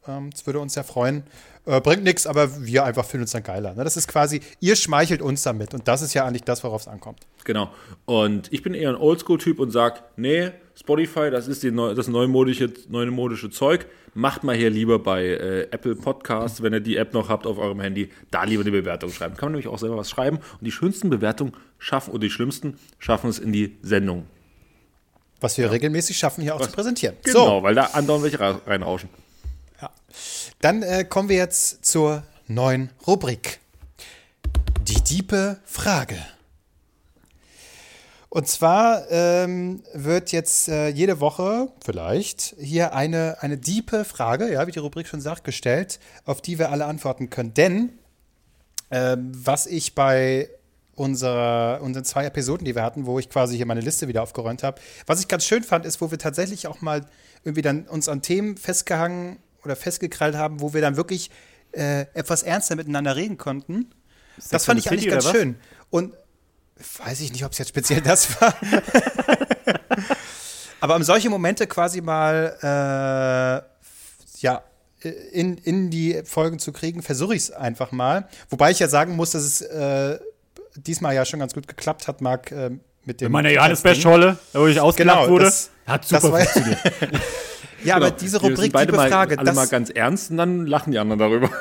Ähm, 0.07 0.29
das 0.31 0.45
würde 0.45 0.59
uns 0.59 0.75
ja 0.75 0.83
freuen. 0.83 1.23
Äh, 1.67 1.81
bringt 1.81 2.05
nichts, 2.05 2.25
aber 2.25 2.65
wir 2.65 2.85
einfach 2.85 3.03
finden 3.03 3.23
uns 3.23 3.31
dann 3.31 3.43
geiler. 3.43 3.73
Ne? 3.73 3.83
Das 3.83 3.97
ist 3.97 4.07
quasi, 4.07 4.39
ihr 4.61 4.77
schmeichelt 4.77 5.21
uns 5.21 5.43
damit. 5.43 5.73
Und 5.73 5.85
das 5.89 6.01
ist 6.01 6.13
ja 6.13 6.25
eigentlich 6.25 6.45
das, 6.45 6.63
worauf 6.63 6.81
es 6.81 6.87
ankommt. 6.87 7.19
Genau. 7.43 7.69
Und 8.05 8.51
ich 8.53 8.63
bin 8.63 8.73
eher 8.73 8.89
ein 8.89 8.95
Oldschool-Typ 8.95 9.59
und 9.59 9.71
sage, 9.71 9.99
nee, 10.15 10.51
Spotify, 10.79 11.29
das 11.29 11.49
ist 11.49 11.63
die 11.63 11.71
neu, 11.71 11.93
das 11.93 12.07
neumodische, 12.07 12.71
neumodische 12.87 13.49
Zeug. 13.49 13.85
Macht 14.13 14.45
mal 14.45 14.55
hier 14.55 14.69
lieber 14.69 14.97
bei 14.99 15.25
äh, 15.25 15.61
Apple 15.71 15.95
Podcasts, 15.95 16.63
wenn 16.63 16.71
ihr 16.71 16.79
die 16.79 16.95
App 16.95 17.13
noch 17.13 17.27
habt 17.27 17.45
auf 17.45 17.57
eurem 17.57 17.81
Handy, 17.81 18.11
da 18.31 18.45
lieber 18.45 18.61
eine 18.61 18.71
Bewertung 18.71 19.11
schreiben. 19.11 19.35
Kann 19.35 19.47
man 19.47 19.59
nämlich 19.59 19.67
auch 19.67 19.77
selber 19.77 19.97
was 19.97 20.09
schreiben. 20.09 20.37
Und 20.37 20.63
die 20.63 20.71
schönsten 20.71 21.09
Bewertungen 21.09 21.51
schaffen, 21.79 22.11
oder 22.11 22.21
die 22.21 22.29
schlimmsten, 22.29 22.79
schaffen 22.97 23.29
es 23.29 23.39
in 23.39 23.51
die 23.51 23.75
Sendung. 23.81 24.25
Was 25.41 25.57
wir 25.57 25.65
ja. 25.65 25.71
regelmäßig 25.71 26.17
schaffen, 26.17 26.43
hier 26.43 26.55
auch 26.55 26.61
was? 26.61 26.67
zu 26.67 26.73
präsentieren. 26.73 27.17
Genau, 27.23 27.57
so. 27.57 27.63
weil 27.63 27.75
da 27.75 27.89
andauernd 27.93 28.23
welche 28.23 28.39
reinrauschen. 28.39 29.09
Dann 30.59 30.81
äh, 30.81 31.03
kommen 31.03 31.29
wir 31.29 31.35
jetzt 31.35 31.85
zur 31.85 32.23
neuen 32.47 32.89
Rubrik. 33.05 33.59
Die 34.81 35.01
diepe 35.03 35.59
Frage. 35.65 36.17
Und 38.29 38.47
zwar 38.47 39.09
ähm, 39.11 39.83
wird 39.93 40.31
jetzt 40.31 40.67
äh, 40.67 40.87
jede 40.89 41.19
Woche 41.19 41.71
vielleicht 41.85 42.55
hier 42.59 42.93
eine, 42.93 43.37
eine 43.41 43.57
diepe 43.57 44.03
Frage, 44.03 44.51
ja, 44.51 44.65
wie 44.65 44.71
die 44.71 44.79
Rubrik 44.79 45.07
schon 45.07 45.21
sagt, 45.21 45.43
gestellt, 45.43 45.99
auf 46.25 46.41
die 46.41 46.57
wir 46.57 46.71
alle 46.71 46.85
antworten 46.85 47.29
können. 47.29 47.53
Denn 47.53 47.99
ähm, 48.89 49.31
was 49.33 49.67
ich 49.67 49.93
bei 49.93 50.49
unserer, 50.95 51.81
unseren 51.83 52.03
zwei 52.03 52.25
Episoden, 52.25 52.65
die 52.65 52.73
wir 52.73 52.83
hatten, 52.83 53.05
wo 53.05 53.19
ich 53.19 53.29
quasi 53.29 53.55
hier 53.57 53.67
meine 53.67 53.81
Liste 53.81 54.07
wieder 54.07 54.23
aufgeräumt 54.23 54.63
habe, 54.63 54.81
was 55.05 55.19
ich 55.19 55.27
ganz 55.27 55.45
schön 55.45 55.63
fand, 55.63 55.85
ist, 55.85 56.01
wo 56.01 56.09
wir 56.09 56.17
tatsächlich 56.17 56.65
auch 56.65 56.81
mal 56.81 57.05
irgendwie 57.43 57.61
dann 57.61 57.87
uns 57.87 58.09
an 58.09 58.23
Themen 58.23 58.57
festgehangen 58.57 59.37
oder 59.67 59.75
festgekrallt 59.75 60.35
haben, 60.35 60.61
wo 60.61 60.73
wir 60.73 60.81
dann 60.81 60.97
wirklich 60.97 61.29
äh, 61.73 62.01
etwas 62.13 62.43
ernster 62.43 62.75
miteinander 62.75 63.15
reden 63.15 63.37
konnten. 63.37 63.91
Das, 64.37 64.49
das 64.49 64.65
fand 64.65 64.79
ich 64.79 64.89
eigentlich 64.89 65.09
ganz 65.09 65.29
schön. 65.29 65.55
Und 65.89 66.13
weiß 67.03 67.21
ich 67.21 67.31
nicht, 67.31 67.45
ob 67.45 67.51
es 67.51 67.57
jetzt 67.57 67.69
speziell 67.69 68.01
das 68.01 68.41
war. 68.41 68.53
Aber 70.79 70.95
um 70.95 71.03
solche 71.03 71.29
Momente 71.29 71.67
quasi 71.67 72.01
mal 72.01 72.57
äh, 72.61 74.41
ja, 74.41 74.63
in, 75.31 75.57
in 75.57 75.89
die 75.89 76.21
Folgen 76.23 76.59
zu 76.59 76.71
kriegen, 76.71 77.01
versuche 77.01 77.35
ich 77.35 77.43
es 77.43 77.51
einfach 77.51 77.91
mal. 77.91 78.27
Wobei 78.49 78.71
ich 78.71 78.79
ja 78.79 78.87
sagen 78.87 79.15
muss, 79.15 79.31
dass 79.31 79.43
es 79.43 79.61
äh, 79.61 80.19
diesmal 80.75 81.15
ja 81.15 81.25
schon 81.25 81.39
ganz 81.39 81.53
gut 81.53 81.67
geklappt 81.67 82.07
hat, 82.07 82.21
Marc, 82.21 82.51
äh, 82.51 82.71
mit 83.05 83.21
dem. 83.21 83.31
Meine 83.31 83.53
Johannes 83.53 83.81
Bescholle, 83.81 84.37
wo 84.53 84.67
ich 84.67 84.79
ausgelacht 84.79 85.21
genau, 85.21 85.31
wurde, 85.31 85.45
das, 85.45 85.69
hat 85.85 86.05
super 86.05 86.31
das 86.31 86.51
funktioniert. 86.51 86.79
Ja, 87.87 87.95
genau. 87.95 88.07
aber 88.07 88.15
diese 88.15 88.41
Rubrik, 88.41 88.71
die 88.73 88.87
Frage. 88.93 89.35
Mal, 89.35 89.39
alle 89.39 89.45
das, 89.45 89.55
mal 89.55 89.67
ganz 89.67 89.89
ernst 89.89 90.31
und 90.31 90.37
dann 90.37 90.65
lachen 90.65 90.91
die 90.91 90.99
anderen 90.99 91.19
darüber. 91.19 91.49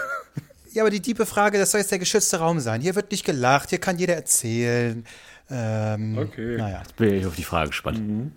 Ja, 0.73 0.83
aber 0.83 0.91
die 0.91 1.01
tiefe 1.01 1.25
Frage, 1.25 1.57
das 1.57 1.71
soll 1.71 1.81
jetzt 1.81 1.91
der 1.91 1.99
geschützte 1.99 2.37
Raum 2.37 2.61
sein. 2.61 2.83
Hier 2.83 2.95
wird 2.95 3.11
nicht 3.11 3.25
gelacht, 3.25 3.71
hier 3.71 3.79
kann 3.79 3.99
jeder 3.99 4.15
erzählen. 4.15 5.07
Ähm, 5.51 6.19
okay. 6.19 6.59
Naja. 6.59 6.81
Jetzt 6.81 6.97
bin 6.97 7.15
ich 7.15 7.25
auf 7.25 7.35
die 7.35 7.45
Frage 7.45 7.69
gespannt. 7.71 7.99
Mhm. 7.99 8.33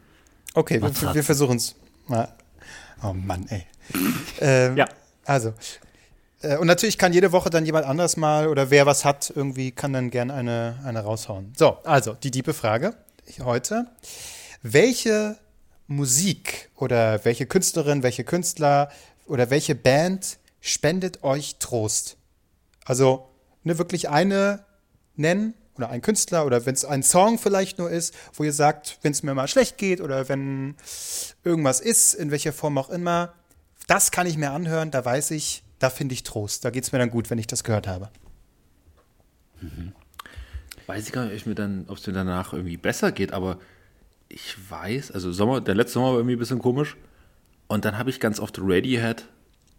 Okay, 0.54 0.82
wir, 0.82 1.16
wir 1.16 1.24
versuchen 1.26 1.58
es. 1.58 1.76
Oh 3.04 3.12
Mann, 3.12 3.46
ey. 3.50 3.66
ähm, 4.40 4.78
ja. 4.78 4.86
Also. 5.26 5.54
Äh, 6.42 6.56
und 6.56 6.68
natürlich 6.68 6.98
kann 6.98 7.12
jede 7.12 7.34
Woche 7.34 7.50
dann 7.50 7.66
jemand 7.66 7.86
anderes 7.86 8.16
mal 8.16 8.48
oder 8.48 8.70
wer 8.70 8.86
was 8.86 9.04
hat, 9.04 9.34
irgendwie 9.36 9.72
kann 9.72 9.92
dann 9.92 10.10
gerne 10.10 10.34
eine, 10.34 10.80
eine 10.86 11.02
raushauen. 11.02 11.52
So, 11.58 11.80
also 11.84 12.14
die 12.14 12.32
diebe 12.32 12.54
Frage 12.54 12.94
heute. 13.44 13.88
Welche 14.62 15.38
Musik 15.90 16.70
oder 16.76 17.26
welche 17.26 17.48
Künstlerin, 17.48 18.04
welche 18.04 18.24
Künstler 18.24 18.92
oder 19.26 19.50
welche 19.50 19.74
Band 19.74 20.38
spendet 20.62 21.24
euch 21.24 21.56
Trost? 21.58 22.16
Also 22.86 23.28
ne, 23.64 23.80
wirklich 23.80 24.08
eine 24.08 24.64
nennen 25.16 25.56
oder 25.76 25.90
ein 25.90 26.02
Künstler 26.02 26.46
oder 26.46 26.68
wenn 26.68 26.76
es 26.76 26.86
ein 26.86 27.02
Song 27.02 27.40
vielleicht 27.40 27.80
nur 27.80 27.90
ist, 27.90 28.14
wo 28.34 28.44
ihr 28.44 28.54
sagt, 28.54 29.00
wenn 29.02 29.14
es 29.14 29.24
mir 29.24 29.34
mal 29.34 29.48
schlecht 29.48 29.80
geht 29.80 30.00
oder 30.00 30.30
wenn 30.30 30.76
irgendwas 31.44 31.80
ist, 31.80 32.14
in 32.14 32.30
welcher 32.30 32.54
Form 32.54 32.78
auch 32.78 32.90
immer, 32.90 33.34
das 33.88 34.12
kann 34.12 34.28
ich 34.28 34.38
mir 34.38 34.52
anhören, 34.52 34.92
da 34.92 35.04
weiß 35.04 35.32
ich, 35.32 35.64
da 35.80 35.90
finde 35.90 36.14
ich 36.14 36.22
Trost. 36.22 36.66
Da 36.66 36.70
geht 36.70 36.84
es 36.84 36.92
mir 36.92 37.00
dann 37.00 37.10
gut, 37.10 37.32
wenn 37.32 37.40
ich 37.40 37.48
das 37.48 37.64
gehört 37.64 37.88
habe. 37.88 38.12
Mhm. 39.60 39.94
Weiß 40.86 41.08
ich 41.08 41.14
gar 41.14 41.26
nicht, 41.26 41.48
ob 41.88 41.98
es 41.98 42.06
mir 42.06 42.14
danach 42.14 42.54
irgendwie 42.54 42.78
besser 42.78 43.12
geht, 43.12 43.34
aber 43.34 43.58
ich 44.30 44.56
weiß, 44.70 45.12
also 45.12 45.32
Sommer, 45.32 45.60
der 45.60 45.76
letzte 45.76 45.94
Sommer 45.94 46.10
war 46.10 46.18
irgendwie 46.18 46.36
ein 46.36 46.40
bisschen 46.40 46.60
komisch. 46.60 46.96
Und 47.68 47.86
dann 47.86 47.98
habe 47.98 48.10
ich 48.10 48.20
ganz 48.20 48.40
oft 48.40 48.58
Radiohead 48.60 49.28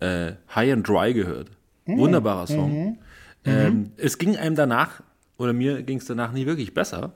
äh, 0.01 0.33
High 0.55 0.73
and 0.73 0.89
Dry 0.89 1.15
gehört. 1.15 1.51
Mhm. 1.87 1.99
Wunderbarer 1.99 2.47
Song. 2.47 2.73
Mhm. 2.73 2.99
Ähm, 3.45 3.75
mhm. 3.75 3.93
es 3.97 4.19
ging 4.19 4.37
einem 4.37 4.55
danach, 4.55 5.03
oder 5.39 5.53
mir 5.53 5.83
ging 5.83 5.99
es 5.99 6.05
danach 6.05 6.33
nie 6.33 6.47
wirklich 6.47 6.75
besser, 6.75 7.15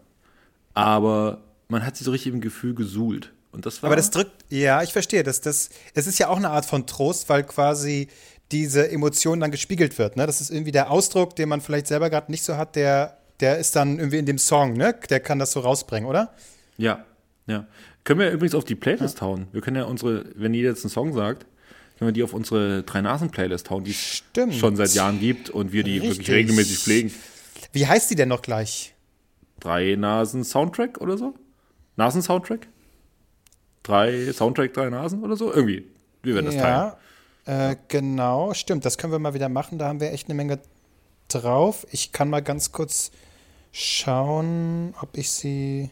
aber 0.72 1.42
man 1.68 1.84
hat 1.84 1.96
sich 1.96 2.06
so 2.06 2.12
richtig 2.12 2.32
im 2.32 2.40
Gefühl 2.40 2.74
gesuhlt. 2.74 3.32
Und 3.52 3.66
das 3.66 3.82
war 3.82 3.88
aber 3.88 3.96
das 3.96 4.10
drückt, 4.10 4.32
ja, 4.48 4.82
ich 4.82 4.92
verstehe, 4.92 5.22
das, 5.22 5.40
das, 5.40 5.68
es 5.92 6.06
ist 6.06 6.18
ja 6.18 6.28
auch 6.28 6.38
eine 6.38 6.50
Art 6.50 6.64
von 6.64 6.86
Trost, 6.86 7.28
weil 7.28 7.44
quasi 7.44 8.08
diese 8.52 8.90
Emotion 8.90 9.38
dann 9.38 9.50
gespiegelt 9.50 9.98
wird. 9.98 10.16
Ne? 10.16 10.26
Das 10.26 10.40
ist 10.40 10.50
irgendwie 10.50 10.72
der 10.72 10.90
Ausdruck, 10.90 11.36
den 11.36 11.48
man 11.48 11.60
vielleicht 11.60 11.86
selber 11.86 12.08
gerade 12.10 12.30
nicht 12.30 12.42
so 12.42 12.56
hat, 12.56 12.74
der, 12.74 13.18
der 13.40 13.58
ist 13.58 13.76
dann 13.76 13.98
irgendwie 13.98 14.18
in 14.18 14.26
dem 14.26 14.38
Song, 14.38 14.74
ne? 14.74 14.94
Der 15.10 15.20
kann 15.20 15.38
das 15.38 15.52
so 15.52 15.60
rausbringen, 15.60 16.08
oder? 16.08 16.32
Ja, 16.76 17.04
ja. 17.46 17.66
Können 18.04 18.20
wir 18.20 18.30
übrigens 18.30 18.54
auf 18.54 18.64
die 18.64 18.74
Playlist 18.74 19.20
ja. 19.20 19.26
hauen. 19.26 19.46
Wir 19.52 19.60
können 19.60 19.76
ja 19.76 19.84
unsere, 19.84 20.26
wenn 20.34 20.54
jeder 20.54 20.70
jetzt 20.70 20.84
einen 20.84 20.90
Song 20.90 21.12
sagt, 21.12 21.46
können 21.98 22.08
wir 22.08 22.12
die 22.12 22.22
auf 22.22 22.34
unsere 22.34 22.82
Drei-Nasen-Playlist 22.82 23.70
hauen, 23.70 23.84
die 23.84 23.92
es 23.92 24.22
schon 24.58 24.76
seit 24.76 24.94
Jahren 24.94 25.20
gibt 25.20 25.50
und 25.50 25.72
wir 25.72 25.84
die 25.84 25.98
Richtig. 25.98 26.18
wirklich 26.18 26.30
regelmäßig 26.30 26.78
pflegen. 26.78 27.14
Wie 27.72 27.86
heißt 27.86 28.10
die 28.10 28.14
denn 28.14 28.28
noch 28.28 28.42
gleich? 28.42 28.94
Drei-Nasen-Soundtrack 29.60 31.00
oder 31.00 31.16
so? 31.16 31.34
Nasen-Soundtrack? 31.96 32.66
Drei 33.84 34.32
Soundtrack, 34.32 34.72
drei 34.72 34.90
Nasen 34.90 35.22
oder 35.22 35.36
so? 35.36 35.52
Irgendwie. 35.52 35.84
Wir 36.22 36.34
werden 36.34 36.46
das 36.46 36.54
ja, 36.54 36.98
teilen. 37.44 37.72
Äh, 37.72 37.76
genau, 37.88 38.54
stimmt. 38.54 38.84
Das 38.84 38.98
können 38.98 39.12
wir 39.12 39.18
mal 39.18 39.34
wieder 39.34 39.48
machen. 39.48 39.78
Da 39.78 39.88
haben 39.88 40.00
wir 40.00 40.12
echt 40.12 40.26
eine 40.28 40.34
Menge 40.34 40.58
drauf. 41.28 41.86
Ich 41.90 42.10
kann 42.12 42.30
mal 42.30 42.42
ganz 42.42 42.72
kurz 42.72 43.12
schauen, 43.72 44.94
ob 45.00 45.16
ich 45.16 45.30
sie 45.30 45.90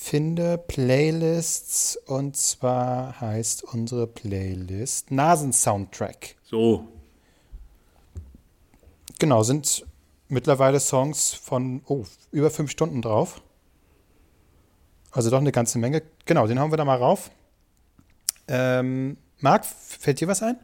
finde 0.00 0.56
Playlists 0.56 1.96
und 2.06 2.36
zwar 2.36 3.20
heißt 3.20 3.64
unsere 3.64 4.06
Playlist 4.06 5.10
Nasen-Soundtrack. 5.10 6.36
So. 6.44 6.86
Genau, 9.18 9.42
sind 9.42 9.84
mittlerweile 10.28 10.78
Songs 10.80 11.34
von 11.34 11.82
oh, 11.86 12.04
über 12.30 12.50
fünf 12.50 12.70
Stunden 12.70 13.02
drauf. 13.02 13.42
Also 15.10 15.30
doch 15.30 15.40
eine 15.40 15.52
ganze 15.52 15.78
Menge. 15.78 16.02
Genau, 16.24 16.46
den 16.46 16.60
hauen 16.60 16.70
wir 16.70 16.78
da 16.78 16.84
mal 16.84 16.96
rauf. 16.96 17.30
Ähm, 18.46 19.18
Marc, 19.40 19.66
fällt 19.66 20.20
dir 20.20 20.28
was 20.28 20.42
ein? 20.42 20.56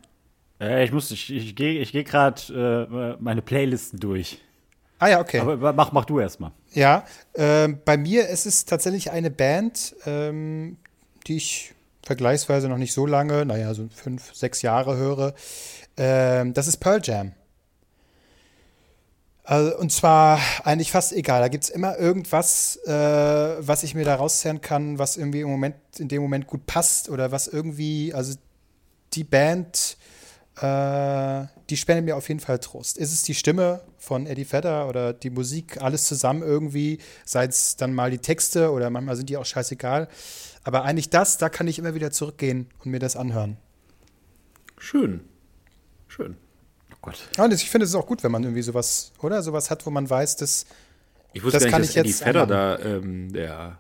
Äh, 0.61 0.85
ich 0.85 0.93
muss, 0.93 1.11
ich, 1.11 1.31
ich 1.31 1.57
gehe 1.57 1.81
ich 1.81 1.93
geh 1.93 2.05
gerade 2.05 3.19
äh, 3.19 3.23
meine 3.23 3.43
Playlisten 3.43 3.99
durch. 3.99 4.41
Ah 5.01 5.09
ja, 5.09 5.21
okay. 5.21 5.41
Aber 5.41 5.73
mach, 5.73 5.93
mach 5.93 6.05
du 6.05 6.21
erst 6.21 6.41
mal. 6.41 6.53
Ja, 6.75 7.05
äh, 7.35 7.69
bei 7.69 7.97
mir 7.97 8.29
ist 8.29 8.47
es 8.47 8.65
tatsächlich 8.65 9.13
eine 9.13 9.31
Band, 9.31 9.95
ähm, 10.07 10.77
die 11.27 11.37
ich 11.37 11.73
vergleichsweise 12.05 12.69
noch 12.69 12.79
nicht 12.79 12.93
so 12.93 13.07
lange, 13.07 13.47
naja, 13.47 13.73
so 13.75 13.89
fünf, 13.95 14.35
sechs 14.35 14.61
Jahre 14.63 14.97
höre. 14.97 15.35
Ähm, 15.97 16.53
das 16.53 16.67
ist 16.67 16.79
Pearl 16.79 17.01
Jam. 17.03 17.33
Also, 19.45 19.77
und 19.79 19.93
zwar 19.93 20.41
eigentlich 20.65 20.91
fast 20.91 21.13
egal. 21.13 21.41
Da 21.41 21.49
gibt 21.49 21.65
es 21.65 21.71
immer 21.71 21.99
irgendwas, 21.99 22.77
äh, 22.87 22.91
was 22.91 23.83
ich 23.85 23.95
mir 23.95 24.05
da 24.05 24.17
rauszerren 24.17 24.61
kann, 24.61 24.99
was 24.99 25.17
irgendwie 25.17 25.43
im 25.43 25.51
Moment, 25.51 25.77
in 25.99 26.09
dem 26.09 26.23
Moment 26.23 26.47
gut 26.47 26.67
passt 26.67 27.09
oder 27.09 27.31
was 27.31 27.47
irgendwie, 27.47 28.13
also 28.15 28.37
die 29.13 29.25
Band 29.25 29.97
äh, 30.61 31.47
die 31.69 31.77
spendet 31.77 32.05
mir 32.05 32.17
auf 32.17 32.29
jeden 32.29 32.41
Fall 32.41 32.59
Trost. 32.59 32.99
Ist 32.99 33.13
es 33.13 33.23
die 33.23 33.35
Stimme 33.35 33.81
von 33.99 34.27
Eddie 34.27 34.51
Vedder 34.51 34.89
oder 34.89 35.13
die 35.13 35.31
Musik, 35.31 35.83
alles 35.83 36.05
zusammen 36.05 36.43
irgendwie, 36.43 36.99
sei 37.25 37.47
es 37.47 37.77
dann 37.77 37.95
mal 37.95 38.11
die 38.11 38.19
Texte 38.19 38.71
oder 38.71 38.91
manchmal 38.91 39.17
sind 39.17 39.31
die 39.31 39.37
auch 39.37 39.47
scheißegal. 39.47 40.09
Aber 40.63 40.85
eigentlich 40.85 41.11
das, 41.11 41.39
da 41.39 41.49
kann 41.49 41.69
ich 41.69 41.79
immer 41.79 41.95
wieder 41.95 42.11
zurückgehen 42.11 42.69
und 42.85 42.91
mir 42.91 43.01
das 43.01 43.17
anhören. 43.17 43.57
Schön. 44.79 45.21
Schön. 46.09 46.37
Oh 46.93 46.97
Gott. 47.03 47.29
Ja, 47.37 47.47
ich 47.47 47.71
finde 47.71 47.87
es 47.87 47.95
auch 47.95 48.07
gut, 48.07 48.23
wenn 48.23 48.33
man 48.33 48.45
irgendwie 48.45 48.63
sowas, 48.63 49.13
oder? 49.21 49.43
Sowas 49.43 49.71
hat, 49.71 49.85
wo 49.87 49.91
man 49.91 50.09
weiß, 50.09 50.37
dass. 50.37 50.67
Ich 51.33 51.43
wusste 51.43 51.59
das 51.59 51.71
gar 51.71 51.81
nicht, 51.81 51.97
dass 51.97 51.97
Eddie 51.97 52.15
Vedder 52.15 52.47
da 52.47 52.79
ähm, 52.79 53.33
der 53.33 53.79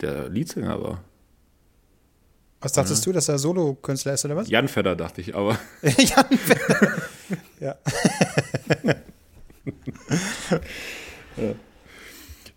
der 0.00 0.28
Leadsänger 0.28 0.82
war. 0.82 1.04
Was 2.64 2.72
dachtest 2.72 3.04
du, 3.04 3.12
dass 3.12 3.28
er 3.28 3.38
Solo-Künstler 3.38 4.14
ist 4.14 4.24
oder 4.24 4.36
was? 4.36 4.48
Jan 4.48 4.68
Fedder, 4.68 4.96
dachte 4.96 5.20
ich, 5.20 5.34
aber. 5.34 5.58
Jan 5.82 6.38
Fedder. 6.38 7.02
ja. 7.60 7.76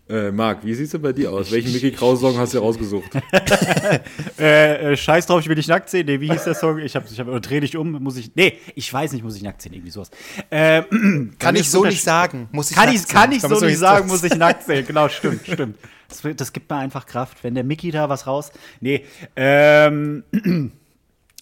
Äh, 0.08 0.32
Marc, 0.32 0.64
wie 0.64 0.72
sieht's 0.72 0.92
denn 0.92 1.02
bei 1.02 1.12
dir 1.12 1.30
aus? 1.30 1.52
Welchen 1.52 1.70
Mickey 1.70 1.90
Krause-Song 1.90 2.38
hast 2.38 2.54
du 2.54 2.58
rausgesucht? 2.60 3.10
äh, 4.38 4.92
äh, 4.92 4.96
scheiß 4.96 5.26
drauf, 5.26 5.40
ich 5.40 5.48
will 5.48 5.54
dich 5.54 5.68
nackt 5.68 5.90
sehen. 5.90 6.06
Nee, 6.06 6.18
wie 6.20 6.30
hieß 6.30 6.44
der 6.44 6.54
Song? 6.54 6.78
Ich 6.78 6.96
hab, 6.96 7.10
ich 7.10 7.20
hab, 7.20 7.42
dreh 7.42 7.60
dich 7.60 7.76
um, 7.76 7.92
muss 7.92 8.16
ich. 8.16 8.34
Nee, 8.34 8.58
ich 8.74 8.90
weiß 8.90 9.12
nicht, 9.12 9.22
muss 9.22 9.36
ich 9.36 9.42
nackt 9.42 9.60
sehen, 9.60 9.74
irgendwie 9.74 9.90
sowas. 9.90 10.10
Äh, 10.48 10.82
kann 11.38 11.56
ich 11.56 11.68
so 11.68 11.84
nicht 11.84 12.02
sagen, 12.02 12.48
muss 12.52 12.70
ich 12.70 12.76
Kann 12.76 12.94
ich, 12.94 13.06
kann 13.06 13.32
ich 13.32 13.42
so 13.42 13.60
nicht 13.60 13.76
sagen, 13.76 14.08
muss 14.08 14.24
ich 14.24 14.34
nackt 14.34 14.64
sehen. 14.64 14.86
Genau, 14.86 15.08
stimmt, 15.10 15.42
stimmt. 15.44 15.76
Das, 16.08 16.22
das 16.36 16.54
gibt 16.54 16.70
mir 16.70 16.76
einfach 16.76 17.04
Kraft, 17.04 17.44
wenn 17.44 17.54
der 17.54 17.64
Mickey 17.64 17.90
da 17.90 18.08
was 18.08 18.26
raus. 18.26 18.50
Nee, 18.80 19.04
ähm. 19.36 20.24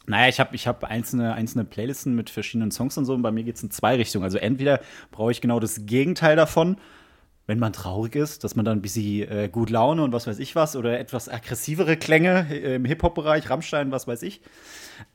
Naja, 0.09 0.29
ich 0.29 0.39
habe 0.39 0.55
ich 0.55 0.69
hab 0.69 0.85
einzelne, 0.85 1.35
einzelne 1.35 1.64
Playlisten 1.64 2.14
mit 2.14 2.31
verschiedenen 2.31 2.71
Songs 2.71 2.97
und 2.97 3.07
so. 3.07 3.14
Und 3.14 3.23
bei 3.23 3.33
mir 3.33 3.43
geht 3.43 3.57
es 3.57 3.64
in 3.64 3.73
zwei 3.73 3.97
Richtungen. 3.97 4.23
Also 4.23 4.39
entweder 4.39 4.81
brauche 5.11 5.33
ich 5.33 5.41
genau 5.41 5.59
das 5.59 5.85
Gegenteil 5.85 6.37
davon, 6.37 6.77
wenn 7.47 7.59
man 7.59 7.72
traurig 7.72 8.16
ist, 8.16 8.44
dass 8.44 8.57
man 8.57 8.64
dann 8.64 8.78
ein 8.78 8.82
bisschen 8.82 9.30
äh, 9.30 9.49
gut 9.51 9.70
Laune 9.70 10.03
und 10.03 10.12
was 10.12 10.26
weiß 10.26 10.38
ich 10.38 10.57
was 10.57 10.74
oder 10.76 10.99
etwas 10.99 11.28
aggressivere 11.28 11.97
Klänge 11.97 12.53
im 12.57 12.84
Hip-Hop-Bereich, 12.84 13.49
Rammstein, 13.49 13.92
was 13.92 14.07
weiß 14.07 14.22
ich. 14.22 14.40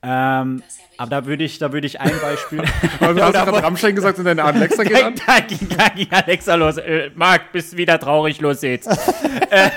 Ähm, 0.03 0.63
aber 0.97 1.09
da 1.09 1.25
würde 1.25 1.43
ich, 1.43 1.59
da 1.59 1.73
würde 1.73 1.87
ich 1.87 1.99
ein 1.99 2.13
Beispiel. 2.21 2.63
Aber 2.99 3.13
du 3.13 3.23
hast 3.23 3.33
gerade 3.33 3.63
Rammstein 3.63 3.95
gesagt 3.95 4.19
und 4.19 4.25
deine 4.25 4.43
Alexa 4.43 4.83
geht 4.83 5.03
an? 5.03 5.15
da, 5.25 5.39
ging, 5.39 5.67
da 5.69 5.89
ging 5.89 6.07
Alexa 6.11 6.55
los. 6.55 6.77
Äh, 6.77 7.11
Marc, 7.15 7.51
bist 7.51 7.77
wieder 7.77 7.99
traurig, 7.99 8.39
los 8.41 8.61
jetzt. 8.61 8.87
äh, 9.49 9.69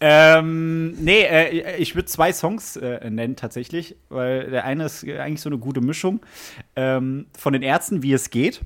ähm, 0.00 0.92
nee, 0.92 1.22
äh, 1.22 1.76
ich 1.76 1.94
würde 1.94 2.06
zwei 2.06 2.32
Songs 2.32 2.76
äh, 2.76 3.08
nennen 3.10 3.36
tatsächlich, 3.36 3.96
weil 4.08 4.50
der 4.50 4.64
eine 4.64 4.86
ist 4.86 5.04
eigentlich 5.04 5.40
so 5.40 5.48
eine 5.48 5.58
gute 5.58 5.80
Mischung 5.80 6.20
ähm, 6.76 7.26
von 7.36 7.52
den 7.52 7.62
Ärzten, 7.62 8.02
wie 8.02 8.12
es 8.12 8.30
geht. 8.30 8.62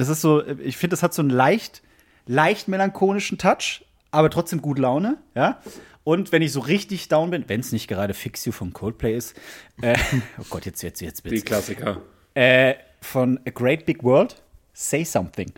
Das 0.00 0.08
ist 0.08 0.22
so, 0.22 0.42
ich 0.46 0.78
finde, 0.78 0.94
das 0.94 1.02
hat 1.02 1.12
so 1.12 1.20
einen 1.20 1.28
leicht, 1.28 1.82
leicht 2.26 2.68
melancholischen 2.68 3.36
Touch, 3.36 3.84
aber 4.10 4.30
trotzdem 4.30 4.62
gut 4.62 4.78
Laune, 4.78 5.18
ja. 5.34 5.60
Und 6.04 6.32
wenn 6.32 6.40
ich 6.40 6.52
so 6.52 6.60
richtig 6.60 7.08
down 7.08 7.28
bin, 7.28 7.44
wenn 7.48 7.60
es 7.60 7.70
nicht 7.70 7.86
gerade 7.86 8.14
Fix 8.14 8.46
You 8.46 8.52
von 8.52 8.72
Coldplay 8.72 9.14
ist, 9.14 9.36
äh, 9.82 9.98
oh 10.38 10.44
Gott, 10.48 10.64
jetzt, 10.64 10.80
jetzt, 10.80 11.02
jetzt 11.02 11.22
Die 11.26 11.42
Klassiker. 11.42 12.00
Äh, 12.32 12.76
von 13.02 13.40
A 13.46 13.50
Great 13.50 13.84
Big 13.84 14.02
World, 14.02 14.42
Say 14.72 15.04
Something. 15.04 15.52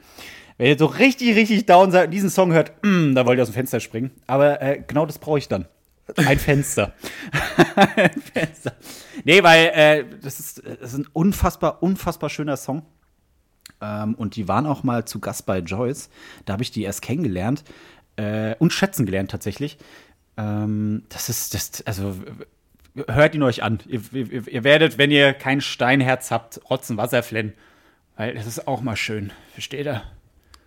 Wenn 0.58 0.66
ihr 0.66 0.76
so 0.76 0.86
richtig, 0.86 1.36
richtig 1.36 1.66
down 1.66 1.92
seid 1.92 2.06
und 2.06 2.10
diesen 2.10 2.28
Song 2.28 2.52
hört, 2.52 2.72
mm, 2.82 3.14
da 3.14 3.24
wollt 3.24 3.38
ihr 3.38 3.42
aus 3.42 3.50
dem 3.50 3.54
Fenster 3.54 3.78
springen. 3.78 4.10
Aber 4.26 4.60
äh, 4.60 4.82
genau 4.84 5.06
das 5.06 5.18
brauche 5.18 5.38
ich 5.38 5.46
dann. 5.46 5.66
Ein 6.16 6.40
Fenster. 6.40 6.94
ein 7.76 8.20
Fenster. 8.20 8.74
Nee, 9.22 9.40
weil 9.44 9.66
äh, 9.66 10.04
das, 10.20 10.40
ist, 10.40 10.62
das 10.64 10.94
ist 10.94 10.98
ein 10.98 11.06
unfassbar, 11.12 11.80
unfassbar 11.80 12.28
schöner 12.28 12.56
Song. 12.56 12.82
Ähm, 13.82 14.14
und 14.14 14.36
die 14.36 14.48
waren 14.48 14.66
auch 14.66 14.84
mal 14.84 15.04
zu 15.04 15.18
Gast 15.18 15.44
bei 15.44 15.58
Joyce. 15.58 16.08
Da 16.46 16.54
habe 16.54 16.62
ich 16.62 16.70
die 16.70 16.82
erst 16.82 17.02
kennengelernt 17.02 17.64
äh, 18.16 18.54
und 18.58 18.72
schätzen 18.72 19.04
gelernt 19.04 19.30
tatsächlich. 19.30 19.76
Ähm, 20.36 21.02
das 21.08 21.28
ist, 21.28 21.54
das, 21.54 21.82
also 21.84 22.14
hört 23.08 23.34
ihn 23.34 23.42
euch 23.42 23.62
an. 23.62 23.80
Ihr, 23.86 24.00
ihr, 24.12 24.48
ihr, 24.48 24.64
werdet, 24.64 24.98
wenn 24.98 25.10
ihr 25.10 25.34
kein 25.34 25.60
Steinherz 25.60 26.30
habt, 26.30 26.60
Rotzen 26.70 26.96
Wasser 26.96 27.22
flennen. 27.22 27.52
Weil 28.16 28.34
das 28.34 28.46
ist 28.46 28.68
auch 28.68 28.82
mal 28.82 28.96
schön. 28.96 29.32
Versteht 29.52 29.86
ihr? 29.86 30.02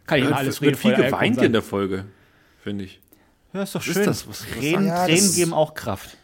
Kann 0.07 0.20
ich 0.20 0.26
ja, 0.26 0.36
alles 0.36 0.61
reden. 0.61 0.76
viel 0.76 0.95
geweint 0.95 1.41
in 1.41 1.53
der 1.53 1.61
Folge, 1.61 2.05
finde 2.61 2.84
ich. 2.84 2.99
Ja, 3.53 3.63
ist 3.63 3.74
doch 3.74 3.82
schön. 3.82 3.95
Ist 3.95 4.07
das? 4.07 4.28
Was, 4.28 4.45
was 4.45 4.59
Tränen, 4.59 4.88
ja, 4.88 5.05
Tränen 5.05 5.34
geben 5.34 5.53
auch 5.53 5.74
Kraft. 5.74 6.18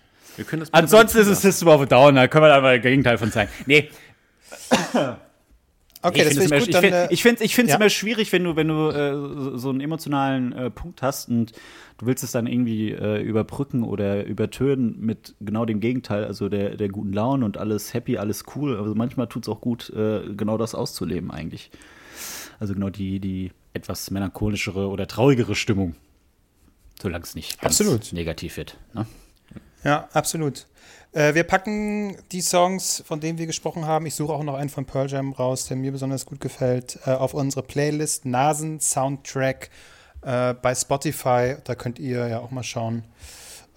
Ansonsten 0.71 1.19
ist 1.19 1.27
es 1.27 1.41
System 1.41 1.67
of 1.67 1.81
a 1.81 1.85
Down, 1.85 2.15
da 2.15 2.27
können 2.27 2.45
wir 2.45 2.49
da 2.49 2.61
mal 2.61 2.77
das 2.77 2.83
Gegenteil 2.83 3.17
von 3.17 3.31
sein. 3.31 3.47
Nee. 3.65 3.89
Okay, 6.03 6.21
ich 6.21 6.35
das 6.35 6.47
finde 6.47 6.57
ich 6.57 6.65
gut. 6.65 6.83
Immer, 6.83 7.11
ich 7.11 7.21
finde 7.21 7.43
es 7.43 7.55
ja. 7.55 7.75
immer 7.75 7.89
schwierig, 7.89 8.31
wenn 8.31 8.43
du, 8.43 8.55
wenn 8.55 8.67
du 8.67 8.89
äh, 8.89 9.57
so 9.57 9.69
einen 9.69 9.81
emotionalen 9.81 10.51
äh, 10.53 10.69
Punkt 10.71 11.01
hast 11.01 11.29
und 11.29 11.51
du 11.97 12.05
willst 12.07 12.23
es 12.23 12.31
dann 12.31 12.47
irgendwie 12.47 12.91
äh, 12.91 13.21
überbrücken 13.21 13.83
oder 13.83 14.25
übertönen 14.25 14.99
mit 14.99 15.35
genau 15.39 15.65
dem 15.65 15.79
Gegenteil, 15.79 16.25
also 16.25 16.49
der, 16.49 16.75
der 16.75 16.89
guten 16.89 17.13
Laune 17.13 17.45
und 17.45 17.57
alles 17.57 17.93
happy, 17.93 18.17
alles 18.17 18.45
cool. 18.55 18.77
Also 18.77 18.95
manchmal 18.95 19.27
tut 19.27 19.43
es 19.43 19.49
auch 19.49 19.61
gut, 19.61 19.91
äh, 19.91 20.21
genau 20.35 20.57
das 20.57 20.73
auszuleben 20.73 21.29
eigentlich. 21.29 21.69
Also 22.59 22.73
genau 22.73 22.89
die, 22.89 23.19
die 23.19 23.51
etwas 23.73 24.09
melancholischere 24.11 24.87
oder 24.87 25.07
traurigere 25.07 25.55
Stimmung. 25.55 25.95
Solange 26.99 27.23
es 27.23 27.35
nicht 27.35 27.63
absolut. 27.63 28.13
negativ 28.13 28.57
wird. 28.57 28.77
Ne? 28.93 29.05
Ja, 29.83 30.07
absolut. 30.13 30.67
Äh, 31.13 31.33
wir 31.33 31.43
packen 31.43 32.17
die 32.31 32.41
Songs, 32.41 33.03
von 33.05 33.19
denen 33.19 33.37
wir 33.37 33.47
gesprochen 33.47 33.85
haben. 33.85 34.05
Ich 34.05 34.15
suche 34.15 34.33
auch 34.33 34.43
noch 34.43 34.55
einen 34.55 34.69
von 34.69 34.85
Pearl 34.85 35.09
Jam 35.09 35.33
raus, 35.33 35.65
der 35.65 35.77
mir 35.77 35.91
besonders 35.91 36.25
gut 36.25 36.39
gefällt, 36.39 36.99
äh, 37.05 37.11
auf 37.11 37.33
unsere 37.33 37.63
Playlist 37.63 38.25
Nasen 38.25 38.79
Soundtrack 38.79 39.69
äh, 40.21 40.53
bei 40.53 40.73
Spotify. 40.73 41.55
Da 41.63 41.75
könnt 41.75 41.99
ihr 41.99 42.27
ja 42.27 42.39
auch 42.39 42.51
mal 42.51 42.63
schauen, 42.63 43.03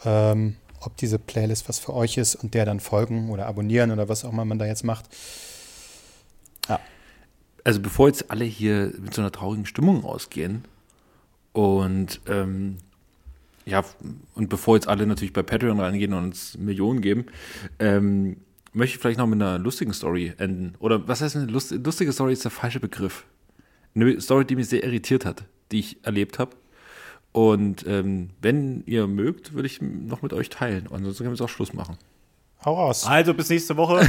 ähm, 0.04 0.56
ob 0.80 0.96
diese 0.96 1.18
Playlist 1.18 1.68
was 1.68 1.78
für 1.78 1.94
euch 1.94 2.18
ist 2.18 2.36
und 2.36 2.54
der 2.54 2.66
dann 2.66 2.78
folgen 2.78 3.30
oder 3.30 3.46
abonnieren 3.46 3.90
oder 3.90 4.08
was 4.08 4.24
auch 4.24 4.32
immer 4.32 4.44
man 4.44 4.58
da 4.58 4.66
jetzt 4.66 4.84
macht. 4.84 5.06
Ja. 6.68 6.78
Also 7.64 7.80
bevor 7.80 8.08
jetzt 8.08 8.30
alle 8.30 8.44
hier 8.44 8.92
mit 8.98 9.14
so 9.14 9.22
einer 9.22 9.32
traurigen 9.32 9.66
Stimmung 9.66 10.04
ausgehen 10.04 10.66
und 11.52 12.20
ähm, 12.28 12.78
ja, 13.66 13.84
und 14.34 14.48
bevor 14.48 14.76
jetzt 14.76 14.88
alle 14.88 15.06
natürlich 15.06 15.32
bei 15.32 15.42
Patreon 15.42 15.80
reingehen 15.80 16.12
und 16.12 16.24
uns 16.24 16.58
Millionen 16.58 17.00
geben, 17.00 17.26
ähm, 17.78 18.36
möchte 18.72 18.96
ich 18.96 19.00
vielleicht 19.00 19.18
noch 19.18 19.26
mit 19.26 19.40
einer 19.40 19.58
lustigen 19.58 19.92
Story 19.92 20.34
enden. 20.36 20.74
Oder 20.80 21.06
was 21.08 21.20
heißt 21.20 21.36
eine 21.36 21.46
Lust, 21.46 21.70
lustige 21.70 22.12
Story 22.12 22.32
ist 22.32 22.44
der 22.44 22.50
falsche 22.50 22.80
Begriff. 22.80 23.24
Eine 23.94 24.20
Story, 24.20 24.44
die 24.44 24.56
mich 24.56 24.68
sehr 24.68 24.84
irritiert 24.84 25.24
hat, 25.24 25.44
die 25.72 25.78
ich 25.78 26.04
erlebt 26.04 26.38
habe. 26.38 26.56
Und 27.32 27.86
ähm, 27.86 28.30
wenn 28.42 28.84
ihr 28.86 29.06
mögt, 29.06 29.54
würde 29.54 29.66
ich 29.66 29.80
noch 29.80 30.22
mit 30.22 30.32
euch 30.32 30.50
teilen. 30.50 30.88
Ansonsten 30.90 31.24
können 31.24 31.30
wir 31.30 31.34
es 31.34 31.40
auch 31.40 31.48
Schluss 31.48 31.72
machen. 31.72 31.96
Hau 32.64 32.74
raus. 32.74 33.04
Also 33.06 33.34
bis 33.34 33.50
nächste 33.50 33.76
Woche. 33.76 34.08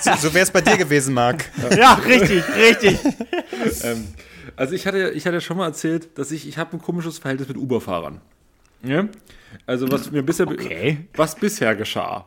so 0.00 0.12
so 0.14 0.32
wäre 0.32 0.44
es 0.44 0.50
bei 0.50 0.60
dir 0.60 0.76
gewesen, 0.76 1.14
Marc. 1.14 1.50
Ja, 1.76 1.94
richtig, 1.94 2.42
richtig. 2.56 2.98
ähm, 3.82 4.08
also 4.56 4.74
ich 4.74 4.86
hatte, 4.86 5.10
ich 5.10 5.26
hatte 5.26 5.40
schon 5.40 5.56
mal 5.56 5.66
erzählt, 5.66 6.18
dass 6.18 6.30
ich, 6.30 6.48
ich 6.48 6.58
habe 6.58 6.74
ein 6.74 6.82
komisches 6.82 7.18
Verhältnis 7.18 7.48
mit 7.48 7.56
Uber-Fahrern. 7.56 8.20
Ja? 8.82 9.08
Also 9.66 9.90
was 9.90 10.10
mir 10.10 10.22
bisher, 10.22 10.48
okay. 10.48 11.06
was 11.14 11.34
bisher 11.34 11.74
geschah. 11.74 12.26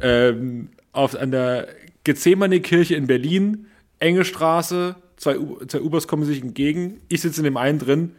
Ähm, 0.00 0.70
auf, 0.92 1.14
an 1.16 1.30
der 1.30 1.68
Gethsemane-Kirche 2.04 2.94
in 2.94 3.06
Berlin, 3.06 3.66
enge 3.98 4.24
Straße, 4.24 4.96
zwei, 5.16 5.36
zwei 5.66 5.80
Ubers 5.80 6.08
kommen 6.08 6.24
sich 6.24 6.42
entgegen, 6.42 7.00
ich 7.08 7.20
sitze 7.20 7.40
in 7.40 7.44
dem 7.44 7.56
einen 7.56 7.78
drin, 7.78 8.12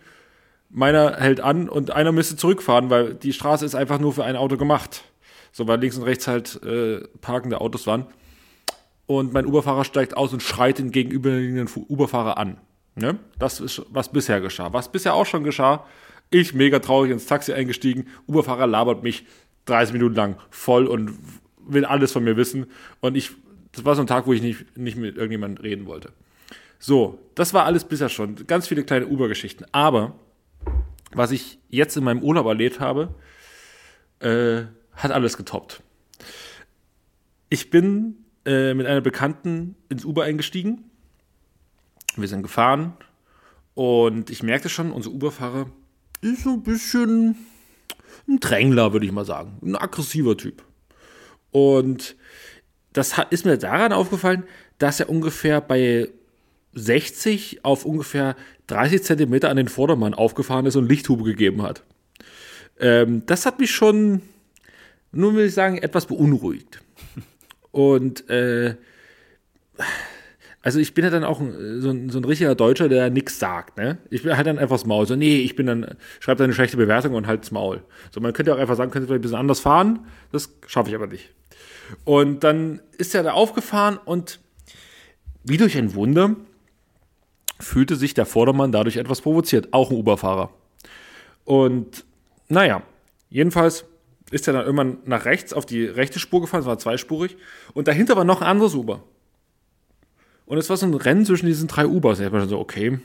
meiner 0.69 1.17
hält 1.17 1.39
an 1.39 1.67
und 1.67 1.91
einer 1.91 2.11
müsste 2.11 2.35
zurückfahren, 2.35 2.89
weil 2.89 3.15
die 3.15 3.33
Straße 3.33 3.65
ist 3.65 3.75
einfach 3.75 3.99
nur 3.99 4.13
für 4.13 4.23
ein 4.23 4.35
Auto 4.35 4.57
gemacht. 4.57 5.03
So, 5.51 5.67
weil 5.67 5.79
links 5.79 5.97
und 5.97 6.03
rechts 6.03 6.27
halt 6.27 6.61
äh, 6.63 7.01
parkende 7.21 7.59
Autos 7.59 7.87
waren. 7.87 8.05
Und 9.07 9.33
mein 9.33 9.47
Uberfahrer 9.47 9.83
steigt 9.83 10.15
aus 10.15 10.31
und 10.31 10.43
schreit 10.43 10.77
den 10.77 10.91
gegenüberliegenden 10.91 11.67
Uberfahrer 11.87 12.37
an. 12.37 12.57
Ne? 12.95 13.19
Das 13.37 13.59
ist, 13.59 13.81
was 13.89 14.11
bisher 14.11 14.41
geschah. 14.41 14.73
Was 14.73 14.91
bisher 14.91 15.13
auch 15.13 15.25
schon 15.25 15.43
geschah, 15.43 15.85
ich 16.29 16.53
mega 16.53 16.79
traurig 16.79 17.11
ins 17.11 17.25
Taxi 17.25 17.53
eingestiegen, 17.53 18.07
Uberfahrer 18.27 18.67
labert 18.67 19.03
mich 19.03 19.25
30 19.65 19.93
Minuten 19.93 20.15
lang 20.15 20.35
voll 20.49 20.87
und 20.87 21.17
will 21.57 21.85
alles 21.85 22.11
von 22.11 22.23
mir 22.23 22.37
wissen. 22.37 22.67
Und 22.99 23.15
ich, 23.15 23.31
das 23.71 23.85
war 23.85 23.95
so 23.95 24.01
ein 24.01 24.07
Tag, 24.07 24.27
wo 24.27 24.33
ich 24.33 24.41
nicht, 24.41 24.77
nicht 24.77 24.97
mit 24.97 25.15
irgendjemandem 25.15 25.63
reden 25.63 25.85
wollte. 25.85 26.11
So, 26.79 27.19
das 27.35 27.53
war 27.53 27.65
alles 27.65 27.83
bisher 27.83 28.09
schon. 28.09 28.47
Ganz 28.47 28.67
viele 28.67 28.83
kleine 28.83 29.07
Uber-Geschichten. 29.07 29.65
Aber 29.71 30.15
was 31.11 31.31
ich 31.31 31.59
jetzt 31.69 31.97
in 31.97 32.03
meinem 32.03 32.23
Urlaub 32.23 32.45
erlebt 32.45 32.79
habe, 32.79 33.15
äh, 34.19 34.63
hat 34.93 35.11
alles 35.11 35.37
getoppt. 35.37 35.81
Ich 37.49 37.69
bin 37.69 38.25
äh, 38.45 38.73
mit 38.73 38.85
einer 38.85 39.01
Bekannten 39.01 39.75
ins 39.89 40.05
Uber 40.05 40.23
eingestiegen 40.23 40.88
wir 42.21 42.27
sind 42.27 42.43
gefahren 42.43 42.93
und 43.73 44.29
ich 44.29 44.43
merkte 44.43 44.69
schon, 44.69 44.91
unser 44.91 45.11
Uberfahrer 45.11 45.67
ist 46.21 46.43
so 46.43 46.53
ein 46.53 46.63
bisschen 46.63 47.35
ein 48.27 48.39
Drängler, 48.39 48.93
würde 48.93 49.05
ich 49.05 49.11
mal 49.11 49.25
sagen. 49.25 49.57
Ein 49.61 49.75
aggressiver 49.75 50.37
Typ. 50.37 50.63
Und 51.51 52.15
das 52.93 53.15
ist 53.29 53.45
mir 53.45 53.57
daran 53.57 53.93
aufgefallen, 53.93 54.43
dass 54.77 54.99
er 54.99 55.09
ungefähr 55.09 55.61
bei 55.61 56.09
60 56.73 57.65
auf 57.65 57.85
ungefähr 57.85 58.35
30 58.67 59.03
Zentimeter 59.03 59.49
an 59.49 59.57
den 59.57 59.67
Vordermann 59.67 60.13
aufgefahren 60.13 60.65
ist 60.65 60.75
und 60.75 60.87
Lichthube 60.87 61.23
gegeben 61.23 61.63
hat. 61.63 61.83
Ähm, 62.79 63.23
das 63.25 63.45
hat 63.45 63.59
mich 63.59 63.71
schon, 63.71 64.21
nur 65.11 65.35
will 65.35 65.47
ich 65.47 65.53
sagen, 65.53 65.77
etwas 65.77 66.05
beunruhigt. 66.05 66.81
Und 67.71 68.29
äh, 68.29 68.75
also 70.61 70.79
ich 70.79 70.93
bin 70.93 71.05
ja 71.05 71.09
dann 71.09 71.23
auch 71.23 71.39
ein, 71.39 71.81
so, 71.81 71.89
ein, 71.89 72.09
so 72.09 72.19
ein 72.19 72.25
richtiger 72.25 72.53
Deutscher, 72.53 72.89
der 72.89 73.09
nichts 73.09 73.39
sagt, 73.39 73.77
ne? 73.77 73.97
Ich 74.09 74.23
bin 74.23 74.35
halt 74.35 74.45
dann 74.45 74.59
einfach 74.59 74.75
das 74.75 74.85
Maul. 74.85 75.07
So, 75.07 75.15
nee, 75.15 75.37
ich 75.37 75.55
bin 75.55 75.67
dann, 75.67 75.95
schreibe 76.19 76.39
dann 76.39 76.45
eine 76.45 76.53
schlechte 76.53 76.75
Bewertung 76.75 77.13
und 77.13 77.27
halt 77.27 77.41
das 77.41 77.51
Maul. 77.51 77.81
So, 78.11 78.19
man 78.19 78.33
könnte 78.33 78.53
auch 78.53 78.59
einfach 78.59 78.75
sagen, 78.75 78.91
könnte 78.91 79.07
vielleicht 79.07 79.19
ein 79.19 79.21
bisschen 79.21 79.37
anders 79.37 79.61
fahren. 79.61 79.99
Das 80.31 80.53
schaffe 80.67 80.89
ich 80.89 80.95
aber 80.95 81.07
nicht. 81.07 81.33
Und 82.03 82.43
dann 82.43 82.81
ist 82.97 83.15
er 83.15 83.23
da 83.23 83.31
aufgefahren 83.31 83.97
und 84.03 84.39
wie 85.43 85.57
durch 85.57 85.77
ein 85.77 85.95
Wunder 85.95 86.35
fühlte 87.59 87.95
sich 87.95 88.13
der 88.13 88.25
Vordermann 88.25 88.71
dadurch 88.71 88.97
etwas 88.97 89.21
provoziert, 89.21 89.73
auch 89.73 89.91
ein 89.91 89.97
Uberfahrer. 89.97 90.51
Und 91.45 92.05
naja, 92.47 92.83
jedenfalls 93.29 93.85
ist 94.31 94.47
er 94.47 94.53
dann 94.53 94.65
irgendwann 94.65 94.97
nach 95.05 95.25
rechts 95.25 95.53
auf 95.53 95.65
die 95.65 95.85
rechte 95.85 96.19
Spur 96.19 96.41
gefahren, 96.41 96.61
es 96.61 96.67
war 96.67 96.77
zweispurig, 96.77 97.37
und 97.73 97.87
dahinter 97.87 98.15
war 98.15 98.23
noch 98.23 98.41
ein 98.41 98.47
anderes 98.47 98.75
Uber. 98.75 99.03
Und 100.49 100.57
es 100.57 100.67
war 100.67 100.77
so 100.77 100.87
ein 100.87 100.95
Rennen 100.95 101.25
zwischen 101.25 101.45
diesen 101.45 101.67
drei 101.67 101.85
Ubers. 101.85 102.19
Ich 102.19 102.31
mir 102.31 102.39
schon 102.39 102.49
so, 102.49 102.59
okay, 102.59 102.99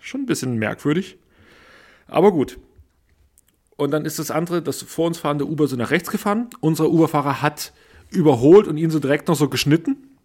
schon 0.00 0.22
ein 0.22 0.26
bisschen 0.26 0.58
merkwürdig. 0.58 1.16
Aber 2.08 2.32
gut. 2.32 2.58
Und 3.76 3.92
dann 3.92 4.04
ist 4.04 4.18
das 4.18 4.32
andere, 4.32 4.60
das 4.60 4.82
vor 4.82 5.06
uns 5.06 5.18
fahrende 5.18 5.46
Uber 5.46 5.68
so 5.68 5.76
nach 5.76 5.92
rechts 5.92 6.10
gefahren. 6.10 6.50
Unser 6.58 6.90
Uberfahrer 6.90 7.42
hat 7.42 7.72
überholt 8.10 8.66
und 8.66 8.76
ihn 8.76 8.90
so 8.90 8.98
direkt 8.98 9.28
noch 9.28 9.36
so 9.36 9.48
geschnitten. 9.48 10.16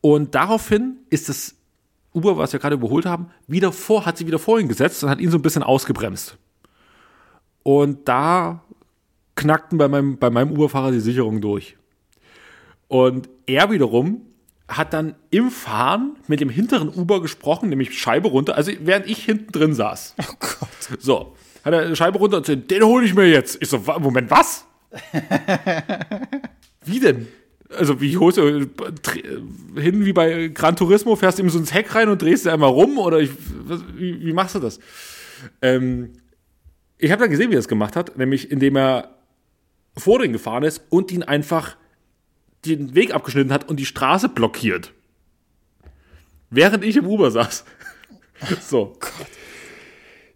Und 0.00 0.34
daraufhin 0.34 0.96
ist 1.10 1.28
das 1.28 1.54
Uber, 2.14 2.38
was 2.38 2.54
wir 2.54 2.60
gerade 2.60 2.76
überholt 2.76 3.04
haben, 3.04 3.30
wieder 3.46 3.72
vor, 3.72 4.06
hat 4.06 4.16
sie 4.16 4.26
wieder 4.26 4.38
vor 4.38 4.58
ihn 4.58 4.68
gesetzt 4.68 5.04
und 5.04 5.10
hat 5.10 5.20
ihn 5.20 5.30
so 5.30 5.36
ein 5.36 5.42
bisschen 5.42 5.62
ausgebremst. 5.62 6.38
Und 7.62 8.08
da 8.08 8.64
knackten 9.34 9.76
bei 9.76 9.86
meinem, 9.86 10.16
bei 10.16 10.30
meinem 10.30 10.50
Uberfahrer 10.52 10.92
die 10.92 11.00
Sicherung 11.00 11.42
durch. 11.42 11.76
Und 12.88 13.28
er 13.44 13.70
wiederum 13.70 14.22
hat 14.68 14.92
dann 14.92 15.14
im 15.30 15.50
Fahren 15.50 16.16
mit 16.26 16.40
dem 16.40 16.50
hinteren 16.50 16.88
Uber 16.88 17.22
gesprochen, 17.22 17.70
nämlich 17.70 17.98
Scheibe 17.98 18.28
runter, 18.28 18.54
also 18.56 18.70
während 18.80 19.06
ich 19.06 19.24
hinten 19.24 19.50
drin 19.50 19.74
saß. 19.74 20.14
Oh 20.18 20.34
Gott. 20.38 21.00
So, 21.00 21.34
hat 21.64 21.72
er 21.72 21.96
Scheibe 21.96 22.18
runter 22.18 22.38
und 22.38 22.46
gesagt, 22.46 22.70
den 22.70 22.82
hole 22.82 23.04
ich 23.04 23.14
mir 23.14 23.28
jetzt. 23.28 23.60
Ich 23.62 23.68
so, 23.68 23.78
Moment, 23.98 24.30
was? 24.30 24.66
wie 26.84 27.00
denn? 27.00 27.28
Also, 27.76 28.00
wie 28.00 28.16
holst 28.16 28.38
du 28.38 28.66
hin 29.76 30.04
wie 30.06 30.12
bei 30.12 30.48
Gran 30.48 30.76
Turismo, 30.76 31.16
fährst 31.16 31.38
du 31.38 31.42
ihm 31.42 31.50
so 31.50 31.58
ins 31.58 31.74
Heck 31.74 31.94
rein 31.94 32.08
und 32.08 32.22
drehst 32.22 32.46
du 32.46 32.50
einmal 32.50 32.70
rum? 32.70 32.98
Oder 32.98 33.20
ich, 33.20 33.30
wie, 33.94 34.24
wie, 34.24 34.32
machst 34.32 34.54
du 34.54 34.58
das? 34.58 34.80
Ähm, 35.60 36.12
ich 36.96 37.10
habe 37.10 37.20
dann 37.20 37.30
gesehen, 37.30 37.50
wie 37.50 37.56
er 37.56 37.60
es 37.60 37.68
gemacht 37.68 37.96
hat, 37.96 38.16
nämlich 38.16 38.50
indem 38.50 38.76
er 38.76 39.16
vor 39.96 40.18
den 40.18 40.32
gefahren 40.32 40.62
ist 40.62 40.82
und 40.88 41.12
ihn 41.12 41.22
einfach 41.22 41.76
den 42.64 42.94
Weg 42.94 43.14
abgeschnitten 43.14 43.52
hat 43.52 43.68
und 43.68 43.76
die 43.76 43.86
Straße 43.86 44.28
blockiert. 44.28 44.92
Während 46.50 46.84
ich 46.84 46.96
im 46.96 47.06
Uber 47.06 47.30
saß. 47.30 47.64
so. 48.60 48.94
Oh 48.96 49.24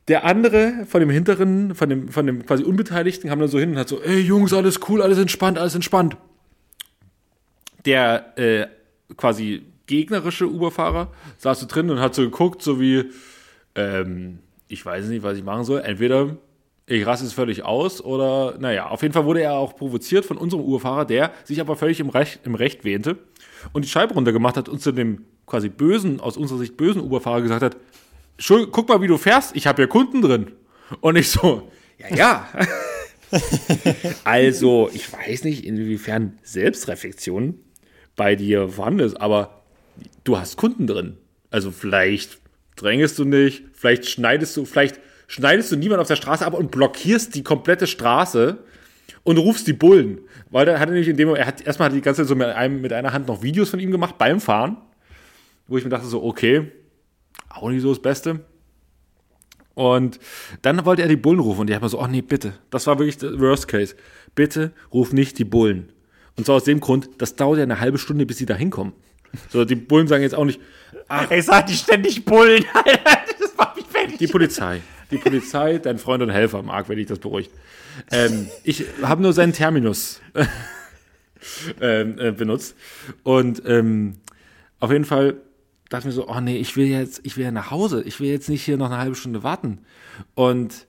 Der 0.08 0.24
andere 0.24 0.84
von 0.86 1.00
dem 1.00 1.10
hinteren, 1.10 1.74
von 1.74 1.88
dem, 1.88 2.08
von 2.08 2.26
dem 2.26 2.44
quasi 2.44 2.64
Unbeteiligten, 2.64 3.30
kam 3.30 3.38
dann 3.38 3.48
so 3.48 3.58
hin 3.58 3.70
und 3.70 3.78
hat 3.78 3.88
so, 3.88 4.02
ey 4.02 4.20
Jungs, 4.20 4.52
alles 4.52 4.80
cool, 4.88 5.02
alles 5.02 5.18
entspannt, 5.18 5.58
alles 5.58 5.74
entspannt. 5.74 6.16
Der 7.84 8.38
äh, 8.38 8.66
quasi 9.16 9.62
gegnerische 9.86 10.48
Uberfahrer 10.48 11.12
saß 11.38 11.60
so 11.60 11.66
drin 11.66 11.90
und 11.90 12.00
hat 12.00 12.14
so 12.14 12.22
geguckt, 12.22 12.62
so 12.62 12.80
wie, 12.80 13.10
ähm, 13.74 14.38
ich 14.68 14.84
weiß 14.84 15.06
nicht, 15.06 15.22
was 15.22 15.36
ich 15.36 15.44
machen 15.44 15.64
soll. 15.64 15.80
Entweder 15.80 16.36
ich 16.86 17.06
raste 17.06 17.26
es 17.26 17.32
völlig 17.32 17.64
aus 17.64 18.02
oder, 18.02 18.56
naja, 18.58 18.88
auf 18.88 19.02
jeden 19.02 19.14
Fall 19.14 19.24
wurde 19.24 19.42
er 19.42 19.54
auch 19.54 19.76
provoziert 19.76 20.24
von 20.24 20.36
unserem 20.36 20.64
Uhrfahrer, 20.64 21.04
der 21.04 21.32
sich 21.44 21.60
aber 21.60 21.76
völlig 21.76 22.00
im 22.00 22.08
Recht, 22.08 22.40
im 22.44 22.54
Recht 22.54 22.84
wähnte 22.84 23.18
und 23.72 23.84
die 23.84 23.88
Scheibe 23.88 24.14
runtergemacht 24.14 24.56
hat 24.56 24.68
und 24.68 24.80
zu 24.80 24.92
dem 24.92 25.24
quasi 25.46 25.68
bösen, 25.68 26.20
aus 26.20 26.36
unserer 26.36 26.58
Sicht 26.58 26.76
bösen 26.76 27.02
Uberfahrer 27.02 27.42
gesagt 27.42 27.62
hat, 27.62 27.76
guck 28.72 28.88
mal, 28.88 29.00
wie 29.00 29.06
du 29.06 29.18
fährst, 29.18 29.54
ich 29.54 29.66
habe 29.66 29.82
ja 29.82 29.88
Kunden 29.88 30.22
drin. 30.22 30.52
Und 31.00 31.16
ich 31.16 31.30
so, 31.30 31.70
ja, 31.98 32.16
ja. 32.16 32.48
also, 34.24 34.90
ich 34.92 35.10
weiß 35.12 35.44
nicht, 35.44 35.64
inwiefern 35.64 36.38
Selbstreflexion 36.42 37.58
bei 38.16 38.36
dir 38.36 38.68
vorhanden 38.68 39.00
ist, 39.00 39.20
aber 39.20 39.62
du 40.24 40.38
hast 40.38 40.56
Kunden 40.56 40.86
drin. 40.86 41.16
Also 41.50 41.70
vielleicht 41.70 42.38
drängest 42.76 43.18
du 43.18 43.24
nicht, 43.24 43.64
vielleicht 43.72 44.06
schneidest 44.08 44.56
du, 44.56 44.64
vielleicht 44.64 45.00
schneidest 45.26 45.72
du 45.72 45.76
niemand 45.76 46.00
auf 46.00 46.08
der 46.08 46.16
Straße 46.16 46.44
ab 46.44 46.54
und 46.54 46.70
blockierst 46.70 47.34
die 47.34 47.42
komplette 47.42 47.86
Straße 47.86 48.58
und 49.24 49.38
rufst 49.38 49.66
die 49.66 49.72
Bullen. 49.72 50.20
Weil 50.50 50.66
dann 50.66 50.80
hat 50.80 50.88
er 50.88 50.92
nämlich 50.92 51.08
in 51.08 51.16
dem 51.16 51.28
Moment, 51.28 51.44
er 51.44 51.48
hat 51.48 51.60
erstmal 51.60 51.88
hat 51.88 51.96
die 51.96 52.00
ganze 52.00 52.22
Zeit 52.22 52.28
so 52.28 52.34
mit, 52.34 52.48
einem, 52.48 52.80
mit 52.80 52.92
einer 52.92 53.12
Hand 53.12 53.28
noch 53.28 53.42
Videos 53.42 53.70
von 53.70 53.80
ihm 53.80 53.90
gemacht 53.90 54.18
beim 54.18 54.40
Fahren, 54.40 54.76
wo 55.66 55.78
ich 55.78 55.84
mir 55.84 55.90
dachte 55.90 56.06
so, 56.06 56.22
okay, 56.22 56.70
auch 57.48 57.68
nicht 57.70 57.82
so 57.82 57.90
das 57.90 58.02
Beste. 58.02 58.40
Und 59.74 60.18
dann 60.60 60.84
wollte 60.84 61.02
er 61.02 61.08
die 61.08 61.16
Bullen 61.16 61.40
rufen 61.40 61.62
und 61.62 61.66
die 61.68 61.74
haben 61.74 61.88
so, 61.88 62.00
oh 62.00 62.06
nee, 62.06 62.20
bitte. 62.20 62.54
Das 62.70 62.86
war 62.86 62.98
wirklich 62.98 63.16
der 63.16 63.40
Worst 63.40 63.68
Case. 63.68 63.94
Bitte 64.34 64.72
ruf 64.92 65.12
nicht 65.12 65.38
die 65.38 65.44
Bullen. 65.44 65.92
Und 66.36 66.44
zwar 66.44 66.56
aus 66.56 66.64
dem 66.64 66.80
Grund, 66.80 67.08
das 67.18 67.36
dauert 67.36 67.58
ja 67.58 67.62
eine 67.62 67.80
halbe 67.80 67.98
Stunde, 67.98 68.26
bis 68.26 68.38
sie 68.38 68.46
da 68.46 68.54
hinkommen. 68.54 68.92
So, 69.48 69.64
die 69.64 69.76
Bullen 69.76 70.08
sagen 70.08 70.22
jetzt 70.22 70.34
auch 70.34 70.44
nicht, 70.44 70.60
ach, 71.08 71.30
ich 71.30 71.44
sag 71.44 71.66
die 71.66 71.74
ständig 71.74 72.24
Bullen, 72.24 72.66
das 73.40 73.56
macht 73.56 73.76
mich 73.76 73.86
fertig. 73.86 74.18
Die 74.18 74.26
Polizei 74.26 74.82
die 75.12 75.18
Polizei, 75.18 75.78
dein 75.78 75.98
Freund 75.98 76.22
und 76.22 76.30
Helfer, 76.30 76.62
Marc, 76.62 76.88
wenn 76.88 76.98
ich 76.98 77.06
das 77.06 77.18
beruhigt. 77.18 77.50
Ähm, 78.10 78.48
ich 78.64 78.84
habe 79.02 79.22
nur 79.22 79.32
seinen 79.32 79.52
Terminus 79.52 80.20
ähm, 81.80 82.18
äh, 82.18 82.32
benutzt. 82.32 82.76
Und 83.22 83.62
ähm, 83.66 84.14
auf 84.80 84.90
jeden 84.90 85.04
Fall 85.04 85.36
dachte 85.88 86.08
ich 86.08 86.16
mir 86.16 86.22
so, 86.22 86.28
oh 86.28 86.40
nee, 86.40 86.56
ich 86.56 86.76
will 86.76 86.86
jetzt, 86.86 87.20
ich 87.24 87.36
will 87.36 87.44
ja 87.44 87.50
nach 87.50 87.70
Hause. 87.70 88.02
Ich 88.04 88.18
will 88.18 88.28
jetzt 88.28 88.48
nicht 88.48 88.64
hier 88.64 88.76
noch 88.76 88.86
eine 88.86 88.98
halbe 88.98 89.14
Stunde 89.14 89.42
warten. 89.42 89.78
Und 90.34 90.86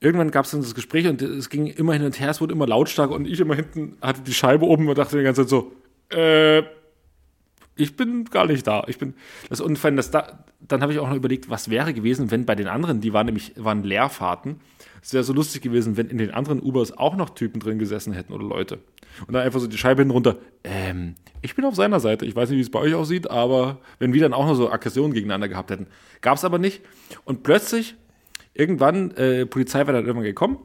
irgendwann 0.00 0.30
gab 0.30 0.44
es 0.44 0.50
dann 0.50 0.62
das 0.62 0.74
Gespräch 0.74 1.06
und 1.06 1.22
es 1.22 1.48
ging 1.48 1.66
immer 1.66 1.92
hin 1.92 2.04
und 2.04 2.18
her, 2.18 2.30
es 2.30 2.40
wurde 2.40 2.54
immer 2.54 2.66
lautstark 2.66 3.10
und 3.10 3.26
ich 3.26 3.38
immer 3.38 3.54
hinten 3.54 3.96
hatte 4.00 4.22
die 4.22 4.34
Scheibe 4.34 4.66
oben 4.66 4.88
und 4.88 4.98
dachte 4.98 5.18
die 5.18 5.24
ganze 5.24 5.42
Zeit 5.42 5.50
so, 5.50 5.72
äh, 6.10 6.62
ich 7.76 7.96
bin 7.96 8.24
gar 8.24 8.46
nicht 8.46 8.66
da. 8.66 8.84
Ich 8.88 8.98
bin 8.98 9.14
das 9.48 9.60
und 9.60 9.82
wenn 9.82 9.96
das 9.96 10.10
da, 10.10 10.44
dann 10.60 10.82
habe 10.82 10.92
ich 10.92 10.98
auch 10.98 11.08
noch 11.08 11.16
überlegt, 11.16 11.50
was 11.50 11.70
wäre 11.70 11.94
gewesen, 11.94 12.30
wenn 12.30 12.46
bei 12.46 12.54
den 12.54 12.68
anderen, 12.68 13.00
die 13.00 13.12
waren 13.12 13.26
nämlich 13.26 13.52
waren 13.56 13.82
Leerfahrten, 13.82 14.60
es 15.02 15.14
wäre 15.14 15.24
so 15.24 15.32
lustig 15.32 15.62
gewesen, 15.62 15.96
wenn 15.96 16.08
in 16.08 16.18
den 16.18 16.30
anderen 16.30 16.60
Ubers 16.60 16.96
auch 16.96 17.16
noch 17.16 17.30
Typen 17.30 17.60
drin 17.60 17.78
gesessen 17.78 18.12
hätten 18.12 18.32
oder 18.32 18.44
Leute. 18.44 18.80
Und 19.26 19.32
dann 19.34 19.42
einfach 19.42 19.60
so 19.60 19.66
die 19.66 19.78
Scheibe 19.78 20.02
hinten 20.02 20.12
runter. 20.12 20.36
Ähm, 20.62 21.14
ich 21.42 21.54
bin 21.54 21.64
auf 21.64 21.74
seiner 21.74 22.00
Seite. 22.00 22.26
Ich 22.26 22.36
weiß 22.36 22.50
nicht, 22.50 22.58
wie 22.58 22.62
es 22.62 22.70
bei 22.70 22.80
euch 22.80 22.94
aussieht, 22.94 23.30
aber 23.30 23.78
wenn 23.98 24.12
wir 24.12 24.20
dann 24.20 24.34
auch 24.34 24.46
noch 24.46 24.54
so 24.54 24.70
Aggressionen 24.70 25.12
gegeneinander 25.12 25.48
gehabt 25.48 25.70
hätten. 25.70 25.86
Gab 26.20 26.36
es 26.36 26.44
aber 26.44 26.58
nicht. 26.58 26.82
Und 27.24 27.42
plötzlich, 27.42 27.96
irgendwann, 28.52 29.10
äh, 29.12 29.46
Polizei 29.46 29.86
war 29.86 29.94
dann 29.94 30.04
irgendwann 30.04 30.24
gekommen. 30.24 30.58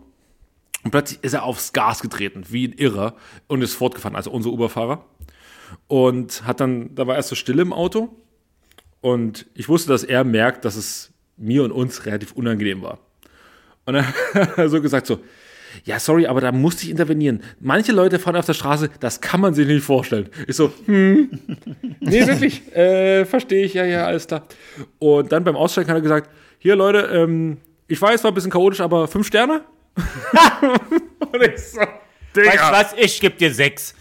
Und 0.84 0.92
plötzlich 0.92 1.24
ist 1.24 1.34
er 1.34 1.44
aufs 1.44 1.74
Gas 1.74 2.02
getreten, 2.02 2.44
wie 2.50 2.68
ein 2.68 2.74
Irrer, 2.74 3.16
und 3.48 3.64
ist 3.64 3.74
fortgefahren, 3.74 4.16
also 4.16 4.30
unser 4.30 4.52
Uberfahrer. 4.52 5.04
Und 5.88 6.46
hat 6.46 6.60
dann, 6.60 6.94
da 6.94 7.08
war 7.08 7.16
erst 7.16 7.30
so 7.30 7.36
Stille 7.36 7.62
im 7.62 7.74
Auto. 7.74 8.16
Und 9.06 9.46
ich 9.54 9.70
wusste, 9.70 9.90
dass 9.90 10.04
er 10.04 10.24
merkt, 10.24 10.66
dass 10.66 10.76
es 10.76 11.12
mir 11.38 11.64
und 11.64 11.72
uns 11.72 12.08
relativ 12.08 12.32
unangenehm 12.32 12.82
war. 12.82 12.98
Und 13.86 13.94
dann 13.94 14.08
hat 14.34 14.58
er 14.58 14.68
so 14.68 14.82
gesagt 14.82 15.06
so, 15.06 15.20
ja, 15.84 16.00
sorry, 16.00 16.26
aber 16.26 16.42
da 16.42 16.52
musste 16.52 16.86
ich 16.86 16.90
intervenieren. 16.90 17.44
Manche 17.60 17.92
Leute 17.92 18.18
fahren 18.18 18.36
auf 18.36 18.48
der 18.48 18.56
Straße, 18.56 18.90
das 19.00 19.22
kann 19.22 19.42
man 19.42 19.54
sich 19.54 19.68
nicht 19.68 19.84
vorstellen. 19.84 20.28
Ich 20.48 20.56
so, 20.56 20.74
hm, 20.88 21.30
nee, 22.00 22.26
wirklich, 22.26 22.76
äh, 22.76 23.26
verstehe 23.26 23.66
ich, 23.66 23.76
ja, 23.76 23.86
ja, 23.86 24.08
alles 24.08 24.26
klar. 24.26 24.48
Und 24.98 25.32
dann 25.32 25.44
beim 25.44 25.56
Aussteigen 25.56 25.88
hat 25.90 25.98
er 25.98 26.02
gesagt, 26.02 26.32
hier 26.58 26.76
Leute, 26.76 27.02
ähm, 27.14 27.58
ich 27.88 28.02
weiß, 28.02 28.24
war 28.24 28.32
ein 28.32 28.34
bisschen 28.34 28.50
chaotisch, 28.50 28.82
aber 28.82 29.08
fünf 29.08 29.28
Sterne? 29.28 29.66
und 31.32 31.44
ich 31.44 31.60
so, 31.60 31.82
Digga. 32.36 32.48
Weißt 32.48 32.58
du 32.58 32.72
was, 32.72 32.94
ich 32.98 33.22
gebe 33.22 33.36
dir 33.36 33.54
sechs. 33.54 33.94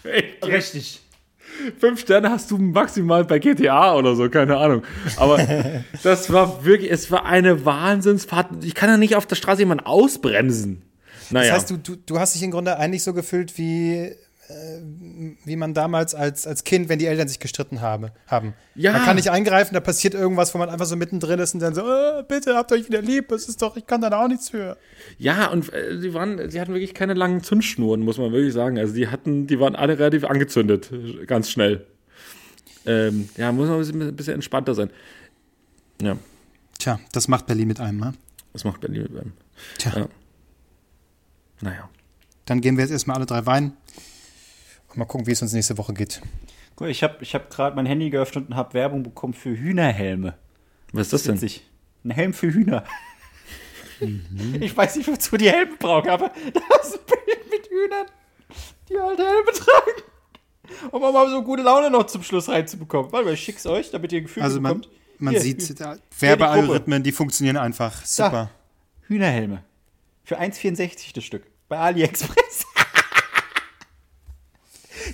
Richtig. 0.43 1.04
Fünf 1.79 2.01
Sterne 2.01 2.31
hast 2.31 2.51
du 2.51 2.59
maximal 2.59 3.25
bei 3.25 3.39
GTA 3.39 3.95
oder 3.95 4.15
so, 4.15 4.29
keine 4.29 4.57
Ahnung. 4.57 4.83
Aber 5.17 5.39
das 6.03 6.33
war 6.33 6.65
wirklich, 6.65 6.91
es 6.91 7.11
war 7.11 7.25
eine 7.25 7.65
Wahnsinnsfahrt. 7.65 8.65
Ich 8.65 8.75
kann 8.75 8.89
ja 8.89 8.97
nicht 8.97 9.17
auf 9.17 9.27
der 9.27 9.37
Straße 9.37 9.63
jemanden 9.63 9.87
ausbremsen. 9.87 10.83
Naja. 11.31 11.51
Das 11.51 11.61
heißt, 11.61 11.71
du, 11.71 11.77
du, 11.79 11.97
du 11.97 12.19
hast 12.19 12.35
dich 12.35 12.43
im 12.43 12.51
Grunde 12.51 12.79
eigentlich 12.79 13.03
so 13.03 13.15
gefühlt 13.15 13.57
wie 13.59 14.13
wie 15.45 15.57
man 15.57 15.73
damals 15.73 16.15
als, 16.15 16.47
als 16.47 16.65
Kind, 16.65 16.89
wenn 16.89 16.99
die 16.99 17.07
Eltern 17.07 17.29
sich 17.29 17.39
gestritten 17.39 17.81
habe, 17.81 18.13
haben. 18.27 18.55
Ja. 18.75 18.93
Man 18.93 19.03
kann 19.03 19.17
nicht 19.17 19.31
eingreifen, 19.31 19.75
da 19.75 19.81
passiert 19.81 20.15
irgendwas, 20.15 20.55
wo 20.55 20.59
man 20.59 20.69
einfach 20.69 20.87
so 20.87 20.97
mittendrin 20.97 21.39
ist 21.39 21.55
und 21.55 21.61
dann 21.61 21.75
so, 21.75 21.83
oh, 21.83 22.23
bitte 22.29 22.55
habt 22.55 22.71
euch 22.73 22.87
wieder 22.87 23.01
lieb, 23.01 23.33
es 23.33 23.49
ist 23.49 23.63
doch, 23.63 23.77
ich 23.77 23.87
kann 23.87 24.03
da 24.03 24.11
auch 24.23 24.29
nichts 24.29 24.51
für. 24.51 24.77
Ja, 25.17 25.51
und 25.51 25.73
äh, 25.73 25.99
die 25.99 26.13
waren, 26.13 26.51
die 26.51 26.61
hatten 26.61 26.75
wirklich 26.75 26.93
keine 26.95 27.15
langen 27.15 27.43
Zündschnuren, 27.43 28.03
muss 28.03 28.19
man 28.19 28.33
wirklich 28.33 28.53
sagen. 28.53 28.79
Also 28.79 28.95
die 28.95 29.09
hatten, 29.09 29.47
die 29.47 29.59
waren 29.61 29.77
alle 29.77 29.99
relativ 29.99 30.25
angezündet, 30.25 30.91
ganz 31.27 31.51
schnell. 31.51 31.87
Ähm, 32.87 33.31
ja, 33.37 33.51
muss 33.51 33.69
man 33.69 33.77
ein 33.77 33.81
bisschen, 33.81 34.03
ein 34.03 34.17
bisschen 34.17 34.35
entspannter 34.35 34.75
sein. 34.75 34.91
Ja. 36.03 36.19
Tja, 36.79 37.01
das 37.13 37.29
macht 37.29 37.47
Berlin 37.47 37.69
mit 37.69 37.81
einem, 37.81 37.99
ne? 37.99 38.15
Das 38.53 38.65
macht 38.65 38.81
Berlin 38.83 39.05
mit 39.05 39.21
einem. 39.21 39.33
Tja. 39.79 39.93
Ja. 39.97 40.09
Naja. 41.63 41.89
Dann 42.45 42.61
gehen 42.61 42.77
wir 42.77 42.83
jetzt 42.83 42.91
erstmal 42.91 43.17
alle 43.17 43.27
drei 43.27 43.47
weinen. 43.47 43.73
Mal 44.97 45.05
gucken, 45.07 45.27
wie 45.27 45.33
es 45.33 45.43
uns 45.43 45.53
nächste 45.53 45.77
Woche 45.79 45.93
geht. 45.95 46.21
Guck, 46.77 46.89
Ich 46.89 47.03
habe 47.03 47.17
ich 47.21 47.35
hab 47.35 47.51
gerade 47.51 47.75
mein 47.77 47.87
Handy 47.87 48.11
geöffnet 48.11 48.49
und 48.49 48.57
habe 48.57 48.75
Werbung 48.75 49.03
bekommen 49.03 49.35
für 49.35 49.51
Hühnerhelme. 49.57 50.35
Was 50.93 51.07
ist 51.09 51.13
das 51.13 51.23
denn? 51.25 51.35
Witzig. 51.37 51.69
Ein 52.05 52.11
Helm 52.11 52.33
für 52.33 52.53
Hühner. 52.53 52.85
Ich 54.61 54.77
weiß 54.77 54.97
nicht, 54.97 55.07
wozu 55.09 55.37
die 55.37 55.49
Helme 55.51 55.77
brauchen, 55.79 56.11
aber 56.11 56.29
da 56.53 56.61
ist 56.83 56.95
ein 56.95 57.07
Bild 57.07 57.51
mit 57.51 57.71
Hühnern, 57.71 58.07
die 58.89 58.99
halt 58.99 59.19
Helme 59.19 59.53
tragen. 59.53 60.91
Um 60.91 61.03
auch 61.05 61.13
mal 61.13 61.31
so 61.31 61.43
gute 61.43 61.63
Laune 61.63 61.91
noch 61.91 62.05
zum 62.07 62.23
Schluss 62.25 62.49
reinzubekommen. 62.49 63.13
Warte 63.13 63.25
mal, 63.27 63.35
ich 63.35 63.41
schick's 63.41 63.65
euch, 63.67 63.93
damit 63.93 64.13
ihr 64.13 64.21
ein 64.21 64.25
Gefühl 64.25 64.43
Also 64.43 64.61
man, 64.61 64.81
bekommt. 64.81 64.95
man 65.21 65.33
Hier, 65.33 65.41
sieht, 65.41 65.81
da, 65.81 65.95
die 65.95 66.01
Werbealgorithmen, 66.23 67.03
die 67.05 67.13
funktionieren 67.13 67.57
einfach. 67.57 68.05
Super. 68.05 68.51
Hühnerhelme. 69.07 69.63
Für 70.25 70.41
1,64 70.41 71.15
das 71.15 71.25
Stück. 71.25 71.47
Bei 71.69 71.79
AliExpress. 71.79 72.67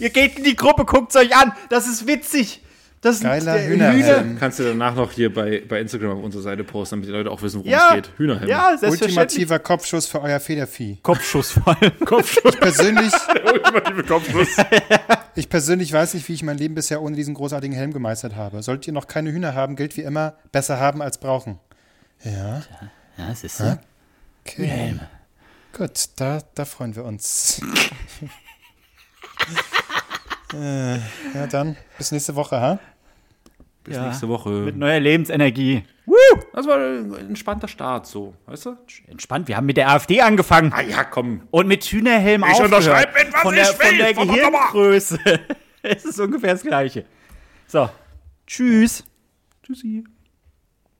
Ihr 0.00 0.10
geht 0.10 0.38
in 0.38 0.44
die 0.44 0.56
Gruppe, 0.56 0.84
guckt's 0.84 1.16
euch 1.16 1.34
an. 1.36 1.52
Das 1.68 1.86
ist 1.86 2.06
witzig. 2.06 2.62
Das 3.02 3.20
sind 3.20 3.28
Geiler 3.28 3.56
äh, 3.56 3.66
Hühnerhelm. 3.66 4.36
Kannst 4.38 4.58
du 4.58 4.62
danach 4.64 4.94
noch 4.94 5.10
hier 5.12 5.32
bei, 5.32 5.62
bei 5.66 5.80
Instagram 5.80 6.18
auf 6.18 6.22
unserer 6.22 6.42
Seite 6.42 6.64
posten, 6.64 6.96
damit 6.96 7.08
die 7.08 7.12
Leute 7.12 7.30
auch 7.30 7.40
wissen, 7.40 7.60
worum 7.60 7.70
Ja, 7.70 7.88
es 7.88 7.94
geht. 7.94 8.10
Hühnerhelm. 8.18 8.50
ja. 8.50 8.76
Ultimativer 8.82 9.58
Kopfschuss 9.58 10.06
für 10.06 10.20
euer 10.20 10.38
Federvieh. 10.38 10.98
Kopfschuss 11.02 11.52
vor 11.52 11.68
allem. 11.80 11.98
Kopfschuss. 12.04 12.56
Persönlich, 12.56 13.10
Ultimative 13.50 14.02
Kopfschuss. 14.04 14.48
ich 15.34 15.48
persönlich 15.48 15.90
weiß 15.94 16.12
nicht, 16.12 16.28
wie 16.28 16.34
ich 16.34 16.42
mein 16.42 16.58
Leben 16.58 16.74
bisher 16.74 17.00
ohne 17.00 17.16
diesen 17.16 17.32
großartigen 17.32 17.74
Helm 17.74 17.94
gemeistert 17.94 18.36
habe. 18.36 18.62
Solltet 18.62 18.88
ihr 18.88 18.92
noch 18.92 19.06
keine 19.06 19.32
Hühner 19.32 19.54
haben, 19.54 19.76
gilt 19.76 19.96
wie 19.96 20.02
immer, 20.02 20.34
besser 20.52 20.78
haben 20.78 21.00
als 21.00 21.16
brauchen. 21.16 21.58
Ja, 22.22 22.62
Ja, 23.16 23.28
das 23.28 23.44
ist 23.44 23.56
so. 23.56 23.78
okay. 24.46 24.96
Gut, 25.72 25.90
da, 26.16 26.40
da 26.54 26.66
freuen 26.66 26.94
wir 26.96 27.04
uns. 27.06 27.62
äh, 30.54 30.94
ja, 31.34 31.46
dann 31.50 31.76
bis 31.98 32.12
nächste 32.12 32.34
Woche, 32.34 32.60
ha? 32.60 32.78
Bis 33.84 33.96
Ja. 33.96 34.06
nächste 34.06 34.28
Woche. 34.28 34.50
Mit 34.50 34.76
neuer 34.76 35.00
Lebensenergie. 35.00 35.84
Das 36.52 36.66
war 36.66 36.76
ein 36.76 37.14
entspannter 37.28 37.68
Start, 37.68 38.06
so. 38.06 38.34
Weißt 38.46 38.66
du? 38.66 38.76
Entspannt, 39.06 39.46
wir 39.48 39.56
haben 39.56 39.66
mit 39.66 39.76
der 39.76 39.88
AfD 39.90 40.20
angefangen. 40.20 40.72
Ah 40.74 40.82
ja, 40.82 41.04
komm. 41.04 41.42
Und 41.50 41.66
mit 41.68 41.84
Hühnerhelm 41.84 42.42
Ich 42.42 42.50
aufgehört. 42.50 42.72
unterschreibe 42.72 43.12
mit, 43.24 43.32
was 43.32 43.40
von 43.42 43.54
der, 43.54 43.62
ich 43.64 43.70
Von 43.70 43.88
will, 43.90 43.96
der 43.98 44.14
verdammt 44.14 44.34
Gehirngröße. 44.36 45.18
es 45.82 46.04
ist 46.04 46.20
ungefähr 46.20 46.52
das 46.52 46.62
Gleiche. 46.62 47.04
So. 47.66 47.88
Tschüss. 48.46 49.04
Tschüssi. 49.62 50.04